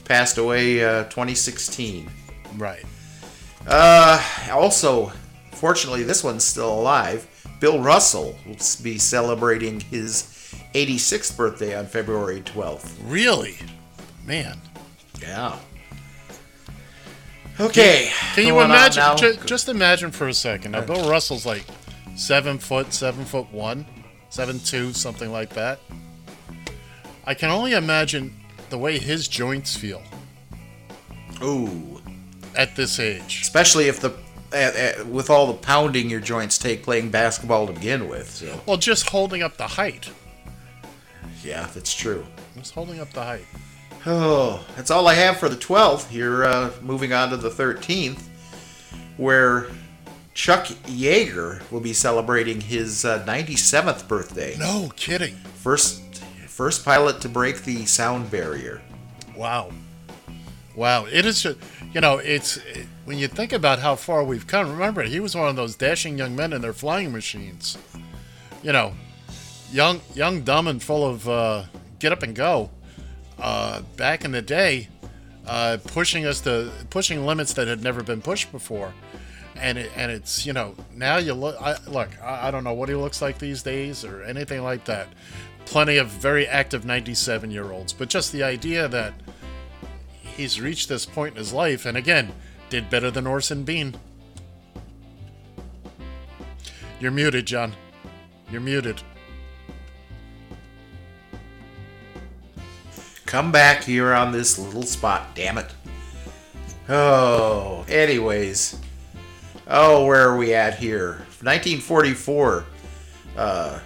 passed 0.07 0.39
away 0.39 0.83
uh, 0.83 1.05
2016. 1.05 2.11
Right. 2.57 2.83
Uh, 3.67 4.49
also, 4.51 5.13
fortunately, 5.53 6.03
this 6.03 6.25
one's 6.25 6.45
still 6.45 6.73
alive. 6.73 7.29
Bill 7.61 7.79
Russell 7.79 8.35
will 8.47 8.57
be 8.83 8.99
celebrating 8.99 9.79
his 9.81 10.55
86th 10.75 11.37
birthday 11.37 11.79
on 11.79 11.87
February 11.87 12.41
12th. 12.41 12.91
Really? 13.05 13.59
Man. 14.27 14.59
Yeah. 15.23 15.59
Okay. 17.61 18.11
Can 18.35 18.45
you 18.47 18.53
going 18.53 18.65
on 18.65 18.71
imagine? 18.71 19.01
now. 19.03 19.15
Ju- 19.17 19.37
just 19.45 19.69
imagine 19.69 20.11
for 20.11 20.29
a 20.29 20.35
second. 20.35 20.73
Now, 20.73 20.81
Bill 20.83 21.09
Russell's 21.09 21.47
like 21.47 21.65
seven 22.17 22.59
foot, 22.59 22.93
seven 22.93 23.25
foot 23.25 23.51
one, 23.53 23.87
seven 24.31 24.59
two, 24.61 24.93
something 24.93 25.31
like 25.31 25.51
that. 25.51 25.79
I 27.25 27.35
can 27.35 27.51
only 27.51 27.73
imagine 27.75 28.35
the 28.71 28.79
way 28.79 28.99
his 28.99 29.29
joints 29.29 29.77
feel 29.77 30.03
Ooh. 31.43 32.01
at 32.57 32.75
this 32.75 32.99
age. 32.99 33.41
Especially 33.43 33.87
if 33.89 34.01
the 34.01 34.11
uh, 34.53 34.57
uh, 34.57 35.05
with 35.07 35.31
all 35.31 35.47
the 35.47 35.55
pounding 35.55 36.11
your 36.11 36.21
joints 36.21 36.59
take 36.59 36.83
playing 36.83 37.11
basketball 37.11 37.67
to 37.67 37.73
begin 37.73 38.09
with. 38.09 38.29
So 38.31 38.61
Well, 38.67 38.77
just 38.77 39.09
holding 39.11 39.43
up 39.43 39.57
the 39.57 39.67
height. 39.67 40.11
yeah, 41.45 41.69
that's 41.75 41.95
true. 41.95 42.27
Just 42.57 42.75
holding 42.75 42.99
up 43.01 43.13
the 43.13 43.23
height. 43.23 43.47
Oh, 44.05 44.65
that's 44.77 44.91
all 44.91 45.07
I 45.07 45.15
have 45.15 45.39
for 45.39 45.49
the 45.49 45.57
12th. 45.57 46.09
Here, 46.09 46.45
uh, 46.45 46.73
moving 46.81 47.13
on 47.13 47.31
to 47.31 47.37
the 47.37 47.51
13th, 47.51 48.21
where 49.17 49.67
Chuck 50.35 50.67
Yeager 50.87 51.69
will 51.71 51.81
be 51.81 51.93
celebrating 51.93 52.61
his 52.61 53.05
uh, 53.05 53.25
97th 53.27 54.09
birthday. 54.09 54.57
No 54.59 54.91
kidding. 54.97 55.35
First, 55.37 56.03
first 56.49 56.85
pilot 56.85 57.21
to 57.21 57.29
break 57.29 57.63
the 57.63 57.87
sound 57.87 58.31
barrier. 58.31 58.83
Wow. 59.37 59.71
Wow. 60.75 61.05
It 61.05 61.25
is, 61.27 61.43
ju- 61.43 61.59
you 61.93 62.01
know, 62.01 62.19
it's 62.19 62.57
it, 62.57 62.87
when 63.05 63.19
you 63.19 63.29
think 63.29 63.53
about 63.53 63.79
how 63.79 63.95
far 63.95 64.25
we've 64.25 64.47
come. 64.47 64.71
Remember, 64.73 65.03
he 65.03 65.21
was 65.21 65.37
one 65.37 65.49
of 65.49 65.55
those 65.57 65.77
dashing 65.77 66.19
young 66.19 66.35
men 66.35 66.53
in 66.53 66.61
their 66.61 66.73
flying 66.73 67.13
machines. 67.13 67.79
You 68.65 68.73
know, 68.73 68.95
young, 69.71 70.01
young, 70.15 70.43
dumb, 70.43 70.67
and 70.67 70.83
full 70.83 71.07
of 71.09 71.29
uh, 71.29 71.65
get 71.99 72.11
up 72.13 72.23
and 72.23 72.35
go. 72.35 72.71
Uh, 73.43 73.83
back 73.97 74.25
in 74.25 74.31
the 74.31 74.41
day, 74.41 74.87
uh, 75.49 75.77
pushing 75.87 76.25
us 76.25 76.41
to 76.43 76.71
pushing 76.91 77.27
limits 77.27 77.53
that 77.55 77.67
had 77.67 77.83
never 77.83 78.01
been 78.01 78.23
pushed 78.23 78.53
before. 78.53 78.95
And 79.57 79.79
it, 79.79 79.91
and 79.97 80.13
it's 80.13 80.47
you 80.47 80.53
know 80.53 80.77
now 80.95 81.17
you 81.17 81.35
look 81.35 81.61
I, 81.61 81.77
look 81.89 82.11
I, 82.23 82.49
I 82.49 82.51
don't 82.53 82.63
know 82.63 82.73
what 82.73 82.89
he 82.89 82.95
looks 82.95 83.21
like 83.21 83.39
these 83.39 83.65
days 83.65 84.05
or 84.05 84.23
anything 84.23 84.63
like 84.63 84.85
that. 84.85 85.09
Plenty 85.65 85.97
of 85.97 86.07
very 86.07 86.47
active 86.47 86.85
97 86.85 87.51
year 87.51 87.73
olds, 87.73 87.93
but 87.93 88.09
just 88.09 88.31
the 88.31 88.45
idea 88.45 88.87
that 88.87 89.13
he's 90.37 90.61
reached 90.61 90.89
this 90.89 91.05
point 91.05 91.35
in 91.35 91.39
his 91.39 91.53
life, 91.53 91.85
and 91.85 91.99
again, 91.99 92.33
did 92.71 92.89
better 92.89 93.11
than 93.11 93.27
Orson 93.27 93.65
Bean. 93.65 93.97
You're 97.01 97.11
muted, 97.11 97.47
John. 97.47 97.73
You're 98.53 98.61
muted. 98.61 99.03
Come 103.33 103.51
back 103.51 103.85
here 103.85 104.13
on 104.13 104.31
this 104.31 104.59
little 104.59 104.83
spot, 104.83 105.35
damn 105.35 105.57
it. 105.57 105.75
Oh, 106.87 107.83
anyways. 107.89 108.79
Oh, 109.67 110.05
where 110.05 110.29
are 110.29 110.37
we 110.37 110.53
at 110.53 110.75
here? 110.79 111.13
1944. 111.41 112.67
Uh, 113.35 113.79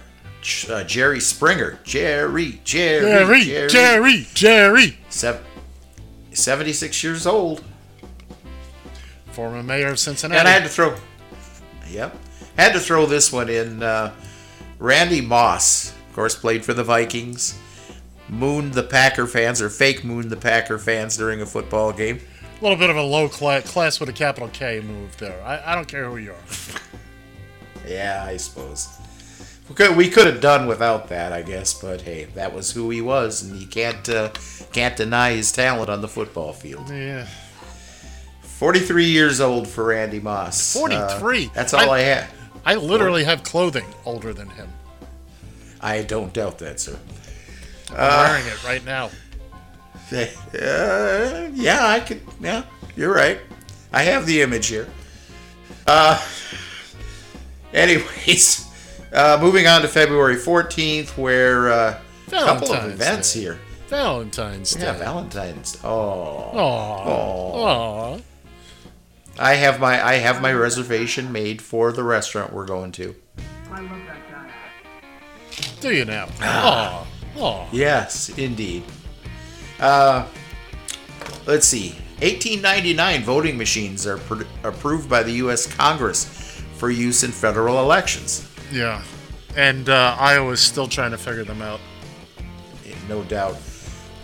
uh, 0.69 0.83
Jerry 0.83 1.21
Springer. 1.21 1.79
Jerry, 1.85 2.59
Jerry, 2.65 3.45
Jerry, 3.45 3.69
Jerry, 3.69 4.27
Jerry. 4.33 4.97
Sev- 5.07 5.45
76 6.33 7.01
years 7.01 7.25
old. 7.25 7.63
Former 9.31 9.63
mayor 9.63 9.87
of 9.87 9.99
Cincinnati. 9.99 10.39
And 10.39 10.47
I 10.49 10.51
had 10.51 10.63
to 10.63 10.69
throw. 10.69 10.93
Yep. 11.89 12.17
Had 12.57 12.73
to 12.73 12.81
throw 12.81 13.05
this 13.05 13.31
one 13.31 13.47
in. 13.47 13.81
Uh, 13.81 14.13
Randy 14.77 15.21
Moss, 15.21 15.93
of 16.09 16.15
course, 16.15 16.35
played 16.35 16.65
for 16.65 16.73
the 16.73 16.83
Vikings. 16.83 17.57
Mooned 18.29 18.73
the 18.73 18.83
Packer 18.83 19.25
fans, 19.25 19.61
or 19.61 19.69
fake 19.69 20.03
mooned 20.03 20.29
the 20.29 20.37
Packer 20.37 20.77
fans 20.77 21.15
during 21.15 21.41
a 21.41 21.45
football 21.45 21.93
game. 21.93 22.19
A 22.59 22.63
little 22.63 22.77
bit 22.77 22.89
of 22.89 22.97
a 22.97 23.01
low 23.01 23.29
class, 23.29 23.69
class 23.71 23.99
with 23.99 24.09
a 24.09 24.13
capital 24.13 24.49
K 24.49 24.81
move 24.81 25.15
there. 25.17 25.41
I, 25.43 25.71
I 25.71 25.75
don't 25.75 25.87
care 25.87 26.09
who 26.09 26.17
you 26.17 26.31
are. 26.31 26.35
Yeah, 27.87 28.25
I 28.27 28.35
suppose. 28.35 28.89
We 29.69 29.75
could, 29.75 29.95
we 29.95 30.09
could 30.09 30.27
have 30.27 30.41
done 30.41 30.67
without 30.67 31.07
that, 31.07 31.31
I 31.31 31.41
guess, 31.41 31.73
but 31.73 32.01
hey, 32.01 32.25
that 32.35 32.53
was 32.53 32.71
who 32.71 32.89
he 32.89 32.99
was, 33.01 33.43
and 33.43 33.57
you 33.57 33.65
can't 33.67 34.09
uh, 34.09 34.29
can't 34.71 34.95
deny 34.97 35.31
his 35.31 35.51
talent 35.51 35.89
on 35.89 36.01
the 36.01 36.07
football 36.07 36.51
field. 36.51 36.89
Yeah. 36.89 37.25
43 38.41 39.05
years 39.05 39.39
old 39.39 39.67
for 39.67 39.85
Randy 39.85 40.19
Moss. 40.19 40.75
Uh, 40.75 40.79
43. 40.79 41.51
that's 41.53 41.73
all 41.73 41.91
I, 41.91 41.99
had. 41.99 42.27
I 42.65 42.75
literally 42.75 43.23
have 43.23 43.43
clothing 43.43 43.85
older 44.03 44.33
than 44.33 44.49
him. 44.49 44.67
I 45.79 46.01
don't 46.01 46.33
doubt 46.33 46.57
that, 46.59 46.79
sir. 46.79 46.97
I'm 47.91 47.95
Uh, 47.97 48.27
wearing 48.29 48.45
it 48.47 48.63
right 48.63 48.85
now. 48.85 49.09
Uh, 50.09 51.49
yeah, 51.53 51.85
I 51.85 51.99
could. 51.99 52.21
Yeah, 52.39 52.63
you're 52.95 53.13
right. 53.13 53.39
I 53.91 54.03
have 54.03 54.25
the 54.25 54.41
image 54.41 54.67
here. 54.67 54.87
Uh, 55.85 56.17
anyways, 57.73 58.65
uh, 59.13 59.37
moving 59.41 59.67
on 59.67 59.81
to 59.81 59.87
February 59.89 60.35
14th, 60.37 61.09
where 61.17 61.69
uh, 61.69 61.99
a 62.27 62.31
couple 62.31 62.71
of 62.73 62.89
events 62.89 63.33
Day. 63.33 63.41
here. 63.41 63.59
Valentine's 63.89 64.71
Day. 64.73 64.81
Yeah, 64.85 64.93
Valentine's. 64.93 65.77
Oh. 65.83 65.89
Aw. 66.53 68.13
Aw. 68.15 68.19
I 69.39 69.53
have 69.55 69.79
my 69.81 70.03
I 70.05 70.15
have 70.15 70.41
my 70.41 70.53
reservation 70.53 71.31
made 71.33 71.61
for 71.61 71.91
the 71.91 72.03
restaurant 72.03 72.53
we're 72.53 72.65
going 72.65 72.91
to. 72.93 73.13
I 73.71 73.81
love 73.81 73.89
that 74.07 74.31
guy. 74.31 74.51
Do 75.81 75.91
you 75.93 76.05
now? 76.05 76.27
Ah. 76.41 77.01
Aw. 77.01 77.07
Aw. 77.37 77.67
Yes, 77.71 78.29
indeed. 78.37 78.83
Uh, 79.79 80.27
let's 81.45 81.67
see. 81.67 81.89
1899 82.19 83.23
voting 83.23 83.57
machines 83.57 84.07
are 84.07 84.17
pr- 84.17 84.43
approved 84.63 85.07
by 85.09 85.21
the 85.21 85.33
U.S. 85.33 85.67
Congress 85.67 86.61
for 86.77 86.89
use 86.89 87.23
in 87.23 87.31
federal 87.31 87.79
elections. 87.79 88.51
Yeah. 88.71 89.03
And 89.55 89.89
uh, 89.89 90.15
Iowa's 90.19 90.59
still 90.59 90.87
trying 90.87 91.11
to 91.11 91.17
figure 91.17 91.43
them 91.43 91.61
out. 91.61 91.79
No 93.07 93.23
doubt. 93.23 93.55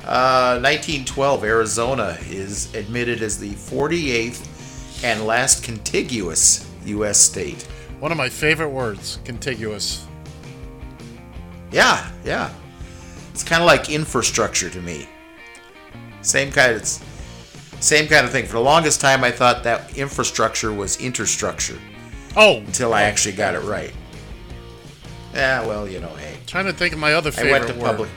Uh, 0.03 0.59
1912, 0.59 1.43
Arizona 1.43 2.17
is 2.29 2.73
admitted 2.75 3.21
as 3.21 3.39
the 3.39 3.51
48th 3.51 5.03
and 5.03 5.25
last 5.25 5.63
contiguous 5.63 6.69
U.S. 6.85 7.17
state. 7.19 7.63
One 7.99 8.11
of 8.11 8.17
my 8.17 8.27
favorite 8.27 8.69
words, 8.69 9.19
contiguous. 9.23 10.05
Yeah, 11.71 12.11
yeah. 12.25 12.53
It's 13.33 13.43
kind 13.43 13.63
of 13.63 13.65
like 13.65 13.89
infrastructure 13.89 14.69
to 14.69 14.79
me. 14.79 15.09
Same 16.21 16.51
kind 16.51 16.75
of 16.75 16.85
same 17.83 18.07
kind 18.07 18.25
of 18.25 18.31
thing. 18.31 18.45
For 18.45 18.53
the 18.53 18.59
longest 18.61 19.01
time, 19.01 19.23
I 19.23 19.31
thought 19.31 19.63
that 19.63 19.97
infrastructure 19.97 20.71
was 20.71 20.97
interstructure. 20.97 21.79
Oh, 22.37 22.57
until 22.57 22.93
I 22.93 23.03
actually 23.03 23.35
got 23.35 23.55
it 23.55 23.59
right. 23.61 23.93
Yeah, 25.33 25.65
well, 25.65 25.87
you 25.87 25.99
know, 25.99 26.09
hey. 26.15 26.37
Trying 26.45 26.65
to 26.65 26.73
think 26.73 26.93
of 26.93 26.99
my 26.99 27.13
other 27.13 27.29
I 27.29 27.33
favorite 27.33 27.51
went 27.51 27.67
to 27.67 27.73
word. 27.73 27.85
public. 27.85 28.09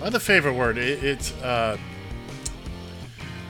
My 0.00 0.06
other 0.06 0.18
favorite 0.20 0.54
word. 0.54 0.78
It, 0.78 1.02
it's 1.02 1.32
uh, 1.42 1.76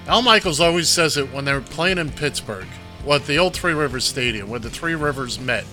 Al 0.06 0.22
Michaels 0.22 0.60
always 0.60 0.88
says 0.88 1.16
it 1.16 1.30
when 1.32 1.44
they're 1.44 1.60
playing 1.60 1.98
in 1.98 2.10
Pittsburgh, 2.10 2.66
what 3.04 3.26
the 3.26 3.38
old 3.38 3.54
Three 3.54 3.74
Rivers 3.74 4.04
Stadium, 4.04 4.48
where 4.48 4.60
the 4.60 4.70
Three 4.70 4.94
Rivers 4.94 5.38
met. 5.38 5.64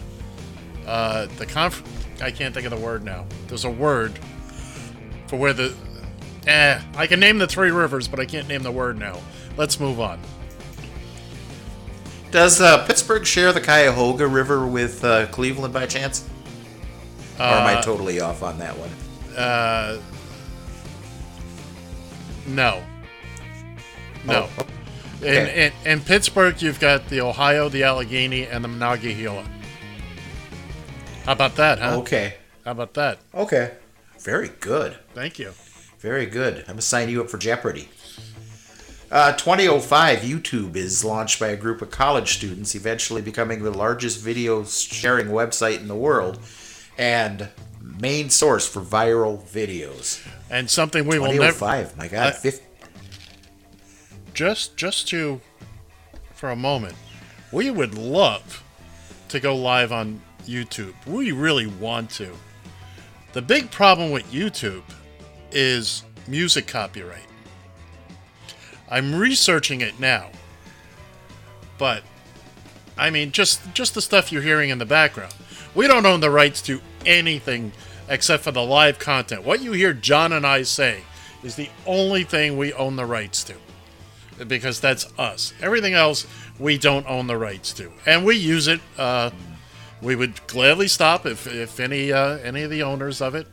Uh, 0.86 1.28
the 1.38 1.46
conf. 1.46 1.82
I 2.22 2.30
can't 2.30 2.54
think 2.54 2.66
of 2.68 2.72
the 2.72 2.86
word 2.86 3.04
now. 3.04 3.26
There's 3.48 3.66
a 3.66 3.72
word 3.72 4.20
for 5.32 5.38
where 5.38 5.54
the. 5.54 5.74
Eh, 6.46 6.80
I 6.98 7.08
can 7.08 7.20
name 7.22 7.38
the 7.38 7.48
Three 7.48 7.72
Rivers, 7.72 8.08
but 8.10 8.20
I 8.20 8.26
can't 8.26 8.48
name 8.50 8.64
the 8.64 8.72
word 8.72 9.00
now. 9.00 9.18
Let's 9.56 9.80
move 9.80 10.00
on. 10.02 10.20
Does 12.32 12.60
uh, 12.60 12.86
Pittsburgh 12.86 13.26
share 13.26 13.54
the 13.54 13.62
Cuyahoga 13.62 14.28
River 14.28 14.68
with 14.68 15.04
uh, 15.06 15.28
Cleveland 15.28 15.74
by 15.74 15.86
chance? 15.86 16.28
or 17.40 17.44
am 17.46 17.66
I 17.68 17.76
Uh, 17.76 17.82
totally 17.82 18.20
off 18.20 18.44
on 18.44 18.60
that 18.60 18.76
one? 18.78 18.90
Uh, 19.38 20.02
no. 22.48 22.84
No. 24.26 24.50
Oh, 24.58 24.66
In, 25.26 25.48
in, 25.48 25.72
in 25.86 26.02
Pittsburgh, 26.02 26.62
you've 26.62 26.80
got 26.80 27.08
the 27.08 27.22
Ohio, 27.22 27.70
the 27.70 27.84
Allegheny, 27.84 28.46
and 28.48 28.64
the 28.64 28.68
Monongahela. 28.68 29.46
How 31.26 31.32
about 31.34 31.56
that, 31.56 31.80
huh? 31.80 31.98
Okay. 32.00 32.34
How 32.66 32.72
about 32.72 32.94
that? 32.96 33.20
Okay. 33.34 33.72
Very 34.22 34.50
good. 34.60 34.98
Thank 35.14 35.40
you. 35.40 35.54
Very 36.00 36.26
good. 36.26 36.60
I'm 36.62 36.66
gonna 36.68 36.82
sign 36.82 37.10
you 37.10 37.22
up 37.22 37.30
for 37.30 37.38
Jeopardy. 37.38 37.90
Uh, 39.12 39.34
2005, 39.34 40.20
YouTube 40.20 40.76
is 40.78 41.04
launched 41.04 41.40
by 41.40 41.48
a 41.50 41.58
group 41.58 41.82
of 41.82 41.92
college 41.92 42.38
students, 42.38 42.76
eventually 42.76 43.22
becoming 43.22 43.62
the 43.62 43.72
largest 43.72 44.22
video 44.22 44.64
sharing 44.64 45.28
website 45.28 45.80
in 45.80 45.88
the 45.90 45.96
world 45.96 46.40
and 46.98 47.50
main 47.82 48.30
source 48.30 48.66
for 48.68 48.80
viral 48.80 49.42
videos. 49.50 50.26
And 50.50 50.70
something 50.70 51.06
we 51.06 51.20
will 51.20 51.28
never. 51.34 51.52
2005, 51.52 51.98
my 51.98 52.08
God, 52.08 52.34
Uh, 52.34 52.38
50, 52.38 52.64
just 54.34 54.78
just 54.78 55.08
to 55.10 55.42
for 56.34 56.50
a 56.52 56.56
moment 56.56 56.96
we 57.52 57.70
would 57.70 57.94
love 57.96 58.64
to 59.28 59.40
go 59.40 59.54
live 59.56 59.92
on 59.92 60.20
youtube 60.46 60.94
we 61.06 61.32
really 61.34 61.68
want 61.68 62.10
to 62.10 62.32
the 63.34 63.42
big 63.42 63.72
problem 63.72 64.12
with 64.12 64.30
youtube 64.32 64.84
is 65.52 66.04
music 66.28 66.68
copyright 66.68 67.26
i'm 68.90 69.14
researching 69.16 69.82
it 69.82 70.00
now 70.00 70.30
but 71.78 72.04
i 72.98 73.10
mean 73.10 73.32
just 73.32 73.62
just 73.74 73.94
the 73.94 74.02
stuff 74.02 74.32
you're 74.32 74.42
hearing 74.42 74.70
in 74.70 74.78
the 74.78 74.86
background 74.86 75.34
we 75.74 75.88
don't 75.88 76.06
own 76.06 76.20
the 76.20 76.30
rights 76.30 76.62
to 76.62 76.82
anything 77.06 77.72
except 78.10 78.44
for 78.44 78.52
the 78.52 78.64
live 78.64 79.00
content 79.00 79.44
what 79.44 79.62
you 79.62 79.72
hear 79.72 79.94
john 79.94 80.32
and 80.34 80.46
i 80.46 80.62
say 80.62 81.02
is 81.44 81.56
the 81.56 81.70
only 81.86 82.24
thing 82.24 82.58
we 82.58 82.72
own 82.74 82.96
the 82.96 83.06
rights 83.06 83.44
to 83.44 83.56
because 84.48 84.80
that's 84.80 85.08
us. 85.18 85.54
Everything 85.62 85.94
else 85.94 86.26
we 86.60 86.78
don't 86.78 87.08
own 87.08 87.28
the 87.28 87.38
rights 87.38 87.74
to, 87.74 87.92
and 88.06 88.26
we 88.26 88.36
use 88.36 88.68
it. 88.68 88.80
Uh, 88.98 89.32
we 90.02 90.16
would 90.16 90.46
gladly 90.48 90.88
stop 90.88 91.26
if, 91.26 91.48
if 91.48 91.80
any 91.80 92.12
uh, 92.12 92.38
any 92.40 92.64
of 92.64 92.70
the 92.70 92.84
owners 92.84 93.22
of 93.22 93.36
it 93.36 93.48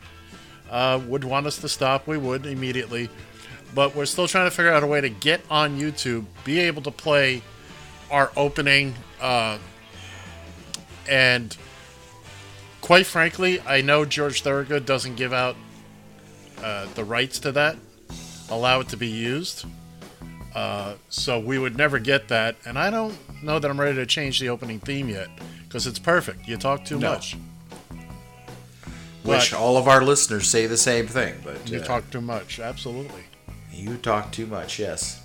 uh, 0.71 1.01
would 1.07 1.25
want 1.25 1.47
us 1.47 1.59
to 1.59 1.69
stop. 1.69 2.07
We 2.07 2.19
would 2.19 2.47
immediately, 2.47 3.11
but 3.75 3.95
we're 3.95 4.07
still 4.07 4.29
trying 4.29 4.47
to 4.47 4.51
figure 4.51 4.73
out 4.73 4.83
a 4.83 4.87
way 4.87 5.01
to 5.01 5.09
get 5.09 5.43
on 5.51 5.79
YouTube, 5.79 6.25
be 6.45 6.61
able 6.61 6.83
to 6.83 6.91
play 6.91 7.43
our 8.11 8.33
opening, 8.37 8.95
uh, 9.21 9.59
and 11.09 11.57
quite 12.81 13.07
frankly, 13.07 13.61
I 13.61 13.83
know 13.83 14.05
George 14.05 14.43
Thorogood 14.43 14.87
doesn't 14.87 15.17
give 15.17 15.33
out 15.33 15.57
uh, 16.63 16.87
the 16.95 17.05
rights 17.05 17.39
to 17.41 17.53
that, 17.53 17.77
allow 18.51 18.81
it 18.81 18.89
to 18.89 18.97
be 18.97 19.09
used. 19.09 19.67
Uh, 20.59 20.97
so 21.09 21.39
we 21.39 21.57
would 21.57 21.77
never 21.77 22.01
get 22.01 22.27
that, 22.27 22.57
and 22.67 22.77
I 22.77 22.91
don't 22.91 23.17
know 23.45 23.61
that 23.61 23.71
I'm 23.71 23.79
ready 23.81 23.95
to 23.95 24.07
change 24.07 24.41
the 24.41 24.49
opening 24.49 24.81
theme 24.81 25.09
yet 25.09 25.29
because 25.63 25.87
it's 25.87 26.01
perfect. 26.01 26.49
You 26.49 26.57
talk 26.57 26.85
too 26.85 26.99
No. 26.99 27.13
much. 27.13 27.37
which 29.23 29.53
But 29.53 29.53
all 29.53 29.77
of 29.77 29.87
our 29.87 30.03
listeners 30.03 30.51
say 30.51 30.67
the 30.67 30.77
same 30.77 31.07
thing, 31.07 31.37
but 31.45 31.71
you 31.71 31.79
uh, 31.79 31.85
talk 31.85 32.11
too 32.11 32.21
much. 32.21 32.59
Absolutely. 32.59 33.23
You 33.73 33.99
talk 33.99 34.33
too 34.33 34.49
much, 34.49 34.81
yes. 34.81 35.23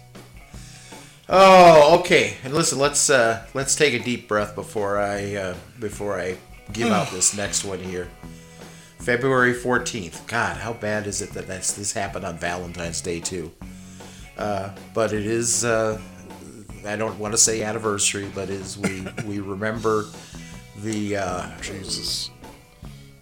Oh, 1.28 2.00
okay. 2.02 2.38
And 2.44 2.54
listen, 2.54 2.78
let's 2.78 3.10
uh, 3.10 3.44
let's 3.56 3.76
take 3.76 3.96
a 4.00 4.04
deep 4.04 4.28
breath 4.28 4.54
before 4.54 5.00
I 5.00 5.34
uh, 5.36 5.56
before 5.80 6.20
I 6.20 6.38
give 6.74 6.92
out 6.92 7.10
this 7.10 7.36
next 7.44 7.66
one 7.66 7.80
here. 7.80 8.08
February 9.00 9.54
fourteenth. 9.54 10.28
God, 10.28 10.58
how 10.58 10.74
bad 10.74 11.08
is 11.08 11.24
it 11.24 11.32
that 11.32 11.48
that's, 11.48 11.74
this 11.74 11.94
happened 11.94 12.24
on 12.24 12.38
Valentine's 12.38 13.02
Day 13.02 13.20
too? 13.20 13.52
Uh, 14.38 14.70
but 14.94 15.14
it 15.14 15.26
is. 15.26 15.64
Uh, 15.66 16.00
I 16.86 16.96
don't 16.96 17.18
want 17.20 17.34
to 17.34 17.38
say 17.38 17.64
anniversary, 17.64 18.30
but 18.34 18.50
is 18.50 18.78
we 18.78 19.06
we 19.26 19.40
remember 19.40 20.06
the 20.78 21.18
uh, 21.18 21.50
Jesus. 21.62 22.30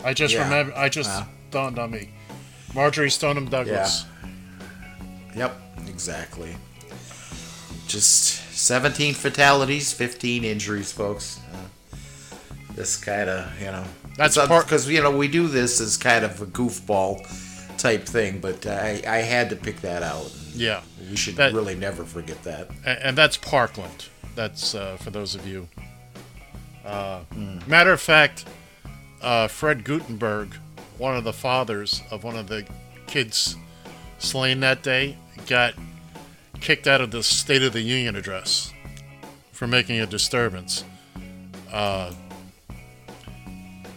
I 0.03 0.13
just 0.13 0.33
Yeah. 0.33 0.43
remember. 0.45 0.73
I 0.75 0.89
just 0.89 1.09
Wow. 1.09 1.27
dawned 1.51 1.77
on 1.79 1.91
me. 1.91 2.09
Marjory 2.73 3.11
Stoneman 3.11 3.45
Douglas. 3.49 4.05
Yeah. 4.23 4.29
Yep, 5.35 5.61
exactly. 5.87 6.55
Just 7.87 8.39
17 8.57 9.13
fatalities, 9.13 9.91
15 9.91 10.43
injuries, 10.45 10.91
folks. 10.91 11.39
Uh, 11.53 11.95
this 12.75 12.95
kind 12.95 13.29
of, 13.29 13.51
you 13.59 13.67
know, 13.67 13.83
That's 14.17 14.37
it's 14.37 14.47
part- 14.47 14.65
because 14.65 14.87
you 14.89 15.01
know 15.03 15.11
we 15.11 15.27
do 15.27 15.47
this 15.47 15.81
as 15.81 15.97
kind 15.97 16.23
of 16.23 16.41
a 16.41 16.45
goofball 16.45 17.21
type 17.77 18.05
thing, 18.05 18.39
but 18.39 18.65
I 18.65 19.01
I 19.05 19.17
had 19.17 19.49
to 19.49 19.55
pick 19.55 19.81
that 19.81 20.03
out. 20.03 20.31
Yeah. 20.53 20.81
We 21.11 21.17
should 21.17 21.35
That- 21.35 21.53
really 21.53 21.75
never 21.75 22.05
forget 22.05 22.41
that. 22.45 22.69
And 22.85 23.17
that's 23.17 23.35
Parkland. 23.37 24.05
That's 24.33 24.73
uh, 24.73 24.95
for 25.01 25.11
those 25.11 25.35
of 25.35 25.45
you. 25.45 25.67
Uh, 26.85 27.19
Hmm. 27.33 27.59
Matter 27.67 27.91
of 27.91 27.99
fact, 28.01 28.45
uh, 29.21 29.47
Fred 29.49 29.83
Guttenberg, 29.83 30.55
one 30.97 31.15
of 31.17 31.23
the 31.25 31.33
fathers 31.33 32.01
of 32.09 32.23
one 32.23 32.37
of 32.37 32.47
the 32.47 32.65
kids 33.07 33.55
slain 34.19 34.61
that 34.61 34.81
day, 34.83 35.17
got 35.47 35.73
kicked 36.61 36.87
out 36.87 37.01
of 37.01 37.11
the 37.11 37.21
State 37.23 37.61
of 37.61 37.73
the 37.73 37.81
Union 37.81 38.15
address 38.15 38.71
for 39.51 39.67
making 39.67 39.99
a 39.99 40.05
disturbance. 40.05 40.83
Uh, 41.71 42.13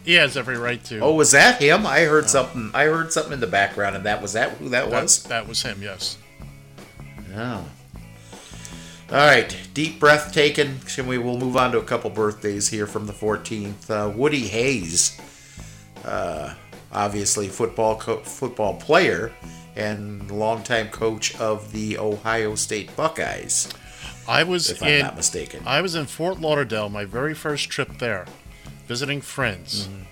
he 0.04 0.14
has 0.14 0.36
every 0.36 0.58
right 0.58 0.82
to. 0.86 0.98
Oh, 0.98 1.14
was 1.14 1.30
that 1.30 1.60
him? 1.62 1.86
I 1.86 2.00
heard 2.00 2.28
something. 2.28 2.70
I 2.74 2.84
heard 2.86 3.12
something 3.12 3.32
in 3.34 3.40
the 3.40 3.46
background, 3.46 3.94
and 3.96 4.04
that 4.04 4.20
was 4.20 4.32
that 4.34 4.50
who 4.58 4.68
that 4.70 4.90
that, 4.90 5.02
was. 5.02 5.22
that 5.24 5.46
was 5.48 5.62
him. 5.62 5.80
Yes. 5.80 6.18
Oh. 7.36 7.64
All 9.10 9.16
right, 9.18 9.56
deep 9.74 10.00
breath 10.00 10.32
taken. 10.32 10.80
Can 10.80 11.06
we? 11.06 11.18
We'll 11.18 11.38
move 11.38 11.56
on 11.56 11.72
to 11.72 11.78
a 11.78 11.84
couple 11.84 12.10
birthdays 12.10 12.68
here 12.68 12.86
from 12.86 13.06
the 13.06 13.12
14th. 13.12 13.90
Uh, 13.90 14.10
Woody 14.10 14.46
Hayes, 14.48 15.20
uh, 16.04 16.54
obviously 16.90 17.48
football 17.48 17.96
co- 17.96 18.20
football 18.20 18.74
player 18.76 19.30
and 19.76 20.30
longtime 20.30 20.88
coach 20.88 21.38
of 21.38 21.70
the 21.72 21.98
Ohio 21.98 22.54
State 22.54 22.94
Buckeyes. 22.96 23.68
I 24.26 24.42
was 24.42 24.70
if 24.70 24.82
I'm 24.82 24.88
in. 24.88 25.02
not 25.02 25.16
mistaken. 25.16 25.62
I 25.66 25.82
was 25.82 25.94
in 25.94 26.06
Fort 26.06 26.40
Lauderdale, 26.40 26.88
my 26.88 27.04
very 27.04 27.34
first 27.34 27.68
trip 27.68 27.98
there, 27.98 28.24
visiting 28.86 29.20
friends, 29.20 29.86
Mm-hmm. 29.86 30.02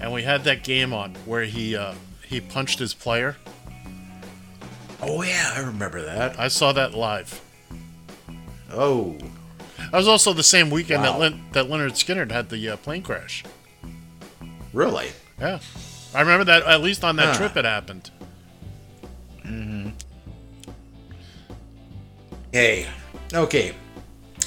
and 0.00 0.12
we 0.14 0.22
had 0.22 0.44
that 0.44 0.64
game 0.64 0.94
on 0.94 1.14
where 1.26 1.44
he 1.44 1.76
uh, 1.76 1.94
he 2.26 2.40
punched 2.40 2.78
his 2.78 2.94
player. 2.94 3.36
Oh 5.00 5.22
yeah, 5.22 5.52
I 5.54 5.60
remember 5.60 6.02
that. 6.02 6.38
I 6.38 6.48
saw 6.48 6.72
that 6.72 6.94
live. 6.94 7.40
Oh, 8.72 9.16
That 9.78 9.92
was 9.96 10.08
also 10.08 10.32
the 10.32 10.42
same 10.42 10.70
weekend 10.70 11.02
Wow. 11.02 11.12
that 11.12 11.18
Lin- 11.20 11.44
that 11.52 11.66
Lynyrd 11.66 11.92
Skynyrd 11.92 12.30
had 12.32 12.48
the 12.50 12.68
uh, 12.70 12.76
plane 12.78 13.02
crash. 13.02 13.44
really? 14.72 15.10
Yeah, 15.40 15.60
I 16.14 16.20
remember 16.20 16.44
that. 16.44 16.64
At 16.64 16.80
least 16.82 17.04
on 17.04 17.16
that 17.16 17.28
Huh. 17.28 17.36
trip, 17.38 17.56
it 17.56 17.64
happened. 17.64 18.10
Mm-hmm. 19.46 19.90
Hey, 22.52 22.86
okay. 23.32 23.74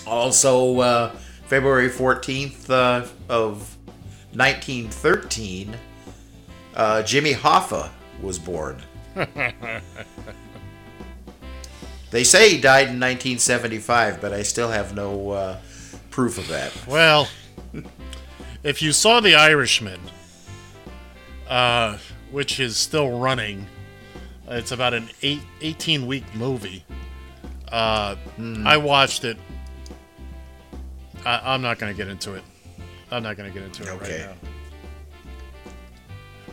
Also, 0.05 0.79
uh, 0.79 1.11
February 1.47 1.89
14th 1.89 2.69
uh, 2.69 3.05
of 3.29 3.77
1913, 4.33 5.75
uh, 6.75 7.01
Jimmy 7.03 7.33
Hoffa 7.33 7.89
was 8.21 8.37
born. 8.37 8.81
They 12.11 12.23
say 12.23 12.49
he 12.49 12.61
died 12.61 12.89
in 12.89 12.99
1975, 12.99 14.19
but 14.21 14.33
I 14.33 14.43
still 14.43 14.69
have 14.69 14.93
no 14.93 15.31
uh, 15.31 15.57
proof 16.09 16.37
of 16.37 16.47
that. 16.49 16.73
Well, 16.85 17.27
if 18.63 18.81
you 18.81 18.91
saw 18.91 19.21
The 19.21 19.35
Irishman, 19.35 19.99
uh, 21.49 21.97
which 22.31 22.59
is 22.59 22.75
still 22.77 23.17
running, 23.17 23.65
it's 24.47 24.71
about 24.73 24.93
an 24.93 25.09
eight, 25.21 25.41
18 25.61 26.05
week 26.05 26.25
movie. 26.35 26.83
Uh, 27.71 28.17
I 28.65 28.75
watched 28.75 29.23
it. 29.23 29.37
I, 31.25 31.53
I'm 31.53 31.61
not 31.61 31.79
going 31.79 31.93
to 31.93 31.97
get 31.97 32.09
into 32.09 32.33
it. 32.33 32.43
I'm 33.09 33.23
not 33.23 33.37
going 33.37 33.51
to 33.51 33.57
get 33.57 33.65
into 33.65 33.83
it 33.83 33.89
Okay. 33.89 34.25
right 34.25 34.29
now. 34.29 34.49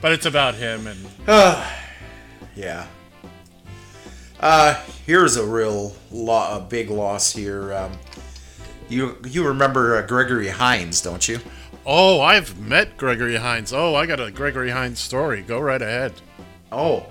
But 0.01 0.13
it's 0.13 0.27
about 0.27 0.55
him 0.55 0.87
and 0.87 0.99
yeah. 2.57 2.87
Uh, 4.41 4.75
here's 5.07 5.37
a 5.37 5.45
real 5.45 5.95
lo- 6.11 6.57
a 6.57 6.61
big 6.61 6.91
loss 6.91 7.33
here. 7.33 7.73
Um, 7.75 7.93
you 8.89 9.17
you 9.27 9.47
remember 9.47 9.97
uh, 9.97 10.03
Gregory 10.07 10.49
Hines, 10.49 11.01
don't 11.01 11.27
you? 11.29 11.39
oh, 11.91 12.21
I've 12.21 12.59
met 12.61 12.99
Gregory 12.99 13.37
Hines. 13.37 13.73
Oh, 13.73 13.95
I 13.95 14.05
got 14.05 14.21
a 14.21 14.31
Gregory 14.31 14.71
Hines 14.71 14.99
story. 15.01 15.41
Go 15.41 15.59
right 15.59 15.81
ahead. 15.81 16.13
Oh, 16.71 17.07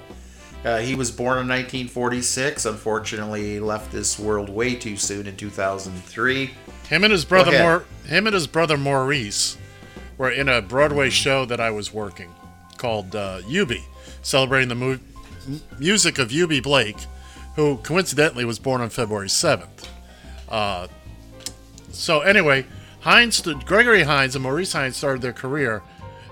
uh, 0.63 0.77
he 0.77 0.93
was 0.93 1.09
born 1.09 1.39
in 1.39 1.47
1946. 1.47 2.65
Unfortunately, 2.65 3.53
he 3.53 3.59
left 3.59 3.91
this 3.91 4.19
world 4.19 4.49
way 4.49 4.75
too 4.75 4.95
soon 4.95 5.25
in 5.25 5.35
2003. 5.35 6.51
Him 6.89 7.03
and 7.03 7.11
his 7.11 7.25
brother. 7.25 7.83
Him 8.05 8.27
and 8.27 8.33
his 8.35 8.45
brother 8.47 8.77
Maurice 8.77 9.57
were 10.19 10.29
in 10.31 10.47
a 10.47 10.61
Broadway 10.61 11.09
show 11.09 11.43
that 11.45 11.59
I 11.59 11.71
was 11.71 11.91
working 11.91 12.33
called 12.77 13.15
uh, 13.15 13.39
Eubie, 13.49 13.83
celebrating 14.21 14.69
the 14.69 14.75
mu- 14.75 14.99
music 15.79 16.19
of 16.19 16.29
Eubie 16.29 16.61
Blake, 16.61 16.97
who 17.57 17.77
coincidentally 17.79 18.45
was 18.45 18.57
born 18.59 18.79
on 18.79 18.89
February 18.89 19.27
7th. 19.27 19.89
Uh, 20.47 20.87
so 21.91 22.21
anyway, 22.21 22.65
Hines, 23.01 23.41
Gregory 23.65 24.03
Hines 24.03 24.35
and 24.35 24.43
Maurice 24.43 24.71
Hines 24.71 24.95
started 24.95 25.21
their 25.21 25.33
career. 25.33 25.81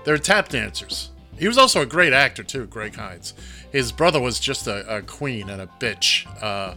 They're 0.04 0.16
tap 0.16 0.48
dancers. 0.48 1.10
He 1.38 1.48
was 1.48 1.58
also 1.58 1.82
a 1.82 1.86
great 1.86 2.14
actor 2.14 2.42
too, 2.42 2.66
Greg 2.66 2.94
Hines. 2.94 3.34
His 3.72 3.92
brother 3.92 4.20
was 4.20 4.40
just 4.40 4.66
a, 4.66 4.98
a 4.98 5.02
queen 5.02 5.50
and 5.50 5.60
a 5.60 5.66
bitch. 5.78 6.26
Uh, 6.42 6.76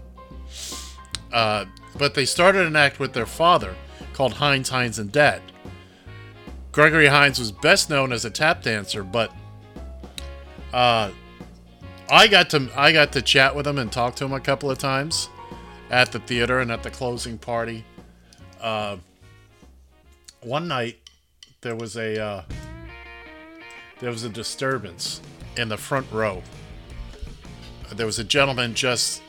Uh, 1.32 1.66
but 1.96 2.16
they 2.16 2.26
started 2.26 2.66
an 2.66 2.76
act 2.76 3.00
with 3.00 3.14
their 3.14 3.28
father 3.28 3.76
called 4.14 4.34
Hines, 4.34 4.70
Hines, 4.70 4.98
and 4.98 5.12
Dad. 5.12 5.42
Gregory 6.72 7.06
Hines 7.08 7.38
was 7.38 7.52
best 7.52 7.88
known 7.90 8.12
as 8.12 8.26
a 8.26 8.32
tap 8.32 8.64
dancer, 8.64 9.04
but 9.04 9.32
uh, 10.74 11.12
I 12.12 12.28
got 12.28 12.50
to 12.52 12.70
I 12.76 12.92
got 12.92 13.12
to 13.14 13.22
chat 13.22 13.56
with 13.56 13.68
him 13.68 13.78
and 13.78 13.92
talk 13.92 14.16
to 14.16 14.26
him 14.26 14.34
a 14.34 14.40
couple 14.40 14.72
of 14.72 14.78
times 14.78 15.30
at 15.92 16.12
the 16.12 16.20
theater 16.20 16.60
and 16.60 16.72
at 16.72 16.84
the 16.84 16.90
closing 16.90 17.38
party. 17.38 17.86
Uh, 18.60 18.98
one 20.42 20.68
night 20.68 20.98
there 21.62 21.76
was 21.76 21.98
a 21.98 22.22
uh, 22.22 22.44
there 24.00 24.10
was 24.10 24.24
a 24.24 24.30
disturbance 24.30 25.22
in 25.58 25.70
the 25.70 25.78
front 25.78 26.12
row. 26.12 26.42
There 27.94 28.06
was 28.06 28.20
a 28.20 28.24
gentleman 28.24 28.74
just 28.74 29.22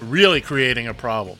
really 0.00 0.40
creating 0.40 0.86
a 0.86 0.94
problem. 0.94 1.38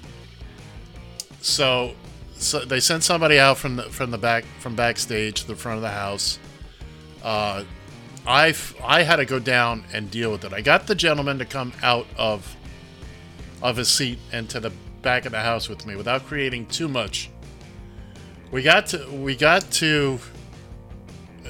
So, 1.40 1.94
so 2.34 2.64
they 2.64 2.80
sent 2.80 3.05
somebody 3.05 3.38
out 3.38 3.59
from 3.59 3.76
the 3.76 3.84
from 3.84 4.10
the 4.10 4.18
back 4.18 4.44
from 4.60 4.74
backstage 4.74 5.42
to 5.42 5.46
the 5.46 5.56
front 5.56 5.76
of 5.76 5.82
the 5.82 5.90
house. 5.90 6.38
Uh, 7.22 7.64
I 8.28 8.55
I 8.84 9.05
had 9.05 9.16
to 9.16 9.24
go 9.24 9.38
down 9.38 9.84
and 9.90 10.10
deal 10.10 10.30
with 10.30 10.44
it. 10.44 10.52
I 10.52 10.60
got 10.60 10.86
the 10.86 10.94
gentleman 10.94 11.38
to 11.38 11.46
come 11.46 11.72
out 11.82 12.06
of 12.18 12.55
of 13.62 13.78
his 13.78 13.88
seat 13.88 14.18
and 14.30 14.48
to 14.50 14.60
the 14.60 14.70
back 15.00 15.24
of 15.24 15.32
the 15.32 15.40
house 15.40 15.68
with 15.68 15.86
me 15.86 15.96
without 15.96 16.26
creating 16.26 16.66
too 16.66 16.88
much. 16.88 17.30
We 18.50 18.62
got 18.62 18.88
to 18.88 19.10
we 19.10 19.34
got 19.34 19.70
to 19.72 20.20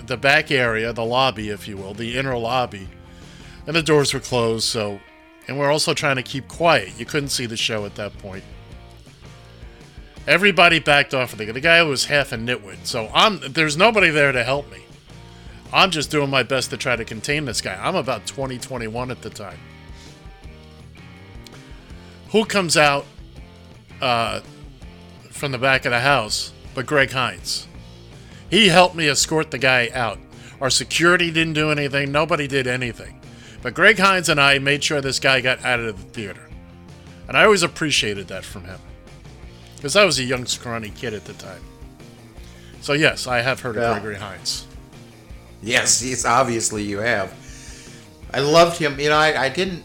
the 0.06 0.16
back 0.16 0.52
area, 0.52 0.92
the 0.92 1.05
lobby, 1.05 1.48
if 1.48 1.66
you 1.66 1.76
will, 1.76 1.94
the 1.94 2.16
inner 2.16 2.38
lobby, 2.38 2.88
and 3.66 3.74
the 3.74 3.82
doors 3.82 4.14
were 4.14 4.20
closed. 4.20 4.64
So, 4.64 5.00
and 5.48 5.59
we're 5.59 5.72
also 5.72 5.94
trying 5.94 6.16
to 6.16 6.22
keep 6.22 6.46
quiet. 6.46 6.92
You 6.96 7.06
couldn't 7.06 7.30
see 7.30 7.46
the 7.46 7.56
show 7.56 7.86
at 7.86 7.96
that 7.96 8.16
point. 8.18 8.44
Everybody 10.28 10.78
backed 10.78 11.12
off 11.12 11.32
of 11.32 11.40
the 11.40 11.50
the 11.50 11.60
guy 11.60 11.82
was 11.82 12.05
half 12.05 12.30
a 12.30 12.36
nitwit. 12.36 12.86
So 12.86 13.10
I'm 13.12 13.40
there's 13.40 13.76
nobody 13.76 14.10
there 14.10 14.30
to 14.30 14.44
help 14.44 14.70
me. 14.70 14.84
I'm 15.72 15.90
just 15.90 16.10
doing 16.10 16.30
my 16.30 16.42
best 16.42 16.70
to 16.70 16.76
try 16.76 16.96
to 16.96 17.04
contain 17.04 17.44
this 17.44 17.60
guy. 17.60 17.78
I'm 17.80 17.94
about 17.94 18.26
20, 18.26 18.56
at 18.56 19.22
the 19.22 19.30
time. 19.30 19.58
Who 22.30 22.44
comes 22.44 22.76
out 22.76 23.06
uh, 24.00 24.40
from 25.30 25.52
the 25.52 25.58
back 25.58 25.84
of 25.84 25.92
the 25.92 26.00
house 26.00 26.52
but 26.74 26.86
Greg 26.86 27.10
Hines? 27.10 27.66
He 28.50 28.68
helped 28.68 28.94
me 28.94 29.08
escort 29.08 29.50
the 29.50 29.58
guy 29.58 29.90
out. 29.92 30.18
Our 30.60 30.70
security 30.70 31.30
didn't 31.30 31.52
do 31.54 31.70
anything. 31.70 32.12
Nobody 32.12 32.46
did 32.46 32.66
anything. 32.66 33.20
But 33.62 33.74
Greg 33.74 33.98
Hines 33.98 34.28
and 34.28 34.40
I 34.40 34.58
made 34.58 34.82
sure 34.84 35.00
this 35.00 35.18
guy 35.20 35.40
got 35.40 35.64
out 35.64 35.80
of 35.80 35.96
the 35.96 36.02
theater. 36.12 36.48
And 37.26 37.36
I 37.36 37.44
always 37.44 37.62
appreciated 37.62 38.28
that 38.28 38.44
from 38.44 38.64
him. 38.64 38.78
Because 39.76 39.96
I 39.96 40.04
was 40.04 40.18
a 40.18 40.24
young, 40.24 40.46
scrawny 40.46 40.90
kid 40.90 41.12
at 41.14 41.24
the 41.24 41.34
time. 41.34 41.62
So, 42.80 42.92
yes, 42.94 43.26
I 43.26 43.40
have 43.40 43.60
heard 43.60 43.76
Yeah. 43.76 43.96
of 43.96 44.02
Gregory 44.02 44.16
Hines. 44.16 44.66
Yes, 45.62 46.02
yes, 46.05 46.24
obviously 46.24 46.85
you 46.85 46.98
have. 46.98 47.35
I 48.32 48.40
loved 48.40 48.78
him. 48.78 48.98
You 49.01 49.09
know, 49.09 49.16
I, 49.16 49.47
I 49.47 49.48
didn't, 49.48 49.82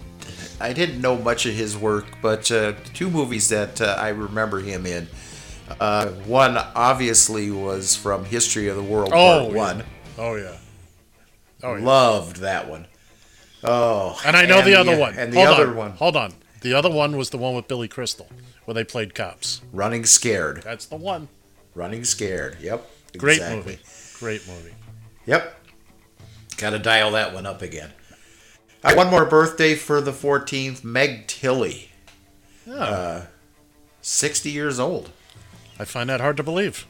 I 0.60 0.72
didn't 0.74 1.02
know 1.02 1.18
much 1.18 1.46
of 1.48 1.54
his 1.56 1.76
work, 1.76 2.06
but 2.22 2.52
uh, 2.52 2.74
two 2.94 3.10
movies 3.10 3.50
that 3.50 3.82
uh, 3.82 3.96
I 3.98 4.10
remember 4.10 4.60
him 4.60 4.86
in. 4.86 5.08
Uh, 5.80 6.08
one 6.28 6.58
obviously 6.58 7.50
was 7.50 7.96
from 7.96 8.24
History 8.26 8.68
of 8.68 8.76
the 8.76 8.84
World 8.84 9.10
Oh, 9.14 9.46
Part 9.46 9.52
yeah. 9.52 9.58
One. 9.58 9.84
Oh, 10.20 10.36
yeah. 10.36 10.58
Oh, 11.64 11.76
yeah. 11.76 11.84
Loved 11.86 12.36
that 12.38 12.70
one. 12.70 12.86
Oh, 13.64 14.20
And 14.26 14.36
I 14.36 14.46
know 14.46 14.62
the 14.62 14.76
other 14.76 14.98
one. 14.98 15.16
And 15.18 15.32
the 15.34 15.38
Hold 15.38 15.48
other 15.48 15.70
on. 15.70 15.76
one, 15.76 15.92
Hold 15.94 16.16
on. 16.18 16.34
The 16.62 16.74
other 16.74 16.92
one 16.92 17.18
was 17.18 17.30
the 17.32 17.38
one 17.38 17.56
with 17.56 17.68
Billy 17.68 17.88
Crystal, 17.88 18.28
where 18.66 18.76
they 18.76 18.84
played 18.84 19.16
cops. 19.16 19.62
Running 19.72 20.06
Scared. 20.06 20.62
That's 20.64 20.86
the 20.86 20.98
one. 20.98 21.30
Running 21.74 22.04
Scared. 22.04 22.58
Yep. 22.62 22.88
Great 23.18 23.42
movie. 23.42 23.80
Great 24.20 24.48
movie. 24.48 24.74
Yep. 25.26 25.60
Got 26.64 26.70
to 26.70 26.80
dial 26.80 27.12
that 27.12 27.34
one 27.34 27.46
up 27.46 27.62
again. 27.62 27.90
Uh, 28.86 28.94
one 28.94 29.10
more 29.10 29.26
birthday 29.26 29.76
for 29.76 30.00
the 30.00 30.14
14th. 30.14 30.82
Meg 30.82 31.28
Tilly. 31.28 31.92
Yeah. 32.66 32.74
Uh, 32.76 33.26
60 34.02 34.50
years 34.50 34.80
old. 34.80 35.10
I 35.78 35.84
find 35.84 36.10
that 36.10 36.22
hard 36.22 36.38
to 36.38 36.44
believe. 36.44 36.88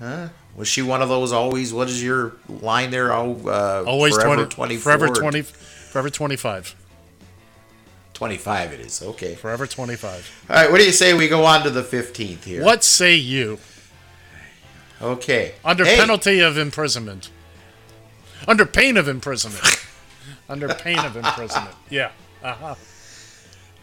Huh? 0.00 0.30
Was 0.56 0.66
she 0.66 0.82
one 0.82 1.02
of 1.02 1.08
those 1.08 1.30
always? 1.30 1.72
What 1.72 1.88
is 1.88 2.02
your 2.02 2.32
line 2.48 2.90
there? 2.90 3.12
Oh, 3.12 3.40
uh, 3.46 3.84
Always 3.86 4.16
forever 4.16 4.44
20, 4.44 4.48
24. 4.48 4.82
forever 4.82 5.14
20, 5.14 5.42
forever 5.42 6.10
25. 6.10 6.74
25 8.14 8.72
it 8.72 8.80
is. 8.80 9.02
Okay. 9.02 9.36
Forever 9.36 9.68
25. 9.68 10.46
All 10.50 10.56
right. 10.56 10.68
What 10.68 10.78
do 10.78 10.84
you 10.84 10.90
say 10.90 11.14
we 11.14 11.28
go 11.28 11.44
on 11.44 11.62
to 11.62 11.70
the 11.70 11.84
15th 11.84 12.42
here? 12.42 12.64
What 12.64 12.82
say 12.82 13.14
you? 13.14 13.60
Okay. 15.00 15.54
Under 15.64 15.84
Hey, 15.84 15.96
penalty 15.96 16.40
of 16.40 16.58
imprisonment. 16.58 17.30
Under 18.48 18.66
pain 18.66 18.96
of 18.96 19.08
imprisonment. 19.08 19.64
Under 20.48 20.68
pain 20.68 20.98
of 20.98 21.16
imprisonment. 21.16 21.74
Yeah. 21.90 22.10
Uh-huh. 22.42 22.74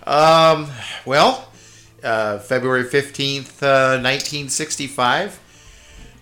Um, 0.05 0.69
well, 1.05 1.49
uh, 2.03 2.39
February 2.39 2.83
15th, 2.83 3.61
uh, 3.61 4.01
1965, 4.01 5.39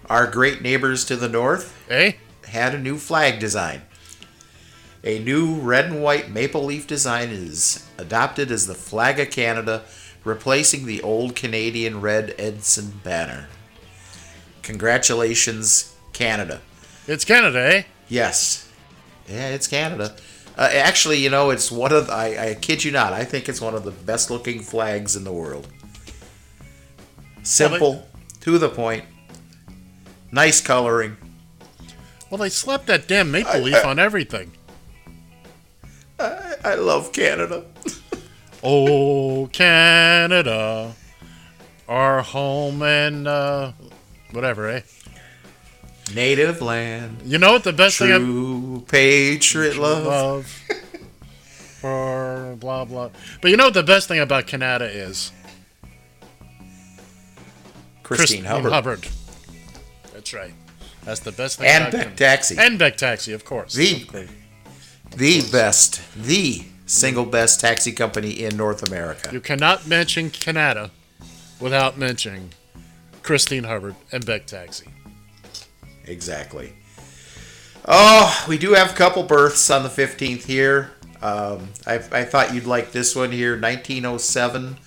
our 0.10 0.28
great 0.28 0.62
neighbors 0.62 1.06
to 1.06 1.16
the 1.16 1.30
north 1.30 1.74
Eh? 1.90 2.14
had 2.48 2.76
a 2.76 2.80
new 2.80 2.98
flag 2.98 3.40
design. 3.40 3.84
A 5.04 5.20
new 5.20 5.56
red 5.56 5.86
and 5.86 6.04
white 6.04 6.30
maple 6.30 6.64
leaf 6.66 6.86
design 6.88 7.30
is 7.30 7.88
adopted 7.98 8.52
as 8.52 8.68
the 8.68 8.76
flag 8.76 9.20
of 9.20 9.30
Canada, 9.32 9.84
replacing 10.24 10.86
the 10.86 11.02
old 11.02 11.36
Canadian 11.36 12.02
red 12.02 12.36
ensign 12.38 13.00
banner. 13.04 13.48
Congratulations, 14.64 15.96
Canada. 16.12 16.62
It's 17.08 17.24
Canada, 17.24 17.60
eh? 17.60 17.84
Yes. 18.10 18.70
Yeah, 19.28 19.50
it's 19.50 19.68
Canada. 19.68 20.16
Uh, 20.58 20.70
actually, 20.74 21.18
you 21.18 21.30
know, 21.30 21.50
it's 21.52 21.72
one 21.72 21.92
of 21.94 22.10
I, 22.10 22.50
I 22.52 22.54
kid 22.56 22.84
you 22.84 22.92
not. 22.92 23.14
I 23.14 23.24
think 23.24 23.48
it's 23.50 23.62
one 23.62 23.76
of 23.76 23.84
the 23.84 23.92
best 23.92 24.32
looking 24.32 24.62
flags 24.62 25.16
in 25.16 25.24
the 25.24 25.32
world. 25.34 25.68
Simple, 27.44 28.08
to 28.42 28.58
the 28.58 28.70
point, 28.70 29.06
nice 30.32 30.60
coloring. 30.62 31.18
Well, 32.30 32.40
they 32.40 32.50
slapped 32.50 32.88
that 32.88 33.08
damn 33.08 33.32
maple 33.32 33.52
I- 33.52 33.60
leaf 33.60 33.76
I- 33.76 33.90
on 33.90 34.00
everything. 34.00 34.52
I, 36.20 36.56
I 36.64 36.76
love 36.76 37.12
Canada. 37.14 37.66
Oh, 38.64 39.48
Canada, 39.54 40.92
our 41.88 42.24
home 42.24 42.82
and 42.82 43.28
uh, 43.28 43.72
whatever, 44.32 44.68
eh? 44.68 44.82
Native 46.16 46.62
land, 46.62 47.22
You 47.26 47.38
know 47.38 47.52
what 47.54 47.64
the 47.64 47.74
best 47.74 47.98
thing? 47.98 48.08
true 48.10 48.86
patriot 48.88 49.76
love. 49.78 50.06
love 50.06 50.46
for 51.82 52.56
blah 52.60 52.86
blah. 52.86 53.10
But 53.42 53.52
you 53.52 53.58
know 53.58 53.66
what 53.66 53.74
the 53.74 53.84
best 53.84 54.08
thing 54.08 54.20
about 54.20 54.48
Canada 54.48 54.86
is? 54.86 55.32
Christine 58.04 58.46
Hubbard. 58.46 59.08
That's 60.14 60.34
right. 60.34 60.54
That's 61.04 61.20
the 61.22 61.32
best 61.32 61.60
thing. 61.60 61.68
And 61.68 61.94
about 61.94 62.06
Beck 62.06 62.16
Taxi. 62.18 62.56
And 62.58 62.80
Beck 62.80 62.98
Taxi, 62.98 63.34
of 63.34 63.46
course. 63.46 63.74
The- 63.74 64.02
Of 64.02 64.08
course. 64.08 64.30
The 65.16 65.42
best, 65.52 66.02
the 66.18 66.66
single 66.86 67.26
best 67.26 67.62
taxi 67.62 67.94
company 67.94 68.32
in 68.32 68.58
North 68.58 68.86
America. 68.88 69.30
You 69.32 69.40
cannot 69.40 69.88
mention 69.88 70.30
Canada 70.30 70.92
without 71.62 71.98
mentioning 71.98 72.52
Christine 73.24 73.64
Hubbard 73.64 73.96
and 74.12 74.26
Beck 74.26 74.46
Taxi. 74.48 74.86
Exactly. 76.08 76.74
Oh, 77.86 78.46
we 78.48 78.58
do 78.58 78.74
have 78.74 78.92
a 78.92 78.96
couple 78.96 79.24
births 79.24 79.70
on 79.70 79.84
the 79.84 79.90
15th 79.90 80.44
here. 80.46 80.92
Um, 81.22 81.70
I, 81.86 81.96
I 81.96 82.24
thought 82.26 82.54
you'd 82.54 82.66
like 82.66 82.92
this 82.92 83.16
one 83.16 83.32
here. 83.32 83.54
1907, 83.54 84.78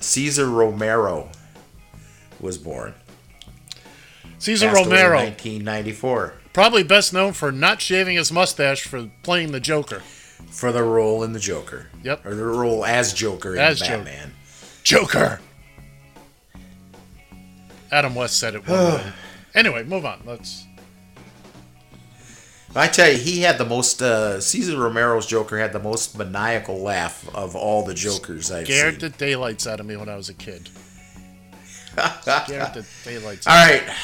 Cesar 0.00 0.48
Romero 0.48 1.30
was 2.40 2.58
born. 2.58 2.94
Cesar 4.38 4.68
Passed 4.68 4.84
Romero, 4.84 5.16
1994, 5.16 6.34
probably 6.52 6.82
best 6.82 7.12
known 7.14 7.32
for 7.32 7.50
not 7.50 7.80
shaving 7.80 8.16
his 8.16 8.30
mustache 8.30 8.82
for 8.82 9.10
playing 9.22 9.52
the 9.52 9.60
Joker. 9.60 10.00
for 10.50 10.70
the 10.70 10.82
role 10.82 11.22
in 11.24 11.32
the 11.32 11.40
Joker. 11.40 11.86
Yep. 12.02 12.26
Or 12.26 12.34
the 12.34 12.44
role 12.44 12.84
as 12.84 13.14
Joker 13.14 13.54
in 13.54 13.60
As 13.60 13.80
Joker. 13.80 13.96
Batman. 13.96 14.34
Joker. 14.82 15.40
Adam 17.90 18.14
West 18.14 18.38
said 18.38 18.54
it. 18.54 18.68
One. 18.68 19.00
Anyway, 19.54 19.84
move 19.84 20.04
on. 20.04 20.20
Let's. 20.24 20.66
I 22.76 22.88
tell 22.88 23.10
you, 23.12 23.18
he 23.18 23.42
had 23.42 23.56
the 23.58 23.64
most. 23.64 24.02
Uh, 24.02 24.40
Cesar 24.40 24.76
Romero's 24.76 25.26
Joker 25.26 25.58
had 25.58 25.72
the 25.72 25.78
most 25.78 26.18
maniacal 26.18 26.78
laugh 26.80 27.28
of 27.34 27.54
all 27.54 27.84
the 27.84 27.94
Jokers 27.94 28.50
I've 28.50 28.66
Scared 28.66 28.94
seen. 28.94 29.00
the 29.00 29.08
daylights 29.10 29.66
out 29.66 29.78
of 29.78 29.86
me 29.86 29.96
when 29.96 30.08
I 30.08 30.16
was 30.16 30.28
a 30.28 30.34
kid. 30.34 30.68
Scared 32.22 32.74
the 32.74 32.84
daylights. 33.04 33.46
All 33.46 33.52
out 33.54 33.74
of 33.74 33.86
right, 33.86 33.96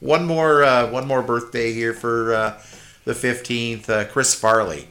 one 0.00 0.24
more 0.26 0.64
uh, 0.64 0.90
one 0.90 1.06
more 1.06 1.20
birthday 1.22 1.72
here 1.74 1.92
for 1.92 2.32
uh, 2.34 2.62
the 3.04 3.14
fifteenth. 3.14 3.90
Uh, 3.90 4.06
Chris 4.06 4.34
Farley, 4.34 4.88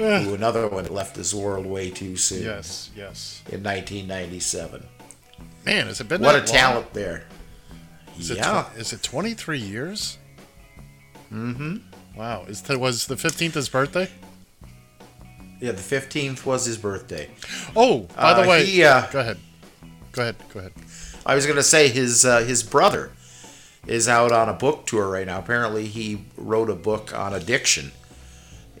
Ooh, 0.00 0.34
another 0.34 0.66
one 0.66 0.84
left 0.86 1.14
this 1.14 1.32
world 1.32 1.64
way 1.64 1.90
too 1.90 2.16
soon. 2.16 2.42
Yes, 2.42 2.90
yes. 2.96 3.40
In 3.50 3.62
1997. 3.62 4.84
Man, 5.64 5.86
has 5.86 6.00
it 6.00 6.08
been 6.08 6.20
What 6.20 6.34
a 6.34 6.38
long? 6.38 6.46
talent 6.48 6.92
there. 6.92 7.22
Is 8.18 8.30
it 8.30 8.38
yeah. 8.38 8.64
tw- 8.74 8.78
is 8.78 8.92
it 8.92 9.02
23 9.02 9.58
years? 9.58 10.18
mm-hmm. 11.32 11.76
Wow. 12.16 12.44
Is 12.46 12.62
the, 12.62 12.78
was 12.78 13.06
the 13.06 13.14
15th 13.14 13.54
his 13.54 13.68
birthday? 13.68 14.08
Yeah, 15.60 15.72
the 15.72 15.80
15th 15.82 16.44
was 16.44 16.66
his 16.66 16.76
birthday. 16.76 17.30
Oh, 17.76 18.00
by 18.16 18.34
the 18.34 18.42
Uh, 18.42 18.48
way, 18.48 18.64
he, 18.66 18.84
uh, 18.84 19.06
go 19.10 19.20
ahead. 19.20 19.38
Go 20.10 20.22
ahead. 20.22 20.36
Go 20.52 20.60
ahead. 20.60 20.72
I 21.24 21.34
was 21.34 21.46
going 21.46 21.56
to 21.56 21.62
say 21.62 21.88
his 21.88 22.24
uh, 22.24 22.40
his 22.40 22.62
brother 22.64 23.12
is 23.86 24.08
out 24.08 24.32
on 24.32 24.48
a 24.48 24.52
book 24.52 24.86
tour 24.86 25.08
right 25.08 25.26
now. 25.26 25.38
Apparently, 25.38 25.86
he 25.86 26.24
wrote 26.36 26.68
a 26.68 26.74
book 26.74 27.16
on 27.16 27.32
addiction 27.32 27.92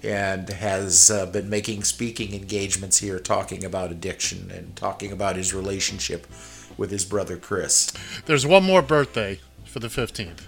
and 0.02 0.48
has 0.50 1.10
uh, 1.10 1.26
been 1.26 1.48
making 1.48 1.84
speaking 1.84 2.34
engagements 2.34 2.98
here 2.98 3.20
talking 3.20 3.64
about 3.64 3.92
addiction 3.92 4.50
and 4.50 4.74
talking 4.74 5.12
about 5.12 5.36
his 5.36 5.54
relationship 5.54 6.26
with 6.82 6.90
his 6.90 7.04
brother 7.04 7.36
Chris. 7.36 7.92
There's 8.26 8.44
one 8.44 8.64
more 8.64 8.82
birthday 8.82 9.38
for 9.64 9.78
the 9.78 9.86
15th. 9.86 10.40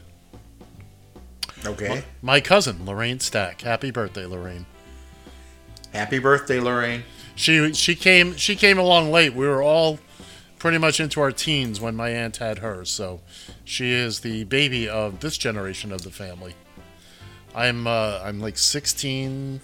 Okay. 1.64 1.88
My, 1.88 2.04
my 2.22 2.40
cousin, 2.40 2.84
Lorraine 2.84 3.20
Stack. 3.20 3.60
Happy 3.60 3.92
birthday, 3.92 4.26
Lorraine. 4.26 4.66
Happy 5.92 6.18
birthday, 6.18 6.58
Lorraine. 6.58 7.04
She 7.36 7.72
she 7.72 7.94
came 7.94 8.34
she 8.34 8.56
came 8.56 8.78
along 8.78 9.12
late. 9.12 9.32
We 9.32 9.46
were 9.46 9.62
all 9.62 10.00
pretty 10.58 10.78
much 10.78 10.98
into 10.98 11.20
our 11.20 11.30
teens 11.30 11.80
when 11.80 11.94
my 11.94 12.08
aunt 12.08 12.38
had 12.38 12.58
hers. 12.58 12.90
So 12.90 13.20
she 13.62 13.92
is 13.92 14.18
the 14.20 14.42
baby 14.42 14.88
of 14.88 15.20
this 15.20 15.38
generation 15.38 15.92
of 15.92 16.02
the 16.02 16.10
family. 16.10 16.54
I'm 17.54 17.86
uh, 17.86 18.20
I'm 18.24 18.40
like 18.40 18.58
16, 18.58 19.60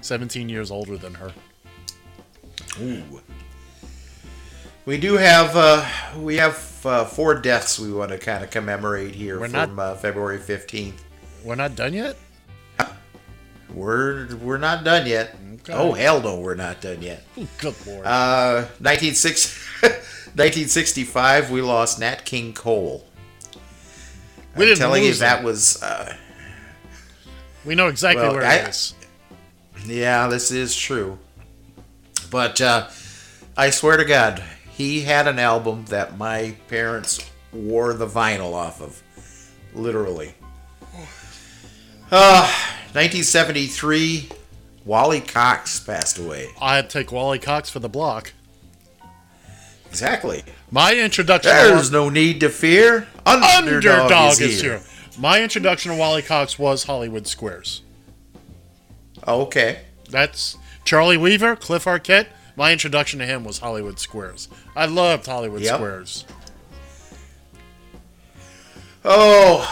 17 0.00 0.48
years 0.48 0.70
older 0.70 0.96
than 0.96 1.12
her. 1.12 1.32
Ooh. 2.80 3.20
We 4.90 4.98
do 4.98 5.16
have 5.18 5.54
uh, 5.54 5.86
we 6.18 6.38
have 6.38 6.80
uh, 6.84 7.04
four 7.04 7.36
deaths 7.36 7.78
we 7.78 7.92
want 7.92 8.10
to 8.10 8.18
kind 8.18 8.42
of 8.42 8.50
commemorate 8.50 9.14
here 9.14 9.38
We're 9.38 9.48
from 9.48 9.76
not- 9.76 9.92
uh, 9.92 9.94
February 9.94 10.38
15th. 10.40 10.94
We're 11.44 11.54
not 11.54 11.76
done 11.76 11.94
yet. 11.94 12.16
We're 13.72 14.34
we're 14.38 14.58
not 14.58 14.82
done 14.82 15.06
yet. 15.06 15.36
Okay. 15.60 15.74
Oh 15.74 15.92
hell 15.92 16.20
no, 16.20 16.40
we're 16.40 16.56
not 16.56 16.80
done 16.80 17.02
yet. 17.02 17.22
Good 17.58 17.76
lord. 17.86 18.04
Uh, 18.04 18.66
1960 18.80 19.60
1965, 20.34 21.50
we 21.52 21.62
lost 21.62 22.00
Nat 22.00 22.24
King 22.24 22.52
Cole. 22.52 23.06
We 24.56 24.64
I'm 24.64 24.70
didn't 24.70 24.78
telling 24.78 25.04
you 25.04 25.14
that 25.14 25.38
him. 25.38 25.44
was. 25.44 25.80
Uh, 25.80 26.16
we 27.64 27.76
know 27.76 27.86
exactly 27.86 28.24
well, 28.24 28.34
where 28.34 28.44
I- 28.44 28.56
it 28.56 28.68
is. 28.70 28.94
yeah, 29.86 30.26
this 30.26 30.50
is 30.50 30.74
true. 30.74 31.16
But 32.28 32.60
uh, 32.60 32.88
I 33.56 33.70
swear 33.70 33.96
to 33.96 34.04
God, 34.04 34.42
he 34.80 35.02
had 35.02 35.28
an 35.28 35.38
album 35.38 35.84
that 35.90 36.16
my 36.16 36.56
parents 36.68 37.30
wore 37.52 37.92
the 37.92 38.06
vinyl 38.06 38.54
off 38.54 38.80
of, 38.80 39.02
literally. 39.74 40.32
Uh, 42.10 42.48
1973, 42.94 44.30
Wally 44.86 45.20
Cox 45.20 45.80
passed 45.80 46.18
away. 46.18 46.48
I'd 46.62 46.88
take 46.88 47.12
Wally 47.12 47.38
Cox 47.38 47.68
for 47.68 47.78
the 47.78 47.90
block. 47.90 48.32
Exactly. 49.90 50.44
My 50.70 50.94
introduction. 50.94 51.52
There's 51.52 51.92
no 51.92 52.08
need 52.08 52.40
to 52.40 52.48
fear. 52.48 53.06
Underdog, 53.26 54.00
Underdog, 54.00 54.40
is, 54.40 54.62
here. 54.62 54.80
My 55.18 55.42
introduction 55.42 55.92
to 55.92 55.98
Wally 55.98 56.22
Cox 56.22 56.58
was 56.58 56.84
Hollywood 56.84 57.26
Squares. 57.26 57.82
Okay. 59.28 59.80
That's 60.08 60.56
Charlie 60.86 61.18
Weaver, 61.18 61.54
Cliff 61.54 61.84
Arquette. 61.84 62.28
My 62.60 62.72
introduction 62.72 63.20
to 63.20 63.24
him 63.24 63.42
was 63.42 63.56
Hollywood 63.56 63.98
Squares. 63.98 64.46
I 64.76 64.84
loved 64.84 65.24
Hollywood 65.24 65.62
Yep. 65.62 65.76
Squares. 65.76 66.26
Oh, 69.02 69.66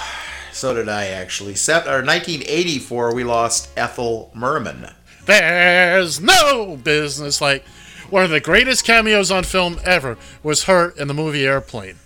so 0.54 0.72
did 0.72 0.88
I 0.88 1.08
actually. 1.08 1.54
Set, 1.54 1.86
or 1.86 2.00
1984, 2.00 3.14
we 3.14 3.24
lost 3.24 3.68
Ethel 3.76 4.30
Merman. 4.34 4.88
There's 5.26 6.18
no 6.18 6.78
business 6.82 7.42
like 7.42 7.62
one 8.08 8.24
of 8.24 8.30
the 8.30 8.40
greatest 8.40 8.86
cameos 8.86 9.30
on 9.30 9.44
film 9.44 9.78
ever 9.84 10.16
was 10.42 10.64
her 10.64 10.88
in 10.88 11.08
the 11.08 11.14
movie 11.14 11.44
Airplane. 11.46 11.96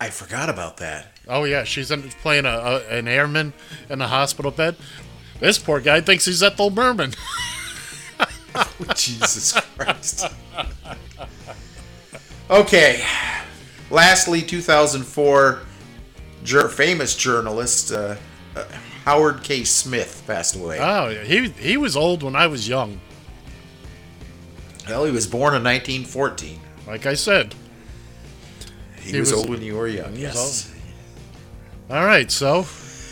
I 0.00 0.10
forgot 0.10 0.48
about 0.50 0.78
that. 0.78 1.06
Oh 1.28 1.44
yeah, 1.44 1.62
she's 1.62 1.92
in, 1.92 2.02
playing 2.02 2.46
a, 2.46 2.48
a, 2.48 2.78
an 2.88 3.06
airman 3.06 3.52
in 3.88 4.00
a 4.00 4.08
hospital 4.08 4.50
bed. 4.50 4.74
This 5.38 5.56
poor 5.56 5.78
guy 5.78 6.00
thinks 6.00 6.24
he's 6.24 6.42
Ethel 6.42 6.70
Merman. 6.70 7.14
Jesus 8.94 9.52
Christ. 9.76 10.26
Okay. 12.48 13.04
Lastly, 13.90 14.42
2004, 14.42 15.60
jur- 16.44 16.68
famous 16.68 17.16
journalist 17.16 17.92
uh, 17.92 18.16
uh, 18.56 18.64
Howard 19.04 19.42
K. 19.42 19.64
Smith 19.64 20.22
passed 20.26 20.56
away. 20.56 20.78
Oh, 20.80 21.08
yeah, 21.08 21.22
he 21.24 21.48
he 21.50 21.76
was 21.76 21.96
old 21.96 22.22
when 22.22 22.36
I 22.36 22.46
was 22.46 22.68
young. 22.68 23.00
Well, 24.88 25.04
he 25.04 25.12
was 25.12 25.26
born 25.26 25.54
in 25.54 25.62
1914. 25.64 26.60
Like 26.86 27.06
I 27.06 27.14
said, 27.14 27.54
He, 29.00 29.12
He 29.12 29.20
was, 29.20 29.30
was- 29.32 29.40
old 29.40 29.50
when 29.50 29.62
you 29.62 29.76
were 29.76 29.88
young. 29.88 30.14
Yes. 30.16 30.72
All 31.90 32.04
right, 32.04 32.30
so 32.30 32.62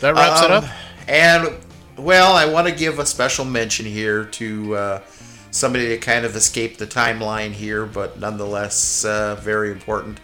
that 0.01 0.15
wraps 0.15 0.41
it 0.43 0.51
Um, 0.51 0.63
up. 0.63 0.69
And 1.07 1.49
well, 1.97 2.33
I 2.33 2.45
want 2.45 2.67
to 2.67 2.73
give 2.73 2.99
a 2.99 3.05
special 3.05 3.43
mention 3.43 3.85
here 3.85 4.23
to 4.25 4.75
uh, 4.75 5.01
somebody 5.51 5.87
that 5.89 6.01
kind 6.01 6.25
of 6.25 6.35
escaped 6.35 6.79
the 6.79 6.87
timeline 6.87 7.51
here, 7.51 7.85
but 7.85 8.19
nonetheless 8.19 9.03
uh, 9.05 9.35
very 9.35 9.71
important. 9.71 10.19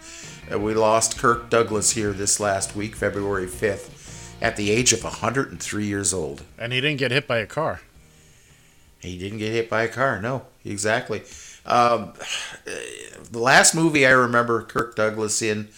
Uh, 0.52 0.58
we 0.58 0.74
lost 0.74 1.18
Kirk 1.18 1.50
Douglas 1.50 1.90
here 1.92 2.12
this 2.12 2.38
last 2.38 2.76
week, 2.76 2.94
February 2.94 3.46
5th, 3.46 4.34
at 4.40 4.56
the 4.56 4.70
age 4.70 4.92
of 4.92 5.02
103 5.02 5.84
years 5.86 6.14
old. 6.14 6.42
And 6.58 6.72
he 6.72 6.80
didn't 6.80 6.98
get 6.98 7.10
hit 7.10 7.26
by 7.26 7.38
a 7.38 7.46
car. 7.46 7.80
He 9.00 9.18
didn't 9.18 9.38
get 9.38 9.52
hit 9.52 9.68
by 9.68 9.82
a 9.82 9.88
car. 9.88 10.20
No, 10.20 10.46
exactly. 10.64 11.22
Um, 11.64 12.12
the 13.30 13.38
last 13.38 13.74
movie 13.74 14.06
I 14.06 14.10
remember 14.10 14.62
Kirk 14.62 14.94
Douglas 14.94 15.42
in 15.42 15.68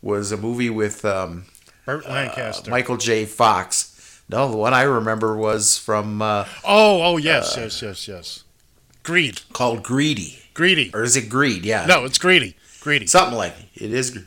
was 0.00 0.32
a 0.32 0.36
movie 0.36 0.70
with 0.70 1.04
um, 1.04 1.44
Burt 1.84 2.08
Lancaster. 2.08 2.70
Michael 2.70 2.96
J. 2.96 3.24
Fox. 3.24 4.22
No, 4.28 4.50
the 4.50 4.56
one 4.56 4.72
I 4.72 4.82
remember 4.82 5.36
was 5.36 5.76
from 5.76 6.22
uh, 6.22 6.46
Oh, 6.64 7.02
oh 7.02 7.16
yes, 7.16 7.56
yes, 7.56 7.82
yes, 7.82 8.08
yes. 8.08 8.44
Greed. 9.02 9.40
called 9.52 9.82
Greedy. 9.82 10.38
Greedy. 10.54 10.90
Or 10.94 11.02
is 11.02 11.16
it 11.16 11.28
Greed? 11.28 11.64
Yeah. 11.64 11.86
No, 11.86 12.04
it's 12.04 12.18
greedy. 12.18 12.56
Greedy. 12.80 13.06
Something 13.06 13.36
like 13.36 13.54
it. 13.74 13.84
It 13.84 13.92
is. 13.92 14.18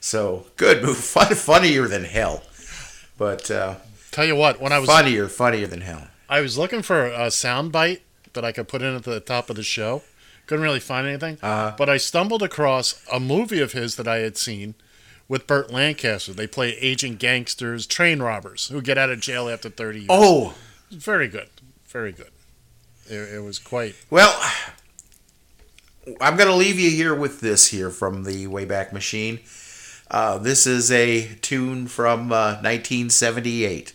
So 0.00 0.46
good 0.56 0.82
movie. 0.82 0.94
Fun, 1.00 1.34
funnier 1.34 1.86
than 1.86 2.04
hell. 2.04 2.42
But 3.18 3.50
uh, 3.50 3.76
Tell 4.10 4.24
you 4.24 4.34
what, 4.34 4.60
when 4.60 4.72
I 4.72 4.78
was 4.78 4.88
funnier, 4.88 5.28
funnier 5.28 5.66
than 5.66 5.82
hell. 5.82 6.08
I 6.28 6.40
was 6.40 6.56
looking 6.58 6.82
for 6.82 7.06
a 7.06 7.30
sound 7.30 7.70
bite 7.72 8.02
that 8.32 8.44
I 8.44 8.52
could 8.52 8.68
put 8.68 8.82
in 8.82 8.94
at 8.96 9.04
the 9.04 9.20
top 9.20 9.50
of 9.50 9.56
the 9.56 9.62
show. 9.62 10.02
Couldn't 10.46 10.64
really 10.64 10.80
find 10.80 11.06
anything. 11.06 11.38
Uh-huh. 11.42 11.74
But 11.76 11.88
I 11.88 11.96
stumbled 11.96 12.42
across 12.42 13.04
a 13.12 13.20
movie 13.20 13.60
of 13.60 13.72
his 13.72 13.96
that 13.96 14.08
I 14.08 14.16
had 14.18 14.36
seen 14.36 14.74
with 15.28 15.46
Burt 15.46 15.70
Lancaster. 15.72 16.32
They 16.32 16.46
play 16.46 16.70
agent 16.80 17.18
gangsters, 17.20 17.86
train 17.86 18.20
robbers 18.20 18.66
who 18.68 18.80
get 18.82 18.98
out 18.98 19.10
of 19.10 19.20
jail 19.20 19.48
after 19.48 19.68
30 19.68 19.98
years. 20.00 20.08
Oh, 20.10 20.54
Very 20.90 21.28
good. 21.28 21.48
Very 21.86 22.10
good. 22.12 22.30
It, 23.10 23.34
it 23.34 23.40
was 23.40 23.58
quite. 23.58 23.96
Well, 24.08 24.40
I'm 26.20 26.36
going 26.36 26.48
to 26.48 26.54
leave 26.54 26.78
you 26.78 26.90
here 26.90 27.14
with 27.14 27.40
this 27.40 27.66
here 27.66 27.90
from 27.90 28.24
the 28.24 28.46
Wayback 28.46 28.92
Machine. 28.92 29.40
Uh, 30.10 30.38
this 30.38 30.66
is 30.66 30.90
a 30.92 31.34
tune 31.36 31.88
from 31.88 32.32
uh, 32.32 32.58
1978. 32.62 33.94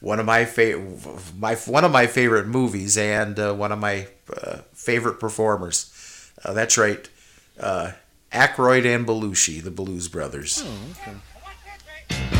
One 0.00 0.18
of 0.18 0.26
my 0.26 0.44
favorite, 0.46 0.98
my 1.38 1.54
one 1.54 1.84
of 1.84 1.92
my 1.92 2.06
favorite 2.06 2.46
movies, 2.46 2.96
and 2.96 3.38
uh, 3.38 3.52
one 3.52 3.70
of 3.70 3.78
my 3.78 4.08
uh, 4.42 4.58
favorite 4.72 5.20
performers. 5.20 5.92
Uh, 6.42 6.54
that's 6.54 6.78
right, 6.78 7.08
uh, 7.58 7.92
Aykroyd 8.32 8.86
and 8.86 9.06
Belushi, 9.06 9.62
the 9.62 9.70
Blues 9.70 10.08
Brothers. 10.08 10.62
Here, 11.04 12.39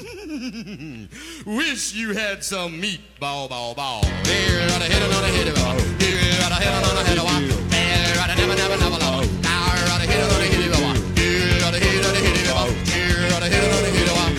wish 1.45 1.93
you 1.93 2.13
had 2.13 2.41
some 2.41 2.79
meat. 2.79 3.01
Bow, 3.19 3.49
bow, 3.49 3.73
bow. 3.73 4.01
Here, 4.23 4.63
on 4.71 4.81
a 4.81 4.85
hit, 4.85 5.03
on 5.03 5.11
a 5.11 5.27
hit, 5.27 5.53
bow. 5.53 5.75
Here, 5.99 6.39
on 6.45 6.51
a 6.51 6.55
hit, 6.55 6.71
on 6.71 6.95
a 6.95 7.03
hit, 7.03 7.17
bow. 7.17 7.39
Here, 7.75 8.15
on 8.21 8.29
a 8.29 8.35
never, 8.35 8.55
never, 8.55 8.79
bow. 8.79 9.19
Here, 9.19 9.91
on 9.91 9.99
a 9.99 10.07
hit, 10.07 10.23
on 10.23 10.39
a 10.39 10.45
hit, 10.45 10.71
bow. 10.71 10.95
Here, 11.19 11.65
on 11.67 11.73
a 11.73 11.79
hit, 11.79 12.05
on 12.05 12.15
a 12.15 12.19
hit, 12.23 12.47
bow. 12.47 12.69
Here, 12.87 13.27
on 13.35 13.43
a 13.43 13.49
hit, 13.49 13.63
on 13.75 13.83
a 13.83 13.91
hit, 13.91 14.07
bow. 14.07 14.31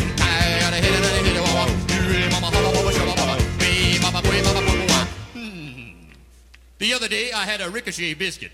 Hmm. 5.34 6.08
The 6.78 6.94
other 6.94 7.08
day, 7.08 7.32
I 7.32 7.44
had 7.44 7.60
a 7.60 7.68
ricochet 7.68 8.14
biscuit. 8.14 8.52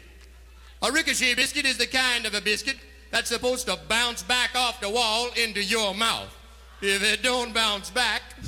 A 0.82 0.90
ricochet 0.90 1.34
biscuit 1.34 1.66
is 1.66 1.78
the 1.78 1.86
kind 1.86 2.26
of 2.26 2.34
a 2.34 2.40
biscuit 2.40 2.76
that's 3.12 3.28
supposed 3.28 3.66
to 3.66 3.78
bounce 3.88 4.24
back 4.24 4.56
off 4.56 4.80
the 4.80 4.90
wall 4.90 5.28
into 5.36 5.62
your 5.62 5.94
mouth. 5.94 6.34
If 6.80 7.02
it 7.02 7.24
don't 7.24 7.52
bounce 7.52 7.90
back, 7.90 8.22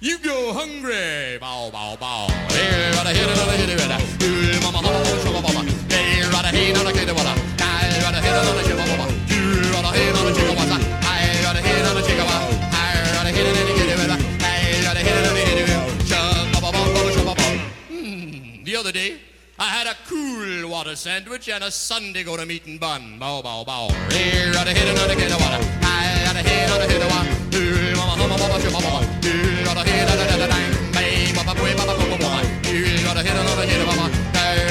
you 0.00 0.18
go 0.18 0.52
hungry. 0.52 1.38
Bow, 1.38 1.70
bow, 1.70 1.94
bow. 1.94 2.26
Here, 2.50 2.90
rada, 2.98 3.10
here, 3.14 3.28
rada, 3.28 3.52
here, 3.52 3.78
rada. 3.78 3.98
Here, 4.18 4.60
mama, 4.60 4.78
hubba, 4.82 5.06
shabba, 5.22 5.38
bubba. 5.38 5.62
Here, 5.86 6.26
rada, 6.34 6.48
here, 6.48 6.74
rada, 6.74 6.90
here, 6.90 7.06
rada. 7.14 7.30
Here, 7.62 8.02
rada, 8.02 8.18
here, 8.18 8.42
bubba. 8.74 9.06
Here, 9.30 9.70
rada, 9.70 9.90
here, 9.94 10.10
wassa. 10.58 10.78
Here, 10.82 11.46
rada, 11.46 11.60
here, 11.62 11.86
wa. 11.86 12.02
Here, 12.02 13.06
rada, 13.14 13.30
here, 13.30 13.46
rada, 13.46 13.62
here, 13.78 13.94
rada. 14.02 14.16
Here, 14.18 14.82
rada, 14.82 14.98
here, 14.98 15.22
rada, 15.22 15.30
here, 15.38 15.62
rada. 15.62 15.78
Shabba, 16.10 16.58
bubba, 16.58 16.80
bubba, 16.90 17.10
shabba, 17.14 17.32
bubba. 17.38 17.54
Hmm, 17.86 18.64
The 18.64 18.74
other 18.74 18.90
day, 18.90 19.10
I 19.60 19.64
had 19.70 19.88
a 19.88 19.96
cool 20.06 20.70
water 20.70 20.94
sandwich 20.94 21.48
and 21.48 21.64
a 21.64 21.70
Sunday 21.72 22.22
go 22.22 22.36
to 22.36 22.46
meeting 22.46 22.78
bun. 22.78 23.18
Bow, 23.18 23.42
bow, 23.42 23.64
bow. 23.64 23.88
Here, 24.08 24.52
here, 24.52 24.54
a 24.54 25.38
water. 25.42 25.58
Here, 25.58 26.22
rada, 26.26 26.42
here, 26.46 26.68
rada, 26.68 26.86
hit 26.86 27.02
a 27.02 27.06
wa. 27.10 27.24
Here, 27.50 27.96
hubba, 27.98 28.38
bubba, 28.38 28.60
shabba, 28.62 28.78
bubba. 28.78 29.02
Here, 29.24 29.66
rada, 29.66 29.82
here, 29.82 30.06
rada, 30.06 30.24
rada, 30.30 30.46
dang. 30.46 30.92
Bang, 30.94 31.34
bubba, 31.34 31.58
bwee, 31.58 31.74
bubba, 31.74 31.94
bubba, 31.98 32.16
bubba. 32.22 32.66
Here, 32.66 32.86
here, 32.86 33.04
rada, 33.04 33.22
hit 33.22 33.34
bubba. 33.34 33.64
Here, 33.66 33.82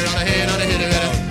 rada, 0.08 0.24
here, 0.24 0.48
rada, 0.48 0.64
hit 0.64 0.80
a 0.80 0.88
rada. 0.88 1.12
Here, 1.12 1.27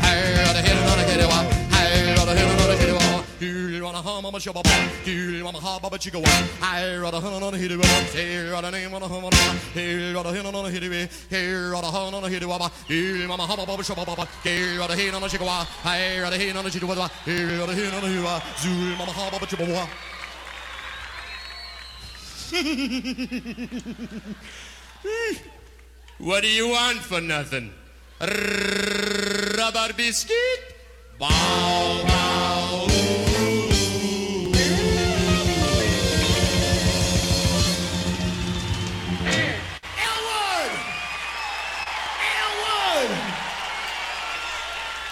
mama, 4.26 4.38
shabba, 4.38 4.62
bubba. 4.62 4.88
Here, 5.04 5.44
mama, 5.44 5.60
ha, 5.60 5.78
bubba, 5.78 5.98
chicka, 5.98 6.20
wa. 6.20 6.28
Here, 6.66 7.00
rada, 7.00 7.20
hum, 7.20 7.40
rada, 7.40 7.56
hit 7.56 7.70
a 7.70 7.78
wa. 7.78 7.84
Here, 8.10 8.50
rada, 8.50 8.70
name, 8.72 8.92
rada, 8.92 9.06
hum, 9.06 9.22
rada. 9.22 9.36
Here, 9.72 10.14
rada, 10.14 10.32
here, 10.32 10.42
rada, 10.42 10.68
hit 10.68 10.82
a 10.82 10.88
wa. 10.88 11.06
Here, 11.30 11.70
rada, 11.70 11.86
hum, 11.86 12.14
rada, 12.14 12.28
hit 12.28 12.42
a 12.42 12.48
wa. 12.48 12.70
Here, 12.88 13.28
mama, 13.28 13.46
hubba, 13.46 13.64
bubba, 13.64 13.84
shabba, 13.86 14.04
bubba. 14.04 14.26
Here, 14.42 14.78
rada, 14.80 14.96
here, 14.96 15.12
rada, 15.12 15.26
chicka, 15.26 15.46
wa. 15.46 15.64
Here, 15.84 16.22
rada, 16.22 16.36
here, 16.36 16.54
rada, 16.54 16.70
chicka, 16.70 16.88
wa. 16.88 17.08
Here, 17.24 17.58
rada, 17.60 17.72
here, 17.72 17.90
rada, 17.90 18.08
hit 18.08 18.18
a 18.18 18.22
wa. 18.24 18.40
Zool, 18.58 18.98
mama, 18.98 19.12
ha, 19.12 19.30
bubba, 19.30 19.46
chibba, 19.46 19.66
wa. 19.72 19.86
what 26.18 26.42
do 26.42 26.48
you 26.48 26.68
want 26.68 26.98
for 26.98 27.20
nothing? 27.20 27.70
Rubber 28.20 29.92
biscuit? 29.96 30.74
Bow, 31.18 32.02
bow. 32.06 32.95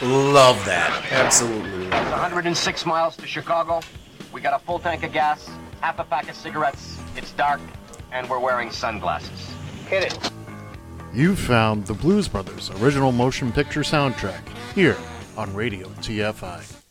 Love 0.04 0.62
that. 0.66 1.06
Absolutely. 1.12 1.86
It's 1.86 2.10
106 2.10 2.84
miles 2.84 3.16
to 3.16 3.26
Chicago. 3.26 3.80
We 4.34 4.42
got 4.42 4.60
a 4.60 4.62
full 4.62 4.78
tank 4.78 5.02
of 5.02 5.14
gas, 5.14 5.48
half 5.80 5.98
a 5.98 6.04
pack 6.04 6.28
of 6.28 6.36
cigarettes. 6.36 7.00
It's 7.16 7.32
dark, 7.32 7.62
and 8.12 8.28
we're 8.28 8.38
wearing 8.38 8.70
sunglasses. 8.70 9.54
Hit 9.88 10.12
it. 10.12 10.30
You 11.14 11.34
found 11.34 11.86
the 11.86 11.94
Blues 11.94 12.28
Brothers 12.28 12.70
original 12.82 13.12
motion 13.12 13.50
picture 13.50 13.80
soundtrack 13.80 14.46
here 14.74 14.98
on 15.38 15.54
Radio 15.54 15.88
TFI. 15.88 16.82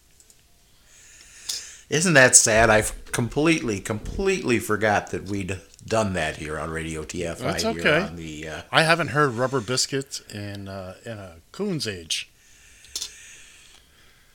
Isn't 1.91 2.14
that 2.15 2.35
sad? 2.35 2.72
I've 2.72 3.11
completely, 3.11 3.80
completely 3.80 4.57
forgot 4.57 5.11
that 5.11 5.26
we'd 5.26 5.60
done 5.85 6.14
that 6.14 6.38
here 6.38 6.57
on 6.57 6.72
Radio 6.72 7.03
TFI. 7.03 7.38
That's 7.38 7.61
here 7.61 7.72
okay. 7.80 8.02
on 8.07 8.15
the, 8.15 8.48
uh, 8.48 8.61
I 8.72 8.81
haven't 8.81 9.10
heard 9.10 9.34
Rubber 9.34 9.61
Biscuit 9.61 10.22
in 10.34 10.68
uh, 10.68 10.95
in 11.06 11.19
a 11.19 11.35
coon's 11.52 11.88
age. 11.88 12.31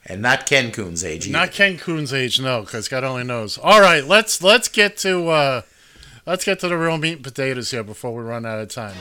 And 0.09 0.23
not 0.23 0.47
Ken 0.47 0.73
Coon's 0.73 1.05
age. 1.05 1.27
either. 1.27 1.33
Not 1.33 1.53
Ken 1.53 1.77
Coon's 1.79 2.13
age, 2.13 2.41
no, 2.41 2.63
because 2.63 2.89
God 2.89 3.05
only 3.05 3.25
knows. 3.25 3.59
All 3.59 3.81
right, 3.81 4.05
let's 4.05 4.43
let's 4.43 4.69
get 4.69 4.97
to 4.99 5.29
uh, 5.29 5.63
let's 6.27 6.45
get 6.45 6.61
to 6.61 6.69
the 6.69 6.79
real 6.79 6.99
meat 6.99 7.15
and 7.15 7.25
potatoes 7.25 7.71
here 7.71 7.85
before 7.85 8.15
we 8.15 8.23
run 8.23 8.47
out 8.47 8.59
of 8.59 8.69
time. 8.69 8.97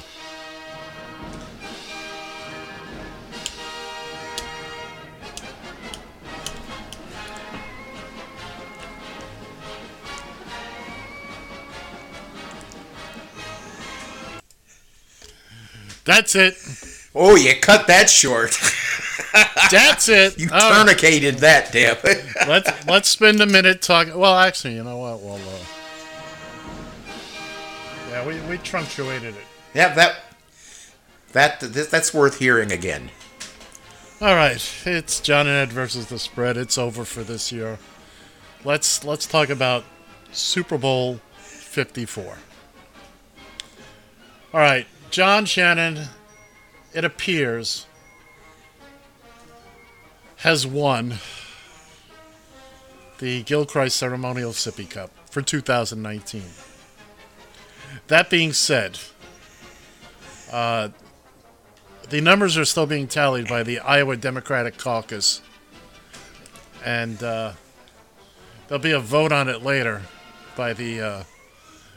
That's 16.04 16.36
it. 16.36 16.56
Oh, 17.14 17.36
you 17.36 17.54
cut 17.60 17.88
that 17.88 18.10
short. 18.10 18.58
That's 19.34 20.10
it. 20.10 20.40
You 20.40 20.48
right. 20.48 20.88
tourniqueted 20.88 21.40
that, 21.40 21.72
damn 21.72 21.98
it. 22.04 22.26
let's 22.48 22.88
let's 22.88 23.10
spend 23.10 23.42
a 23.42 23.46
minute 23.46 23.82
talking. 23.82 24.18
Well, 24.18 24.38
actually, 24.38 24.76
you 24.76 24.84
know 24.84 24.98
what? 24.98 25.20
Well, 25.22 25.36
uh, 25.36 25.64
yeah, 28.10 28.26
we 28.26 28.40
we 28.50 28.58
truncated 28.58 29.36
it. 29.36 29.44
Yeah, 29.74 29.94
that 29.96 30.16
that 31.34 31.60
that's 31.60 32.14
worth 32.14 32.40
hearing 32.40 32.72
again. 32.72 33.10
All 34.22 34.36
right, 34.36 34.62
it's 34.86 35.20
John 35.20 35.46
and 35.46 35.56
Ed 35.56 35.72
versus 35.72 36.08
the 36.08 36.18
spread. 36.18 36.58
It's 36.58 36.78
over 36.78 37.06
for 37.06 37.24
this 37.24 37.52
year. 37.52 37.78
Let's 38.64 39.04
let's 39.04 39.28
talk 39.28 39.50
about 39.50 39.84
Super 40.32 40.78
Bowl 40.78 41.20
54. 41.38 42.38
All 44.54 44.60
right, 44.60 44.88
John 45.12 45.46
Shannon, 45.46 46.08
it 46.94 47.04
appears, 47.04 47.87
has 50.38 50.68
won 50.68 51.16
the 53.20 53.44
Gilchrist 53.44 53.98
Ceremonial 53.98 54.52
Sippy 54.52 54.90
Cup 54.90 55.12
for 55.30 55.42
2019. 55.42 56.44
That 58.08 58.30
being 58.30 58.54
said, 58.54 59.00
uh, 60.52 60.90
the 62.10 62.22
numbers 62.22 62.58
are 62.58 62.66
still 62.66 62.86
being 62.86 63.08
tallied 63.08 63.48
by 63.48 63.64
the 63.64 63.80
Iowa 63.80 64.16
Democratic 64.16 64.78
Caucus, 64.78 65.42
and 66.86 67.22
uh, 67.24 67.54
there'll 68.68 68.82
be 68.82 68.92
a 68.92 69.00
vote 69.00 69.32
on 69.32 69.50
it 69.50 69.64
later 69.64 70.04
by 70.56 70.74
the 70.74 71.02
uh, 71.02 71.24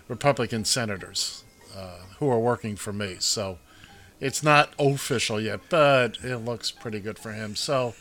Republican 0.09 0.65
senators 0.65 1.45
uh, 1.77 1.99
who 2.19 2.29
are 2.29 2.41
working 2.41 2.75
for 2.77 2.93
me. 2.93 3.17
So 3.21 3.59
it's 4.19 4.43
not 4.43 4.73
official 4.79 5.41
yet, 5.41 5.61
but 5.69 6.19
it 6.23 6.39
looks 6.39 6.71
pretty 6.71 7.01
good 7.01 7.19
for 7.19 7.33
him. 7.33 7.55
So 7.55 7.95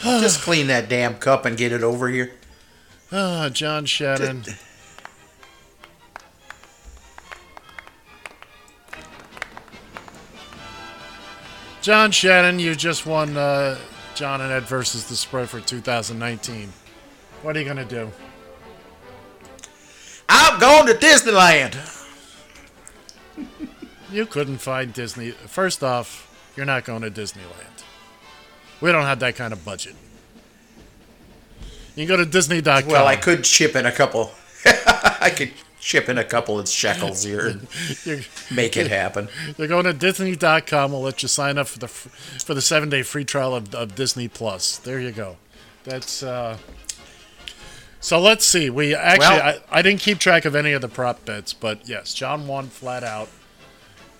Just 0.02 0.40
clean 0.40 0.68
that 0.68 0.88
damn 0.88 1.16
cup 1.16 1.44
and 1.44 1.56
get 1.56 1.72
it 1.72 1.82
over 1.82 2.08
here. 2.08 2.32
Ah, 3.12 3.50
John 3.52 3.86
Shannon. 3.86 4.44
John 11.82 12.12
Shannon, 12.12 12.60
you 12.60 12.76
just 12.76 13.04
won 13.04 13.36
uh, 13.36 13.76
John 14.14 14.40
and 14.40 14.52
Ed 14.52 14.62
versus 14.62 15.08
the 15.08 15.16
spread 15.16 15.48
for 15.48 15.60
2019. 15.60 16.72
What 17.42 17.56
are 17.56 17.58
you 17.58 17.64
going 17.64 17.78
to 17.78 17.84
do? 17.84 18.12
I'm 20.28 20.60
going 20.60 20.86
to 20.86 20.94
Disneyland. 20.94 21.74
You 24.12 24.26
couldn't 24.26 24.58
find 24.58 24.92
Disney. 24.92 25.30
First 25.30 25.82
off, 25.82 26.52
you're 26.56 26.66
not 26.66 26.84
going 26.84 27.02
to 27.02 27.10
Disneyland. 27.10 27.79
We 28.80 28.92
don't 28.92 29.04
have 29.04 29.20
that 29.20 29.36
kind 29.36 29.52
of 29.52 29.64
budget. 29.64 29.94
You 31.96 32.06
can 32.06 32.08
go 32.08 32.16
to 32.16 32.24
Disney.com. 32.24 32.86
Well, 32.88 33.06
I 33.06 33.16
could 33.16 33.44
chip 33.44 33.76
in 33.76 33.84
a 33.86 33.92
couple. 33.92 34.30
I 34.64 35.30
could 35.34 35.52
chip 35.80 36.08
in 36.08 36.18
a 36.18 36.24
couple 36.24 36.58
of 36.58 36.68
shekels 36.68 37.22
here 37.24 37.46
and 37.48 37.66
make 38.50 38.76
it 38.76 38.86
happen. 38.90 39.28
You're 39.58 39.68
going 39.68 39.84
to 39.84 39.92
Disney.com. 39.92 40.92
We'll 40.92 41.02
let 41.02 41.22
you 41.22 41.28
sign 41.28 41.58
up 41.58 41.66
for 41.66 41.78
the 41.78 41.88
for 41.88 42.54
the 42.54 42.62
seven 42.62 42.88
day 42.88 43.02
free 43.02 43.24
trial 43.24 43.54
of, 43.54 43.74
of 43.74 43.94
Disney 43.94 44.28
Plus. 44.28 44.78
There 44.78 45.00
you 45.00 45.10
go. 45.12 45.36
That's 45.84 46.22
uh. 46.22 46.58
So 48.02 48.18
let's 48.18 48.46
see. 48.46 48.70
We 48.70 48.94
actually, 48.94 49.26
Well- 49.26 49.60
I, 49.70 49.78
I 49.78 49.82
didn't 49.82 50.00
keep 50.00 50.18
track 50.18 50.46
of 50.46 50.54
any 50.56 50.72
of 50.72 50.80
the 50.80 50.88
prop 50.88 51.24
bets, 51.26 51.52
but 51.52 51.86
yes, 51.86 52.14
John 52.14 52.46
won 52.46 52.68
flat 52.68 53.04
out 53.04 53.28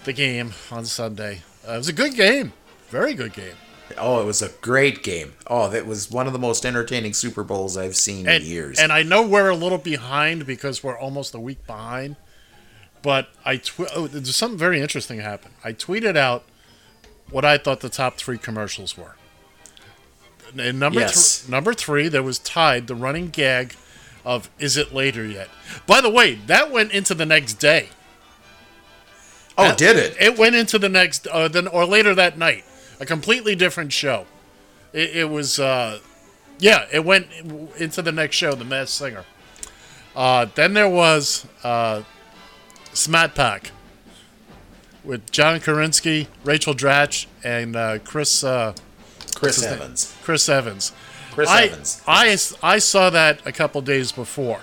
the 0.05 0.12
game 0.12 0.53
on 0.70 0.85
Sunday. 0.85 1.41
Uh, 1.66 1.74
it 1.74 1.77
was 1.78 1.89
a 1.89 1.93
good 1.95 2.15
game, 2.15 2.53
very 2.91 3.15
good 3.15 3.32
game. 3.32 3.55
Oh, 3.99 4.21
it 4.23 4.25
was 4.25 4.43
a 4.43 4.49
great 4.61 5.03
game. 5.03 5.35
Oh, 5.47 5.69
that 5.69 5.87
was 5.87 6.11
one 6.11 6.27
of 6.27 6.33
the 6.33 6.39
most 6.39 6.65
entertaining 6.65 7.12
Super 7.15 7.43
Bowls 7.45 7.77
I've 7.77 7.97
seen 7.97 8.29
And, 8.29 8.43
in 8.45 8.51
years. 8.51 8.79
and 8.79 8.93
I 8.93 9.03
know 9.03 9.23
we're 9.27 9.49
a 9.51 9.57
little 9.57 9.79
behind 9.79 10.47
because 10.47 10.83
we're 10.85 10.99
almost 10.99 11.35
a 11.35 11.41
week 11.41 11.67
behind. 11.67 12.17
But 13.03 13.29
I 13.45 13.57
tw- 13.57 13.89
oh, 13.95 14.07
there's 14.07 14.37
something 14.37 14.59
very 14.59 14.81
interesting 14.81 15.21
happened. 15.21 15.55
I 15.65 15.73
tweeted 15.73 16.17
out 16.17 16.45
what 17.31 17.45
I 17.45 17.57
thought 17.59 17.81
the 17.81 17.89
top 17.89 18.17
three 18.19 18.37
commercials 18.39 18.97
were. 18.97 19.17
And 20.59 20.79
number 20.79 21.01
Yes. 21.01 21.39
thr- 21.43 21.51
number 21.51 21.73
three, 21.73 22.09
there 22.09 22.23
was 22.23 22.39
tied 22.39 22.87
the 22.89 22.95
running 22.95 23.31
gag 23.31 23.75
of 24.25 24.51
"Is 24.59 24.77
it 24.77 24.93
later 24.93 25.25
yet?" 25.25 25.49
By 25.87 26.01
the 26.03 26.11
way, 26.11 26.35
that 26.47 26.71
went 26.71 26.93
into 26.93 27.15
the 27.15 27.25
next 27.25 27.55
day. 27.55 27.89
oh, 29.57 29.69
That- 29.69 29.79
did 29.79 29.97
it? 29.97 30.17
It 30.21 30.37
went 30.39 30.55
into 30.57 30.79
the 30.79 30.89
next, 30.89 31.27
uh, 31.29 31.49
then 31.49 31.67
or 31.69 31.85
later 31.87 32.15
that 32.15 32.37
night, 32.39 32.65
a 33.01 33.06
completely 33.06 33.56
different 33.56 33.93
show. 33.93 34.27
It, 34.93 35.16
it 35.16 35.31
was, 35.31 35.59
uh, 35.59 35.98
yeah, 36.59 36.86
it 36.93 37.05
went 37.05 37.27
into 37.78 38.02
the 38.02 38.12
next 38.12 38.36
show, 38.36 38.52
The 38.52 38.64
Masked 38.64 38.97
Singer. 38.97 39.24
Uh, 40.14 40.47
then 40.55 40.74
there 40.74 40.89
was 40.89 41.47
uh, 41.64 42.02
Smat 42.93 43.35
Pack 43.35 43.72
with 45.02 45.31
John 45.32 45.59
Krasinski, 45.60 46.28
Rachel 46.44 46.74
Dratch, 46.74 47.27
and 47.43 47.74
uh, 47.74 47.98
Chris. 48.01 48.44
Uh, 48.44 48.74
Chris? 49.35 49.62
Evans. 49.62 50.14
Chris 50.22 50.48
Evans. 50.48 50.93
Chris 51.31 51.48
I, 51.48 51.64
Evans. 51.64 52.02
I, 52.06 52.36
I 52.62 52.78
saw 52.78 53.09
that 53.10 53.47
a 53.47 53.52
couple 53.52 53.81
days 53.81 54.12
before. 54.12 54.60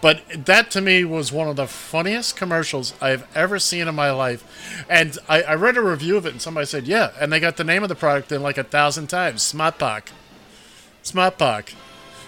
But 0.00 0.46
that 0.46 0.70
to 0.72 0.80
me 0.80 1.04
was 1.04 1.32
one 1.32 1.48
of 1.48 1.56
the 1.56 1.66
funniest 1.66 2.36
commercials 2.36 2.94
I've 3.00 3.26
ever 3.34 3.58
seen 3.58 3.88
in 3.88 3.94
my 3.94 4.10
life. 4.10 4.84
And 4.88 5.18
I, 5.28 5.42
I 5.42 5.54
read 5.54 5.76
a 5.76 5.82
review 5.82 6.16
of 6.16 6.26
it 6.26 6.32
and 6.32 6.42
somebody 6.42 6.66
said, 6.66 6.86
yeah. 6.86 7.10
And 7.20 7.32
they 7.32 7.40
got 7.40 7.56
the 7.56 7.64
name 7.64 7.82
of 7.82 7.88
the 7.88 7.94
product 7.94 8.30
in 8.30 8.42
like 8.42 8.58
a 8.58 8.64
thousand 8.64 9.08
times 9.08 9.42
Smartpack. 9.42 10.08
Smartpack. 11.02 11.74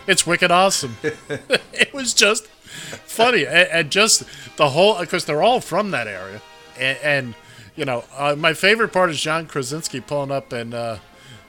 It's 0.07 0.27
wicked 0.27 0.51
awesome. 0.51 0.97
it 1.03 1.93
was 1.93 2.13
just 2.13 2.47
funny. 2.47 3.47
And, 3.47 3.69
and 3.69 3.91
just 3.91 4.25
the 4.57 4.71
whole, 4.71 4.99
because 4.99 5.25
they're 5.25 5.43
all 5.43 5.61
from 5.61 5.93
that 5.93 6.09
area. 6.09 6.43
And, 6.77 6.99
and 7.03 7.35
you 7.77 7.85
know, 7.85 8.05
uh, 8.17 8.35
my 8.37 8.53
favorite 8.53 8.93
part 8.93 9.11
is 9.11 9.21
John 9.21 9.47
Krasinski 9.47 10.01
pulling 10.01 10.33
up 10.33 10.53
and, 10.53 10.75
uh, 10.75 10.97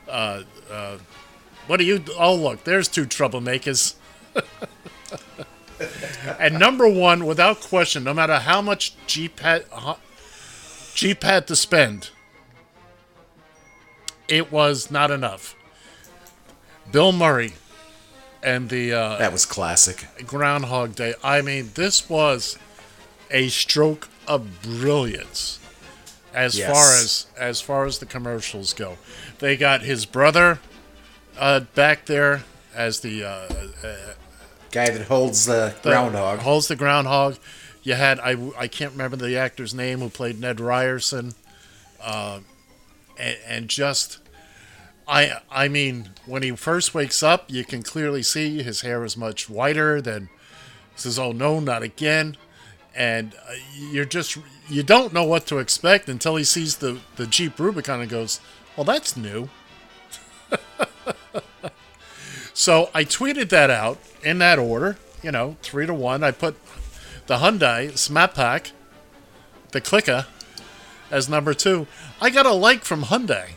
uh, 0.08 0.44
uh, 0.70 0.98
what 1.66 1.78
do 1.78 1.84
you, 1.84 2.04
oh, 2.20 2.36
look, 2.36 2.64
there's 2.64 2.88
two 2.88 3.06
troublemakers. 3.06 3.96
and 6.40 6.60
number 6.60 6.88
one, 6.88 7.26
without 7.26 7.60
question, 7.62 8.04
no 8.04 8.14
matter 8.14 8.40
how 8.40 8.62
much 8.62 8.94
Jeep 9.08 9.40
had, 9.40 9.66
uh, 9.72 9.96
had 11.22 11.48
to 11.48 11.56
spend, 11.56 12.10
it 14.28 14.52
was 14.52 14.92
not 14.92 15.12
enough. 15.12 15.56
Bill 16.92 17.12
Murray 17.12 17.54
and 18.44 18.70
the 18.70 18.94
uh, 18.94 19.18
That 19.18 19.32
was 19.32 19.46
classic. 19.46 20.08
Groundhog 20.26 20.96
Day. 20.96 21.14
I 21.24 21.42
mean, 21.42 21.72
this 21.76 22.10
was 22.10 22.58
a 23.30 23.48
stroke 23.50 24.10
of 24.28 24.62
brilliance 24.62 25.60
as 26.34 26.58
Yes. 26.58 26.70
far 26.72 27.02
as 27.02 27.26
as 27.38 27.62
far 27.62 27.86
as 27.86 28.00
the 28.00 28.06
commercials 28.06 28.74
go. 28.74 28.98
They 29.40 29.58
got 29.58 29.82
his 29.82 30.06
brother 30.06 30.60
uh, 31.38 31.62
back 31.76 32.06
there 32.06 32.44
as 32.74 33.02
the 33.02 33.24
uh, 33.24 33.30
uh, 33.84 33.96
Guy 34.72 34.90
that 34.90 35.08
holds 35.08 35.46
the 35.46 35.76
the- 35.82 35.90
groundhog. 35.90 36.40
Holds 36.40 36.68
the 36.68 36.76
groundhog. 36.76 37.38
You 37.84 37.96
had 37.96 38.20
I, 38.20 38.36
I 38.58 38.68
can't 38.68 38.92
remember 38.92 39.18
the 39.18 39.38
actor's 39.38 39.74
name 39.74 40.00
who 40.00 40.10
played 40.10 40.40
Ned 40.40 40.60
Ryerson, 40.60 41.34
uh, 42.02 42.40
and, 43.18 43.38
and 43.48 43.68
just 43.70 44.20
I 45.08 45.42
I 45.50 45.68
mean 45.68 46.12
when 46.26 46.44
he 46.44 46.52
first 46.52 46.94
wakes 46.94 47.24
up, 47.24 47.46
you 47.52 47.66
can 47.66 47.82
clearly 47.82 48.22
see 48.24 48.62
his 48.62 48.82
hair 48.82 49.04
is 49.04 49.18
much 49.18 49.50
whiter 49.50 50.00
than 50.00 50.30
says 50.96 51.18
oh 51.18 51.32
no 51.32 51.60
not 51.60 51.82
again, 51.82 52.38
and 52.96 53.34
uh, 53.50 53.54
you're 53.76 54.06
just 54.06 54.38
you 54.70 54.84
don't 54.84 55.12
know 55.12 55.24
what 55.24 55.48
to 55.48 55.58
expect 55.58 56.08
until 56.08 56.36
he 56.36 56.44
sees 56.44 56.78
the 56.78 57.00
the 57.16 57.26
Jeep 57.26 57.60
Rubicon 57.60 58.00
and 58.02 58.10
goes 58.10 58.40
well 58.78 58.86
that's 58.86 59.18
new. 59.18 59.50
So 62.54 62.90
I 62.94 63.06
tweeted 63.06 63.50
that 63.50 63.70
out 63.70 63.98
in 64.24 64.38
that 64.40 64.60
order, 64.60 64.98
you 65.22 65.32
know, 65.32 65.58
three 65.62 65.86
to 65.86 65.94
one. 65.94 66.24
I 66.24 66.32
put 66.32 66.56
the 67.28 67.38
Hyundai 67.38 67.98
Smart 67.98 68.34
Pack, 68.34 68.72
the 69.72 69.82
Clicker, 69.82 70.26
as 71.10 71.28
number 71.30 71.54
two. 71.54 71.88
I 72.20 72.30
got 72.30 72.46
a 72.46 72.54
like 72.54 72.84
from 72.84 73.04
Hyundai 73.04 73.52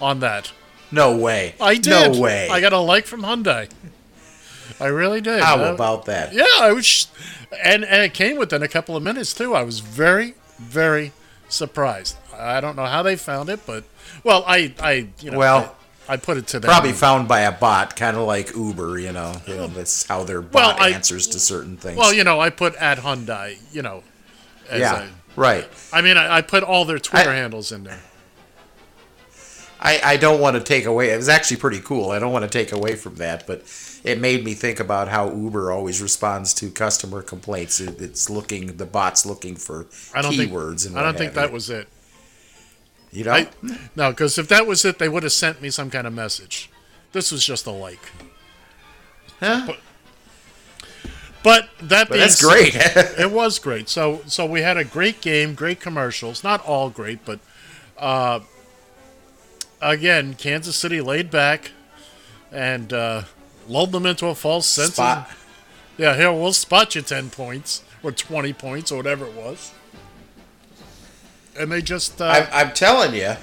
on 0.00 0.20
that. 0.20 0.52
No 0.90 1.16
way. 1.16 1.54
I 1.60 1.74
did. 1.76 2.12
No 2.12 2.20
way. 2.20 2.48
I 2.50 2.60
got 2.60 2.72
a 2.72 2.78
like 2.78 3.06
from 3.06 3.22
Hyundai. 3.22 3.70
I 4.80 4.86
really 4.86 5.20
did. 5.20 5.40
How 5.42 5.62
about 5.72 6.06
that? 6.06 6.32
Yeah, 6.32 6.44
I 6.60 6.72
was, 6.72 7.06
and 7.62 7.84
and 7.84 8.02
it 8.02 8.14
came 8.14 8.36
within 8.36 8.62
a 8.62 8.68
couple 8.68 8.96
of 8.96 9.02
minutes 9.02 9.32
too. 9.34 9.54
I 9.54 9.62
was 9.62 9.80
very, 9.80 10.34
very 10.58 11.12
surprised. 11.48 12.16
I 12.36 12.60
don't 12.60 12.76
know 12.76 12.86
how 12.86 13.02
they 13.02 13.16
found 13.16 13.48
it, 13.48 13.60
but 13.66 13.84
well, 14.24 14.44
I, 14.46 14.74
I, 14.80 15.08
you 15.20 15.30
know, 15.30 15.38
Well, 15.38 15.76
I, 16.08 16.16
put 16.16 16.36
it 16.36 16.46
to 16.48 16.60
them. 16.60 16.68
Probably 16.68 16.92
found 16.92 17.28
by 17.28 17.40
a 17.40 17.52
bot, 17.52 17.96
kind 17.96 18.16
of 18.16 18.24
like 18.26 18.54
Uber, 18.54 18.98
you 18.98 19.12
know. 19.12 19.34
You 19.46 19.56
know, 19.56 19.66
that's 19.68 20.06
how 20.06 20.24
their 20.24 20.40
Well, 20.40 20.72
bot 20.72 20.80
I- 20.80 20.90
answers 20.90 21.26
to 21.28 21.38
certain 21.40 21.76
things. 21.76 21.96
Well, 21.98 22.12
you 22.12 22.24
know, 22.24 22.40
I 22.40 22.50
put 22.50 22.74
at 22.76 22.98
Hyundai, 22.98 23.56
you 23.74 23.82
know. 23.82 24.02
as 24.68 24.80
yeah, 24.80 25.04
a- 25.04 25.08
right. 25.40 25.66
I 25.92 26.00
mean, 26.02 26.16
I, 26.16 26.36
I 26.36 26.40
put 26.42 26.62
all 26.62 26.84
their 26.84 26.98
Twitter 26.98 27.30
I- 27.30 27.34
handles 27.36 27.72
in 27.72 27.84
there. 27.84 28.00
I, 29.80 30.00
I 30.02 30.16
don't 30.16 30.40
want 30.40 30.56
to 30.56 30.62
take 30.62 30.86
away. 30.86 31.10
It 31.10 31.16
was 31.16 31.28
actually 31.28 31.58
pretty 31.58 31.80
cool. 31.80 32.10
I 32.10 32.18
don't 32.18 32.32
want 32.32 32.44
to 32.44 32.48
take 32.50 32.72
away 32.72 32.94
from 32.96 33.16
that, 33.16 33.46
but 33.46 33.64
it 34.02 34.18
made 34.18 34.42
me 34.42 34.54
think 34.54 34.80
about 34.80 35.08
how 35.08 35.30
Uber 35.30 35.70
always 35.70 36.00
responds 36.00 36.54
to 36.54 36.70
customer 36.70 37.20
complaints. 37.20 37.80
It, 37.80 38.00
it's 38.00 38.30
looking 38.30 38.78
the 38.78 38.86
bots 38.86 39.26
looking 39.26 39.56
for 39.56 39.86
I 40.14 40.22
don't 40.22 40.34
think. 40.34 40.50
keywords 40.50 40.86
and 40.86 40.98
I 40.98 41.02
don't 41.02 41.18
think 41.18 41.34
that 41.34 41.48
you. 41.48 41.54
was 41.54 41.68
it. 41.68 41.88
You 43.14 43.22
know, 43.24 43.30
I, 43.32 43.48
no, 43.94 44.10
because 44.10 44.38
if 44.38 44.48
that 44.48 44.66
was 44.66 44.84
it, 44.84 44.98
they 44.98 45.08
would 45.08 45.22
have 45.22 45.32
sent 45.32 45.62
me 45.62 45.70
some 45.70 45.88
kind 45.88 46.04
of 46.04 46.12
message. 46.12 46.68
This 47.12 47.30
was 47.30 47.44
just 47.44 47.64
a 47.64 47.70
like. 47.70 48.10
Huh? 49.38 49.62
But, 49.68 49.78
but 51.44 51.68
that 51.88 52.08
but 52.08 52.18
that's 52.18 52.40
said- 52.40 52.48
great. 52.48 52.74
it 53.18 53.30
was 53.30 53.60
great. 53.60 53.88
So 53.88 54.22
so 54.26 54.44
we 54.44 54.62
had 54.62 54.76
a 54.76 54.84
great 54.84 55.20
game, 55.20 55.54
great 55.54 55.80
commercials. 55.80 56.42
Not 56.42 56.60
all 56.66 56.90
great, 56.90 57.24
but 57.24 57.38
uh, 57.98 58.40
again, 59.80 60.34
Kansas 60.34 60.74
City 60.74 61.00
laid 61.00 61.30
back 61.30 61.70
and 62.50 62.92
uh, 62.92 63.22
lulled 63.68 63.92
them 63.92 64.06
into 64.06 64.26
a 64.26 64.34
false 64.34 64.66
sense. 64.66 64.94
Spot. 64.94 65.18
Of, 65.18 65.46
yeah, 65.98 66.16
here 66.16 66.32
we'll 66.32 66.52
spot 66.52 66.96
you 66.96 67.02
ten 67.02 67.30
points 67.30 67.84
or 68.02 68.10
twenty 68.10 68.52
points 68.52 68.90
or 68.90 68.96
whatever 68.96 69.24
it 69.24 69.34
was. 69.34 69.72
And 71.58 71.70
they 71.70 71.82
just 71.82 72.20
uh, 72.20 72.24
I, 72.24 72.60
I'm 72.62 72.72
telling 72.72 73.14
you, 73.14 73.34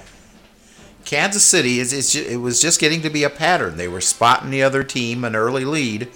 Kansas 1.06 1.44
City 1.44 1.80
is 1.80 1.94
it's 1.94 2.14
ju- 2.14 2.26
it 2.30 2.38
was 2.38 2.62
just 2.62 2.80
getting 2.80 3.02
to 3.02 3.10
be 3.10 3.24
a 3.24 3.30
pattern. 3.30 3.78
They 3.78 3.88
were 3.88 4.02
spotting 4.02 4.50
the 4.50 4.64
other 4.64 4.84
team 4.84 5.24
an 5.24 5.36
early 5.36 5.66
lead, 5.66 6.10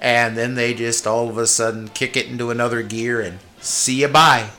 and 0.00 0.36
then 0.36 0.54
they 0.54 0.74
just 0.74 1.06
all 1.06 1.28
of 1.28 1.38
a 1.38 1.46
sudden 1.46 1.88
kick 1.88 2.16
it 2.16 2.26
into 2.26 2.50
another 2.50 2.82
gear 2.82 3.20
and 3.20 3.38
see 3.60 4.00
you 4.02 4.08
bye. 4.08 4.50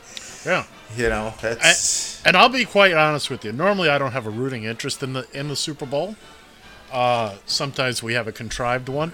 yeah. 0.46 0.66
You 0.98 1.08
know, 1.08 1.34
that's 1.42 2.22
And 2.26 2.36
I'll 2.36 2.50
be 2.50 2.66
quite 2.66 2.94
honest 2.94 3.30
with 3.30 3.46
you. 3.46 3.54
Normally, 3.54 3.88
I 3.88 3.98
don't 3.98 4.12
have 4.12 4.28
a 4.28 4.30
rooting 4.30 4.66
interest 4.66 5.02
in 5.02 5.14
the 5.14 5.26
in 5.34 5.48
the 5.48 5.56
Super 5.56 5.86
Bowl. 5.86 6.16
Uh, 6.92 7.36
sometimes 7.46 8.04
we 8.04 8.14
have 8.14 8.28
a 8.28 8.34
contrived 8.34 8.90
one, 8.90 9.14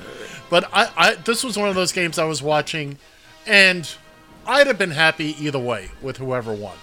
but 0.49 0.67
I, 0.73 0.89
I 0.97 1.15
this 1.15 1.43
was 1.43 1.55
one 1.55 1.69
of 1.69 1.75
those 1.75 1.91
games 1.91 2.17
I 2.17 2.23
was 2.25 2.41
watching, 2.41 2.97
and 3.45 3.87
I'd 4.47 4.65
have 4.65 4.79
been 4.79 4.91
happy 4.91 5.35
either 5.39 5.59
way 5.59 5.91
with 6.01 6.17
whoever 6.17 6.51
won. 6.51 6.77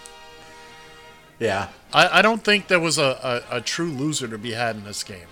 Yeah. 1.38 1.68
I, 1.92 2.18
I 2.18 2.22
don't 2.22 2.42
think 2.44 2.68
there 2.68 2.80
was 2.80 2.98
a, 2.98 3.42
a, 3.50 3.56
a 3.58 3.60
true 3.60 3.90
loser 3.90 4.26
to 4.28 4.38
be 4.38 4.52
had 4.52 4.76
in 4.76 4.84
this 4.84 5.02
game. 5.04 5.26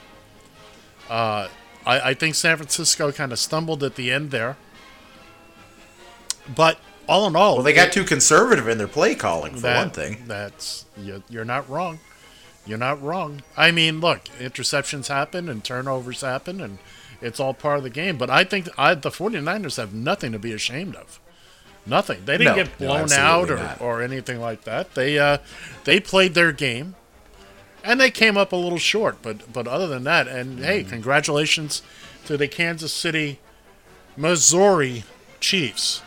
Uh, 1.10 1.48
I, 1.84 2.00
I 2.10 2.14
think 2.14 2.34
San 2.34 2.56
Francisco 2.56 3.10
kind 3.12 3.32
of 3.32 3.38
stumbled 3.38 3.82
at 3.82 3.96
the 3.96 4.10
end 4.10 4.30
there, 4.30 4.56
but 6.54 6.78
all 7.08 7.26
in 7.26 7.34
all, 7.36 7.56
Well, 7.56 7.62
they 7.64 7.72
got 7.72 7.88
it- 7.88 7.92
too 7.92 8.04
conservative 8.04 8.68
in 8.68 8.78
their 8.78 8.88
play 8.88 9.14
calling 9.14 9.54
for 9.54 9.60
that- 9.62 9.78
one 9.78 9.90
thing. 9.90 10.24
That's 10.26 10.84
you, 10.96 11.22
you're 11.28 11.44
not 11.44 11.68
wrong. 11.68 11.98
You're 12.64 12.78
not 12.78 13.02
wrong. 13.02 13.42
I 13.56 13.72
mean, 13.72 14.00
look, 14.00 14.24
interceptions 14.38 15.08
happen 15.08 15.48
and 15.48 15.64
turnovers 15.64 16.20
happen, 16.20 16.60
and 16.60 16.78
it's 17.20 17.40
all 17.40 17.54
part 17.54 17.78
of 17.78 17.82
the 17.82 17.90
game. 17.90 18.16
But 18.16 18.30
I 18.30 18.44
think 18.44 18.68
I, 18.78 18.94
the 18.94 19.10
49ers 19.10 19.78
have 19.78 19.92
nothing 19.92 20.30
to 20.30 20.38
be 20.38 20.52
ashamed 20.52 20.94
of. 20.94 21.18
Nothing. 21.84 22.24
They 22.24 22.38
didn't 22.38 22.56
No, 22.56 22.62
get 22.64 22.80
no, 22.80 22.86
blown 22.86 23.12
out 23.12 23.50
or, 23.50 23.56
not. 23.56 23.80
or 23.80 24.02
anything 24.02 24.40
like 24.40 24.62
that. 24.64 24.94
They 24.94 25.18
uh, 25.18 25.38
they 25.84 25.98
played 25.98 26.34
their 26.34 26.52
game, 26.52 26.94
and 27.82 28.00
they 28.00 28.10
came 28.10 28.36
up 28.36 28.52
a 28.52 28.56
little 28.56 28.78
short. 28.78 29.18
But 29.22 29.52
but 29.52 29.66
other 29.66 29.88
than 29.88 30.04
that, 30.04 30.28
and 30.28 30.56
Mm-hmm. 30.56 30.64
hey, 30.64 30.84
congratulations 30.84 31.82
to 32.26 32.36
the 32.36 32.46
Kansas 32.46 32.92
City, 32.92 33.40
Missouri 34.16 35.04
Chiefs. 35.40 36.02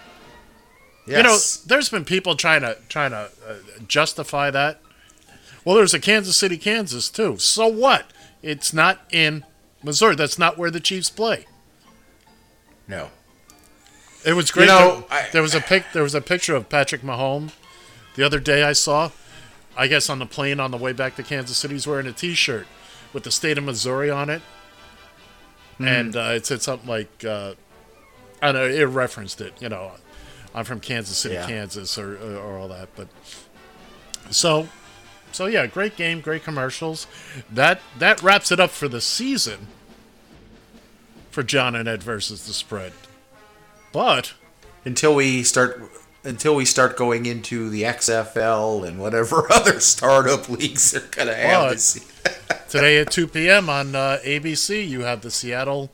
Yes. 1.08 1.18
You 1.18 1.24
know, 1.24 1.38
there's 1.68 1.90
been 1.90 2.06
people 2.06 2.36
trying 2.36 2.62
to 2.62 2.78
trying 2.90 3.12
to 3.12 3.30
uh, 3.48 3.56
justify 3.88 4.50
that. 4.52 4.80
Well, 5.66 5.76
there's 5.76 5.94
a 5.94 6.00
Kansas 6.00 6.38
City, 6.38 6.58
Kansas 6.58 7.10
too. 7.10 7.38
So 7.38 7.68
what? 7.68 8.12
It's 8.42 8.72
not 8.74 9.02
in 9.12 9.44
Missouri. 9.84 10.16
That's 10.16 10.40
not 10.40 10.58
where 10.58 10.72
the 10.72 10.80
Chiefs 10.80 11.10
play. 11.10 11.48
No. 12.88 13.10
It 14.26 14.34
was 14.34 14.50
great. 14.52 14.64
You 14.68 14.72
know, 14.72 15.06
there, 15.10 15.28
there 15.34 15.42
was 15.42 15.54
a 15.56 15.62
pic. 15.62 15.86
There 15.94 16.04
was 16.04 16.16
a 16.16 16.22
picture 16.22 16.56
of 16.56 16.68
Patrick 16.70 17.02
Mahomes 17.02 17.52
the 18.16 18.24
other 18.24 18.40
day. 18.40 18.64
I 18.64 18.74
saw, 18.74 19.12
I 19.78 19.88
guess 19.88 20.10
on 20.10 20.20
the 20.20 20.26
plane 20.26 20.60
on 20.60 20.72
the 20.72 20.78
way 20.78 20.94
back 20.94 21.16
to 21.18 21.24
Kansas 21.24 21.58
City, 21.58 21.76
he's 21.76 21.86
wearing 21.88 22.08
a 22.08 22.12
T-shirt 22.12 22.66
with 23.14 23.24
the 23.24 23.32
state 23.32 23.58
of 23.58 23.64
Missouri 23.64 24.10
on 24.10 24.30
it, 24.30 24.42
Hmm. 25.78 25.88
and 25.88 26.16
uh, 26.16 26.32
it 26.36 26.46
said 26.46 26.62
something 26.62 26.88
like, 26.90 27.24
uh, 27.24 27.54
I 28.42 28.52
know, 28.52 28.66
it 28.66 28.84
referenced 28.86 29.42
it. 29.42 29.54
You 29.62 29.70
know, 29.70 29.92
I'm 30.54 30.66
from 30.66 30.80
Kansas 30.80 31.18
City, 31.18 31.36
Yeah. 31.36 31.48
Kansas, 31.48 31.98
or, 31.98 32.16
or 32.18 32.36
or 32.38 32.58
all 32.58 32.68
that. 32.70 32.90
But 32.96 33.08
so, 34.32 34.68
so 35.32 35.46
yeah, 35.46 35.68
great 35.68 35.96
game, 35.96 36.20
great 36.22 36.44
commercials. 36.44 37.06
That 37.52 37.80
that 38.00 38.24
wraps 38.24 38.52
it 38.52 38.60
up 38.60 38.72
for 38.72 38.88
the 38.88 39.02
season 39.02 39.68
for 41.30 41.44
John 41.44 41.76
and 41.76 41.88
Ed 41.88 42.02
versus 42.02 42.48
the 42.48 42.54
spread. 42.54 42.94
But 43.96 44.34
until 44.84 45.16
we 45.16 45.42
start 45.44 45.82
until 46.26 46.54
we 46.54 46.66
start 46.66 46.98
going 46.98 47.26
into 47.26 47.70
the 47.70 47.84
XFL 47.84 48.86
and 48.86 49.00
whatever 49.00 49.48
other 49.54 49.80
startup 49.80 50.50
leagues 50.50 50.92
they're 50.92 51.02
gonna 51.12 51.34
have 51.34 51.62
But 51.62 51.72
this 51.72 52.14
today 52.68 53.00
at 53.00 53.10
2 53.10 53.28
p.m. 53.28 53.70
on 53.70 53.96
uh, 53.96 54.20
ABC, 54.22 54.86
you 54.86 55.04
have 55.04 55.22
the 55.22 55.32
Seattle. 55.32 55.92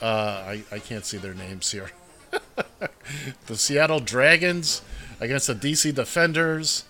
Uh, 0.00 0.44
I, 0.46 0.64
I 0.70 0.78
can't 0.78 1.04
see 1.04 1.16
their 1.16 1.34
names 1.34 1.72
here. 1.72 1.90
the 3.46 3.56
Seattle 3.56 3.98
Dragons 3.98 4.82
against 5.18 5.48
the 5.48 5.56
DC 5.56 5.92
Defenders. 5.92 6.84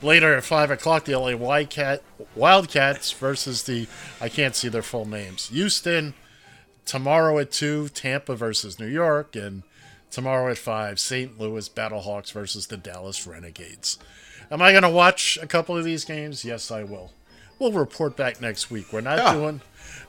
Later 0.00 0.36
at 0.36 0.44
5 0.44 0.70
o'clock, 0.70 1.06
the 1.06 1.18
LA 1.18 1.34
Wildcat, 1.34 2.04
Wildcats 2.36 3.10
versus 3.10 3.64
the. 3.64 3.88
I 4.20 4.28
can't 4.28 4.54
see 4.54 4.68
their 4.68 4.82
full 4.82 5.06
names. 5.06 5.48
Houston. 5.48 6.14
Tomorrow 6.84 7.40
at 7.40 7.50
2, 7.50 7.88
Tampa 7.90 8.34
versus 8.34 8.78
New 8.78 8.86
York. 8.86 9.36
And 9.36 9.62
tomorrow 10.10 10.50
at 10.50 10.58
5, 10.58 10.98
St. 10.98 11.38
Louis 11.40 11.68
Battlehawks 11.68 12.32
versus 12.32 12.66
the 12.66 12.76
Dallas 12.76 13.26
Renegades. 13.26 13.98
Am 14.50 14.62
I 14.62 14.72
going 14.72 14.82
to 14.82 14.88
watch 14.90 15.38
a 15.42 15.46
couple 15.46 15.76
of 15.76 15.84
these 15.84 16.04
games? 16.04 16.44
Yes, 16.44 16.70
I 16.70 16.82
will. 16.84 17.12
We'll 17.58 17.72
report 17.72 18.16
back 18.16 18.40
next 18.40 18.70
week. 18.70 18.92
We're 18.92 19.00
not 19.00 19.18
Yeah. 19.18 19.32
doing. 19.34 19.60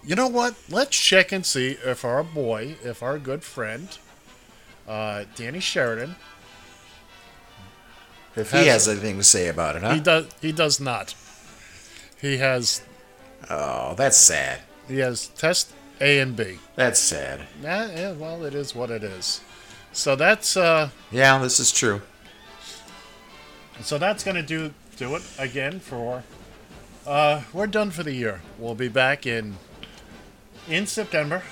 You 0.03 0.15
know 0.15 0.27
what? 0.27 0.55
Let's 0.69 0.95
check 0.97 1.31
and 1.31 1.45
see 1.45 1.71
if 1.83 2.05
our 2.05 2.23
boy, 2.23 2.75
if 2.83 3.01
our 3.03 3.17
good 3.19 3.43
friend, 3.43 3.89
uh, 4.87 5.25
Danny 5.35 5.59
Sheridan, 5.59 6.15
if 8.35 8.51
he 8.51 8.67
has 8.67 8.87
anything 8.87 9.17
to 9.17 9.23
say 9.23 9.47
about 9.47 9.75
it, 9.75 9.81
huh? 9.81 9.93
he 9.95 9.99
does. 9.99 10.27
He 10.41 10.51
does 10.51 10.79
not. 10.79 11.15
He 12.21 12.37
has. 12.37 12.81
Oh, 13.49 13.95
that's 13.95 14.17
sad. 14.17 14.59
He 14.87 14.99
has 14.99 15.27
test 15.27 15.71
A 15.99 16.19
and 16.19 16.35
B. 16.35 16.59
That's 16.75 16.99
sad. 16.99 17.41
Nah, 17.61 17.87
yeah, 17.87 18.11
well, 18.13 18.43
it 18.45 18.53
is 18.53 18.73
what 18.75 18.91
it 18.91 19.03
is. 19.03 19.41
So 19.91 20.15
that's 20.15 20.55
uh, 20.55 20.89
Yeah, 21.11 21.37
this 21.39 21.59
is 21.59 21.71
true. 21.71 22.01
so 23.81 23.97
that's 23.97 24.23
gonna 24.23 24.43
do 24.43 24.73
do 24.97 25.15
it 25.15 25.23
again 25.37 25.79
for. 25.79 26.23
Uh, 27.07 27.41
we're 27.53 27.65
done 27.67 27.89
for 27.91 28.03
the 28.03 28.13
year. 28.13 28.41
We'll 28.59 28.75
be 28.75 28.87
back 28.89 29.25
in 29.25 29.57
in 30.67 30.85
September 30.85 31.43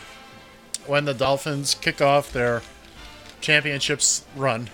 when 0.86 1.06
the 1.06 1.14
Dolphins 1.14 1.74
kick 1.74 2.02
off 2.02 2.32
their 2.32 2.62
championships 3.42 4.24
run. 4.36 4.70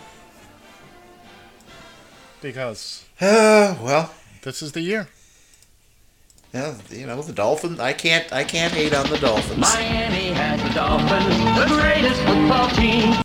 Because 2.42 3.06
Uh, 3.22 3.76
well, 3.82 4.14
this 4.42 4.62
is 4.62 4.74
the 4.74 4.82
year. 4.82 5.08
yeah, 6.54 6.76
you 6.90 7.06
know 7.08 7.22
the 7.22 7.32
Dolphins. 7.34 7.80
I 7.80 7.94
can't. 7.94 8.32
I 8.34 8.44
can't 8.44 8.74
hate 8.74 8.94
on 8.94 9.10
the 9.10 9.18
Dolphins. 9.18 9.58
Miami 9.60 10.32
has 10.34 10.62
the 10.62 10.70
Dolphins, 10.70 11.38
the 11.60 11.82
greatest 11.82 12.22
football 12.24 12.70
team. 12.72 13.23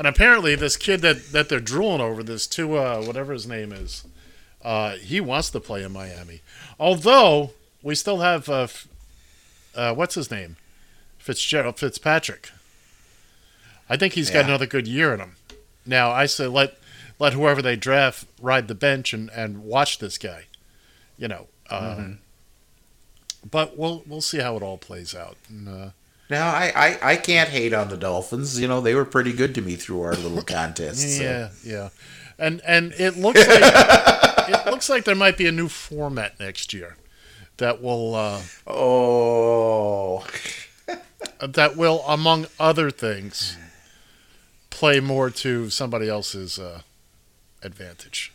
And 0.00 0.06
apparently, 0.06 0.54
this 0.54 0.78
kid 0.78 1.02
that, 1.02 1.26
that 1.32 1.50
they're 1.50 1.60
drooling 1.60 2.00
over, 2.00 2.22
this 2.22 2.46
two, 2.46 2.78
uh, 2.78 3.02
whatever 3.02 3.34
his 3.34 3.46
name 3.46 3.70
is, 3.70 4.06
uh, 4.64 4.92
he 4.92 5.20
wants 5.20 5.50
to 5.50 5.60
play 5.60 5.82
in 5.82 5.92
Miami. 5.92 6.40
Although 6.78 7.50
we 7.82 7.94
still 7.94 8.20
have, 8.20 8.48
uh, 8.48 8.62
F- 8.62 8.88
uh, 9.74 9.92
what's 9.92 10.14
his 10.14 10.30
name, 10.30 10.56
Fitzgerald 11.18 11.78
Fitzpatrick. 11.78 12.48
I 13.90 13.98
think 13.98 14.14
he's 14.14 14.30
got 14.30 14.46
another 14.46 14.64
good 14.64 14.88
year 14.88 15.12
in 15.12 15.20
him. 15.20 15.36
Now 15.84 16.10
I 16.12 16.24
say 16.24 16.46
let 16.46 16.78
let 17.18 17.34
whoever 17.34 17.60
they 17.60 17.76
draft 17.76 18.24
ride 18.40 18.68
the 18.68 18.74
bench 18.74 19.12
and, 19.12 19.28
and 19.34 19.64
watch 19.64 19.98
this 19.98 20.16
guy. 20.16 20.44
You 21.18 21.28
know, 21.28 21.48
uh, 21.68 21.96
Mhm. 21.96 22.18
but 23.50 23.76
we'll 23.76 24.02
we'll 24.06 24.22
see 24.22 24.38
how 24.38 24.56
it 24.56 24.62
all 24.62 24.78
plays 24.78 25.14
out. 25.14 25.36
And, 25.50 25.68
uh, 25.68 25.90
Now, 26.30 26.48
I, 26.48 26.72
I, 26.74 26.98
I 27.12 27.16
can't 27.16 27.48
hate 27.50 27.74
on 27.74 27.88
the 27.88 27.96
Dolphins. 27.96 28.58
You 28.60 28.68
know, 28.68 28.80
they 28.80 28.94
were 28.94 29.04
pretty 29.04 29.32
good 29.32 29.54
to 29.56 29.60
me 29.62 29.74
through 29.76 30.02
our 30.02 30.14
little 30.14 30.42
contest. 30.56 31.16
so. 31.18 31.22
Yeah, 31.22 31.48
yeah, 31.64 31.88
and 32.38 32.60
and 32.64 32.92
it 32.92 33.16
looks 33.16 33.40
like 33.46 33.48
it 34.48 34.70
looks 34.70 34.88
like 34.88 35.04
there 35.04 35.14
might 35.16 35.36
be 35.36 35.46
a 35.46 35.52
new 35.52 35.68
format 35.68 36.38
next 36.38 36.72
year 36.72 36.96
that 37.56 37.82
will 37.82 38.14
uh, 38.14 38.40
oh 38.66 40.24
that 41.40 41.76
will, 41.76 42.04
among 42.06 42.46
other 42.60 42.90
things, 42.90 43.56
play 44.70 45.00
more 45.00 45.30
to 45.30 45.68
somebody 45.70 46.08
else's 46.08 46.58
uh, 46.58 46.82
advantage. 47.62 48.32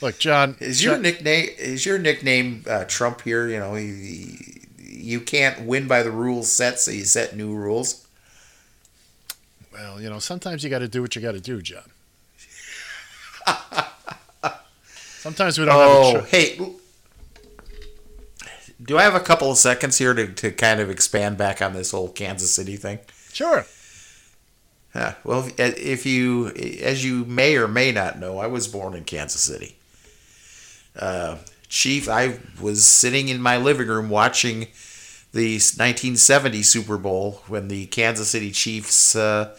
Look, 0.00 0.20
John, 0.20 0.54
Is 0.60 0.82
your 0.84 0.94
John- 0.94 1.02
nickname 1.02 1.48
is 1.58 1.84
your 1.84 1.98
nickname 1.98 2.64
uh, 2.70 2.84
Trump 2.84 3.22
here? 3.22 3.48
You 3.48 3.58
know, 3.58 3.74
you, 3.74 4.36
you 4.88 5.20
can't 5.20 5.66
win 5.66 5.86
by 5.86 6.02
the 6.02 6.10
rules 6.10 6.50
set, 6.50 6.80
so 6.80 6.90
you 6.90 7.04
set 7.04 7.36
new 7.36 7.54
rules. 7.54 8.06
well, 9.72 10.00
you 10.00 10.08
know, 10.10 10.18
sometimes 10.18 10.64
you 10.64 10.70
got 10.70 10.80
to 10.80 10.88
do 10.88 11.02
what 11.02 11.14
you 11.14 11.22
got 11.22 11.32
to 11.32 11.40
do, 11.40 11.60
John. 11.62 11.90
Sometimes 15.20 15.58
we 15.58 15.64
don't 15.64 15.74
have 15.74 15.90
a 15.90 16.18
Oh, 16.20 16.22
hey, 16.22 16.58
do 18.82 18.96
I 18.96 19.02
have 19.02 19.14
a 19.14 19.20
couple 19.20 19.50
of 19.50 19.58
seconds 19.58 19.98
here 19.98 20.14
to, 20.14 20.32
to 20.32 20.50
kind 20.52 20.80
of 20.80 20.88
expand 20.90 21.36
back 21.36 21.60
on 21.60 21.72
this 21.74 21.90
whole 21.90 22.08
Kansas 22.08 22.54
City 22.54 22.76
thing? 22.76 23.00
Sure. 23.32 23.66
Well, 25.24 25.46
if- 25.58 25.76
if 25.78 26.06
you, 26.06 26.48
as 26.82 27.04
you 27.04 27.24
may 27.24 27.56
or 27.56 27.68
may 27.68 27.92
not 27.92 28.18
know, 28.18 28.38
I 28.38 28.46
was 28.46 28.66
born 28.68 28.94
in 28.94 29.04
Kansas 29.04 29.40
City. 29.42 29.76
Uh, 30.96 31.36
Chief, 31.68 32.08
I 32.08 32.38
was 32.60 32.84
sitting 32.84 33.28
in 33.28 33.40
my 33.42 33.56
living 33.58 33.88
room 33.88 34.08
watching 34.08 34.68
the 35.32 35.54
1970 35.56 36.62
Super 36.62 36.96
Bowl 36.96 37.42
when 37.46 37.68
the 37.68 37.86
Kansas 37.86 38.30
City 38.30 38.50
Chiefs 38.50 39.14
uh, 39.14 39.54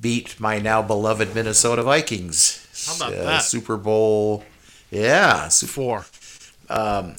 beat 0.00 0.38
my 0.40 0.58
now 0.58 0.82
beloved 0.82 1.34
Minnesota 1.34 1.82
Vikings. 1.82 2.66
How 2.86 2.96
about 2.96 3.12
Uh, 3.18 3.22
that? 3.24 3.38
Super 3.42 3.76
Bowl, 3.76 4.44
yeah, 4.90 5.48
Super 5.48 5.72
Four. 5.72 6.06
um, 6.68 7.14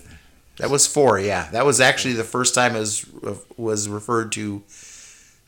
that 0.58 0.70
was 0.70 0.86
four. 0.88 1.20
Yeah, 1.20 1.50
that 1.52 1.66
was 1.66 1.80
actually 1.80 2.16
the 2.16 2.24
first 2.24 2.54
time 2.56 2.76
it 2.76 2.80
was 2.80 3.06
was 3.56 3.88
referred 3.88 4.32
to 4.34 4.64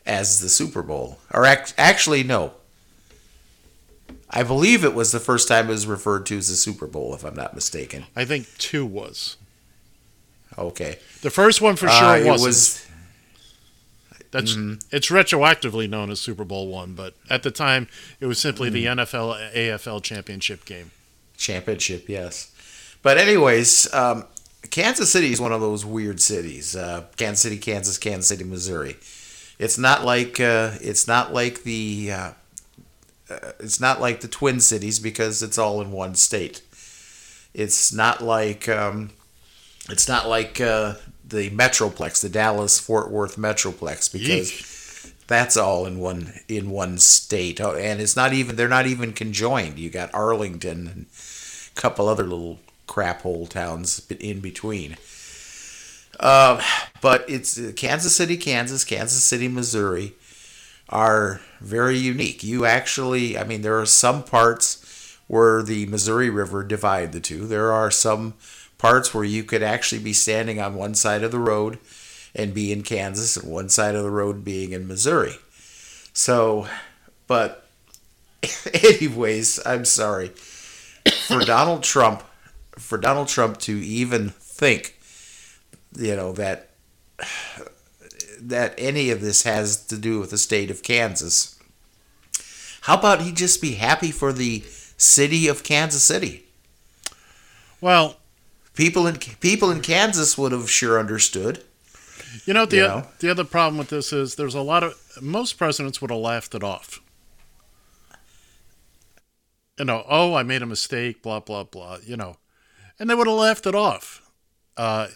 as 0.06 0.40
the 0.40 0.48
Super 0.48 0.82
Bowl. 0.82 1.18
Or 1.34 1.44
ac- 1.44 1.74
actually, 1.76 2.22
no. 2.22 2.52
I 4.30 4.42
believe 4.44 4.84
it 4.84 4.94
was 4.94 5.10
the 5.12 5.20
first 5.20 5.48
time 5.48 5.66
it 5.66 5.72
was 5.72 5.86
referred 5.86 6.24
to 6.26 6.38
as 6.38 6.48
the 6.48 6.54
Super 6.56 6.86
Bowl, 6.86 7.14
if 7.14 7.24
I'm 7.24 7.34
not 7.34 7.54
mistaken. 7.54 8.06
I 8.14 8.24
think 8.24 8.46
two 8.58 8.86
was. 8.86 9.36
Okay. 10.56 10.98
The 11.22 11.30
first 11.30 11.60
one 11.60 11.76
for 11.76 11.88
Uh, 11.88 11.98
sure 11.98 12.16
it 12.16 12.26
wasn't. 12.28 12.46
was- 12.46 12.82
That's 14.32 14.52
Mhm. 14.52 14.80
it's 14.92 15.08
retroactively 15.08 15.88
known 15.90 16.08
as 16.12 16.20
Super 16.20 16.44
Bowl 16.44 16.68
one, 16.68 16.92
but 16.92 17.14
at 17.28 17.42
the 17.42 17.50
time 17.50 17.88
it 18.20 18.26
was 18.26 18.38
simply 18.38 18.70
the 18.70 18.84
Mm. 18.84 18.92
NFL 19.00 19.34
AFL 19.52 20.00
championship 20.00 20.64
game. 20.64 20.92
Championship, 21.36 22.08
yes. 22.08 22.48
But 23.02 23.18
anyways, 23.18 23.92
um, 23.92 24.26
Kansas 24.70 25.10
City 25.10 25.32
is 25.32 25.40
one 25.40 25.50
of 25.52 25.60
those 25.60 25.84
weird 25.84 26.20
cities. 26.20 26.76
Uh, 26.76 27.06
Kansas 27.16 27.42
City, 27.42 27.56
Kansas, 27.58 27.98
Kansas 27.98 28.28
City, 28.28 28.44
Missouri. 28.44 28.98
It's 29.58 29.76
not 29.78 30.04
like 30.04 30.38
uh, 30.38 30.72
it's 30.80 31.08
not 31.08 31.34
like 31.34 31.64
the 31.64 32.12
uh, 33.30 33.34
uh, 33.34 33.52
it's 33.60 33.80
not 33.80 34.00
like 34.00 34.20
the 34.20 34.28
Twin 34.28 34.60
Cities 34.60 34.98
because 34.98 35.42
it's 35.42 35.58
all 35.58 35.80
in 35.80 35.92
one 35.92 36.14
state. 36.14 36.62
It's 37.54 37.92
not 37.92 38.22
like 38.22 38.68
um, 38.68 39.10
it's 39.88 40.08
not 40.08 40.28
like 40.28 40.60
uh, 40.60 40.94
the 41.26 41.50
Metroplex, 41.50 42.20
the 42.20 42.28
Dallas 42.28 42.78
Fort 42.78 43.10
Worth 43.10 43.36
Metroplex, 43.36 44.12
because 44.12 45.12
that's 45.26 45.56
all 45.56 45.86
in 45.86 45.98
one 45.98 46.32
in 46.48 46.70
one 46.70 46.98
state. 46.98 47.60
Oh, 47.60 47.74
and 47.74 48.00
it's 48.00 48.16
not 48.16 48.32
even 48.32 48.56
they're 48.56 48.68
not 48.68 48.86
even 48.86 49.12
conjoined. 49.12 49.78
You 49.78 49.90
got 49.90 50.14
Arlington 50.14 50.86
and 50.86 51.06
a 51.76 51.80
couple 51.80 52.08
other 52.08 52.24
little 52.24 52.58
crap 52.86 53.22
hole 53.22 53.46
towns 53.46 54.06
in 54.20 54.40
between. 54.40 54.96
Um, 56.18 56.60
but 57.00 57.24
it's 57.28 57.58
uh, 57.58 57.72
Kansas 57.74 58.14
City, 58.14 58.36
Kansas, 58.36 58.84
Kansas 58.84 59.24
City, 59.24 59.48
Missouri 59.48 60.14
are 60.90 61.40
very 61.60 61.96
unique. 61.98 62.42
You 62.42 62.64
actually, 62.64 63.38
I 63.38 63.44
mean, 63.44 63.62
there 63.62 63.78
are 63.78 63.86
some 63.86 64.22
parts 64.22 65.16
where 65.26 65.62
the 65.62 65.86
Missouri 65.86 66.30
River 66.30 66.64
divide 66.64 67.12
the 67.12 67.20
two. 67.20 67.46
There 67.46 67.72
are 67.72 67.90
some 67.90 68.34
parts 68.78 69.14
where 69.14 69.24
you 69.24 69.44
could 69.44 69.62
actually 69.62 70.02
be 70.02 70.12
standing 70.12 70.60
on 70.60 70.74
one 70.74 70.94
side 70.94 71.22
of 71.22 71.30
the 71.30 71.38
road 71.38 71.78
and 72.34 72.54
be 72.54 72.72
in 72.72 72.82
Kansas 72.82 73.36
and 73.36 73.50
one 73.50 73.68
side 73.68 73.94
of 73.94 74.02
the 74.02 74.10
road 74.10 74.44
being 74.44 74.72
in 74.72 74.88
Missouri. 74.88 75.34
So, 76.12 76.66
but 77.26 77.66
anyways, 78.74 79.64
I'm 79.66 79.84
sorry. 79.84 80.28
For 81.26 81.40
Donald 81.40 81.82
Trump, 81.82 82.22
for 82.78 82.98
Donald 82.98 83.28
Trump 83.28 83.58
to 83.58 83.78
even 83.78 84.30
think, 84.30 84.98
you 85.96 86.16
know, 86.16 86.32
that 86.32 86.70
that 88.48 88.74
any 88.78 89.10
of 89.10 89.20
this 89.20 89.42
has 89.42 89.84
to 89.86 89.96
do 89.96 90.20
with 90.20 90.30
the 90.30 90.38
state 90.38 90.70
of 90.70 90.82
Kansas. 90.82 91.58
How 92.82 92.98
about 92.98 93.22
he 93.22 93.32
just 93.32 93.60
be 93.60 93.74
happy 93.74 94.10
for 94.10 94.32
the 94.32 94.64
city 94.96 95.48
of 95.48 95.62
Kansas 95.62 96.02
City? 96.02 96.44
Well, 97.80 98.16
people 98.74 99.06
in 99.06 99.16
people 99.16 99.70
in 99.70 99.80
Kansas 99.80 100.36
would 100.38 100.52
have 100.52 100.70
sure 100.70 100.98
understood. 100.98 101.64
You 102.46 102.54
know, 102.54 102.64
the 102.64 102.76
You 102.76 102.82
know? 102.82 103.06
the 103.18 103.30
other 103.30 103.44
problem 103.44 103.78
with 103.78 103.88
this 103.88 104.12
is 104.12 104.36
there's 104.36 104.54
a 104.54 104.62
lot 104.62 104.82
of 104.82 104.94
most 105.20 105.54
presidents 105.54 106.00
would 106.00 106.10
have 106.10 106.20
laughed 106.20 106.54
it 106.54 106.62
off. 106.62 107.00
You 109.78 109.84
know, 109.86 110.04
oh, 110.08 110.34
I 110.34 110.42
made 110.42 110.62
a 110.62 110.66
mistake, 110.66 111.22
blah 111.22 111.40
blah 111.40 111.64
blah. 111.64 111.98
You 112.04 112.16
know, 112.16 112.36
and 112.98 113.08
they 113.08 113.14
would 113.14 113.26
have 113.26 113.36
laughed 113.36 113.66
it 113.66 113.74
off. 113.74 114.30
Uh, 114.76 115.08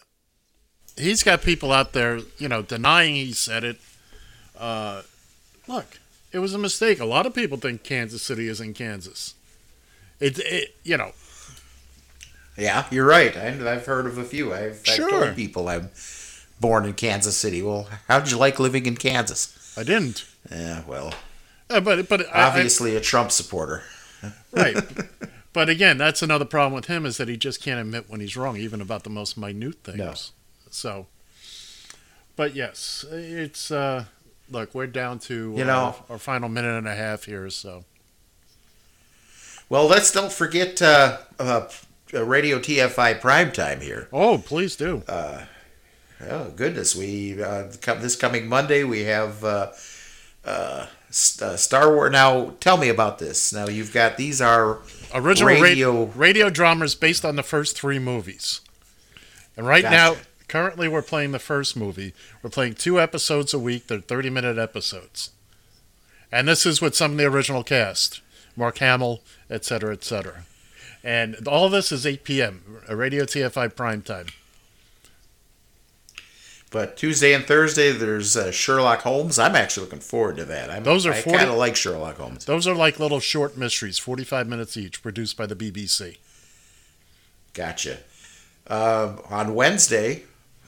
he's 0.97 1.23
got 1.23 1.43
people 1.43 1.73
out 1.73 1.93
there, 1.93 2.21
you 2.39 2.49
know, 2.49 2.63
denying 2.63 3.15
he 3.15 3.33
said 3.33 3.65
it. 3.65 3.81
Uh, 4.59 5.03
look, 5.67 5.99
it 6.33 6.39
was 6.39 6.55
a 6.55 6.59
mistake. 6.59 7.01
A 7.01 7.05
lot 7.05 7.27
of 7.27 7.35
people 7.35 7.59
think 7.59 7.83
Kansas 7.83 8.23
City 8.23 8.49
is 8.49 8.61
in 8.61 8.75
Kansas. 8.75 9.35
It, 10.21 10.39
it 10.39 10.77
you 10.85 10.97
know, 10.97 11.13
Yeah, 12.57 12.87
you're 12.91 13.07
right. 13.07 13.37
I, 13.37 13.49
I've 13.73 13.87
heard 13.87 14.07
of 14.07 14.19
a 14.19 14.25
few. 14.25 14.53
I've, 14.53 14.83
I've 14.89 15.11
told 15.11 15.37
people 15.37 15.69
I'm 15.69 15.91
born 16.61 16.85
in 16.85 16.95
Kansas 16.95 17.37
City. 17.37 17.63
Well, 17.63 17.89
how'd 18.09 18.31
you 18.31 18.37
like 18.37 18.59
living 18.59 18.87
in 18.87 18.97
Kansas? 18.97 19.75
I 19.77 19.83
didn't. 19.83 20.25
Yeah, 20.51 20.83
well, 20.87 21.15
uh, 21.71 21.81
but 21.81 22.09
but 22.09 22.29
I- 22.35 22.47
obviously 22.49 22.95
a 22.97 23.01
Trump 23.01 23.31
supporter. 23.33 23.83
right. 24.53 24.77
But 25.55 25.69
again, 25.69 25.99
that's 25.99 26.21
another 26.21 26.45
problem 26.45 26.73
with 26.73 26.87
him 26.87 27.07
is 27.07 27.17
that 27.19 27.29
he 27.29 27.37
just 27.37 27.63
can't 27.63 27.79
admit 27.79 28.07
when 28.11 28.19
he's 28.19 28.37
wrong, 28.37 28.57
even 28.57 28.81
about 28.81 29.05
the 29.05 29.09
most 29.09 29.39
minute 29.39 29.77
things. 29.85 29.99
No. 29.99 30.13
So, 30.75 31.07
but 32.37 32.55
yes, 32.55 33.05
it's 33.11 33.71
uh, 33.71 34.05
look, 34.51 34.75
we're 34.75 34.89
down 34.89 35.21
to 35.21 35.55
You 35.57 35.63
uh, 35.63 35.67
know- 35.67 35.95
our 36.11 36.19
final 36.19 36.49
minute 36.49 36.77
and 36.77 36.89
a 36.89 36.95
half 36.95 37.25
here. 37.25 37.49
So 37.51 37.85
Well, 39.69 39.87
let's 39.87 40.11
don't 40.11 40.33
forget 40.33 40.83
uh, 40.83 41.19
uh, 41.39 41.69
uh, 42.13 42.25
Radio 42.25 42.59
TFI 42.59 43.21
primetime 43.21 43.81
here. 43.83 44.09
Oh, 44.13 44.39
please 44.39 44.75
do. 44.77 45.03
Uh, 45.09 45.45
oh 46.29 46.51
goodness, 46.51 46.95
we 46.97 47.41
uh, 47.43 47.69
come, 47.81 48.01
this 48.01 48.17
coming 48.17 48.49
Monday 48.49 48.83
we 48.85 49.05
have 49.05 49.45
uh, 49.45 49.71
uh, 50.45 50.87
uh, 51.41 51.57
Star 51.57 51.95
Wars. 51.95 52.11
Now, 52.11 52.55
tell 52.59 52.77
me 52.77 52.89
about 52.89 53.19
this. 53.21 53.53
Now, 53.53 53.69
you've 53.69 53.93
got 53.93 54.17
these 54.17 54.41
are 54.41 54.81
original 55.15 55.55
radio. 55.55 55.63
radio 55.63 56.05
radio 56.17 56.51
dramas 56.51 56.97
based 56.97 57.25
on 57.25 57.37
the 57.37 57.45
first 57.45 57.77
three 57.79 58.01
movies, 58.01 58.61
and 59.57 59.67
right 59.69 59.83
Gotcha. 59.83 59.97
now, 59.97 60.17
currently, 60.55 60.87
we're 60.87 61.03
playing 61.03 61.33
the 61.33 61.41
first 61.41 61.77
movie. 61.77 62.15
We're 62.41 62.49
playing 62.49 62.75
two 62.75 63.01
episodes 63.01 63.53
a 63.53 63.59
week. 63.59 63.89
They're 63.89 63.99
thirty 63.99 64.31
minute 64.31 64.57
episodes, 64.57 65.31
and 66.31 66.47
this 66.47 66.65
is 66.65 66.81
with 66.81 66.95
some 66.95 67.11
of 67.13 67.19
the 67.19 67.25
original 67.25 67.65
cast, 67.65 68.21
Mark 68.57 68.79
Hamill, 68.79 69.21
et 69.51 69.65
cetera, 69.65 69.93
et 69.93 70.05
cetera. 70.05 70.45
And 71.03 71.49
all 71.49 71.67
of 71.67 71.73
this 71.73 71.91
is 71.91 72.07
8 72.07 72.23
p.m. 72.25 72.63
a 72.89 72.95
Radio 72.97 73.25
TFI 73.25 73.75
prime 73.75 74.01
time. 74.01 74.27
But 76.71 76.97
Tuesday 76.97 77.35
and 77.35 77.45
Thursday, 77.45 77.91
there's 77.91 78.37
uh, 78.37 78.53
Sherlock 78.53 79.03
Holmes. 79.03 79.39
I'm 79.39 79.55
actually 79.57 79.85
looking 79.87 80.01
forward 80.01 80.37
to 80.37 80.45
that. 80.47 80.71
I'm, 80.71 80.85
Those 80.85 81.05
are 81.05 81.13
I 81.13 81.21
kind 81.21 81.51
of 81.51 81.57
like 81.57 81.77
Sherlock 81.77 82.17
Holmes. 82.17 82.45
Those 82.47 82.67
are 82.67 82.75
like 82.75 82.99
little 83.01 83.21
short 83.21 83.57
mysteries, 83.57 83.99
45 83.99 84.49
minutes 84.49 84.77
each, 84.77 85.03
produced 85.03 85.37
by 85.37 85.47
the 85.47 85.57
BBC. 85.57 86.17
Gotcha. 87.53 87.99
Uh, 88.67 89.17
on 89.29 89.55
Wednesday, 89.55 90.23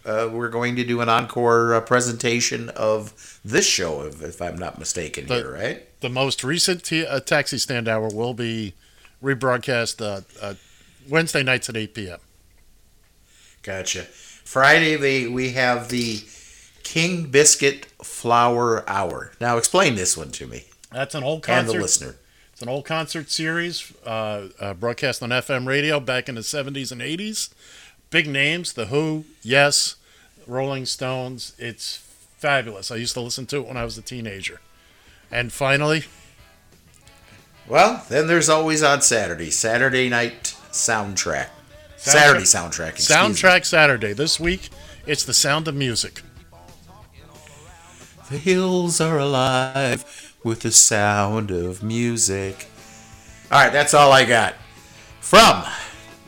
uh, 0.06 0.28
we're 0.32 0.48
going 0.48 0.76
to 0.76 0.84
do 0.84 1.00
an 1.00 1.08
encore 1.08 1.74
uh, 1.74 1.80
presentation 1.80 2.68
of 2.70 3.38
this 3.44 3.66
show, 3.66 4.02
if, 4.02 4.22
if 4.22 4.40
I'm 4.40 4.56
not 4.56 4.78
mistaken 4.78 5.26
The- 5.26 5.34
here, 5.34 5.52
right? 5.52 6.00
The 6.00 6.08
most 6.08 6.44
recent 6.44 6.84
t- 6.84 7.04
uh, 7.06 7.20
Taxi 7.20 7.58
Stand 7.58 7.88
Hour 7.88 8.08
will 8.12 8.34
be 8.34 8.74
rebroadcast 9.22 10.00
uh, 10.00 10.20
uh, 10.40 10.54
Wednesday 11.08 11.42
nights 11.42 11.68
at 11.68 11.76
8 11.76 11.94
p.m. 11.94 12.18
Gotcha. 13.62 14.02
Friday, 14.02 14.96
they, 14.96 15.26
we 15.26 15.52
have 15.52 15.88
the 15.88 16.20
King 16.84 17.26
Biscuit 17.30 17.86
Flower 18.02 18.88
Hour. 18.88 19.32
Now, 19.40 19.56
explain 19.56 19.96
this 19.96 20.16
one 20.16 20.30
to 20.32 20.46
me 20.46 20.64
That's 20.92 21.14
an 21.14 21.24
old 21.24 21.38
and 21.38 21.42
concert. 21.66 21.72
the 21.72 21.80
listener. 21.82 22.14
It's 22.52 22.62
an 22.62 22.68
old 22.68 22.84
concert 22.86 23.30
series 23.30 23.92
uh, 24.06 24.48
uh, 24.60 24.74
broadcast 24.74 25.22
on 25.22 25.30
FM 25.30 25.66
radio 25.66 25.98
back 26.00 26.28
in 26.28 26.36
the 26.36 26.40
70s 26.42 26.90
and 26.92 27.00
80s. 27.02 27.50
Big 28.10 28.26
names 28.28 28.72
The 28.72 28.86
Who, 28.86 29.24
Yes, 29.42 29.96
Rolling 30.46 30.86
Stones. 30.86 31.54
It's 31.58 31.96
fabulous. 32.38 32.90
I 32.90 32.96
used 32.96 33.14
to 33.14 33.20
listen 33.20 33.46
to 33.46 33.56
it 33.58 33.66
when 33.66 33.76
I 33.76 33.84
was 33.84 33.98
a 33.98 34.02
teenager. 34.02 34.60
And 35.30 35.52
finally, 35.52 36.04
Well, 37.68 38.04
then 38.08 38.28
there's 38.28 38.48
always 38.48 38.82
on 38.82 39.02
Saturday, 39.02 39.50
Saturday 39.50 40.08
night 40.08 40.54
soundtrack. 40.70 41.48
Saturday 41.96 42.44
soundtrack. 42.44 42.90
excuse 42.90 43.10
me. 43.10 43.16
Soundtrack 43.16 43.64
Saturday. 43.64 44.12
This 44.12 44.38
week, 44.38 44.68
it's 45.06 45.24
The 45.24 45.34
Sound 45.34 45.66
of 45.66 45.74
Music. 45.74 46.22
The 48.30 48.38
hills 48.38 49.00
are 49.00 49.18
alive 49.18 50.34
with 50.44 50.60
the 50.60 50.70
sound 50.72 51.50
of 51.50 51.82
music. 51.82 52.68
All 53.50 53.62
right, 53.64 53.72
that's 53.72 53.94
all 53.94 54.12
I 54.12 54.24
got. 54.24 54.54
From 55.20 55.64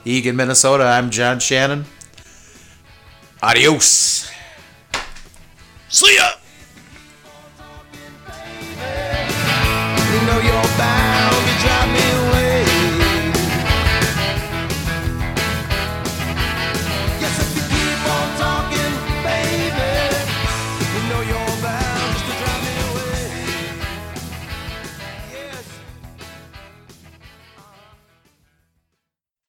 Eagan, 0.05 0.37
Minnesota, 0.37 0.85
I'm 0.85 1.11
John 1.11 1.39
Shannon. 1.39 1.85
Adios. 3.43 4.31
See 5.89 6.17
ya! 6.17 6.31
You 10.13 10.27
know 10.27 10.41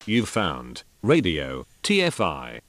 You've 0.10 0.28
found 0.28 0.82
Radio 1.04 1.68
TFI. 1.84 2.62